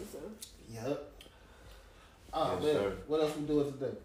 Yep. 0.72 1.12
Oh 2.32 2.40
ah, 2.40 2.52
Yes, 2.54 2.62
man, 2.64 2.74
sir. 2.74 2.92
what 3.06 3.20
else 3.20 3.36
we 3.36 3.46
doing 3.46 3.72
today? 3.72 3.96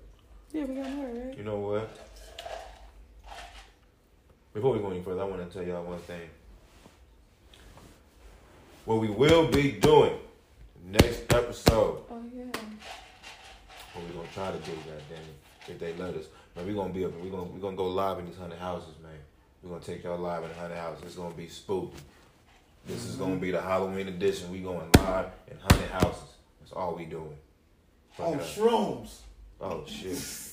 Yeah, 0.53 0.65
we 0.65 0.75
got 0.75 0.89
more, 0.91 1.05
right? 1.07 1.37
You 1.37 1.43
know 1.43 1.57
what? 1.59 1.89
Before 4.53 4.73
we 4.73 4.79
go 4.79 4.91
any 4.91 5.01
further, 5.01 5.21
I 5.21 5.25
want 5.25 5.47
to 5.49 5.57
tell 5.57 5.67
y'all 5.67 5.83
one 5.83 5.99
thing. 5.99 6.29
What 8.85 8.99
we 8.99 9.09
will 9.09 9.47
be 9.47 9.71
doing 9.71 10.13
next 10.85 11.21
episode, 11.33 12.03
Oh 12.11 12.21
yeah. 12.35 12.43
what 13.93 14.05
we 14.05 14.13
gonna 14.13 14.27
try 14.33 14.51
to 14.51 14.57
do, 14.59 14.71
goddamn 14.73 15.23
it, 15.23 15.71
if 15.71 15.79
they 15.79 15.93
let 15.93 16.13
us. 16.15 16.25
Man, 16.55 16.67
we 16.67 16.73
gonna 16.73 16.93
be 16.93 17.05
up. 17.05 17.17
We 17.21 17.29
gonna 17.29 17.43
we 17.43 17.61
gonna 17.61 17.77
go 17.77 17.87
live 17.87 18.19
in 18.19 18.25
these 18.25 18.37
hundred 18.37 18.59
houses, 18.59 18.93
man. 19.01 19.11
We 19.63 19.69
gonna 19.69 19.81
take 19.81 20.03
y'all 20.03 20.17
live 20.19 20.43
in 20.43 20.49
the 20.49 20.55
hundred 20.55 20.75
houses. 20.77 21.03
It's 21.05 21.15
gonna 21.15 21.33
be 21.33 21.47
spooky. 21.47 21.95
This 22.85 23.05
is 23.05 23.15
gonna 23.15 23.37
be 23.37 23.51
the 23.51 23.61
Halloween 23.61 24.09
edition. 24.09 24.51
We 24.51 24.59
going 24.59 24.89
live 24.97 25.27
in 25.49 25.57
hundred 25.57 25.89
houses. 25.89 26.29
That's 26.59 26.73
all 26.73 26.95
we 26.95 27.05
doing. 27.05 27.37
Fuck 28.11 28.27
On 28.27 28.33
it 28.33 28.41
up. 28.41 28.47
shrooms. 28.47 29.15
Oh 29.61 29.85
shit. 29.87 30.49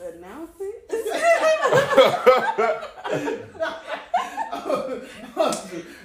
Announce 0.00 0.50
it. 0.60 0.90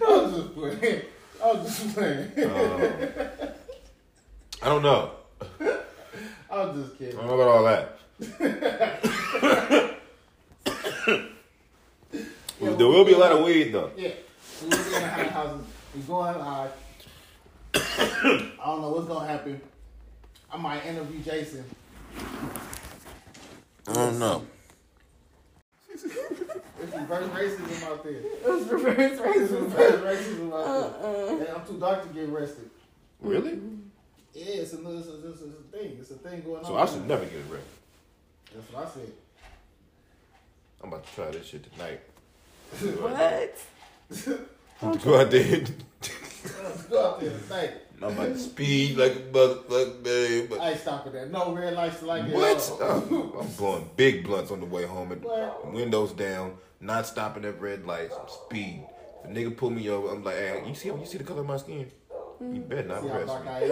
I'm 0.08 0.32
just 0.32 0.54
playing. 0.56 1.02
I'm 1.44 1.64
just 1.64 1.94
playing. 1.94 2.32
Um, 2.46 2.82
I 4.62 4.70
don't 4.70 4.82
know. 4.82 5.12
I'm 6.50 6.82
just 6.84 6.98
kidding. 6.98 7.18
I 7.18 7.22
don't 7.22 7.28
know 7.28 7.40
about 7.42 7.48
all 7.50 7.64
that. 7.66 8.00
Yeah, 12.60 12.72
there 12.72 12.88
will 12.88 13.06
be 13.06 13.14
a 13.14 13.18
lot 13.18 13.32
of 13.34 13.44
weed 13.44 13.72
though. 13.72 13.92
Yeah, 13.96 14.10
we 14.64 14.70
live 14.70 14.88
in 14.88 14.94
a 14.94 15.08
haunted 15.10 15.32
houses. 15.32 15.66
We're 15.96 16.02
going 16.04 16.40
high. 16.40 16.70
I 17.76 18.52
don't 18.66 18.82
know 18.82 18.90
what's 18.90 19.08
gonna 19.08 19.28
happen. 19.28 19.62
I 20.52 20.58
might 20.58 20.86
interview 20.86 21.22
Jason. 21.22 21.66
I 23.88 23.94
don't 23.94 24.20
know. 24.20 24.46
It's 25.90 26.04
reverse 26.94 27.30
racism 27.30 27.84
out 27.90 28.04
there. 28.04 28.14
It 28.14 28.44
was 28.46 28.68
reverse 28.68 28.98
It's 29.14 29.22
racism. 29.22 29.62
reverse 29.64 30.02
racism 30.02 30.54
out 30.54 31.02
there. 31.02 31.12
Uh-uh. 31.12 31.38
And 31.40 31.48
I'm 31.50 31.66
too 31.66 31.80
dark 31.80 32.08
to 32.08 32.14
get 32.14 32.30
arrested. 32.30 32.70
Really? 33.22 33.60
Yeah, 34.34 34.46
it's 34.46 34.74
a, 34.74 34.78
it's 34.78 34.86
a, 34.86 34.98
it's 35.00 35.08
a, 35.08 35.30
it's 35.30 35.42
a 35.42 35.78
thing. 35.78 35.98
It's 36.00 36.12
a 36.12 36.16
thing 36.16 36.42
going 36.44 36.58
on. 36.60 36.66
So 36.66 36.78
I 36.78 36.86
should 36.86 37.08
never 37.08 37.26
get 37.26 37.40
arrested. 37.50 37.64
That's 38.54 38.72
what 38.74 38.86
I 38.86 38.90
said. 38.90 39.12
I'm 40.84 40.90
about 40.90 41.08
to 41.08 41.14
try 41.16 41.32
this 41.32 41.48
shit 41.48 41.66
tonight. 41.74 42.02
What? 43.00 43.58
Go 45.04 45.20
out 45.20 45.32
there. 45.32 45.62
Let's 46.44 46.84
go 46.84 47.06
out 47.06 47.20
there 47.20 47.32
tonight. 47.32 47.72
I'm 48.02 48.14
about 48.14 48.28
to 48.28 48.38
speed 48.38 48.98
like 48.98 49.14
a 49.14 49.20
motherfucker, 49.32 50.04
babe. 50.04 50.54
I 50.62 50.72
ain't 50.72 50.80
stopping 50.80 51.14
that. 51.14 51.32
No 51.32 51.54
red 51.56 51.74
lights 51.74 52.02
like 52.04 52.28
that. 52.28 52.36
What? 52.36 53.42
I'm 53.42 53.48
blowing 53.58 53.90
big 53.96 54.24
blunts 54.24 54.52
on 54.52 54.60
the 54.60 54.66
way 54.68 54.86
home 54.86 55.12
and 55.12 55.24
What? 55.24 55.72
windows 55.74 56.12
down, 56.14 56.54
not 56.80 57.08
stopping 57.08 57.44
at 57.46 57.60
red 57.60 57.86
lights, 57.88 58.16
speed. 58.46 58.84
If 59.24 59.32
a 59.32 59.34
nigga 59.34 59.58
pull 59.58 59.72
me 59.72 59.90
over, 59.90 60.10
I'm 60.14 60.24
like, 60.24 60.36
hey, 60.36 60.64
you 60.68 60.76
see 60.76 60.90
you 60.90 61.06
see 61.06 61.18
the 61.18 61.24
color 61.24 61.42
of 61.42 61.48
my 61.48 61.58
skin? 61.58 61.90
You 62.40 62.60
better 62.62 62.88
not 62.88 63.02
See 63.02 63.08
how 63.08 63.16
arrest 63.16 63.28
dark 63.28 63.46
me. 63.46 63.50
I 63.52 63.62
am? 63.64 63.72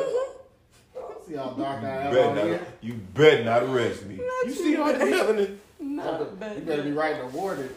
See 1.27 1.35
how 1.35 1.49
dark 1.51 1.83
I 1.83 1.89
am 1.89 2.05
You 2.07 2.15
better 2.17 2.29
out 2.29 2.35
not, 2.35 2.45
here? 2.45 2.67
you 2.81 2.93
better 2.93 3.43
not 3.43 3.63
arrest 3.63 4.05
me. 4.07 4.15
You 4.45 4.51
see 4.53 4.75
all 4.77 4.87
this 4.91 4.97
melanin? 5.21 5.57
Not 5.79 6.39
bad. 6.39 6.55
You 6.57 6.61
better 6.63 6.83
be 6.83 6.91
writing 6.93 7.21
a 7.21 7.27
warning. 7.27 7.69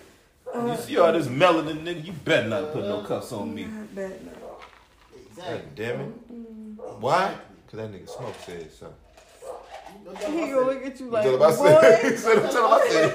You 0.54 0.76
see 0.78 0.96
all 0.96 1.12
this 1.12 1.26
melanin, 1.26 1.84
nigga? 1.84 2.06
You 2.06 2.12
better 2.12 2.48
not 2.48 2.72
put 2.72 2.84
no 2.84 3.02
cuffs 3.02 3.32
on 3.32 3.54
me. 3.54 3.66
Not 3.66 3.94
bad. 3.94 4.18
No. 5.38 5.44
God 5.44 5.62
damn 5.74 6.00
it. 6.00 6.32
Mm-hmm. 6.32 7.00
Why? 7.00 7.34
Cause 7.70 7.78
that 7.80 7.92
nigga 7.92 8.08
Smoke 8.08 8.34
said 8.44 8.72
so. 8.72 8.92
He 10.26 10.50
gonna 10.50 10.60
look 10.60 10.84
at 10.84 11.00
you 11.00 11.06
like, 11.10 11.22
Tell 11.22 11.34
him 11.34 11.42
I 11.42 11.50
boy. 11.50 11.54
said. 11.56 12.18
Tell 12.18 12.40
him 12.40 12.50
tell 12.50 12.66
him 12.66 12.72
I 12.72 12.88
said. 12.88 13.10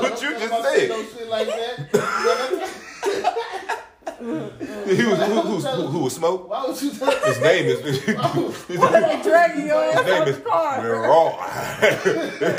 What 0.00 0.22
you 0.22 0.30
just 0.38 0.62
said. 0.62 0.88
No 0.88 1.04
shit 1.04 1.28
like 1.28 1.48
that. 1.48 2.76
He 4.20 5.06
was 5.06 5.18
who, 5.18 5.40
who, 5.40 5.58
who, 5.60 5.86
who 5.86 5.98
was 6.00 6.14
Smoke? 6.16 6.48
Why 6.50 6.66
would 6.66 6.82
you 6.82 6.90
tell 6.90 7.10
His 7.10 7.40
name 7.40 7.66
is. 7.66 7.80
His 8.04 8.78
Why 8.78 9.00
they 9.00 9.22
dragging 9.22 9.66
your 9.66 9.82
ass 9.82 10.04
name 10.04 10.28
is 10.28 10.36
the 10.36 10.42
car? 10.42 10.82
Leroy. 10.82 11.30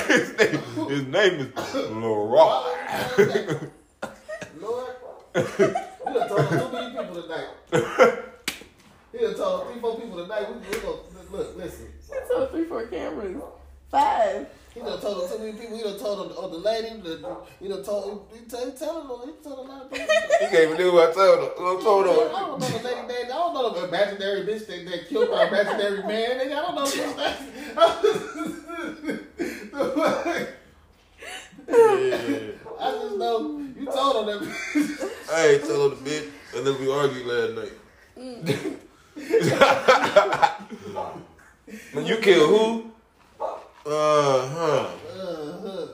his, 0.08 0.38
name, 0.38 0.90
his 0.90 1.06
name 1.06 1.34
is 1.40 1.74
Leroy. 1.74 2.64
Lord, 4.60 4.96
you 5.36 5.42
done 6.06 6.28
told 6.30 6.50
too 6.50 6.72
many 6.72 6.90
people 6.98 7.16
tonight. 7.22 8.24
He 9.12 9.18
done 9.20 9.36
told 9.36 9.68
three, 9.68 9.82
four 9.82 10.00
people 10.00 10.18
tonight. 10.18 10.48
We, 10.50 10.56
we 10.60 10.80
gonna, 10.80 10.98
look, 11.32 11.58
listen. 11.58 11.88
It's 12.00 12.32
on 12.32 12.48
three, 12.48 12.66
four 12.66 12.88
cameras. 12.88 13.42
Five. 13.90 14.48
He 14.74 14.80
done 14.80 15.02
told 15.02 15.30
too 15.30 15.38
many 15.40 15.52
people. 15.52 15.76
He 15.76 15.84
done 15.84 16.00
told 16.00 16.34
oh, 16.38 16.48
the 16.48 16.58
lady. 16.58 17.02
The, 17.02 17.38
he 17.60 17.68
done 17.68 17.84
told. 17.84 18.28
He 18.34 18.46
tell, 18.46 18.66
he 18.66 18.78
tell, 18.78 19.26
he 19.26 19.32
told 19.44 19.60
a 19.60 19.70
lot 19.70 19.82
of 19.84 19.92
people. 19.92 20.08
He 20.40 20.46
can't 20.48 20.64
even 20.64 20.78
do 20.78 20.94
what 20.94 21.10
I 21.10 21.14
told 21.14 21.40
him. 21.40 21.50
I 21.60 21.82
told 21.84 22.06
him. 22.06 22.14
I 22.14 22.40
don't 22.40 22.60
know 22.60 22.68
the 22.68 22.84
lady 22.84 23.02
name. 23.08 23.26
I 23.26 23.28
don't 23.28 23.54
know 23.54 23.70
the 23.74 23.88
imaginary 23.90 24.44
bitch 24.46 24.66
that, 24.68 24.86
that 24.90 25.10
killed 25.10 25.30
my 25.30 25.46
imaginary 25.48 26.04
man. 26.04 26.40
Nigga, 26.40 26.56
I 26.56 26.62
don't 26.62 26.76
know 26.76 26.86
the 26.86 27.02
I 32.80 32.92
just 32.92 33.16
know 33.18 33.60
you 33.78 33.86
told 33.86 34.30
him 34.30 34.40
that. 34.40 35.12
I 35.34 35.48
ain't 35.48 35.64
told 35.66 35.94
him 35.94 36.04
the 36.04 36.10
bitch 36.10 36.30
unless 36.56 36.80
we 36.80 36.92
argued 36.92 37.26
last 37.26 37.54
night. 37.56 37.74
Man, 38.16 38.80
you 41.96 42.18
kill 42.18 42.48
who? 42.48 42.92
Uh 43.86 44.48
huh. 44.48 44.88
Uh-huh. 45.10 45.88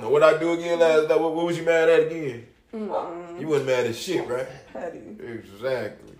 Now 0.00 0.08
what 0.10 0.22
I 0.22 0.38
do 0.38 0.52
again 0.52 0.78
last 0.78 1.08
night? 1.08 1.20
What, 1.20 1.34
what 1.34 1.46
was 1.46 1.56
you 1.58 1.64
mad 1.64 1.88
at 1.88 2.00
again? 2.06 2.46
Mm-mm. 2.74 3.40
You 3.40 3.48
wasn't 3.48 3.68
mad 3.68 3.86
at 3.86 3.94
shit, 3.96 4.26
right? 4.28 4.46
Petty. 4.72 4.98
Exactly. 5.20 6.14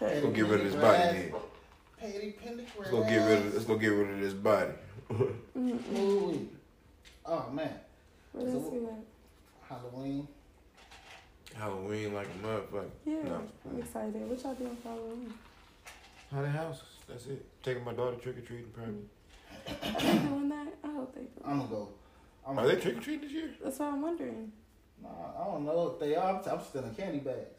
Let's 0.00 0.20
go 0.20 0.30
get 0.30 0.46
rid 0.46 0.60
of 0.60 0.72
this 0.72 0.74
body 0.80 0.98
then. 0.98 1.32
Petty. 2.00 2.34
Let's 2.78 2.90
go 2.90 3.04
get 3.04 3.16
rid 3.26 3.38
of 3.38 3.54
let's 3.54 3.64
go 3.66 3.76
get 3.76 3.88
rid 3.88 4.10
of 4.10 4.20
this 4.20 4.32
body. 4.34 4.72
Ooh. 5.12 6.48
Oh 7.26 7.50
man, 7.52 7.74
What 8.32 8.48
else? 8.48 8.72
Halloween. 9.68 10.26
Halloween 11.56 12.14
like 12.14 12.26
a 12.26 12.46
motherfucker. 12.46 12.90
Yeah, 13.04 13.22
No. 13.24 13.42
I'm 13.70 13.78
excited. 13.80 14.28
What 14.28 14.42
y'all 14.42 14.54
doing 14.54 14.76
for 14.82 14.88
Halloween? 14.88 15.32
Haunted 16.32 16.52
houses. 16.52 16.82
That's 17.08 17.26
it. 17.26 17.44
Taking 17.62 17.84
my 17.84 17.92
daughter 17.92 18.16
trick 18.16 18.38
or 18.38 18.42
treating, 18.42 18.70
probably. 18.70 18.94
They 19.66 20.18
doing 20.18 20.48
that? 20.48 20.68
I 20.84 20.92
hope 20.92 21.14
they 21.14 21.22
do. 21.22 21.28
I'm 21.44 21.58
gonna 21.58 21.70
go. 21.70 21.88
I'm 22.46 22.58
Are 22.58 22.62
gonna, 22.62 22.74
they 22.74 22.80
trick 22.80 22.98
or 22.98 23.00
treating 23.00 23.22
this 23.22 23.32
year? 23.32 23.50
That's 23.62 23.78
what 23.78 23.92
I'm 23.92 24.02
wondering. 24.02 24.52
Nah, 25.02 25.08
I 25.40 25.44
don't 25.44 25.64
know 25.64 25.88
if 25.92 25.98
they 26.00 26.14
are. 26.14 26.40
I'm, 26.40 26.48
I'm 26.48 26.64
still 26.64 26.84
in 26.84 26.94
candy 26.94 27.18
bags. 27.18 27.58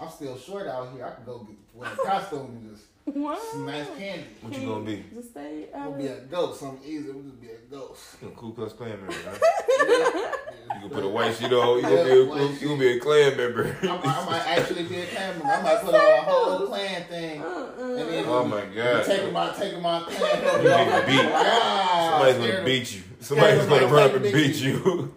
I'm 0.00 0.08
still 0.10 0.38
short 0.38 0.66
out 0.66 0.90
here. 0.94 1.04
I 1.04 1.10
can 1.14 1.24
go 1.24 1.38
get 1.40 1.56
wear 1.74 1.90
a 1.92 1.96
costume 1.96 2.46
and 2.46 2.70
just 2.74 2.84
What? 3.16 3.40
smash 3.52 3.86
candy. 3.98 4.24
What 4.42 4.58
you 4.60 4.66
gonna 4.66 4.84
be? 4.84 5.04
Just 5.14 5.30
stay 5.30 5.66
I'm 5.74 5.80
out 5.82 5.90
gonna 5.92 6.02
be 6.02 6.06
a 6.08 6.20
ghost. 6.20 6.60
Something 6.60 6.88
easy. 6.88 7.10
I'm 7.10 7.22
just 7.24 7.40
be 7.40 7.48
a 7.48 7.58
ghost. 7.70 8.16
You 8.22 8.28
a 8.28 8.30
Ku 8.32 8.52
Klux 8.54 8.72
Klan 8.72 8.90
member, 8.90 9.06
right? 9.26 9.40
Yeah. 9.88 10.32
You 10.74 10.80
can 10.82 10.90
put 10.90 11.04
a 11.04 11.08
white 11.08 11.34
sheet 11.36 11.52
on. 11.52 11.76
You 11.76 11.82
gonna 11.82 12.04
be 12.04 12.10
a 12.10 12.26
Ku- 12.26 12.54
you 12.60 12.68
gonna 12.68 12.80
be 12.80 12.88
a 12.96 13.00
Klan 13.00 13.36
member. 13.36 13.76
I 13.82 13.86
might, 13.86 14.04
I 14.06 14.24
might 14.26 14.46
actually 14.58 14.82
be 14.84 15.00
a 15.00 15.06
clan 15.06 15.38
member. 15.38 15.46
I 15.52 15.62
might 15.62 15.80
put 15.80 15.94
on 15.94 16.18
a 16.18 16.22
whole 16.22 16.66
clan 16.66 17.04
thing. 17.04 17.42
And 17.42 17.98
then 17.98 18.24
Oh 18.26 18.44
my 18.44 18.64
God. 18.66 19.04
taking 19.04 19.32
my 19.32 19.52
taking 19.52 19.82
my 19.82 20.00
clan. 20.00 20.62
You 20.62 20.68
getting 20.68 21.06
beat. 21.06 21.32
Somebody's 21.32 22.36
gonna 22.52 22.64
beat 22.64 22.92
you. 22.94 23.02
Somebody's 23.20 23.54
Scared 23.54 23.58
of 23.60 23.68
gonna 23.68 23.94
run 23.94 24.10
up 24.10 24.14
and 24.16 24.22
beat 24.24 24.56
you. 24.56 25.14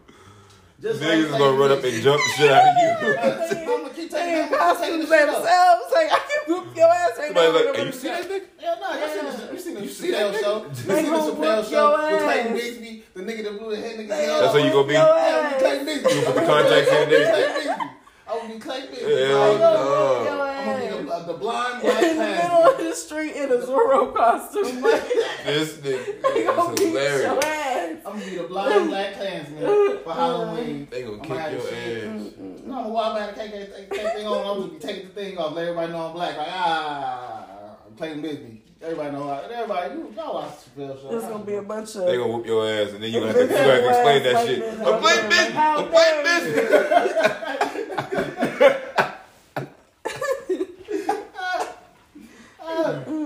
Just 0.82 1.02
Niggas 1.02 1.30
like 1.32 1.40
gonna 1.40 1.58
run 1.58 1.72
up 1.72 1.84
and 1.84 2.02
jump 2.04 2.22
the 2.22 2.30
shit 2.38 2.52
out 2.52 2.64
of 2.68 2.78
you. 3.02 3.81
I'm 4.02 4.10
gonna 4.10 4.10
keep 4.10 4.12
They 4.12 4.34
in 4.34 4.44
I'm 4.44 4.50
gonna 4.50 4.50
take 4.50 4.50
the 4.50 4.58
costumes 4.58 5.10
shit 5.10 5.28
themselves. 5.28 5.92
Like, 5.94 6.10
I 6.12 6.20
can 6.26 6.42
whoop 6.48 6.66
your 6.76 6.90
ass 6.90 7.12
right 7.18 7.28
Somebody's 7.28 7.54
now. 7.54 7.60
like, 7.62 7.76
hey, 7.76 7.86
you 7.86 7.92
see 7.92 8.08
that 8.08 8.24
nigga? 8.24 8.48
Yeah, 8.62 8.76
no, 8.82 8.88
you 8.92 9.08
seen 9.12 9.26
the, 9.26 9.54
you 9.54 9.60
seen 9.60 9.74
the 9.76 9.82
You 9.82 9.90
see 9.90 10.12
that 10.12 10.34
Chappelle 10.34 10.42
show? 10.42 10.56
You 10.68 10.76
seen 10.76 10.88
They 10.88 11.02
the 11.04 11.10
Chappelle 11.12 11.70
show 11.70 12.12
with 12.12 12.22
Clayton. 12.24 12.54
Bigsby, 12.58 13.04
the 13.14 13.22
nigga 13.22 13.44
that 13.44 13.60
blew 13.60 13.70
the 13.76 13.82
head 13.82 13.96
nigga 14.00 14.08
They 14.08 14.26
That's 14.26 14.42
off? 14.48 14.52
how 14.54 14.58
you 14.58 14.72
gonna 14.72 14.88
be? 14.88 14.94
Yeah, 14.94 15.06
I'm. 15.06 15.60
Clayton 15.60 15.86
Bigsby. 15.88 16.16
You 16.16 16.22
put 16.26 16.36
the 16.36 16.42
contacts 16.46 16.90
in 16.92 16.98
I'm 17.04 17.10
there. 17.10 17.32
Clayton 17.32 17.54
Bigsby. 17.62 17.90
I 18.28 18.34
would 18.38 18.48
be 18.54 18.60
Clayton 18.60 18.90
Bigsby. 18.96 19.28
Hell 19.28 20.51
They 20.66 20.66
bro. 20.66 20.78
gonna 20.78 20.90
no. 20.90 20.98
whoop 20.98 21.02
your 21.02 21.02
I'm 21.02 21.06
gonna 21.06 21.22
be 21.22 21.26
the, 21.26 21.34
the 21.34 21.38
blind 21.40 21.82
black 21.82 22.04
In 22.04 22.18
the 22.18 22.24
middle 22.24 22.64
of 22.72 22.78
the 22.78 22.96
street 22.96 23.34
in 23.36 23.52
a 23.52 23.58
Zorro 23.58 24.14
costume. 24.16 24.82
Like, 24.82 25.08
This 25.46 25.74
nigga 25.78 26.22
they 26.34 26.44
gonna 26.46 26.74
is 26.74 26.80
hilarious. 26.80 28.02
I'm 28.06 28.14
gonna 28.14 28.26
be 28.26 28.36
the 28.38 28.44
blind 28.44 28.90
black 28.90 29.14
Klansman 29.16 30.00
for 30.04 30.14
Halloween. 30.14 30.88
They 30.90 31.02
gonna 31.04 31.16
I'm 31.16 31.20
kick 31.22 31.30
gonna 31.30 31.52
your 31.52 31.62
the 31.62 31.68
shit. 31.70 32.04
ass. 32.06 32.22
No, 32.66 32.88
why 32.90 33.04
I'm 33.28 33.36
take 33.36 33.52
that 33.52 33.76
take, 33.76 33.90
take 33.92 34.14
thing 34.14 34.28
on? 34.28 34.64
I'm 34.64 34.70
just 34.70 34.82
be 34.82 34.88
taking 34.94 35.08
the 35.10 35.14
thing 35.14 35.38
off. 35.38 35.54
Let 35.54 35.64
everybody 35.64 35.92
know 35.92 36.08
I'm 36.08 36.14
black. 36.14 36.38
Like 36.38 36.48
ah, 36.50 37.46
I'm 37.88 37.96
Clayton 37.98 38.22
Bigsby. 38.24 38.58
Everybody 38.84 39.12
know. 39.12 39.28
how- 39.28 39.42
Everybody, 39.42 39.94
you 39.94 40.12
y'all 40.16 40.34
watch 40.34 40.52
the 40.76 40.82
Chappelle 40.82 41.02
show. 41.02 41.10
There's 41.12 41.24
gonna 41.24 41.44
be 41.44 41.54
a 41.56 41.62
bunch 41.62 41.96
of. 41.96 42.06
They 42.06 42.18
gonna 42.18 42.32
whoop 42.36 42.46
your 42.48 42.66
ass 42.68 42.92
and 42.94 43.04
then 43.04 43.12
you 43.12 43.20
gonna 43.20 43.34
have 43.34 43.36
to, 43.36 43.42
you 43.44 43.48
gonna 43.50 43.74
have 43.74 43.84
to 43.84 43.90
explain 43.90 44.24
that 44.24 44.46
shit. 44.48 44.64
I'm 44.88 45.00
playing 45.02 45.30
business. 45.30 45.54
How 45.54 45.78
I'm 45.78 45.88
playing 45.90 46.24
dare 46.24 46.42
business. 46.54 46.72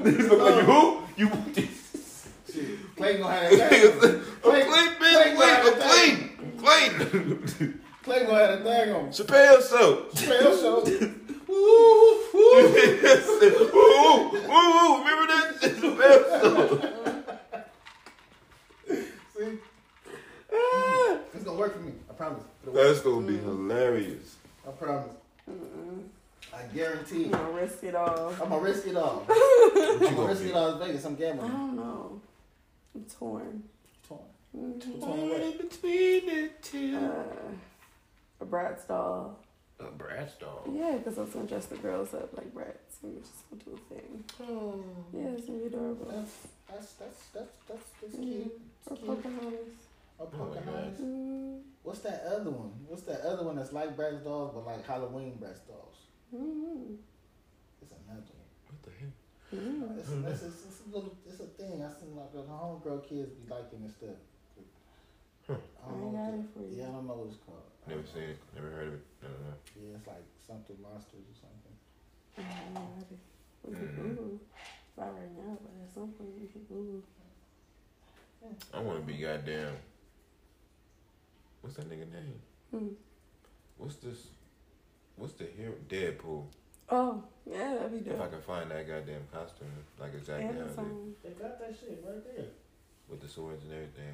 Niggas 0.05 0.29
look 0.29 0.39
like 0.41 0.55
you 0.55 0.61
who? 0.65 1.01
You 1.17 1.27
Shit. 2.53 2.95
Clayton 2.95 3.21
gonna 3.21 3.33
have 3.33 3.51
that. 3.57 3.69
thing. 3.71 4.21
I'm 4.43 4.51
playing 4.51 4.93
business. 4.99 5.39
I'm 5.41 5.77
playing. 5.81 6.19
I'm 6.39 6.51
playing. 6.57 7.79
Clayton 8.03 8.27
gonna 8.27 8.39
have 8.39 8.63
that 8.63 8.85
thing 8.85 8.93
on. 8.93 9.03
Chappelle 9.09 9.61
show. 9.69 9.89
Chappelle 10.13 10.55
show. 10.61 10.75
Woo, 11.47 11.55
woo, 12.33 12.33
woo, 12.33 12.55
woo, 14.49 14.87
remember 14.99 15.25
that 15.27 15.43
shit? 15.61 15.73
Chappelle 15.77 16.23
show. 16.41 16.59
See, 19.37 19.57
Ah. 20.53 21.17
it's 21.33 21.43
gonna 21.43 21.57
work 21.57 21.73
for 21.73 21.79
me. 21.79 21.93
I 22.09 22.13
promise. 22.13 22.43
It'll 22.63 22.73
work. 22.73 22.83
That's 22.87 22.99
gonna 23.01 23.25
be 23.27 23.37
hilarious. 23.37 24.35
I 24.67 24.71
promise. 24.71 25.11
I 26.53 26.63
guarantee. 26.73 27.25
I'm 27.25 27.31
gonna 27.31 27.49
risk 27.51 27.83
it 27.83 27.95
all. 27.95 28.29
I'm 28.29 28.37
gonna 28.49 28.59
risk 28.59 28.87
it 28.87 28.95
all. 28.95 29.23
What 29.25 29.35
you 29.37 29.91
I'm 29.93 29.99
gonna 29.99 30.15
gonna 30.15 30.27
risk 30.29 30.43
be? 30.43 30.49
it 30.49 30.55
all 30.55 30.73
in 30.73 30.79
Vegas. 30.87 31.05
I'm 31.05 31.13
I 31.13 31.15
gambling. 31.15 31.51
don't 31.51 31.75
know. 31.75 32.21
I'm 32.95 33.05
torn. 33.19 33.63
Torn. 34.07 34.19
Mhm. 34.55 34.99
Torn 35.01 35.19
away. 35.19 35.57
between 35.57 36.25
the 36.25 36.49
two. 36.61 36.97
Uh, 36.97 37.51
a 38.41 38.45
Bratz 38.45 38.87
doll. 38.87 39.37
A 39.79 39.83
Bratz 39.83 40.39
doll. 40.39 40.63
Yeah, 40.73 40.93
because 40.97 41.17
I 41.17 41.21
was 41.21 41.31
gonna 41.31 41.45
dress 41.47 41.65
the 41.65 41.75
girls 41.77 42.13
up 42.13 42.35
like 42.37 42.53
Bratz. 42.53 43.01
We 43.03 43.09
were 43.11 43.19
just 43.19 43.49
gonna 43.49 43.63
do 43.63 43.71
a 43.73 43.93
thing. 43.93 44.23
Oh, 44.41 44.83
Yeah, 45.13 45.29
it's 45.35 45.45
gonna 45.45 45.59
be 45.59 45.65
adorable. 45.65 46.05
that's 46.09 46.31
That's 46.71 46.93
that's 46.93 47.27
that's 47.33 47.51
that's, 47.67 47.89
that's 48.01 48.15
Mm. 48.15 48.21
cute. 48.23 48.61
Or 48.87 48.93
It's 48.93 49.01
cute. 49.03 49.07
Pocahontas. 49.23 49.59
A 50.17 50.23
Oh 50.23 50.27
my 50.31 50.37
Pocahontas. 50.37 50.99
Mm. 51.01 51.61
What's 51.83 51.99
that 51.99 52.23
other 52.25 52.49
one? 52.51 52.71
What's 52.87 53.03
that 53.03 53.21
other 53.21 53.43
one 53.43 53.57
that's 53.57 53.73
like 53.73 53.97
Bratz 53.97 54.23
dolls 54.23 54.51
but 54.55 54.65
like 54.65 54.85
Halloween 54.87 55.33
Bratz 55.41 55.67
dolls? 55.67 55.97
Mm. 56.33 56.97
It's 57.81 57.91
another 57.91 58.33
one. 58.33 58.49
What 58.69 58.79
the 58.83 58.91
hell? 58.99 59.13
Mm. 59.53 59.99
It's, 59.99 60.09
it's, 60.09 60.43
it's, 60.43 60.65
it's 60.65 60.81
a 60.87 60.95
little, 60.95 61.15
it's 61.27 61.39
a 61.39 61.47
thing. 61.59 61.83
I 61.83 61.89
seen 61.99 62.15
like 62.15 62.31
the 62.33 62.39
homegirl 62.43 63.07
kids 63.07 63.31
be 63.33 63.47
liking 63.49 63.83
this 63.83 63.93
stuff. 63.95 64.17
Huh. 65.47 65.53
I 65.53 65.87
I 65.87 65.91
don't 65.91 66.01
know. 66.01 66.17
got 66.17 66.33
what 66.33 66.39
it 66.41 66.49
for 66.53 66.59
the- 66.65 66.69
you. 66.73 66.81
Yeah, 66.81 66.89
I 66.89 66.91
don't 66.97 67.07
know 67.07 67.13
what 67.21 67.27
it's 67.29 67.41
called. 67.45 67.61
Never 67.87 68.01
seen 68.09 68.33
it. 68.33 68.39
Never 68.55 68.69
heard 68.73 68.87
of 68.87 68.93
it. 68.97 69.05
Never 69.21 69.37
know. 69.45 69.55
Yeah, 69.77 69.95
it's 70.01 70.07
like 70.07 70.25
something 70.41 70.77
monsters 70.81 71.21
or 71.29 71.37
something. 71.37 71.75
I 72.41 72.41
got 72.73 73.05
it. 73.13 73.21
We 73.63 73.73
can 73.77 73.85
Mhm. 73.85 73.95
Google. 74.17 74.39
Not 74.97 75.13
right 75.13 75.31
now, 75.37 75.53
but 75.61 75.71
at 75.85 75.93
some 75.93 76.09
point 76.17 76.33
we 76.41 76.47
can 76.47 76.63
Google. 76.65 77.03
I 78.73 78.79
want 78.81 78.99
to 78.99 79.05
be 79.05 79.17
goddamn. 79.21 79.73
What's 81.61 81.77
that 81.77 81.89
nigga 81.89 82.09
name? 82.11 82.41
Hmm. 82.71 82.93
What's 83.77 83.95
this? 83.97 84.27
What's 85.17 85.33
the 85.33 85.45
hero? 85.45 85.73
Deadpool. 85.89 86.43
Oh, 86.89 87.23
yeah, 87.49 87.75
that'd 87.75 88.03
be 88.03 88.09
If 88.09 88.19
I 88.21 88.27
can 88.27 88.41
find 88.41 88.69
that 88.71 88.87
goddamn 88.87 89.21
costume, 89.31 89.67
like 89.99 90.13
exactly 90.13 90.45
how 90.45 90.51
it 90.51 90.55
is, 90.55 90.77
Amazon. 90.77 91.13
They 91.23 91.29
got 91.31 91.59
that 91.59 91.75
shit 91.79 92.03
right 92.07 92.35
there. 92.35 92.45
with 93.09 93.21
the 93.21 93.27
swords 93.27 93.63
and 93.63 93.73
everything. 93.73 94.13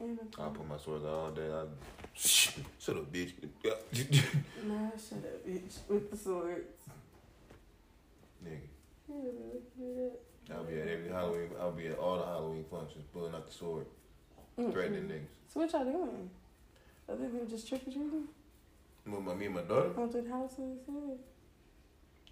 Amazon. 0.00 0.28
I'll 0.38 0.50
put 0.50 0.68
my 0.68 0.76
swords 0.78 1.04
all 1.04 1.30
day. 1.30 1.48
I 1.50 1.64
shut 2.14 2.96
up, 2.96 3.12
bitch. 3.12 3.32
Nah, 4.64 4.90
shut 4.90 5.18
up, 5.18 5.46
bitch. 5.46 5.78
With 5.88 6.10
the 6.10 6.16
swords. 6.16 6.60
Nigga, 8.44 8.58
Yeah, 9.08 9.14
look. 9.78 10.20
I'll 10.52 10.64
be 10.64 10.80
at 10.80 10.88
every 10.88 11.08
Halloween. 11.08 11.50
I'll 11.60 11.70
be 11.72 11.86
at 11.86 11.98
all 11.98 12.18
the 12.18 12.24
Halloween 12.26 12.64
functions, 12.70 13.04
pulling 13.12 13.34
out 13.34 13.46
the 13.46 13.52
sword, 13.52 13.86
threatening 14.56 15.04
Mm-mm. 15.04 15.10
niggas. 15.10 15.52
So 15.52 15.60
what 15.60 15.72
y'all 15.72 15.84
doing? 15.84 16.30
Other 17.08 17.28
than 17.28 17.48
just 17.48 17.68
trick 17.68 17.82
or 17.82 17.92
treating? 17.92 18.28
With 19.06 19.22
my 19.22 19.34
me 19.34 19.46
and 19.46 19.54
my 19.54 19.62
daughter, 19.62 19.90
Haunted 19.94 20.28
houses? 20.28 20.78
Yeah. 20.88 21.14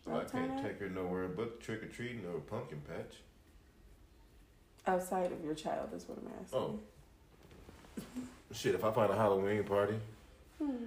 so 0.05 0.21
I 0.21 0.25
can't 0.25 0.63
take 0.63 0.79
her 0.79 0.89
nowhere 0.89 1.29
but 1.29 1.61
trick 1.61 1.83
or 1.83 1.87
treating 1.89 2.25
or 2.33 2.39
pumpkin 2.41 2.81
patch. 2.89 3.17
Outside 4.87 5.33
of 5.33 5.45
your 5.45 5.55
child 5.55 5.91
is 5.95 6.07
what 6.09 6.19
I'm 6.19 6.31
asking. 6.43 6.59
Oh. 6.59 6.79
Shit, 8.53 8.75
if 8.75 8.85
I 8.85 8.91
find 8.93 9.13
a 9.13 9.17
Halloween 9.17 9.65
party, 9.65 9.95
Hmm. 10.59 10.87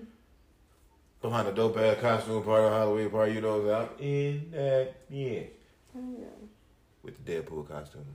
behind 1.22 1.48
a 1.48 1.52
dope 1.54 1.78
ass 1.78 2.00
costume 2.02 2.44
party, 2.44 2.74
Halloween 2.74 3.10
party, 3.10 3.34
you 3.34 3.42
know, 3.42 3.70
I'm 3.72 3.90
in 4.04 4.52
that 4.52 4.96
yeah. 5.10 5.42
Oh, 5.96 6.16
yeah. 6.18 6.26
with 7.04 7.24
the 7.24 7.32
Deadpool 7.32 7.68
costume. 7.68 8.06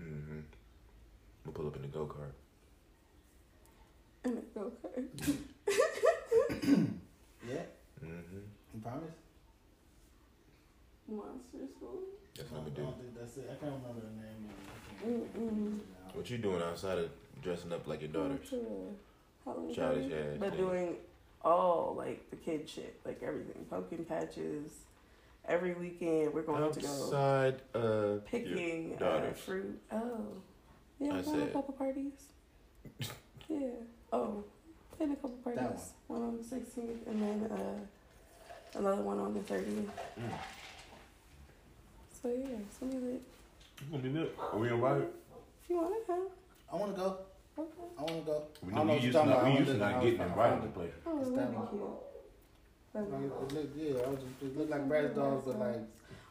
Mm-hmm. 0.00 0.40
We'll 1.44 1.52
pull 1.52 1.66
up 1.68 1.76
in 1.76 1.82
the 1.82 1.88
go 1.88 2.06
kart. 2.06 2.32
And 4.28 4.38
it's 4.38 4.56
okay. 4.56 5.02
Yeah, 7.48 7.62
Mm-hmm. 8.04 8.36
you 8.74 8.80
promise? 8.82 9.14
Monster 11.08 11.66
school? 11.76 11.98
That's 12.36 12.50
I 12.52 12.54
what 12.56 12.64
we 12.64 12.70
don't, 12.70 12.74
do. 12.76 12.82
I 12.82 12.84
don't 12.84 12.98
think 13.00 13.18
that's 13.18 13.36
it. 13.38 13.50
I 13.50 13.54
can't 13.64 13.72
remember 13.72 14.02
the 14.02 14.14
name. 14.20 14.44
of 14.44 14.50
it. 14.52 15.30
I 15.34 15.38
can't 15.38 15.56
Mm-mm. 15.56 15.78
What 16.14 16.30
you 16.30 16.38
doing 16.38 16.62
outside 16.62 16.98
of 16.98 17.10
dressing 17.42 17.72
up 17.72 17.86
like 17.86 18.02
your 18.02 18.10
daughter? 18.10 18.36
To 18.36 18.56
a 18.56 19.44
Halloween 19.48 19.74
Childish 19.74 20.10
party. 20.10 20.14
ass 20.14 20.36
But 20.38 20.50
thing. 20.50 20.58
doing 20.58 20.96
all 21.42 21.94
like 21.96 22.28
the 22.30 22.36
kid 22.36 22.68
shit, 22.68 23.00
like 23.06 23.22
everything. 23.22 23.64
Pumpkin 23.70 24.04
patches. 24.04 24.72
Every 25.48 25.72
weekend 25.72 26.34
we're 26.34 26.42
going 26.42 26.70
to 26.72 26.80
go 26.80 26.86
Outside 26.88 27.62
of 27.72 28.26
picking 28.26 28.88
your 28.90 28.96
uh, 28.96 28.98
daughters. 28.98 29.38
fruit. 29.38 29.80
Oh. 29.90 30.26
Yeah, 31.00 31.12
I 31.12 31.16
we're 31.16 31.22
going 31.22 31.38
to 31.40 31.44
a 31.44 31.52
couple 31.52 31.74
parties. 31.74 32.12
yeah. 33.48 33.58
Oh. 34.12 34.44
Been 34.98 35.12
a 35.12 35.16
couple 35.16 35.30
parties. 35.44 35.60
That 35.62 35.78
one. 36.08 36.22
on 36.22 36.36
the 36.38 36.42
16th 36.42 37.06
and 37.06 37.22
then 37.22 37.50
uh, 37.52 38.78
another 38.78 39.02
one 39.02 39.18
on 39.20 39.32
the 39.34 39.40
30th. 39.40 39.64
Mm. 39.64 39.88
So 42.20 42.28
yeah, 42.28 42.56
so 42.78 42.86
we 42.86 42.94
lit. 42.98 43.22
You 43.80 43.86
gonna 43.92 44.02
be 44.02 44.08
lit? 44.08 44.36
Are 44.52 44.58
we 44.58 44.68
invited? 44.68 45.08
If 45.62 45.70
you 45.70 45.76
want 45.76 45.94
to 45.94 46.12
come, 46.12 46.26
I 46.72 46.76
want 46.76 46.96
to 46.96 47.00
go. 47.00 47.18
okay. 47.58 47.70
I 47.96 48.02
want 48.02 48.16
to 48.26 48.26
go. 48.26 48.42
We 48.66 48.72
I 48.72 48.76
don't 48.76 48.86
know 48.88 48.92
we 48.94 48.98
what 48.98 49.02
used 49.04 49.14
you're 49.14 49.24
to 49.24 49.30
talking 49.30 49.30
not, 49.30 49.38
about. 49.38 49.44
we 49.44 49.50
I 49.52 49.58
used 49.60 49.70
to 49.70 49.78
not 49.78 50.02
getting 50.02 50.20
I 50.20 50.24
was 50.24 50.30
invited 50.32 50.50
trying 50.50 50.60
to 50.60 50.66
to 50.66 50.72
places. 50.74 51.00
Oh, 51.06 51.18
It's 51.20 51.30
that'd 51.30 51.50
be 51.50 51.56
one. 51.56 51.68
cute. 51.68 51.82
Like, 52.94 53.06
cute. 53.06 53.22
it 53.22 53.52
look, 53.54 53.68
yeah, 53.78 54.02
I 54.04 54.10
was 54.10 54.18
just, 54.18 54.42
it 54.42 54.58
looked 54.58 54.70
like 54.70 54.88
Bratz 54.88 55.14
dolls, 55.14 55.44
but 55.46 55.58
like. 55.60 55.80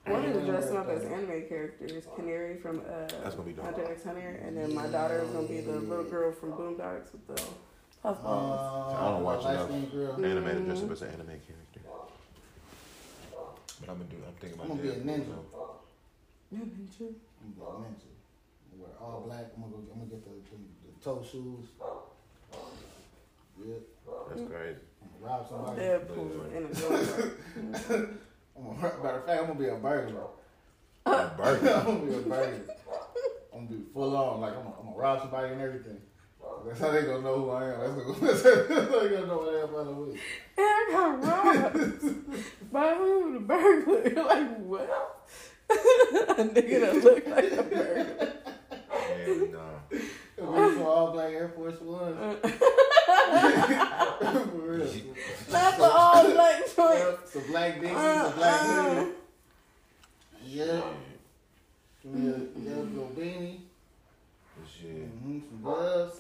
I 0.06 0.12
wanted 0.12 0.34
to 0.34 0.46
dress 0.46 0.68
them 0.68 0.78
up 0.78 0.90
as 0.90 1.04
anime 1.04 1.48
characters. 1.48 2.08
Canary 2.16 2.58
from 2.58 2.80
uh, 2.80 3.08
That's 3.24 3.36
gonna 3.36 3.50
be. 3.52 3.62
Hunter 3.62 3.92
x 3.92 4.04
Hunter, 4.04 4.40
and 4.44 4.58
then 4.58 4.74
my 4.76 4.88
daughter 4.88 5.22
is 5.22 5.30
gonna 5.32 5.48
be 5.48 5.62
the 5.62 5.80
little 5.80 6.06
girl 6.06 6.32
from 6.34 6.52
Boondocks 6.54 7.12
with 7.12 7.28
the 7.28 7.42
puffballs. 8.04 8.60
Uh, 8.60 8.96
I 8.98 9.12
don't 9.12 9.24
watch 9.24 9.44
light 9.44 9.56
enough. 9.56 9.70
skinned 9.70 9.92
girl. 9.92 10.14
Mm. 10.14 10.32
Animated 10.32 10.66
dress 10.66 10.84
up 10.84 10.92
as 10.92 11.02
an 11.02 11.08
anime 11.10 11.28
character. 11.28 11.82
But 13.80 13.90
I'm 13.90 13.98
gonna 13.98 14.10
do. 14.10 14.18
I'm 14.26 14.34
thinking 14.40 14.60
about 14.60 14.72
I'm 14.72 14.78
gonna 14.78 14.82
be 14.82 14.90
a 14.90 14.94
Deadpool, 14.94 15.06
ninja. 15.06 15.26
though. 15.52 15.70
Yeah, 16.52 16.60
me. 16.60 16.66
I'm 16.66 16.68
gonna 16.68 16.80
be 17.54 17.62
a 17.62 17.66
ninja. 17.66 18.10
I'm 18.64 18.80
gonna 18.80 18.82
wear 18.82 18.92
all 19.02 19.24
black. 19.26 19.46
I'm 19.56 19.62
gonna 19.64 19.74
go. 19.74 19.80
I'm 19.94 20.00
gonna 20.00 20.10
get 20.12 20.24
the, 20.24 20.32
the, 20.50 20.58
the 20.58 21.04
toe 21.04 21.24
shoes. 21.24 21.68
Yeah. 23.66 23.76
That's 24.30 24.42
crazy. 24.42 24.80
I'm 25.02 25.10
gonna 25.22 25.22
rob 25.22 25.50
somebody. 25.50 25.82
Deadpool 25.82 26.56
in 26.56 26.64
a 26.64 26.68
go-kart. 26.68 28.10
I'm 28.58 28.64
gonna, 28.64 29.04
matter 29.04 29.18
of 29.18 29.26
fact, 29.26 29.42
I'm 29.42 29.48
gonna 29.48 29.60
be 29.60 29.68
a 29.68 29.76
burglar. 29.76 30.28
A 31.06 31.10
I'm 31.10 31.86
gonna 31.86 32.00
be 32.00 32.16
a 32.16 32.20
burglar. 32.22 32.76
I'm 33.54 33.66
gonna 33.68 33.78
be 33.80 33.84
full 33.94 34.16
on. 34.16 34.42
Like 34.42 34.54
I'm 34.54 34.64
gonna, 34.64 34.76
I'm 34.80 34.86
gonna 34.88 34.98
rob 34.98 35.20
somebody 35.22 35.54
and 35.54 35.62
everything. 35.62 35.98
That's 36.68 36.80
how 36.80 36.92
they 36.92 37.02
gonna 37.04 37.22
know 37.22 37.36
who 37.40 37.50
I 37.52 37.64
am. 37.66 37.80
That's, 37.80 37.94
gonna, 38.02 38.20
that's 38.34 38.44
how 38.44 39.00
they 39.00 39.10
gonna 39.10 39.28
know 39.28 39.38
what 39.38 39.50
I 39.50 39.52
the 39.62 39.68
hell 39.68 39.80
I'm 39.80 39.98
with. 40.08 40.18
I 40.58 40.60
got 40.92 41.24
robbed 41.24 42.72
by 42.72 42.94
who? 42.96 43.34
The 43.34 43.40
burglar. 43.40 44.24
like 44.26 44.50
what? 44.60 44.90
a 45.70 45.74
nigga 46.44 46.80
that 46.82 46.96
look 47.04 47.28
like 47.28 47.52
a 47.52 47.64
burglar. 47.64 48.34
And 49.26 49.56
uh, 49.56 49.60
I'm 50.42 50.74
some 50.76 50.84
all 50.84 51.12
black 51.12 51.32
Air 51.32 51.50
Force 51.50 51.80
Ones. 51.82 52.38
For 52.42 52.50
real. 54.56 54.88
Not 55.52 55.78
the 55.78 55.84
all 55.84 56.24
black 56.32 56.76
joint. 56.76 57.00
Yep, 57.00 57.20
Some 57.28 57.44
black 57.48 57.74
dickies, 57.82 57.98
some 57.98 58.34
black 58.36 58.62
Uh-uh. 58.62 58.94
hoodie. 58.96 59.12
Yeah. 60.46 60.82
Give 62.04 62.16
yeah, 62.24 62.76
little 62.76 63.12
beanie. 63.18 63.60
shit. 64.66 64.96
Mm-hmm, 64.96 65.40
some 65.50 65.62
gloves. 65.62 66.16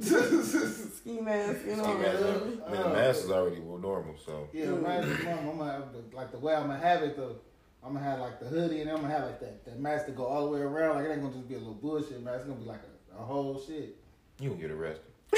Ski 0.00 1.20
mask, 1.20 1.60
you 1.66 1.76
know. 1.76 1.84
See, 1.84 2.02
guys, 2.02 2.20
uh, 2.22 2.40
I 2.66 2.70
mean, 2.72 2.82
the 2.82 2.88
mask 2.88 3.24
is 3.24 3.30
already 3.30 3.60
normal, 3.60 4.16
so 4.24 4.48
Yeah, 4.52 4.66
the 4.66 4.76
mask 4.76 5.08
is 5.08 5.24
normal. 5.24 5.50
I'm 5.52 5.58
gonna 5.58 5.72
have 5.72 5.92
the, 5.92 6.16
like 6.16 6.32
the 6.32 6.38
way 6.38 6.54
I'm 6.54 6.66
gonna 6.66 6.78
have 6.78 7.02
it 7.02 7.16
though. 7.16 7.36
I'm 7.84 7.92
gonna 7.94 8.04
have 8.04 8.18
like 8.20 8.40
the 8.40 8.46
hoodie 8.46 8.80
and 8.80 8.90
I'm 8.90 8.96
gonna 9.02 9.08
have 9.12 9.24
like 9.24 9.40
that, 9.40 9.64
that 9.66 9.78
mask 9.78 10.06
to 10.06 10.12
go 10.12 10.24
all 10.26 10.44
the 10.46 10.50
way 10.50 10.60
around. 10.60 10.96
Like 10.96 11.04
it 11.06 11.12
ain't 11.12 11.20
gonna 11.22 11.34
just 11.34 11.48
be 11.48 11.54
a 11.54 11.58
little 11.58 11.74
bullshit 11.74 12.22
mask. 12.22 12.40
It's 12.40 12.48
gonna 12.48 12.60
be 12.60 12.66
like 12.66 12.80
a, 13.16 13.20
a 13.20 13.24
whole 13.24 13.60
shit. 13.60 13.96
you 14.40 14.50
gonna 14.50 14.60
get 14.60 14.70
arrested. 14.70 15.04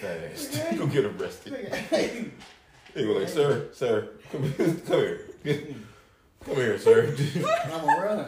Fast. 0.00 0.58
You 0.72 0.78
gonna 0.78 0.90
get 0.92 1.04
arrested. 1.04 2.32
They 2.94 3.04
go 3.04 3.12
like, 3.12 3.28
sir, 3.28 3.68
sir, 3.72 4.08
come, 4.30 4.42
here, 4.42 4.74
come 4.86 4.98
here, 4.98 5.20
come 6.44 6.56
here, 6.56 6.78
sir. 6.78 7.14
I'm 7.64 7.70
gonna 7.84 8.02
run. 8.02 8.26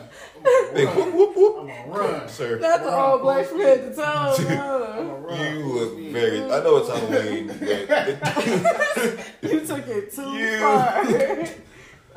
They 0.75 0.87
I'm 0.87 0.95
go, 0.95 1.01
gonna 1.01 1.11
run. 1.11 1.17
whoop, 1.17 1.37
whoop, 1.37 1.57
I'm 1.61 1.67
gonna 1.69 1.87
run. 2.19 2.29
sir. 2.29 2.59
That's 2.59 2.83
the 2.83 2.91
all 2.91 3.19
black 3.19 3.47
from 3.47 3.61
head 3.61 3.83
to 3.91 3.95
toe. 3.97 4.35
I'm 4.39 4.45
no. 4.45 4.95
gonna 4.97 5.15
run. 5.15 5.57
You 5.57 5.65
look 5.65 5.99
very. 6.13 6.41
I 6.43 6.61
know 6.63 6.77
it's 6.79 6.89
Halloween, 6.89 7.47
but 7.49 7.61
You 9.53 9.61
took 9.67 9.87
it 9.89 10.13
too 10.15 10.23
You- 10.33 10.61
far. 10.61 11.05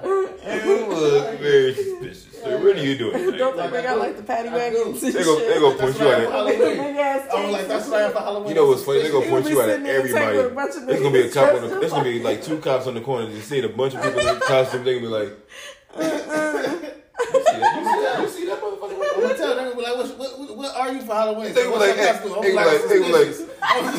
you 0.04 0.86
look 0.88 1.40
very 1.40 1.74
suspicious. 1.74 2.24
Sir, 2.44 2.58
what 2.64 2.78
are 2.78 2.84
you 2.84 2.96
doing? 2.98 3.36
Don't 3.36 3.54
Tonight? 3.54 3.64
they 3.66 3.70
bring 3.72 3.86
out 3.88 3.98
like 3.98 4.16
the 4.16 4.22
patty 4.22 4.50
I 4.50 4.54
wagons 4.56 5.00
do. 5.02 5.08
and 5.08 5.16
They 5.16 5.24
go, 5.24 5.40
they 5.40 5.48
shit? 5.54 5.60
go 5.60 5.74
point 5.76 6.00
you 6.00 6.06
right. 6.06 6.22
at. 6.22 6.32
Halloween. 6.32 6.60
Big 6.60 6.96
ass 6.98 7.28
I'm 7.34 7.52
like, 7.52 7.68
that's 7.68 7.88
what 7.88 8.00
I 8.02 8.04
am 8.06 8.12
for 8.12 8.20
Halloween. 8.20 8.50
You 8.50 8.56
know 8.56 8.68
what's 8.68 8.84
funny? 8.84 9.02
They're 9.02 9.12
gonna 9.12 9.26
He'll 9.26 9.34
point 9.34 9.46
be 9.46 9.52
you 9.52 9.62
at 9.62 9.66
sitting 9.70 9.88
everybody. 9.88 10.26
taking 10.38 10.46
a 10.46 10.50
bunch 10.54 10.76
of 10.76 10.86
There's 10.86 11.02
gonna 11.02 11.14
be 11.14 11.22
a 11.22 11.32
cop 11.32 11.54
on 11.56 11.62
the. 11.62 11.68
There's 11.80 11.92
gonna 11.92 12.04
be 12.04 12.20
like 12.22 12.44
two 12.44 12.60
cops 12.60 12.86
on 12.86 12.94
the 12.94 13.02
corner. 13.02 13.32
Just 13.32 13.50
seeing 13.50 13.64
a 13.64 13.70
bunch 13.70 13.96
of 13.96 14.04
people 14.04 14.20
in 14.20 14.40
costumes. 14.40 14.86
They're 14.86 15.00
gonna 15.00 15.00
be 15.00 15.08
like, 15.08 15.34
you 16.00 16.10
see 16.10 16.28
that? 16.28 16.88
You 17.28 17.84
see 17.84 18.02
that? 18.02 18.20
You 18.22 18.30
see 18.30 18.46
that 18.48 18.62
motherfucker? 18.62 18.94
I'm 18.94 19.00
gonna 19.00 19.28
there? 19.28 19.38
tell 19.38 19.56
them, 19.56 19.76
be 19.76 19.82
like, 19.84 19.96
what, 20.58 20.76
are 20.76 20.94
you 20.94 21.02
for 21.02 21.14
Halloween? 21.14 21.54
They 21.54 21.66
were 21.66 21.72
What's 21.72 21.88
like, 21.88 21.96
your 21.96 22.06
hey, 22.06 22.12
costume? 22.14 22.32
I'm 22.32 22.38
like, 22.38 22.44
they 22.44 22.54
like, 22.56 23.34
suspicious. 23.34 23.48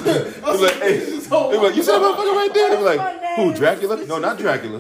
they 0.03 0.41
were 0.43 0.59
like, 0.59 0.75
hey, 0.75 0.99
they 0.99 1.59
were 1.59 1.65
like, 1.69 1.77
you 1.77 1.83
see 1.83 1.93
that 1.93 2.01
motherfucker 2.01 2.35
right 2.37 2.51
there? 2.55 2.71
They 2.71 2.77
were 2.77 2.97
like, 2.97 3.37
who? 3.37 3.55
Dracula? 3.55 4.07
No, 4.07 4.19
not 4.19 4.39
Dracula. 4.39 4.79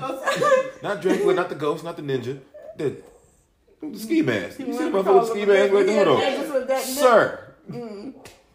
Not 0.82 1.02
Dracula. 1.02 1.34
Not 1.34 1.48
the 1.48 1.54
ghost. 1.54 1.84
Not 1.84 1.96
the 1.96 2.02
ninja. 2.02 2.40
The, 2.76 2.96
the 3.82 3.98
ski 3.98 4.22
mask. 4.22 4.58
You 4.60 4.72
see 4.72 4.78
the 4.78 4.90
motherfucker 4.90 5.28
ski 5.28 5.44
mask 5.44 5.72
right 5.72 5.86
there? 5.86 6.04
Hold 6.04 6.70
on, 6.70 6.80
sir. 6.82 7.44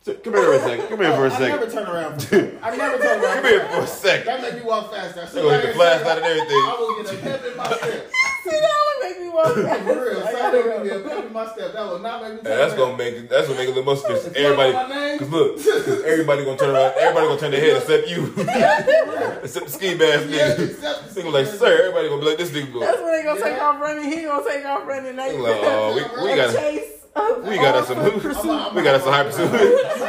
Sir, 0.03 0.15
Come 0.15 0.33
here 0.33 0.43
for 0.43 0.53
a 0.55 0.59
second. 0.59 0.87
Come 0.89 0.99
here 0.99 1.15
for 1.15 1.27
a 1.27 1.31
I 1.33 1.39
never 1.39 1.69
turn 1.71 1.87
around. 1.87 2.21
For 2.21 2.35
I 2.61 2.75
never 2.75 2.97
turn 3.01 3.23
around. 3.23 3.35
Come 3.35 3.45
here 3.45 3.65
for 3.69 3.79
a 3.83 3.87
second. 3.87 4.25
That 4.27 4.41
make 4.41 4.55
me 4.55 4.61
walk 4.67 4.91
faster. 4.91 5.25
They 5.33 5.41
gonna 5.41 5.61
get 5.61 5.67
the 5.69 5.73
flashlight 5.75 6.17
and 6.17 6.25
everything. 6.25 6.49
I 6.59 6.75
will 6.77 7.03
get 7.03 7.13
a 7.13 7.17
pep 7.19 7.45
in 7.45 7.55
my 7.57 7.65
step. 7.67 8.11
See, 8.43 8.49
that 8.49 8.79
would 8.83 8.99
make 9.07 9.19
me 9.21 9.29
walk 9.29 9.45
For 9.53 9.63
fast. 9.63 9.87
real, 9.87 10.19
I 10.19 10.31
so 10.33 10.37
gotta 10.37 10.57
that 10.57 10.75
would 10.75 10.83
be 10.83 10.89
go. 10.89 10.99
a 10.99 11.09
pep 11.09 11.25
in 11.25 11.31
my 11.31 11.47
step. 11.53 11.71
That 11.71 11.87
would 11.89 12.01
not 12.01 12.21
make 12.21 12.31
me. 12.33 12.37
And 12.39 12.45
that's 12.59 12.73
gonna 12.73 12.97
make 12.97 13.29
that's 13.29 13.47
gonna 13.47 13.59
make 13.59 13.69
it 13.69 13.71
a 13.71 13.75
little 13.79 13.85
more 13.85 13.95
suspicious. 13.95 14.25
If 14.27 14.35
you 14.37 14.43
don't 14.43 14.57
know 14.57 14.63
Everybody, 14.75 15.19
cause 15.19 15.29
look, 15.31 15.55
cause 15.85 16.01
everybody 16.03 16.43
gonna 16.43 16.57
turn 16.57 16.75
around. 16.75 16.93
Everybody 16.99 17.27
gonna 17.27 17.39
turn 17.39 17.51
their 17.51 17.61
head 17.63 17.77
except 17.79 18.07
you, 18.09 18.19
except 19.47 19.65
the 19.67 19.71
ski 19.71 19.95
mask 19.95 20.27
Yeah, 20.27 20.51
nigga. 20.51 20.67
except 20.67 21.07
the 21.07 21.15
They 21.15 21.21
gonna 21.23 21.33
like, 21.37 21.47
sir. 21.47 21.79
Everybody 21.79 22.09
gonna 22.09 22.19
be 22.21 22.27
like, 22.27 22.37
this 22.43 22.51
nigga 22.51 22.73
go. 22.73 22.79
That's 22.81 22.99
when 23.01 23.11
they 23.15 23.23
gonna 23.23 23.39
take 23.39 23.55
Yeah. 23.55 23.63
off 23.71 23.79
running. 23.79 24.11
He 24.11 24.23
gonna 24.27 24.43
take 24.43 24.65
off 24.65 24.83
running. 24.85 25.15
They 25.15 25.31
They 25.31 25.37
like, 25.39 25.55
oh, 25.63 25.95
we, 25.95 26.03
we 26.27 26.31
a 26.33 26.35
got 26.35 26.53
chase. 26.53 27.02
We 27.15 27.55
got 27.57 27.75
us 27.75 27.87
some 27.87 27.99
I'm 27.99 28.05
a- 28.05 28.67
I'm 28.69 28.75
we 28.75 28.81
got 28.83 28.95
us 28.95 29.03
some 29.03 29.13
high 29.13 29.23
pursuit. 29.23 29.51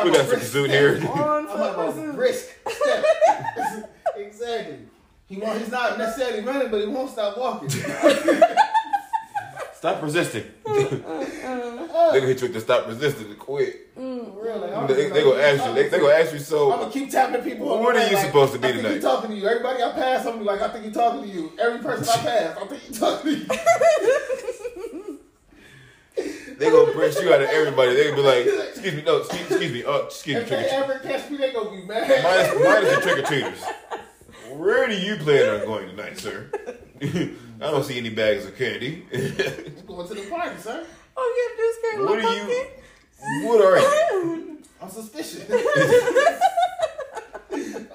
We 0.04 0.10
got 0.10 0.26
some 0.26 0.38
pursuit 0.40 0.70
here. 0.70 1.00
on 1.10 1.46
I'm 1.48 1.56
about 1.56 2.14
brisk 2.14 2.48
step. 2.68 3.04
exactly. 4.16 4.78
He 5.26 5.36
want, 5.38 5.58
he's 5.58 5.70
not 5.70 5.98
necessarily 5.98 6.42
running, 6.44 6.70
but 6.70 6.80
he 6.80 6.86
won't 6.86 7.10
stop 7.10 7.36
walking. 7.38 7.70
Stop 9.74 10.02
resisting. 10.02 10.44
Uh, 10.66 10.70
uh, 10.72 11.86
uh. 11.92 12.12
they 12.12 12.18
gonna 12.20 12.32
hit 12.32 12.40
you 12.40 12.46
with 12.48 12.54
the 12.54 12.60
stop 12.60 12.86
resisting 12.88 13.28
to 13.28 13.34
quit. 13.34 13.90
For 13.94 14.00
real, 14.00 14.58
like, 14.58 14.72
I'm 14.74 14.86
They, 14.86 14.94
just 14.94 15.14
they 15.14 15.22
gonna 15.22 15.42
ask 15.42 15.64
you. 15.66 15.74
They, 15.74 15.88
they 15.90 15.98
gonna 16.00 16.14
ask 16.14 16.32
you. 16.32 16.38
So 16.38 16.72
I'm 16.72 16.78
So 16.78 16.82
gonna 16.84 16.92
keep 16.92 17.10
tapping 17.10 17.42
people. 17.42 17.70
on 17.70 17.76
the 17.78 17.84
What 17.84 17.96
are 17.96 18.08
you 18.08 18.14
like, 18.16 18.24
supposed 18.26 18.52
to 18.54 18.58
be 18.58 18.68
I 18.68 18.70
think 18.72 18.82
tonight? 18.82 18.94
He 18.96 19.00
talking 19.00 19.30
to 19.30 19.36
you. 19.36 19.46
Everybody 19.46 19.82
I 19.82 19.92
pass, 19.92 20.24
I'm 20.26 20.42
like, 20.44 20.62
I 20.62 20.68
think 20.68 20.86
he 20.86 20.90
talking 20.90 21.22
to 21.22 21.28
you. 21.28 21.52
Every 21.60 21.80
person 21.80 22.08
I 22.08 22.16
pass, 22.24 22.56
I 22.56 22.66
think 22.66 22.82
he 22.82 22.94
talking 22.94 23.30
to 23.30 23.38
you. 23.38 23.46
They 26.58 26.70
gonna 26.70 26.92
press 26.92 27.20
you 27.22 27.32
out 27.32 27.40
of 27.42 27.48
everybody. 27.50 27.94
They 27.94 28.04
gonna 28.10 28.16
be 28.16 28.22
like, 28.22 28.46
excuse 28.70 28.94
me, 28.94 29.02
no, 29.02 29.18
excuse, 29.18 29.40
excuse 29.50 29.72
me, 29.72 29.84
uh, 29.84 29.98
excuse 29.98 30.36
me, 30.36 30.42
If 30.42 30.48
they 30.48 30.56
trick 30.62 30.72
or 30.72 30.84
ever 30.84 30.98
catch 31.00 31.30
me, 31.30 31.36
they 31.38 31.52
gonna 31.52 31.70
be 31.70 31.82
mad. 31.84 32.06
treat. 32.06 32.22
Minus, 32.22 32.54
minus 32.64 32.94
the 32.96 33.00
trick 33.02 33.18
or 33.18 33.22
treaters. 33.26 33.64
Where 34.52 34.86
do 34.88 34.94
you 34.96 35.16
plan 35.16 35.60
on 35.60 35.66
going 35.66 35.88
tonight, 35.88 36.18
sir? 36.18 36.50
I 37.02 37.36
don't 37.70 37.84
see 37.84 37.98
any 37.98 38.10
bags 38.10 38.44
of 38.46 38.56
candy. 38.56 39.04
I'm 39.14 39.86
going 39.86 40.06
to 40.08 40.14
the 40.14 40.26
party, 40.30 40.58
sir. 40.60 40.84
Oh, 41.16 41.34
yeah, 41.36 41.56
this 41.56 41.76
came 41.94 42.04
what 42.04 42.18
are 42.18 42.34
you? 42.48 42.66
What 43.48 43.60
are 43.64 43.78
you? 43.78 44.58
I'm 44.80 44.90
suspicious. 44.90 45.48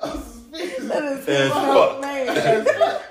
I'm 0.01 0.21
suspicious. 0.23 0.87
That 0.87 1.03
is 1.03 1.27
As 1.27 1.49
my 1.49 1.65
fuck. 1.65 2.01
name. 2.01 2.27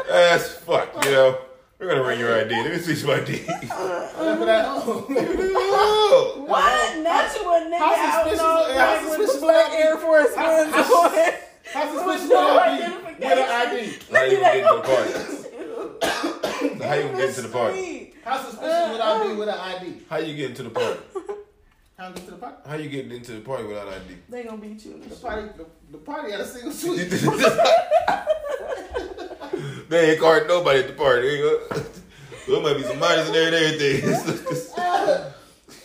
That's 0.09 0.49
fuck. 0.53 1.05
You 1.05 1.11
know, 1.13 1.39
we're 1.79 1.89
gonna 1.89 2.03
bring 2.03 2.19
your 2.21 2.35
ID. 2.35 2.51
Let 2.51 2.73
me 2.73 2.79
see 2.79 2.95
some 2.95 3.11
ID. 3.11 3.45
Left 3.47 4.43
it 4.43 4.49
at 4.49 4.65
home. 4.67 5.05
oh, 5.09 6.45
What? 6.47 6.99
Not 6.99 7.35
you 7.37 7.43
a 7.43 7.61
nigga 7.71 7.79
How 7.79 7.95
out 7.95 8.25
suspicious- 8.25 8.41
how 8.41 8.55
like 8.77 9.03
with 9.03 9.11
the 9.11 9.27
suspicious 9.27 9.41
black 9.41 9.71
would 9.71 9.79
Air 9.81 9.97
Force 9.99 10.35
How- 10.35 10.57
Ones 10.57 10.73
how- 10.75 11.33
How 11.73 11.95
suspicious 11.95 12.29
No 12.31 12.55
would 12.55 12.63
I 12.63 12.77
be 12.79 12.83
with 13.25 13.39
an 13.39 13.49
ID? 13.49 13.99
how 14.11 14.23
you 14.25 14.37
gonna 14.39 14.53
get 14.53 14.57
into 14.57 14.75
the 14.77 14.83
party? 14.89 15.13
party? 15.13 16.85
How 16.85 16.95
you 16.95 17.03
gonna 17.05 17.17
get 17.19 17.29
into 17.29 17.43
the 17.43 17.49
party? 17.49 18.15
How 18.25 18.37
suspicious 18.43 18.91
would 18.93 19.01
I 19.01 19.27
be 19.27 19.35
with 19.35 19.49
an 19.49 19.55
ID? 19.59 20.03
How 20.11 20.17
you 20.19 20.35
get 20.37 20.51
into 20.51 20.63
the 20.65 20.71
party? 20.71 20.99
How 21.99 22.07
I 22.07 22.13
get 22.13 22.25
to 22.27 22.31
the 22.31 22.37
party? 22.37 22.57
How 22.65 22.75
you 22.77 22.89
getting 22.89 23.11
into 23.11 23.33
the 23.33 23.41
party 23.41 23.65
without 23.65 23.89
ID? 23.89 24.03
They 24.29 24.45
gonna 24.45 24.57
beat 24.59 24.85
you 24.85 24.93
in 24.95 25.01
the 25.01 25.09
The 25.09 25.17
party, 25.17 25.49
the, 25.57 25.67
the 25.91 25.99
party 25.99 26.31
had 26.31 26.41
a 26.41 26.47
single 26.47 26.71
suite. 26.81 27.11
they 29.89 30.11
ain't 30.13 30.21
carding 30.21 30.47
nobody 30.49 30.79
at 30.81 30.87
the 30.87 30.93
party. 30.95 31.29
Ain't 31.29 31.69
gonna- 31.71 31.85
There 32.49 32.63
might 32.63 32.77
be 32.79 32.83
some 32.85 32.99
minors 32.99 33.27
in 33.27 33.33
there 33.35 33.47
and 33.49 33.55
everything. 33.57 34.63
ah, 34.79 35.35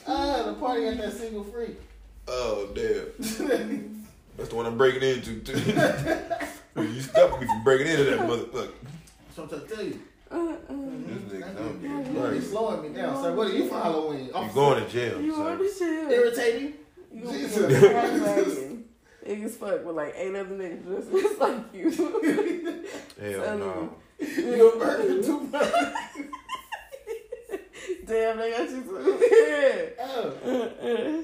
ah, 0.08 0.44
the 0.44 0.54
party 0.54 0.86
had 0.86 0.98
that 1.00 1.12
single 1.14 1.44
free. 1.44 1.76
oh 2.28 2.70
damn. 2.76 4.06
That's 4.38 4.50
the 4.50 4.56
one 4.56 4.66
I'm 4.68 4.78
breaking 4.78 5.02
into 5.04 5.40
too. 5.42 5.60
you 6.82 7.02
stopped 7.02 7.42
me 7.42 7.48
from 7.48 7.64
breaking 7.66 7.88
into 7.88 8.04
that 8.06 8.20
motherfucker. 8.20 8.72
So 9.36 9.44
I'm 9.44 9.50
trying 9.50 9.62
to 9.62 9.68
tell 9.68 9.84
you, 9.84 10.00
This 10.34 11.42
nigga, 11.42 11.60
I'm 11.60 11.84
you 11.84 12.12
be 12.12 12.20
right. 12.20 12.42
slowing 12.42 12.82
me 12.82 12.90
down, 12.98 13.22
sir. 13.22 13.36
What 13.36 13.48
are 13.48 13.54
you 13.56 13.68
for 13.68 13.80
Halloween? 13.80 14.26
You 14.26 14.50
going 14.54 14.84
to 14.84 14.90
jail? 14.90 15.22
You 15.22 15.32
son. 15.34 15.48
on 15.48 15.58
the 15.60 15.70
shit. 15.78 16.12
irritating? 16.12 16.74
You 17.14 17.22
gonna 17.24 17.38
be 17.38 17.44
Jesus. 17.44 17.58
in 17.58 17.86
a 17.86 17.94
wagon. 17.94 18.86
Big 19.24 19.44
as 19.44 19.56
fuck 19.56 19.86
with 19.86 19.96
like 19.96 20.16
eight 20.18 20.36
other 20.36 20.56
niggas 20.56 20.86
just, 20.86 21.12
just 21.12 21.40
like 21.40 21.58
you. 21.74 21.92
Hell 23.22 23.58
no. 23.58 23.96
You 24.20 24.72
a 24.72 24.80
burger 24.80 25.24
too 25.24 25.40
much? 25.42 25.72
Damn, 28.06 28.38
they 28.38 28.52
got 28.52 28.70
you 28.70 28.82
too. 28.84 29.20
Yeah. 29.44 29.86
Oh, 30.00 30.34
uh, 30.44 30.50
uh. 30.86 31.22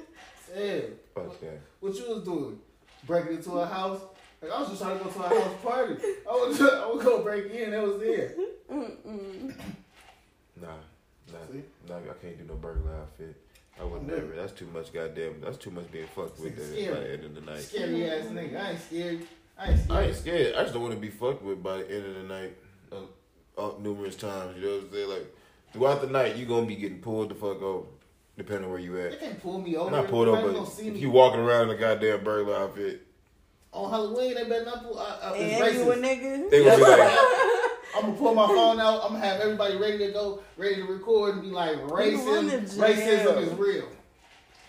yeah. 0.56 0.81
Fuck 1.15 1.40
that. 1.41 1.60
What 1.80 1.95
you 1.95 2.10
was 2.10 2.23
doing? 2.23 2.60
Breaking 3.06 3.38
into 3.38 3.52
a 3.52 3.65
house? 3.65 4.02
Like, 4.41 4.51
I 4.51 4.59
was 4.61 4.69
just 4.69 4.81
trying 4.81 4.97
to 4.97 5.03
go 5.03 5.09
to 5.11 5.19
a 5.19 5.27
house 5.27 5.55
party. 5.61 5.95
I 6.29 6.31
was 6.31 6.57
just, 6.57 6.73
I 6.83 6.85
was 6.87 7.03
gonna 7.03 7.23
break 7.23 7.51
in. 7.51 7.71
That 7.71 7.83
was 7.83 8.01
it. 8.01 8.37
Mm-mm. 8.71 9.53
Nah, 10.61 10.67
nah, 10.67 11.39
See? 11.51 11.63
nah. 11.87 11.95
I 11.97 12.13
can't 12.21 12.37
do 12.37 12.43
no 12.45 12.55
burglar 12.55 12.95
outfit. 12.95 13.35
I 13.79 13.83
would 13.85 14.05
Never. 14.05 14.21
never. 14.21 14.35
That's 14.35 14.51
too 14.53 14.67
much. 14.73 14.91
Goddamn. 14.93 15.41
That's 15.41 15.57
too 15.57 15.71
much 15.71 15.89
being 15.91 16.07
fucked 16.07 16.39
with. 16.39 16.57
It's 16.57 16.69
There 16.69 16.77
scary. 16.83 16.93
by 16.95 16.99
the 17.01 17.13
end 17.13 17.23
of 17.25 17.35
the 17.35 17.41
night. 17.41 17.59
Scary 17.61 18.09
ass 18.09 18.25
nigga. 18.25 18.59
I 18.61 18.69
ain't 18.71 18.81
scared. 18.81 19.21
I 19.57 19.69
ain't 19.71 19.79
I 19.79 19.83
scared. 19.83 20.05
ain't 20.05 20.15
scared. 20.15 20.55
I 20.55 20.61
just 20.61 20.73
don't 20.73 20.81
want 20.83 20.93
to 20.95 20.99
be 20.99 21.09
fucked 21.09 21.43
with 21.43 21.63
by 21.63 21.77
the 21.77 21.91
end 21.95 22.05
of 22.05 22.15
the 22.15 22.23
night. 22.23 22.57
Uh, 22.91 23.61
uh, 23.61 23.71
numerous 23.79 24.15
times. 24.15 24.57
You 24.57 24.63
know 24.65 24.75
what 24.75 24.83
I'm 24.85 24.91
saying? 24.93 25.09
Like 25.09 25.35
throughout 25.73 26.01
the 26.01 26.07
night, 26.07 26.35
you 26.35 26.45
are 26.45 26.49
gonna 26.49 26.65
be 26.65 26.75
getting 26.75 26.99
pulled 26.99 27.29
the 27.29 27.35
fuck 27.35 27.61
over, 27.61 27.87
depending 28.37 28.65
on 28.65 28.71
where 28.71 28.79
you 28.79 28.97
at. 28.99 29.11
They 29.11 29.15
at. 29.17 29.19
can't 29.21 29.41
pull 29.43 29.61
me 29.61 29.75
over. 29.77 29.91
Not 29.91 30.07
pulled 30.07 30.27
Nobody 30.27 30.43
over, 30.43 30.53
gonna 30.53 30.65
but 30.65 30.73
see 30.73 30.87
if 30.87 30.93
me. 30.95 30.99
you 30.99 31.09
walking 31.11 31.39
around 31.41 31.69
in 31.69 31.75
a 31.75 31.79
goddamn 31.79 32.23
burglar 32.23 32.55
outfit, 32.57 33.05
on 33.71 33.89
Halloween, 33.89 34.35
they 34.35 34.43
better 34.45 34.65
not 34.65 34.83
pull. 34.83 34.99
I, 34.99 35.17
I, 35.21 35.35
it's 35.35 35.61
And 35.61 35.75
you 35.75 35.91
a 35.91 35.95
racist. 35.95 36.01
nigga? 36.01 36.49
they 36.49 36.63
gonna 36.65 36.77
be 36.77 36.83
like, 36.83 37.19
I'm 37.95 38.01
gonna 38.01 38.13
pull 38.13 38.33
my 38.35 38.47
phone 38.47 38.79
out. 38.79 39.03
I'm 39.03 39.13
gonna 39.13 39.25
have 39.25 39.41
everybody 39.41 39.77
ready 39.77 39.97
to 39.99 40.11
go, 40.11 40.41
ready 40.57 40.77
to 40.77 40.83
record, 40.85 41.35
and 41.35 41.41
be 41.43 41.49
like, 41.49 41.77
racism, 41.83 42.49
to 42.49 42.75
jail. 42.75 42.83
racism 42.83 43.37
is 43.41 43.53
real. 43.53 43.87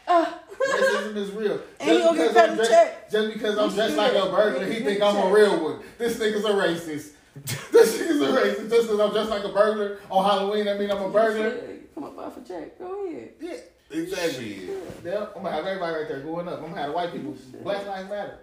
Ah. 0.08 0.40
racism 0.58 1.16
is 1.16 1.30
real. 1.32 1.60
And 1.80 1.90
you 1.90 1.98
gonna 2.00 2.18
get 2.18 2.28
because 2.28 2.36
I'm 2.36 2.52
a 2.52 2.56
dressed- 2.56 2.70
check. 2.70 3.10
Just 3.10 3.32
because 3.32 3.58
I'm 3.58 3.74
dressed 3.74 3.96
like 3.96 4.12
a 4.12 4.26
burglar, 4.30 4.66
he 4.66 4.80
think 4.80 5.02
I'm 5.02 5.16
a 5.16 5.32
real 5.32 5.64
one. 5.64 5.80
This 5.98 6.18
nigga's 6.18 6.44
a 6.44 6.50
racist. 6.50 7.12
this 7.72 7.98
nigga's 7.98 8.20
a 8.20 8.26
racist. 8.26 8.70
Just 8.70 8.82
because 8.88 9.00
I'm 9.00 9.10
dressed 9.12 9.30
like 9.30 9.44
a 9.44 9.48
burglar 9.48 9.98
on 10.10 10.24
Halloween, 10.24 10.66
that 10.66 10.78
mean 10.78 10.90
I'm 10.90 11.02
a 11.02 11.08
burglar. 11.08 11.58
Come 11.94 12.04
up 12.04 12.18
off 12.18 12.36
a 12.36 12.40
check. 12.46 12.78
Go 12.78 13.06
ahead. 13.06 13.30
Yeah. 13.40 13.56
exactly. 13.90 14.68
Yeah, 15.04 15.26
I'm 15.34 15.42
gonna 15.42 15.52
have 15.52 15.66
everybody 15.66 15.94
right 15.94 16.08
there 16.08 16.20
going 16.20 16.48
up. 16.48 16.58
I'm 16.58 16.68
gonna 16.70 16.76
have 16.76 16.90
the 16.90 16.92
white 16.96 17.12
people. 17.12 17.34
Black 17.62 17.86
Lives 17.86 18.08
Matter. 18.08 18.38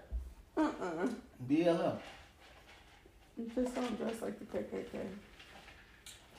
Uh-uh. 0.58 1.08
BLM. 1.48 1.98
Just 3.56 3.76
don't 3.76 3.98
dress 4.00 4.22
like 4.22 4.40
the 4.40 4.46
KKK. 4.46 5.06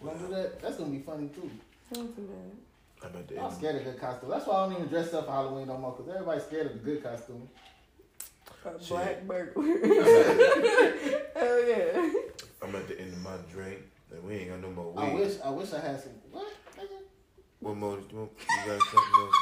Wanna 0.01 0.19
do 0.19 0.29
that? 0.35 0.61
That's 0.61 0.77
gonna 0.77 0.91
be 0.91 0.99
funny 0.99 1.29
too. 1.29 1.51
Don't 1.93 2.15
do 2.17 2.27
that. 2.27 3.07
I'm 3.09 3.17
at 3.17 3.29
the 3.29 3.41
I'm 3.41 3.53
scared 3.53 3.77
of 3.77 3.85
good 3.85 4.01
costume. 4.01 4.31
That's 4.31 4.47
why 4.47 4.55
I 4.57 4.67
don't 4.67 4.75
even 4.77 4.89
dress 4.89 5.15
up 5.15 5.27
for 5.27 5.31
Halloween 5.33 5.69
no 5.69 5.79
more, 5.79 5.93
because 5.93 6.13
everybody's 6.13 6.43
scared 6.45 6.67
of 6.67 6.73
the 6.73 6.79
good 6.79 7.03
costume. 7.03 7.49
A 8.65 8.83
Shit. 8.83 8.89
black 8.89 9.23
burglar. 9.27 9.65
Hell 11.35 11.69
yeah. 11.69 12.11
I'm 12.61 12.75
at 12.75 12.89
the 12.89 13.01
end 13.01 13.13
of 13.13 13.23
my 13.23 13.37
drink, 13.53 13.79
and 14.11 14.25
we 14.25 14.35
ain't 14.35 14.51
got 14.51 14.61
no 14.61 14.71
more 14.71 14.93
I 14.97 15.09
weed. 15.15 15.21
wish 15.21 15.35
I 15.45 15.51
wish 15.51 15.73
I 15.73 15.79
had 15.81 16.01
some 16.01 16.13
what? 16.33 16.53
nigga? 16.77 16.99
What 17.61 17.77
more? 17.77 17.99
You 18.11 18.29
got 18.67 18.81
something 18.83 19.21
else? 19.21 19.35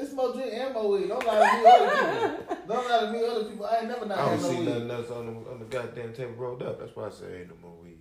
It's 0.00 0.12
more 0.12 0.32
drink 0.32 0.52
and 0.54 0.72
more 0.74 0.88
weed. 0.90 1.08
Don't 1.08 1.26
lie 1.26 1.38
to 1.38 1.44
me 1.58 1.66
other 1.68 2.36
people. 2.38 2.56
Don't 2.68 2.88
lie 2.88 3.00
to 3.00 3.12
me 3.12 3.26
other 3.26 3.44
people. 3.44 3.66
I 3.66 3.76
ain't 3.78 3.88
never 3.88 4.06
not 4.06 4.18
I 4.18 4.24
don't 4.26 4.30
had 4.30 4.42
no 4.42 4.48
see 4.50 4.56
weed. 4.58 4.68
nothing 4.68 4.90
else 4.90 5.10
on 5.10 5.26
the 5.26 5.50
on 5.50 5.58
the 5.58 5.64
goddamn 5.64 6.12
table 6.12 6.32
rolled 6.34 6.62
up. 6.62 6.78
That's 6.78 6.94
why 6.94 7.06
I 7.06 7.10
say 7.10 7.40
ain't 7.40 7.48
no 7.48 7.54
more 7.68 7.76
weed. 7.82 7.98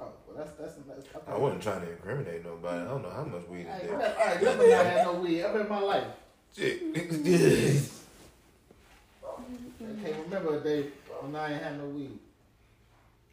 Oh, 0.00 0.04
well 0.26 0.36
that's 0.36 0.50
that's, 0.58 0.74
that's 0.88 1.06
I 1.28 1.36
wasn't 1.38 1.62
trying 1.62 1.82
to 1.82 1.90
incriminate 1.92 2.44
nobody. 2.44 2.80
I 2.80 2.84
don't 2.88 3.02
know 3.02 3.10
how 3.10 3.24
much 3.24 3.46
weed 3.48 3.66
I 3.70 3.76
is 3.76 3.82
ain't 3.82 3.90
there. 3.90 3.98
never, 3.98 4.20
I 4.20 4.40
never 4.42 4.68
not 4.68 4.86
had 4.86 5.06
no 5.06 5.12
weed 5.14 5.42
ever 5.42 5.60
in 5.60 5.68
my 5.68 5.80
life. 5.80 6.04
Shit. 6.56 6.82
I 6.96 6.98
can't 10.02 10.16
remember 10.24 10.56
a 10.56 10.60
day 10.60 10.86
when 11.20 11.36
I 11.36 11.52
ain't 11.52 11.62
had 11.62 11.78
no 11.78 11.86
weed. 11.86 12.18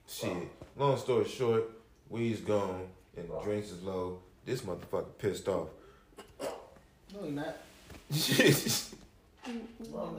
Shit. 0.07 0.32
Long 0.77 0.98
story 0.98 1.27
short, 1.27 1.72
weed's 2.10 2.41
gone 2.41 2.88
and 3.18 3.30
drinks 3.44 3.72
is 3.72 3.82
low. 3.82 4.19
This 4.45 4.61
motherfucker 4.61 5.18
pissed 5.18 5.48
off. 5.48 5.69
No, 7.14 7.23
he 7.23 7.32
not. 7.32 7.57
Shit. 8.14 8.84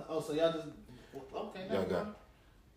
Oh, 0.08 0.20
so 0.24 0.32
y'all 0.34 0.52
just 0.52 0.68
okay? 1.34 1.66
Y'all 1.68 1.84
got- 1.84 2.16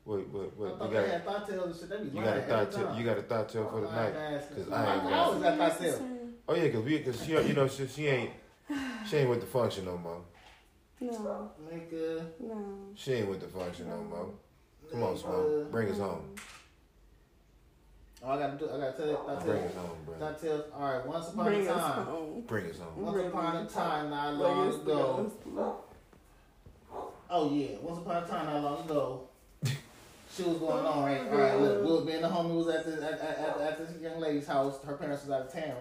Wait, 0.06 0.27
wait, 0.30 0.57
wait. 0.57 0.72
You 0.72 0.77
got 0.91 1.07
had 1.07 1.23
thought 1.23 1.48
tails 1.48 1.65
and 1.68 1.76
shit. 1.76 1.90
They 1.90 2.10
be 2.10 2.18
you 2.18 2.23
got 2.23 2.38
a 2.38 2.41
every 2.41 2.49
thought 2.49 2.72
tail. 2.72 2.95
You 2.98 3.06
got 3.06 3.18
a 3.19 3.22
thought 3.22 3.49
tail 3.49 3.69
for 3.69 3.81
the 3.81 3.88
oh, 3.88 3.91
night. 3.91 4.14
Cause 4.56 4.72
I, 4.72 4.86
I 4.86 4.94
ain't 4.95 5.03
got. 5.03 5.14
always 5.14 5.44
got 5.44 5.57
thought 5.60 5.80
tail. 5.80 6.07
Oh 6.48 6.56
yeah, 6.56 6.69
cause 6.69 6.84
we, 6.84 6.99
cause 6.99 7.23
she, 7.23 7.31
you 7.34 7.53
know, 7.53 7.68
she, 7.68 7.86
she 7.86 8.07
ain't, 8.07 8.31
she 9.07 9.18
ain't 9.18 9.30
with 9.30 9.41
the 9.41 9.45
function 9.45 9.86
no 9.86 9.98
more. 9.98 10.22
No, 10.99 11.52
Nigga. 11.72 12.26
no. 12.40 12.76
She 12.95 13.14
ain't 13.14 13.30
with 13.30 13.40
the 13.41 13.48
function 13.48 13.88
no 13.88 13.98
more. 14.03 14.30
Come 14.91 15.03
on, 15.03 15.14
nigga. 15.15 15.19
Smoke. 15.19 15.72
Bring 15.72 15.91
us 15.91 15.99
home. 15.99 16.36
Oh, 18.22 18.32
I 18.32 18.38
gotta 18.38 18.58
do. 18.58 18.66
I 18.70 18.78
gotta 18.78 18.98
tell 18.98 19.08
you. 19.08 19.14
Thought 19.16 19.46
Bring 19.46 19.60
tails. 19.60 19.72
us 19.72 19.78
home, 19.78 19.98
bro. 20.06 20.16
Thought 20.16 20.41
tails. 20.41 20.64
All 20.76 20.94
right. 20.94 21.06
Once 21.08 21.30
upon 21.30 21.46
Bring 21.46 21.68
a 21.68 21.72
us 21.72 21.82
time. 21.96 22.06
home. 22.06 22.44
Bring 22.48 22.66
us 22.70 22.80
home. 22.80 23.06
Once 23.06 23.28
upon 23.28 23.56
a 23.58 23.66
time, 23.70 24.10
not 24.10 24.34
Like 24.34 24.41
long 24.56 24.68
it's 24.68 24.78
ago. 24.78 25.32
Oh 27.30 27.52
yeah. 27.54 27.78
Once 27.82 28.00
upon 28.00 28.24
a 28.24 28.28
time, 28.28 28.46
not 28.48 28.64
long 28.64 28.86
ago. 28.86 29.24
She 30.32 30.44
was 30.44 30.58
going 30.58 30.86
on, 30.86 31.04
right? 31.04 31.28
All 31.28 31.38
right, 31.38 31.60
look, 31.60 31.84
Will 31.84 32.06
being 32.06 32.22
the 32.22 32.28
homie 32.30 32.56
was 32.56 32.68
at 32.74 32.86
this 32.86 33.02
at, 33.02 33.14
at, 33.20 33.38
at, 33.40 33.60
at 33.62 33.78
this 33.80 34.00
young 34.02 34.20
lady's 34.20 34.46
house. 34.48 34.82
Her 34.86 34.96
parents 34.96 35.24
was 35.26 35.32
out 35.32 35.48
of 35.48 35.52
town. 35.52 35.76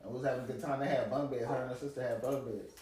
And 0.00 0.10
we 0.12 0.18
was 0.20 0.26
having 0.26 0.44
a 0.44 0.46
good 0.46 0.62
time. 0.62 0.78
They 0.78 0.86
had 0.86 1.10
bunk 1.10 1.32
beds. 1.32 1.44
Her 1.44 1.56
and 1.56 1.70
her 1.70 1.76
sister 1.76 2.00
had 2.00 2.22
bunk 2.22 2.46
beds. 2.46 2.74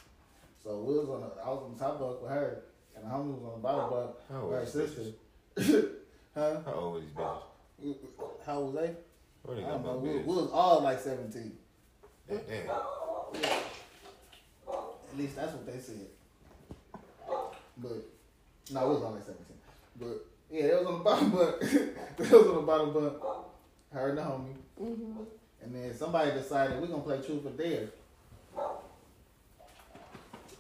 So 0.63 0.77
Will 0.83 1.01
was 1.01 1.09
on 1.09 1.21
the 1.23 1.43
I 1.43 1.49
was 1.49 1.63
on 1.65 1.73
the 1.73 1.79
top 1.83 1.99
bunk 1.99 2.23
with 2.23 2.31
her, 2.31 2.63
and 2.95 3.05
the 3.05 3.09
homie 3.09 3.35
was 3.35 3.45
on 3.45 3.53
the 3.53 3.63
bottom 3.63 3.91
bunk 3.91 4.51
with 4.51 4.61
her 4.61 4.67
sister. 4.67 5.03
huh? 6.35 6.61
How 6.67 6.73
old 6.75 6.97
are 6.99 7.01
these 7.01 7.11
bitches? 7.83 7.97
How 8.45 8.61
was 8.61 8.75
they? 8.75 8.95
I 9.49 9.61
don't 9.61 9.85
know. 9.85 9.99
We, 9.99 10.19
we 10.19 10.25
was 10.25 10.51
all 10.53 10.81
like 10.83 11.01
seventeen. 11.01 11.53
Damn. 12.29 12.41
At 14.69 15.17
least 15.17 15.37
that's 15.37 15.53
what 15.53 15.67
they 15.67 15.79
said. 15.79 16.09
But 17.79 18.09
no, 18.73 18.85
it 18.85 18.95
was 18.95 19.03
only 19.03 19.21
seventeen. 19.21 19.57
But 20.01 20.27
yeah, 20.51 20.65
it 20.65 20.79
was 20.79 20.87
on 20.87 20.99
the 20.99 21.05
bottom 21.05 21.31
bunk. 21.31 21.57
it 21.63 22.19
was 22.19 22.33
on 22.33 22.55
the 22.55 22.63
bottom 22.63 22.93
bunk. 22.93 23.15
Her 23.93 24.09
and 24.11 24.19
the 24.19 24.23
homie. 24.23 24.57
Mm-hmm. 24.83 25.23
And 25.63 25.75
then 25.75 25.95
somebody 25.95 26.33
decided 26.33 26.81
we're 26.81 26.89
gonna 26.89 27.03
play 27.03 27.21
truth 27.23 27.47
or 27.47 27.51
dare. 27.51 27.89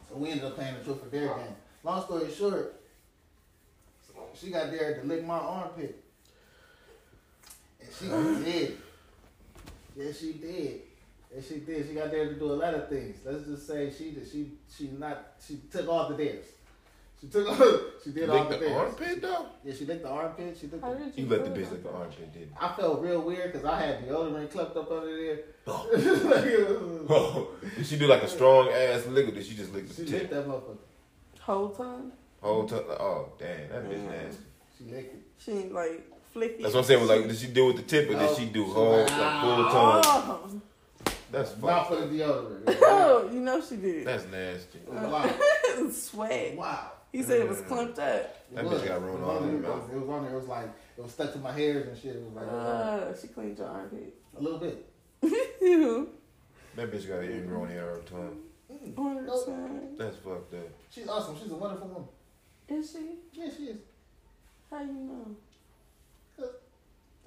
So 0.08 0.16
we 0.16 0.30
ended 0.30 0.46
up 0.46 0.54
playing 0.54 0.74
the 0.78 0.84
truth 0.84 1.04
or 1.04 1.08
dare 1.08 1.28
game. 1.28 1.56
Long 1.82 2.02
story 2.02 2.32
short, 2.32 2.80
she 4.34 4.50
got 4.50 4.70
dared 4.70 5.02
to 5.02 5.08
lick 5.08 5.24
my 5.24 5.38
armpit. 5.38 6.02
And 8.02 8.44
she 8.44 8.52
did. 8.52 8.78
Yes, 9.96 10.18
she 10.20 10.32
did. 10.34 10.80
Yes, 11.34 11.48
she 11.48 11.56
did. 11.60 11.86
She 11.88 11.94
got 11.94 12.10
there 12.10 12.26
to 12.28 12.34
do 12.38 12.52
a 12.52 12.54
lot 12.54 12.74
of 12.74 12.88
things. 12.88 13.16
Let's 13.24 13.44
just 13.46 13.66
say 13.66 13.90
she 13.96 14.10
did. 14.12 14.28
She 14.30 14.52
she 14.74 14.88
not 14.98 15.32
she 15.46 15.56
took 15.70 15.88
all 15.88 16.08
the 16.08 16.16
dares. 16.16 16.44
She 17.20 17.28
took 17.28 17.48
all. 17.60 17.78
She 18.04 18.10
did 18.10 18.28
all 18.28 18.44
Lick 18.48 18.60
the 18.60 18.66
the 18.66 18.74
armpit 18.74 19.22
though? 19.22 19.46
Yeah, 19.64 19.74
she 19.74 19.86
licked 19.86 20.02
the 20.02 20.10
armpit. 20.10 20.56
She 20.60 20.66
licked 20.66 20.84
How 20.84 20.92
the 20.92 20.98
did 21.04 21.16
you? 21.16 21.24
You 21.24 21.30
let 21.30 21.44
the 21.44 21.50
feel 21.50 21.64
bitch 21.66 21.70
lick 21.72 21.82
the 21.82 21.90
armpit, 21.92 22.32
didn't? 22.34 22.52
I 22.60 22.72
felt 22.74 23.00
real 23.00 23.22
weird 23.22 23.52
because 23.52 23.66
I 23.66 23.80
had 23.80 24.02
the 24.06 24.12
deodorant 24.12 24.50
clipped 24.50 24.76
up 24.76 24.90
under 24.90 25.16
there. 25.16 25.38
Oh. 25.66 25.88
Like, 26.26 26.44
Oh, 27.10 27.48
did 27.76 27.86
she 27.86 27.98
do 27.98 28.06
like 28.06 28.22
a 28.22 28.28
strong 28.28 28.68
ass 28.68 29.06
lick 29.06 29.28
or 29.28 29.30
did 29.32 29.44
she 29.46 29.54
just 29.54 29.72
lick 29.72 29.88
the 29.88 29.94
she 29.94 30.02
the 30.10 30.18
licked 30.18 30.30
that 30.30 30.46
motherfucker. 30.46 30.76
Whole 31.40 31.70
time. 31.70 32.12
Whole 32.42 32.66
time? 32.66 32.86
Like, 32.88 33.00
oh, 33.00 33.32
damn, 33.38 33.68
that 33.70 33.84
bitch 33.88 33.98
Mm. 33.98 34.10
nasty. 34.24 34.42
She 34.78 34.84
licked 34.84 35.14
it. 35.14 35.22
She 35.38 35.52
ain't 35.52 35.72
like 35.72 36.10
flicky. 36.36 36.62
That's 36.62 36.74
what 36.74 36.80
I'm 36.80 36.84
saying. 36.86 37.00
was 37.00 37.08
Like, 37.10 37.28
did 37.28 37.36
she 37.36 37.46
do 37.48 37.66
with 37.66 37.76
the 37.76 37.82
tip 37.82 38.08
or 38.10 38.12
No, 38.14 38.18
did 38.28 38.36
she 38.36 38.46
do 38.46 38.64
she 38.64 38.70
whole, 38.70 38.98
like, 39.02 39.10
like 39.10 39.40
full 39.40 39.64
tongue? 39.70 40.02
Oh, 40.04 40.60
That's 41.32 41.56
Not 41.58 41.88
fucked. 41.88 41.88
for 42.00 42.06
the 42.06 42.18
deodorant. 42.18 42.62
oh, 42.82 43.30
you 43.32 43.40
know 43.40 43.60
she 43.60 43.76
did. 43.76 44.06
That's 44.06 44.26
nasty. 44.26 44.78
wow. 44.88 45.34
Sweat. 45.92 46.56
Wow. 46.56 46.92
He 47.12 47.22
said 47.22 47.40
it 47.40 47.48
was 47.48 47.60
clumped 47.62 47.98
up. 47.98 48.20
It 48.50 48.54
That 48.56 48.64
was. 48.64 48.82
bitch 48.82 48.88
got 48.88 49.02
rolled 49.02 49.18
It 49.18 49.22
was 49.22 49.28
all 49.30 49.36
on 49.38 49.48
in 49.48 49.62
there. 49.62 49.70
It 49.70 49.74
was, 50.00 50.08
on 50.10 50.22
there. 50.24 50.32
It 50.32 50.36
was 50.38 50.48
like 50.48 50.68
it 50.98 51.02
was 51.02 51.12
stuck 51.12 51.32
to 51.32 51.38
my 51.38 51.52
hairs 51.52 51.88
and 51.88 51.96
shit. 51.96 52.16
It 52.16 52.22
was 52.22 52.34
like 52.34 52.48
Uh, 52.52 53.16
she 53.20 53.28
cleaned 53.28 53.58
your 53.58 53.68
armpit. 53.68 54.14
a 54.38 54.42
little 54.42 54.58
bit. 54.58 54.86
Ew. 55.62 56.08
That 56.76 56.92
bitch 56.92 57.08
got 57.08 57.24
ingrown 57.24 57.68
hair 57.68 57.90
on 57.90 57.96
her 57.96 58.02
tongue. 58.02 58.38
Mm. 58.70 58.98
On 58.98 59.16
her 59.16 59.26
tongue. 59.26 59.96
That's 59.96 60.16
fucked 60.16 60.54
up. 60.54 60.68
She's 60.90 61.08
awesome. 61.08 61.36
She's 61.40 61.50
a 61.50 61.54
wonderful 61.56 61.88
woman. 61.88 62.08
Is 62.68 62.90
she? 62.92 63.16
Yeah, 63.32 63.48
she 63.56 63.62
is. 63.64 63.78
How 64.70 64.80
you 64.80 64.92
know? 64.92 65.36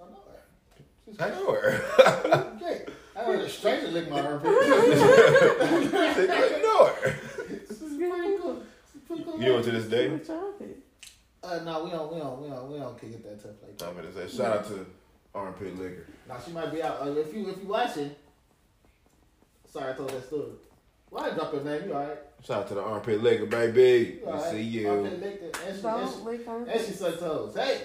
I 0.02 0.06
know 0.10 0.22
her. 0.28 0.40
She's 1.06 1.20
I 1.20 1.30
know 1.36 1.52
her. 1.54 1.70
great. 2.60 2.82
I 3.16 3.18
heard 3.24 3.40
a 3.42 3.50
stranger 3.50 3.88
lick 3.90 4.10
my 4.10 4.22
armpit. 4.22 4.50
I 4.52 4.54
know 6.62 6.86
her. 6.86 7.16
She's 7.68 7.78
pretty 7.78 8.38
cool. 8.38 8.64
Pretty 9.08 9.24
cool. 9.24 9.42
You 9.42 9.46
know 9.54 9.62
to 9.62 9.72
this 9.72 9.86
day? 9.86 10.08
With 10.10 10.28
your 10.28 10.38
armpit. 10.38 10.78
Uh, 11.42 11.60
no, 11.64 11.84
we 11.86 11.90
don't, 11.92 12.14
we 12.14 12.20
don't, 12.20 12.42
we 12.42 12.50
don't, 12.50 12.70
we 12.72 12.78
don't 12.80 13.00
kick 13.00 13.12
it 13.12 13.24
that 13.24 13.42
tough 13.42 13.52
like 13.64 13.78
that. 13.78 13.88
I'm 13.88 13.96
gonna 13.96 14.12
say 14.14 14.28
shout 14.36 14.58
out 14.58 14.66
to 14.68 14.86
armpit 15.34 15.80
liquor. 15.80 16.06
Now 16.28 16.38
she 16.46 16.52
might 16.52 16.70
be 16.72 16.84
out. 16.84 17.02
Uh, 17.02 17.12
if 17.12 17.34
you, 17.34 17.48
if 17.50 17.58
you 17.62 17.68
watching, 17.68 18.12
sorry 19.72 19.94
I 19.94 19.96
told 19.96 20.10
that 20.10 20.26
story. 20.28 20.52
Why 21.10 21.30
I 21.30 21.32
drop 21.32 21.54
her 21.54 21.64
name? 21.64 21.88
You 21.88 21.94
alright? 21.96 22.18
Shout 22.46 22.64
out 22.64 22.68
to 22.68 22.74
the 22.76 22.82
armpit 22.84 23.24
liquor, 23.24 23.46
baby. 23.48 24.20
You 24.20 24.26
We 24.26 24.32
alright? 24.32 24.52
see 24.52 24.62
you. 24.62 24.90
Armpit 24.90 25.20
licked 25.22 25.44
it, 25.44 25.58
And 25.66 25.80
she, 25.80 25.88
and 25.88 25.92
Don't 25.98 26.14
she, 26.14 26.20
lick 26.24 26.46
her. 26.46 26.66
and 26.66 26.82
she 26.86 26.92
sucked 26.92 27.20
toes. 27.20 27.56
Hey, 27.56 27.82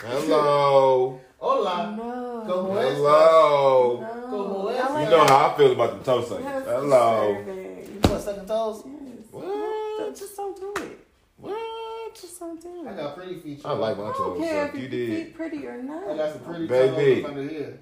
Hello. 0.00 1.20
Hola. 1.38 1.94
No. 1.96 2.44
Como 2.46 2.76
es? 2.78 2.96
Hello. 2.96 4.00
No. 4.00 4.28
Como 4.30 4.68
es? 4.68 4.80
I 4.80 4.92
like 4.92 5.04
You 5.04 5.10
know 5.10 5.24
that. 5.24 5.30
how 5.30 5.50
I 5.50 5.56
feel 5.56 5.72
about 5.72 5.98
the 5.98 6.04
toe 6.04 6.22
suckers. 6.24 6.44
That's 6.44 6.66
Hello. 6.66 7.34
disturbing. 7.34 8.00
What, 8.02 8.20
sucking 8.22 8.46
toes? 8.46 8.82
Yes. 8.86 9.26
What? 9.30 10.16
Just 10.16 10.36
don't 10.36 10.56
do 10.60 10.74
it. 10.82 11.06
What? 11.38 12.14
Just 12.14 12.40
don't 12.40 12.60
do 12.62 12.86
it. 12.86 12.88
I 12.88 12.96
got 12.96 13.16
pretty 13.16 13.34
features. 13.36 13.64
I 13.64 13.72
like 13.72 13.96
my 13.96 14.04
I 14.04 14.06
don't 14.06 14.16
toes 14.16 14.38
care 14.38 14.66
if. 14.68 14.74
You 14.74 14.88
did. 14.88 15.26
feet 15.26 15.34
pretty 15.34 15.66
or 15.66 15.82
not. 15.82 16.08
I 16.10 16.16
got 16.16 16.32
some 16.32 16.42
pretty 16.44 16.66
Baby. 16.66 17.22
toes 17.22 17.24
up 17.24 17.30
under 17.30 17.48
here. 17.48 17.80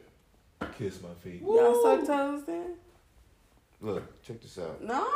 Kiss 0.78 1.00
my 1.02 1.14
feet. 1.22 1.42
Y'all 1.42 1.82
suck 1.82 2.06
toes 2.06 2.42
then? 2.46 2.74
Look, 3.80 4.22
check 4.22 4.40
this 4.40 4.58
out. 4.58 4.82
No, 4.82 5.06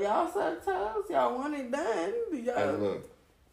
y'all 0.00 0.30
suck 0.30 0.64
toes. 0.64 1.04
Y'all 1.10 1.34
want 1.34 1.54
it 1.54 1.70
done. 1.70 2.12
Hey, 2.30 2.42
Y'all. 2.42 2.74
look. 2.74 3.10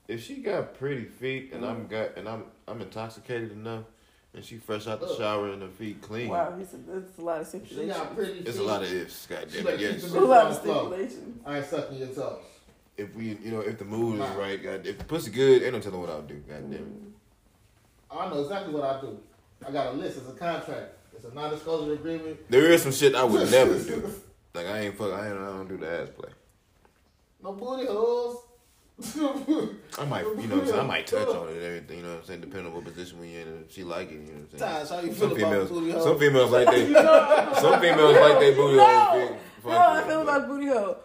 If 0.08 0.22
she 0.22 0.36
got 0.42 0.78
pretty 0.78 1.06
feet 1.06 1.54
and 1.54 1.64
mm. 1.64 1.70
I'm 1.70 1.88
got 1.88 2.18
and 2.18 2.28
I'm 2.28 2.44
I'm 2.68 2.82
intoxicated 2.82 3.54
enough 3.54 3.86
and 4.34 4.44
she 4.44 4.58
fresh 4.58 4.88
out 4.88 5.00
the 5.00 5.06
Look. 5.08 5.18
shower 5.18 5.50
and 5.50 5.62
her 5.62 5.70
feet 5.70 6.02
clean. 6.02 6.30
Wow, 6.30 6.56
he 6.58 6.66
said 6.66 6.86
that's 6.88 7.18
a 7.18 7.22
lot 7.22 7.42
of 7.42 7.46
She 7.48 7.60
stipulations. 7.60 7.98
got 7.98 8.16
pretty. 8.16 8.40
It's 8.40 8.58
a 8.58 8.64
lot 8.64 8.82
of 8.84 8.92
ifs, 8.94 9.26
goddamn 9.28 9.68
it. 9.68 9.80
Yes. 9.80 10.04
a 10.12 10.20
lot 10.20 10.48
of 10.48 10.54
on 10.54 10.54
stipulations. 10.60 11.40
I 11.46 11.58
ain't 11.58 11.66
sucking 11.66 11.98
your 11.98 12.08
toes. 12.08 12.40
If 12.96 13.16
we, 13.16 13.38
you 13.44 13.52
know, 13.52 13.62
if 13.62 13.80
the 13.80 13.86
mood 13.86 14.20
is 14.22 14.30
right, 14.32 14.62
God, 14.62 14.86
if 14.86 14.98
the 15.00 15.04
pussy 15.06 15.32
good, 15.32 15.64
ain't 15.64 15.74
no 15.74 15.80
telling 15.80 16.00
what 16.00 16.10
I'll 16.10 16.22
do. 16.22 16.36
Goddamn 16.48 16.74
it. 16.74 16.82
I 18.12 18.30
know 18.30 18.42
exactly 18.42 18.74
what 18.74 18.84
I 18.84 19.02
do. 19.02 19.20
I 19.68 19.72
got 19.72 19.88
a 19.88 19.92
list. 19.98 20.18
It's 20.20 20.30
a 20.30 20.34
contract. 20.34 20.94
It's 21.16 21.26
a 21.26 21.34
non-disclosure 21.34 21.94
agreement. 21.94 22.38
There 22.50 22.72
is 22.72 22.84
some 22.84 22.92
shit 22.92 23.16
I 23.16 23.24
would 23.24 23.50
never 23.52 23.78
do. 23.80 24.12
Like 24.56 24.68
I 24.68 24.82
ain't 24.82 24.96
fuck. 24.96 25.12
I 25.12 25.30
ain't. 25.30 25.36
I 25.40 25.46
don't 25.48 25.68
do 25.68 25.78
the 25.78 25.90
ass 26.02 26.10
play. 26.16 26.30
No 27.42 27.54
booty 27.54 27.88
holes. 27.88 28.44
I 30.00 30.06
might, 30.06 30.26
you 30.26 30.48
know, 30.48 30.56
what 30.56 30.64
I'm 30.64 30.68
saying, 30.68 30.80
I 30.80 30.84
might 30.84 31.08
touch 31.08 31.28
on 31.28 31.50
it 31.50 31.54
and 31.56 31.64
everything. 31.64 31.98
You 31.98 32.04
know 32.04 32.10
what 32.12 32.20
I'm 32.20 32.26
saying? 32.26 32.42
Depending 32.42 32.68
on 32.68 32.74
what 32.74 32.84
position 32.86 33.20
we 33.20 33.36
in, 33.36 33.64
if 33.68 33.74
she 33.74 33.84
like 33.84 34.10
it. 34.12 34.16
You 34.16 34.20
know 34.20 34.26
what 34.50 34.54
I'm 34.54 34.60
saying? 34.60 34.88
Taj, 34.88 34.90
how 34.90 35.00
you 35.02 35.14
Some 35.14 35.30
feel 35.36 35.38
about 35.38 35.52
females, 35.52 35.70
booty 35.70 35.92
holes? 35.92 36.04
some 36.04 36.20
females 36.20 36.52
like 36.52 36.68
they, 36.72 36.94
some 37.62 37.82
females 37.82 38.16
like 38.18 38.40
they 38.40 38.54
booty 38.54 38.78
No. 38.78 38.86
hole. 38.86 39.38
No, 39.66 39.78
I 39.80 40.04
feel 40.08 40.22
about 40.22 40.48
booty 40.48 40.68
hole. 40.68 40.98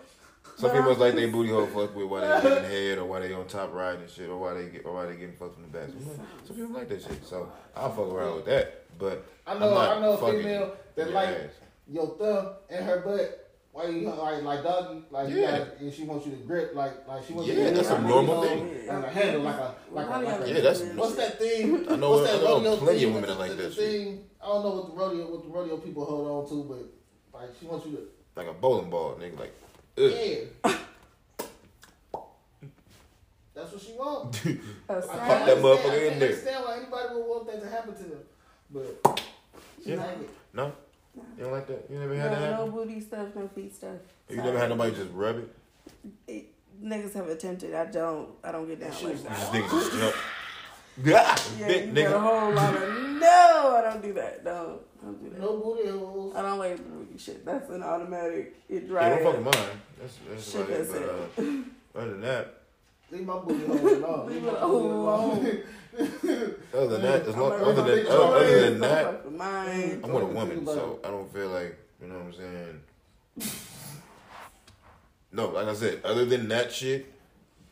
Some 0.57 0.71
females 0.71 0.99
like 0.99 1.15
they 1.15 1.27
booty 1.31 1.51
hole 1.51 1.67
fuck 1.67 1.95
with 1.95 2.07
while 2.07 2.21
they 2.43 2.49
getting 2.49 2.71
head 2.71 2.99
or 2.99 3.05
while 3.05 3.21
they 3.21 3.33
on 3.33 3.47
top 3.47 3.73
riding 3.73 4.01
and 4.03 4.11
shit 4.11 4.29
or 4.29 4.39
why 4.39 4.55
they 4.55 4.69
get 4.69 4.85
or 4.85 4.95
why 4.95 5.07
they 5.07 5.13
getting 5.17 5.37
fucked 5.37 5.55
from 5.55 5.63
the 5.65 5.69
back. 5.79 5.89
Some, 5.89 6.21
some 6.47 6.57
people 6.57 6.73
like 6.75 6.89
that 6.89 7.03
shit, 7.03 7.25
so 7.25 7.51
I'll 7.77 7.91
fuck 7.91 8.09
around 8.11 8.37
with 8.37 8.47
that. 8.47 8.85
But 8.99 9.25
I 9.47 9.57
know. 9.59 9.77
I 9.77 10.01
know 10.01 10.13
a 10.15 10.33
female 10.33 10.73
that 10.97 11.13
like 11.13 11.29
ass. 11.29 11.51
your 11.89 12.09
thumb 12.19 12.55
and 12.71 12.85
her 12.87 13.01
butt. 13.01 13.48
Why 13.73 13.87
you 13.87 14.09
like 14.09 14.43
like 14.43 14.63
doggy? 14.65 15.03
Like 15.11 15.29
you 15.29 15.37
Yeah. 15.41 15.59
got, 15.59 15.79
and 15.81 15.93
she 15.93 16.03
wants 16.05 16.27
you 16.27 16.33
to 16.33 16.39
grip 16.39 16.75
like 16.75 17.07
like 17.07 17.25
she 17.25 17.33
wants 17.33 17.49
Yeah, 17.49 17.55
you 17.59 17.65
to 17.69 17.71
that's 17.77 17.89
grip 17.89 18.01
a 18.01 18.03
normal 18.03 18.43
thing. 18.43 18.59
hole 18.59 18.97
And 18.97 19.05
a 19.05 19.09
handle 19.11 19.43
like 19.43 19.57
a 19.57 19.75
like 19.93 20.07
a, 20.07 20.11
like 20.11 20.41
a 20.41 20.49
Yeah, 20.49 20.55
that's- 20.61 20.83
what's 20.97 21.15
that 21.17 21.39
thing? 21.39 21.89
I 21.89 21.97
know- 21.97 22.11
What's 22.11 22.31
that 22.31 22.41
I 22.41 22.43
know 22.43 22.55
rodeo 22.57 22.77
plenty 22.77 22.99
thing? 23.01 23.09
of 23.09 23.15
women 23.15 23.31
that 23.31 23.39
like 23.39 23.51
the 23.51 23.57
that 23.63 23.75
thing? 23.75 24.25
I 24.43 24.47
don't 24.47 24.63
know 24.65 24.71
what 24.77 24.87
the 24.87 24.93
rodeo 24.95 25.31
what 25.31 25.43
the 25.43 25.49
rodeo 25.49 25.77
people 25.77 26.05
hold 26.05 26.29
on 26.45 26.49
to, 26.51 26.65
but 26.65 27.39
like 27.41 27.51
she 27.61 27.67
wants 27.67 27.87
you 27.87 27.93
to 27.93 28.03
like 28.37 28.49
a 28.49 28.53
bowling 28.55 28.91
ball, 28.91 29.17
nigga. 29.21 29.39
Like, 29.39 29.53
ugh. 29.99 30.13
yeah. 30.13 30.75
That's 33.55 33.73
what 33.73 33.83
she 33.83 33.93
wants. 33.93 34.45
A 34.47 34.51
I 34.89 34.95
Pop 34.95 35.05
sound- 35.05 35.19
that 35.19 35.47
can't 35.47 35.59
motherfucker 35.59 35.85
understand- 35.85 35.91
I 35.91 35.97
in 35.97 36.09
can't 36.11 36.21
there. 36.21 36.29
understand 36.29 36.65
why 36.65 36.77
anybody 36.77 37.15
would 37.15 37.27
want 37.27 37.47
that 37.49 37.61
to 37.63 37.69
happen 37.69 37.95
to 37.95 38.03
them, 38.05 38.21
but 38.71 39.23
she 39.85 39.91
Yeah. 39.91 39.97
like 39.97 40.21
it. 40.21 40.31
No, 40.53 40.73
you 41.37 41.45
don't 41.45 41.53
like 41.53 41.67
that. 41.67 41.87
You 41.91 41.99
never 41.99 42.15
No, 42.15 42.21
had 42.21 42.33
that 42.33 42.51
no 42.59 42.67
booty 42.71 43.01
stuff, 43.01 43.29
no 43.35 43.49
feet 43.49 43.75
stuff. 43.75 43.97
You 44.29 44.37
never 44.37 44.59
had 44.59 44.69
nobody 44.71 44.95
just 44.95 45.11
rub 45.13 45.37
it. 45.39 45.55
It, 46.27 46.47
niggas 46.83 47.15
have 47.15 47.29
attempted. 47.29 47.75
I 47.75 47.87
don't. 47.87 48.31
I 48.45 48.53
don't 48.53 48.67
get 48.67 48.81
down 48.81 48.91
like 48.91 49.03
was 49.13 49.23
that. 49.25 49.31
Just 49.39 49.53
niggas 49.53 49.71
just 49.71 49.93
jump. 49.93 50.15
Yeah, 51.05 51.37
Yeah, 51.61 51.67
bit, 51.69 51.87
you 51.87 51.95
got 51.95 52.15
a 52.15 52.19
whole 52.19 52.53
lot 52.53 52.75
of 52.75 52.81
no. 53.21 53.77
I 53.79 53.89
don't 53.89 54.03
do 54.03 54.13
that. 54.15 54.45
No, 54.45 54.81
don't 55.01 55.23
do 55.23 55.31
that. 55.31 55.39
No 55.41 55.57
booty 55.59 55.89
holes. 55.89 56.35
I 56.35 56.43
don't 56.43 56.59
like 56.59 56.77
booty 56.77 57.17
shit. 57.19 57.45
That's 57.47 57.71
an 57.71 57.85
automatic. 57.85 58.57
It 58.69 58.85
Yeah, 58.91 59.09
don't 59.21 59.23
fuck 59.23 59.43
mine. 59.45 59.81
That's 60.01 60.19
that's 60.29 60.51
Shit, 60.51 60.61
about 60.63 60.71
it. 60.73 60.89
that's 60.89 61.37
But 61.39 61.45
uh, 61.45 62.01
other 62.03 62.11
than 62.11 62.21
that, 62.23 62.55
Leave 63.11 63.27
my 63.27 63.39
booty 63.39 63.67
hole 63.67 63.77
alone. 63.89 64.29
Leave 64.29 64.43
my 64.43 64.49
it 64.51 64.61
booty 64.61 64.89
alone. 64.89 65.63
other 66.75 66.87
than 66.89 67.03
that, 67.03 67.23
as 67.27 67.37
long, 67.37 67.53
other 67.53 67.83
than 67.83 68.07
other, 68.07 68.37
other 68.37 68.61
than 68.71 68.81
that, 68.81 69.05
fuck 69.05 69.25
with 69.25 69.35
mine. 69.35 70.01
I'm 70.05 70.13
with 70.13 70.23
a 70.23 70.27
woman, 70.27 70.67
so 70.67 71.01
I 71.05 71.09
don't 71.09 71.33
feel 71.33 71.49
like 71.49 71.79
you 72.01 72.09
know 72.09 72.15
what 72.17 72.25
I'm 72.25 72.33
saying. 72.35 72.81
No, 75.33 75.49
like 75.49 75.67
I 75.69 75.75
said, 75.75 76.01
other 76.05 76.25
than 76.25 76.49
that 76.49 76.71
shit, 76.73 77.13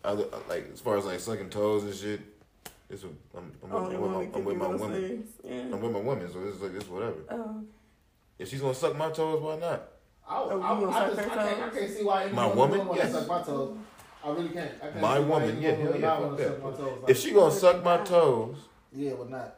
other 0.05 0.25
like 0.49 0.71
as 0.73 0.81
far 0.81 0.97
as 0.97 1.05
like 1.05 1.21
sucking 1.21 1.51
toes 1.51 1.85
and 1.85 1.95
shit, 1.95 2.21
it's 2.89 3.05
a, 3.05 3.09
I'm, 3.37 3.53
I'm, 3.63 3.71
with, 3.71 3.73
Only 3.73 3.97
I'm, 3.97 4.01
with 4.03 4.11
woman 4.11 4.19
my, 4.19 4.25
can 4.27 4.35
I'm 4.35 4.45
with 4.45 4.57
my 4.57 4.69
those 4.69 4.81
woman. 4.81 5.29
Yeah. 5.45 5.61
I'm 5.61 5.81
with 5.81 5.93
my 5.93 6.01
woman, 6.01 6.33
so 6.33 6.39
it's 6.49 6.61
like 6.61 6.75
it's 6.75 6.89
whatever. 6.89 7.17
Oh, 7.31 7.63
If 8.39 8.49
she's 8.49 8.61
gonna 8.61 8.75
suck 8.75 8.97
my 8.97 9.11
toes, 9.11 9.43
why 9.43 9.57
not? 9.59 9.89
I, 10.29 10.39
Oh, 10.39 10.57
you 10.57 10.63
I, 10.63 11.05
I, 11.05 11.07
just, 11.09 11.19
I, 11.21 11.25
can't, 11.25 11.63
I 11.63 11.69
can't 11.79 11.91
see 11.93 12.03
why 12.05 12.25
any 12.25 12.33
My 12.33 12.47
woman 12.47 12.59
woman? 12.59 12.79
would 12.81 12.89
want 12.89 13.01
to 13.01 13.07
Yes. 13.07 13.13
suck 13.15 13.29
my 13.29 13.43
toes. 13.43 13.77
I 14.27 14.31
really 14.31 14.49
can't. 14.49 14.73
I 14.83 14.87
can't 14.89 15.01
My 15.01 15.19
woman, 15.21 15.63
yeah, 15.63 15.77
yeah, 15.77 15.85
not 15.85 16.01
fuck 16.01 16.21
wanna 16.21 16.37
that. 16.37 16.49
suck 16.49 16.63
my 16.65 16.71
toes. 16.73 17.05
If 17.07 17.19
she 17.21 17.33
gonna 17.33 17.55
suck 17.55 17.85
my 17.85 17.97
toes 17.99 18.57
yeah, 18.93 19.13
but 19.17 19.31
not. 19.31 19.55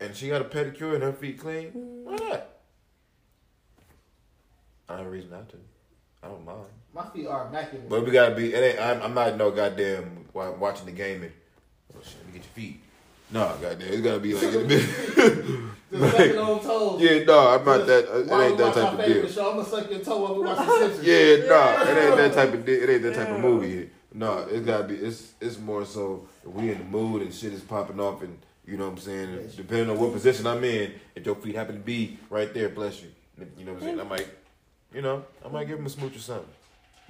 and 0.00 0.14
she 0.14 0.28
got 0.28 0.42
a 0.42 0.44
pedicure 0.44 0.94
and 0.94 1.02
her 1.02 1.14
feet 1.14 1.38
clean, 1.38 1.70
why 2.04 2.16
not? 2.16 2.48
I 4.88 4.98
have 4.98 5.06
a 5.06 5.10
reason 5.10 5.30
not 5.30 5.48
to. 5.48 5.56
I 6.22 6.28
don't 6.28 6.44
mind. 6.44 6.58
My 6.92 7.06
feet 7.08 7.26
are 7.26 7.48
immaculate. 7.48 7.88
But 7.88 8.04
we 8.04 8.10
gotta 8.10 8.34
be. 8.34 8.52
It 8.52 8.58
ain't, 8.58 8.80
I'm, 8.80 9.02
I'm 9.02 9.14
not 9.14 9.36
no 9.36 9.50
goddamn 9.50 10.26
watching 10.34 10.86
the 10.86 10.92
game 10.92 11.22
and. 11.22 11.32
Oh 11.94 12.00
shit, 12.02 12.16
let 12.18 12.26
me 12.26 12.32
get 12.34 12.42
your 12.42 12.52
feet. 12.52 12.80
No, 13.30 13.56
goddamn, 13.62 13.88
it's 13.88 14.02
gotta 14.02 14.20
be 14.20 14.34
like. 14.34 15.60
Just 15.92 16.16
sucking 16.16 16.38
on 16.38 16.60
toes. 16.60 17.00
yeah, 17.00 17.22
no, 17.24 17.48
I'm 17.48 17.64
not 17.64 17.86
that. 17.86 18.04
It 18.04 18.30
ain't 18.32 18.58
that 18.58 18.74
type 18.74 18.98
of 18.98 19.04
deal. 19.06 19.28
Show, 19.28 19.50
I'm 19.50 19.56
gonna 19.58 19.68
suck 19.68 19.90
your 19.90 20.00
toe 20.00 20.20
while 20.22 20.34
we 20.34 20.44
watch 20.44 20.58
the 20.58 20.78
Simpsons. 20.78 21.06
Yeah, 21.06 21.46
no, 21.46 21.82
it 21.82 22.08
ain't 22.08 22.16
that 22.16 22.32
type 22.34 22.54
of. 22.54 22.66
di- 22.66 22.72
It 22.72 22.90
ain't 22.90 23.02
that 23.04 23.14
type 23.14 23.28
of 23.28 23.40
movie. 23.40 23.90
No, 24.12 24.38
it 24.50 24.64
gotta 24.66 24.84
be. 24.84 24.94
It's 24.96 25.34
it's 25.40 25.58
more 25.58 25.84
so 25.84 26.26
we 26.44 26.70
in 26.70 26.78
the 26.78 26.84
mood 26.84 27.22
and 27.22 27.32
shit 27.32 27.52
is 27.52 27.60
popping 27.60 28.00
off 28.00 28.22
and 28.22 28.38
you 28.66 28.76
know 28.76 28.84
what 28.86 28.92
I'm 28.94 28.98
saying. 28.98 29.28
and 29.34 29.56
Depending 29.56 29.90
on 29.90 29.98
what 30.00 30.12
position 30.12 30.46
I'm 30.46 30.64
in, 30.64 30.92
if 31.14 31.24
your 31.24 31.36
feet 31.36 31.54
happen 31.54 31.74
to 31.76 31.80
be 31.80 32.18
right 32.30 32.52
there, 32.52 32.68
bless 32.68 33.02
you. 33.02 33.08
You 33.58 33.64
know 33.66 33.74
what 33.74 33.82
I'm 33.82 33.88
saying. 33.88 34.00
I 34.00 34.04
might, 34.04 34.28
you 34.94 35.02
know, 35.02 35.24
I 35.44 35.48
might 35.48 35.68
give 35.68 35.78
him 35.78 35.86
a 35.86 35.90
smooch 35.90 36.16
or 36.16 36.20
something, 36.20 36.48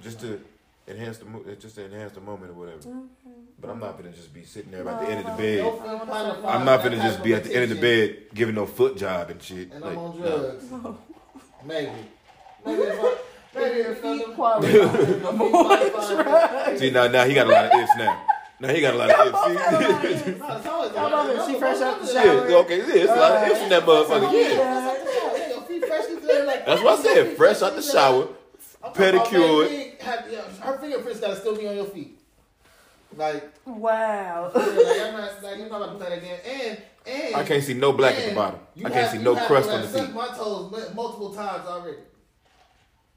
just 0.01 0.19
to 0.19 0.39
enhance 0.87 1.17
the 1.17 1.25
mo- 1.25 1.43
just 1.59 1.75
to 1.75 1.85
enhance 1.85 2.11
the 2.13 2.21
moment 2.21 2.51
or 2.51 2.55
whatever. 2.55 2.79
Mm. 2.79 3.07
But 3.59 3.71
I'm 3.71 3.79
not 3.79 3.97
gonna 3.97 4.11
just 4.11 4.33
be 4.33 4.43
sitting 4.43 4.71
there 4.71 4.87
at 4.87 5.01
the 5.01 5.07
end 5.09 5.27
of 5.27 5.35
the 5.35 5.41
bed. 5.41 5.63
No 5.63 6.47
I'm 6.47 6.63
not 6.65 6.83
gonna 6.83 6.97
just 6.97 7.23
be 7.23 7.33
at 7.33 7.43
the 7.43 7.55
end 7.55 7.63
of 7.63 7.69
the 7.77 7.81
bed 7.81 8.17
giving 8.33 8.53
no 8.55 8.65
foot 8.67 8.97
job 8.97 9.31
and 9.31 9.41
shit. 9.41 9.71
And 9.71 9.81
Like, 9.81 9.93
I'm 9.93 9.97
on 9.97 10.19
no. 10.83 10.97
Maybe. 11.65 11.91
Maybe 12.65 12.81
if 12.83 12.99
I. 12.99 13.15
Maybe 13.55 13.79
if 13.79 14.05
I- 14.05 14.23
qualify. 14.35 14.67
Drugs. 16.23 16.79
See 16.79 16.91
now, 16.91 17.07
now 17.07 17.25
he 17.25 17.33
got 17.33 17.47
a 17.47 17.49
lot 17.49 17.65
of 17.65 17.81
ifs 17.81 17.91
now. 17.97 18.25
Now 18.59 18.67
he 18.69 18.81
got 18.81 18.93
a 18.93 18.97
lot 18.97 19.09
of 19.09 19.27
ifs. 19.27 19.43
See? 19.43 19.53
No, 20.39 20.57
it's 20.57 20.67
always- 20.67 20.91
Hold 20.91 21.13
on 21.13 21.47
she 21.51 21.57
fresh 21.59 21.81
out 21.81 22.01
the 22.01 22.13
yeah, 22.13 22.55
okay, 22.57 22.77
yeah, 22.77 22.85
it's 23.03 23.11
a 23.11 23.15
lot 23.15 23.31
of 23.43 23.47
ifs 23.51 23.61
in 23.61 23.69
that 23.69 23.83
motherfucker. 23.83 24.31
Yeah, 24.33 24.49
Yeah, 24.49 25.49
your 25.49 25.61
feet 25.61 25.85
fresh 25.85 26.05
as 26.05 26.23
hell, 26.29 26.45
like- 26.45 26.65
that's 26.65 26.81
what 26.83 26.99
I 26.99 27.01
said. 27.03 27.37
Fresh 27.37 27.61
out 27.63 27.75
the 27.75 27.81
shower, 27.81 28.27
I'm 28.83 28.93
talking 28.93 29.15
about 29.15 29.27
pedicured. 29.29 29.67
baby, 29.69 29.95
have- 30.01 30.25
yeah, 30.31 30.41
Her 30.61 30.77
fingerprints 30.77 31.19
gotta 31.19 31.35
still 31.37 31.55
be 31.55 31.67
on 31.67 31.75
your 31.75 31.85
feet. 31.85 32.16
Like, 33.17 33.51
Wow. 33.65 34.51
yeah, 34.55 34.61
like, 34.61 35.01
I'm 35.01 35.13
not, 35.17 35.43
like, 35.43 35.57
you're 35.57 35.69
not 35.69 35.81
about 35.81 35.93
to 35.99 36.05
do 36.05 36.09
that 36.09 36.17
again. 36.19 36.39
And, 36.45 36.81
and. 37.07 37.35
I 37.35 37.43
can't 37.43 37.63
see 37.63 37.73
no 37.73 37.93
black 37.93 38.15
at 38.15 38.29
the 38.29 38.35
bottom. 38.35 38.59
I 38.77 38.81
can't 38.83 38.93
have- 38.93 39.11
see 39.11 39.17
no 39.17 39.33
have 39.35 39.47
crust 39.47 39.69
on 39.69 39.81
the 39.81 39.87
suck 39.87 40.05
feet. 40.05 40.15
my 40.15 40.27
toes 40.27 40.93
multiple 40.95 41.33
times 41.33 41.65
already. 41.67 41.97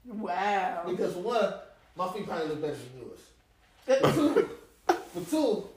Wow. 0.05 0.83
Because 0.89 1.13
for 1.13 1.19
one, 1.19 1.53
my 1.95 2.11
feet 2.11 2.27
probably 2.27 2.47
look 2.47 2.61
better 2.61 2.73
than 2.75 3.01
yours. 3.01 3.19
two, 4.15 4.49
for 5.13 5.29
two, 5.29 5.67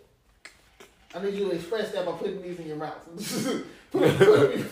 I 1.14 1.22
need 1.24 1.34
you 1.34 1.50
to 1.50 1.56
express 1.56 1.92
that 1.92 2.06
by 2.06 2.12
putting 2.12 2.40
these 2.42 2.58
in 2.58 2.66
your 2.68 2.76
mouth. 2.76 2.94
Put 3.92 4.02
it- 4.02 4.18
put 4.18 4.50
it- 4.54 4.66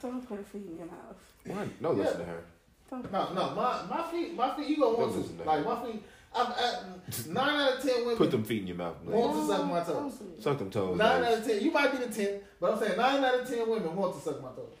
Don't 0.00 0.26
put 0.28 0.44
feet 0.46 0.66
in 0.66 0.76
your 0.78 0.86
mouth. 0.86 1.16
Why? 1.46 1.68
No, 1.80 1.92
listen 1.92 2.18
to 2.18 2.24
her. 2.24 2.42
no, 2.90 3.32
no, 3.32 3.54
my 3.54 3.82
my 3.88 4.02
feet, 4.10 4.34
my 4.34 4.56
feet, 4.56 4.68
you 4.68 4.76
gonna 4.78 4.96
want 4.96 5.12
Don't 5.12 5.20
listen 5.22 5.36
to 5.38 5.42
to 5.44 5.48
like 5.48 5.64
my 5.64 5.84
feet. 5.84 6.02
I'm 6.34 6.46
uh, 6.46 6.54
at 7.08 7.26
nine 7.28 7.60
out 7.60 7.76
of 7.76 7.82
ten 7.82 8.00
women 8.02 8.16
Put 8.16 8.30
them 8.30 8.44
feet 8.44 8.62
in 8.62 8.68
your 8.68 8.76
mouth. 8.76 8.96
man. 9.04 9.14
want 9.18 9.34
to 9.34 9.46
suck 9.46 9.66
my 9.66 9.80
toes. 9.82 10.22
Suck 10.40 10.58
them 10.58 10.70
toes. 10.70 10.96
Nine 10.96 11.20
man. 11.20 11.32
out 11.32 11.38
of 11.38 11.46
ten, 11.46 11.60
you 11.62 11.70
might 11.70 11.92
be 11.92 11.98
the 11.98 12.12
ten, 12.12 12.40
but 12.60 12.72
I'm 12.72 12.78
saying 12.78 12.96
nine 12.96 13.24
out 13.24 13.40
of 13.40 13.48
ten 13.48 13.68
women 13.68 13.94
want 13.94 14.14
to 14.16 14.20
suck 14.22 14.42
my 14.42 14.48
toes. 14.50 14.72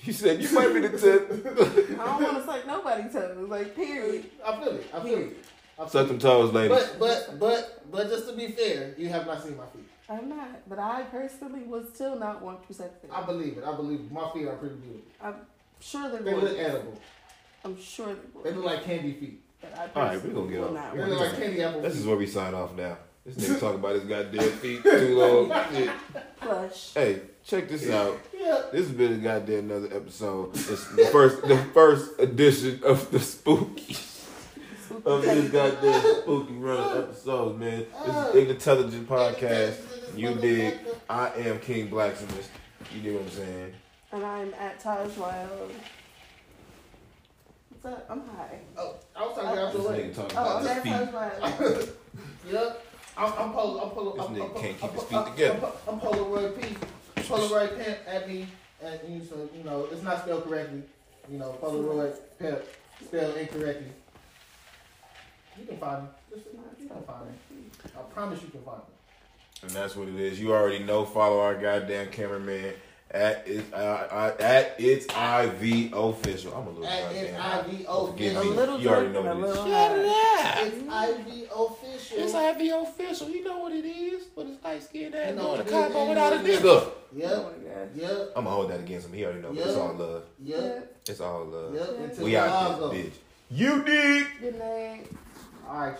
You 0.00 0.12
said 0.12 0.42
you 0.42 0.52
might 0.52 0.72
be 0.74 0.80
the 0.80 0.98
tip. 0.98 1.30
I 2.00 2.04
don't 2.04 2.22
want 2.22 2.38
to 2.38 2.44
suck 2.44 2.66
nobody's 2.66 3.12
toes. 3.12 3.48
Like, 3.48 3.76
period. 3.76 4.30
I 4.44 4.56
feel 4.60 4.72
it. 4.74 4.86
I 4.92 5.00
feel 5.00 5.18
it. 5.18 5.36
I 5.78 5.82
feel 5.82 5.88
Suck 5.88 6.04
it. 6.06 6.08
them 6.08 6.18
toes, 6.18 6.52
ladies. 6.52 6.76
But 6.76 6.98
but 6.98 7.38
but 7.38 7.90
but 7.90 8.08
just 8.08 8.28
to 8.28 8.36
be 8.36 8.48
fair, 8.48 8.94
you 8.98 9.08
have 9.10 9.26
not 9.26 9.42
seen 9.42 9.56
my 9.56 9.66
feet. 9.66 9.88
I'm 10.08 10.28
not. 10.28 10.68
But 10.68 10.78
I 10.80 11.02
personally 11.04 11.62
would 11.62 11.94
still 11.94 12.18
not 12.18 12.42
want 12.42 12.66
to 12.66 12.74
suck 12.74 13.00
them. 13.00 13.10
I 13.14 13.22
believe 13.22 13.58
it. 13.58 13.64
I 13.64 13.74
believe 13.76 14.00
it. 14.00 14.12
My 14.12 14.28
feet 14.32 14.48
are 14.48 14.56
pretty 14.56 14.74
beautiful. 14.74 15.06
I'm 15.22 15.36
sure 15.80 16.10
they're 16.10 16.20
They 16.22 16.34
look 16.34 16.58
edible. 16.58 17.00
I'm 17.64 17.80
sure 17.80 18.06
they're 18.06 18.42
They 18.42 18.52
look 18.58 18.64
like 18.64 18.82
candy 18.84 19.12
feet. 19.14 19.41
But 19.62 19.78
I 19.78 20.00
All 20.00 20.02
right, 20.06 20.14
we 20.14 20.30
personally 20.30 20.34
gonna 20.34 20.50
get 20.50 20.60
will 20.60 20.68
off. 20.68 20.74
not 20.74 20.92
They 20.94 21.00
Yeah, 21.00 21.06
like 21.18 21.30
to. 21.30 21.36
candy 21.40 21.62
apple 21.62 21.80
This 21.82 21.96
is 21.96 22.06
where 22.06 22.16
we 22.16 22.26
sign 22.26 22.54
off 22.54 22.74
now. 22.74 22.96
This 23.24 23.36
nigga 23.36 23.60
talking 23.60 23.78
about 23.78 23.94
his 23.94 24.04
goddamn 24.04 24.50
feet 24.58 24.82
too 24.82 25.18
long. 25.18 25.52
Shit. 25.72 25.90
Plush. 26.40 26.94
Hey, 26.94 27.20
check 27.44 27.68
this 27.68 27.88
out. 27.90 28.18
Yeah. 28.36 28.62
This 28.72 28.88
has 28.88 28.96
been 28.96 29.12
a 29.12 29.16
goddamn 29.18 29.70
another 29.70 29.94
episode. 29.96 30.50
It's 30.56 30.88
the 30.88 31.06
first, 31.12 31.42
the 31.46 31.56
first 31.72 32.18
edition 32.18 32.80
of 32.84 33.08
the 33.12 33.20
spooky 33.20 33.96
of 35.06 35.22
this 35.22 35.50
goddamn 35.50 36.22
spooky 36.22 36.54
run 36.54 36.78
of 36.78 37.04
episodes, 37.04 37.58
man. 37.58 37.86
This 38.04 38.34
is 38.44 38.50
Intelligent 38.50 39.08
Podcast. 39.08 39.76
You 40.16 40.34
dig? 40.34 40.74
I 41.08 41.30
am 41.36 41.60
King 41.60 41.86
Blacksmith. 41.88 42.50
You 42.94 43.00
dig 43.02 43.12
what 43.14 43.22
I'm 43.22 43.30
saying? 43.30 43.72
And 44.10 44.26
I'm 44.26 44.52
at 44.54 44.80
Taj 44.80 45.16
Wild. 45.16 45.70
What's 47.82 47.96
up? 47.96 48.06
I'm 48.10 48.20
high. 48.36 48.60
Oh, 48.78 48.94
I 49.16 49.26
was 49.26 49.34
trying 49.34 49.48
to 49.48 49.54
get 49.54 49.64
out 49.64 49.72
This 49.72 49.82
your 49.82 49.90
way. 49.90 50.10
talking 50.14 50.36
Oh, 50.38 50.40
about 50.40 50.56
I'm 50.56 50.62
his 50.62 50.70
at 50.70 50.82
feet. 50.82 50.92
Taj 50.92 51.12
Wild. 51.12 51.92
Yep. 52.48 52.86
I'm, 53.16 53.32
I'm 53.32 53.52
Polo. 53.52 53.82
I'm 53.82 53.90
Polo. 53.90 54.12
This 54.16 54.24
I'm, 54.26 54.34
nigga 54.36 54.56
I'm, 54.56 54.62
can't 54.62 54.80
keep 54.80 54.84
I'm, 54.84 54.94
his 54.94 55.02
feet 55.02 55.16
I'm, 55.16 55.32
together. 55.32 55.66
I'm, 55.88 55.94
I'm 55.94 56.00
Poloroid 56.00 56.60
P. 56.60 56.76
Poloroid 57.22 57.84
pimp 57.84 57.98
at 58.06 58.28
me, 58.28 58.46
and 58.82 59.00
you 59.08 59.24
so 59.24 59.48
you 59.56 59.64
know 59.64 59.88
it's 59.90 60.02
not 60.02 60.22
spelled 60.22 60.44
correctly. 60.44 60.82
You 61.28 61.38
know 61.38 61.58
Poloroid 61.60 62.14
pimp 62.38 62.62
spelled 63.04 63.36
incorrectly. 63.36 63.92
You 65.58 65.66
can 65.66 65.76
find 65.78 66.04
me. 66.04 66.08
Just, 66.32 66.46
you 66.80 66.86
can 66.88 67.02
find 67.02 67.26
me. 67.26 67.34
I 67.98 68.02
promise 68.14 68.42
you 68.42 68.48
can 68.48 68.62
find 68.62 68.78
me. 68.78 69.62
And 69.62 69.70
that's 69.72 69.96
what 69.96 70.06
it 70.08 70.16
is. 70.20 70.40
You 70.40 70.52
already 70.52 70.84
know. 70.84 71.04
Follow 71.04 71.40
our 71.40 71.54
goddamn 71.60 72.10
cameraman 72.10 72.74
at 73.14 73.46
it, 73.46 73.64
uh, 73.72 73.76
uh, 73.76 74.34
at 74.40 74.74
it's 74.78 75.04
IV 75.06 75.92
official. 75.92 76.54
I'm 76.54 76.66
a 76.66 76.70
little 76.70 76.86
At 76.86 77.02
goddamn. 77.02 77.24
it's 77.24 77.80
IV 77.80 77.86
Forgive 77.86 78.36
A 78.36 78.40
me. 78.44 78.50
official. 78.50 78.54
little 78.54 78.80
You 78.80 78.88
already 78.88 79.08
know 79.12 79.22
and 79.26 79.40
what 79.40 79.48
it 79.48 79.52
is. 79.52 79.56
Shut 79.56 79.98
it 79.98 80.06
up. 80.06 80.58
It's 80.66 80.76
IV 80.78 81.50
official. 81.54 82.18
It's 82.18 82.34
IV 82.34 82.82
official. 82.82 83.28
You 83.30 83.44
know 83.44 83.58
what 83.58 83.72
it 83.72 83.84
is. 83.84 84.24
But 84.34 84.46
it's 84.46 84.64
light 84.64 84.82
skinned 84.82 85.14
ass 85.14 85.30
You 85.30 85.36
know 85.36 85.42
going 85.42 85.58
what 85.58 85.66
to 85.68 85.72
it 85.74 85.76
is, 85.76 85.92
combo 85.92 85.98
and 86.00 86.08
without 86.10 86.32
a 86.32 86.36
you 86.36 86.58
nigga. 86.58 86.92
Yep. 87.14 87.44
my. 87.96 88.02
Yep. 88.02 88.32
I'm 88.36 88.44
gonna 88.44 88.50
hold 88.56 88.70
that 88.70 88.80
against 88.80 89.06
him. 89.06 89.12
He 89.12 89.24
already 89.24 89.40
know. 89.40 89.52
But 89.52 89.66
it's 89.66 89.76
all 89.76 89.94
love. 89.94 90.22
Yep. 90.42 90.96
It's 91.08 91.20
all 91.20 91.44
love. 91.44 91.74
Yep. 91.74 91.88
Until 92.00 92.24
We 92.24 92.30
the 92.32 92.40
out 92.40 92.78
alarm 92.78 92.94
this 92.96 93.06
bitch. 93.06 93.12
You 93.50 93.82
dig? 93.84 94.26
Good 94.40 94.58
night. 94.58 95.06
All 95.68 95.78
right, 95.80 95.90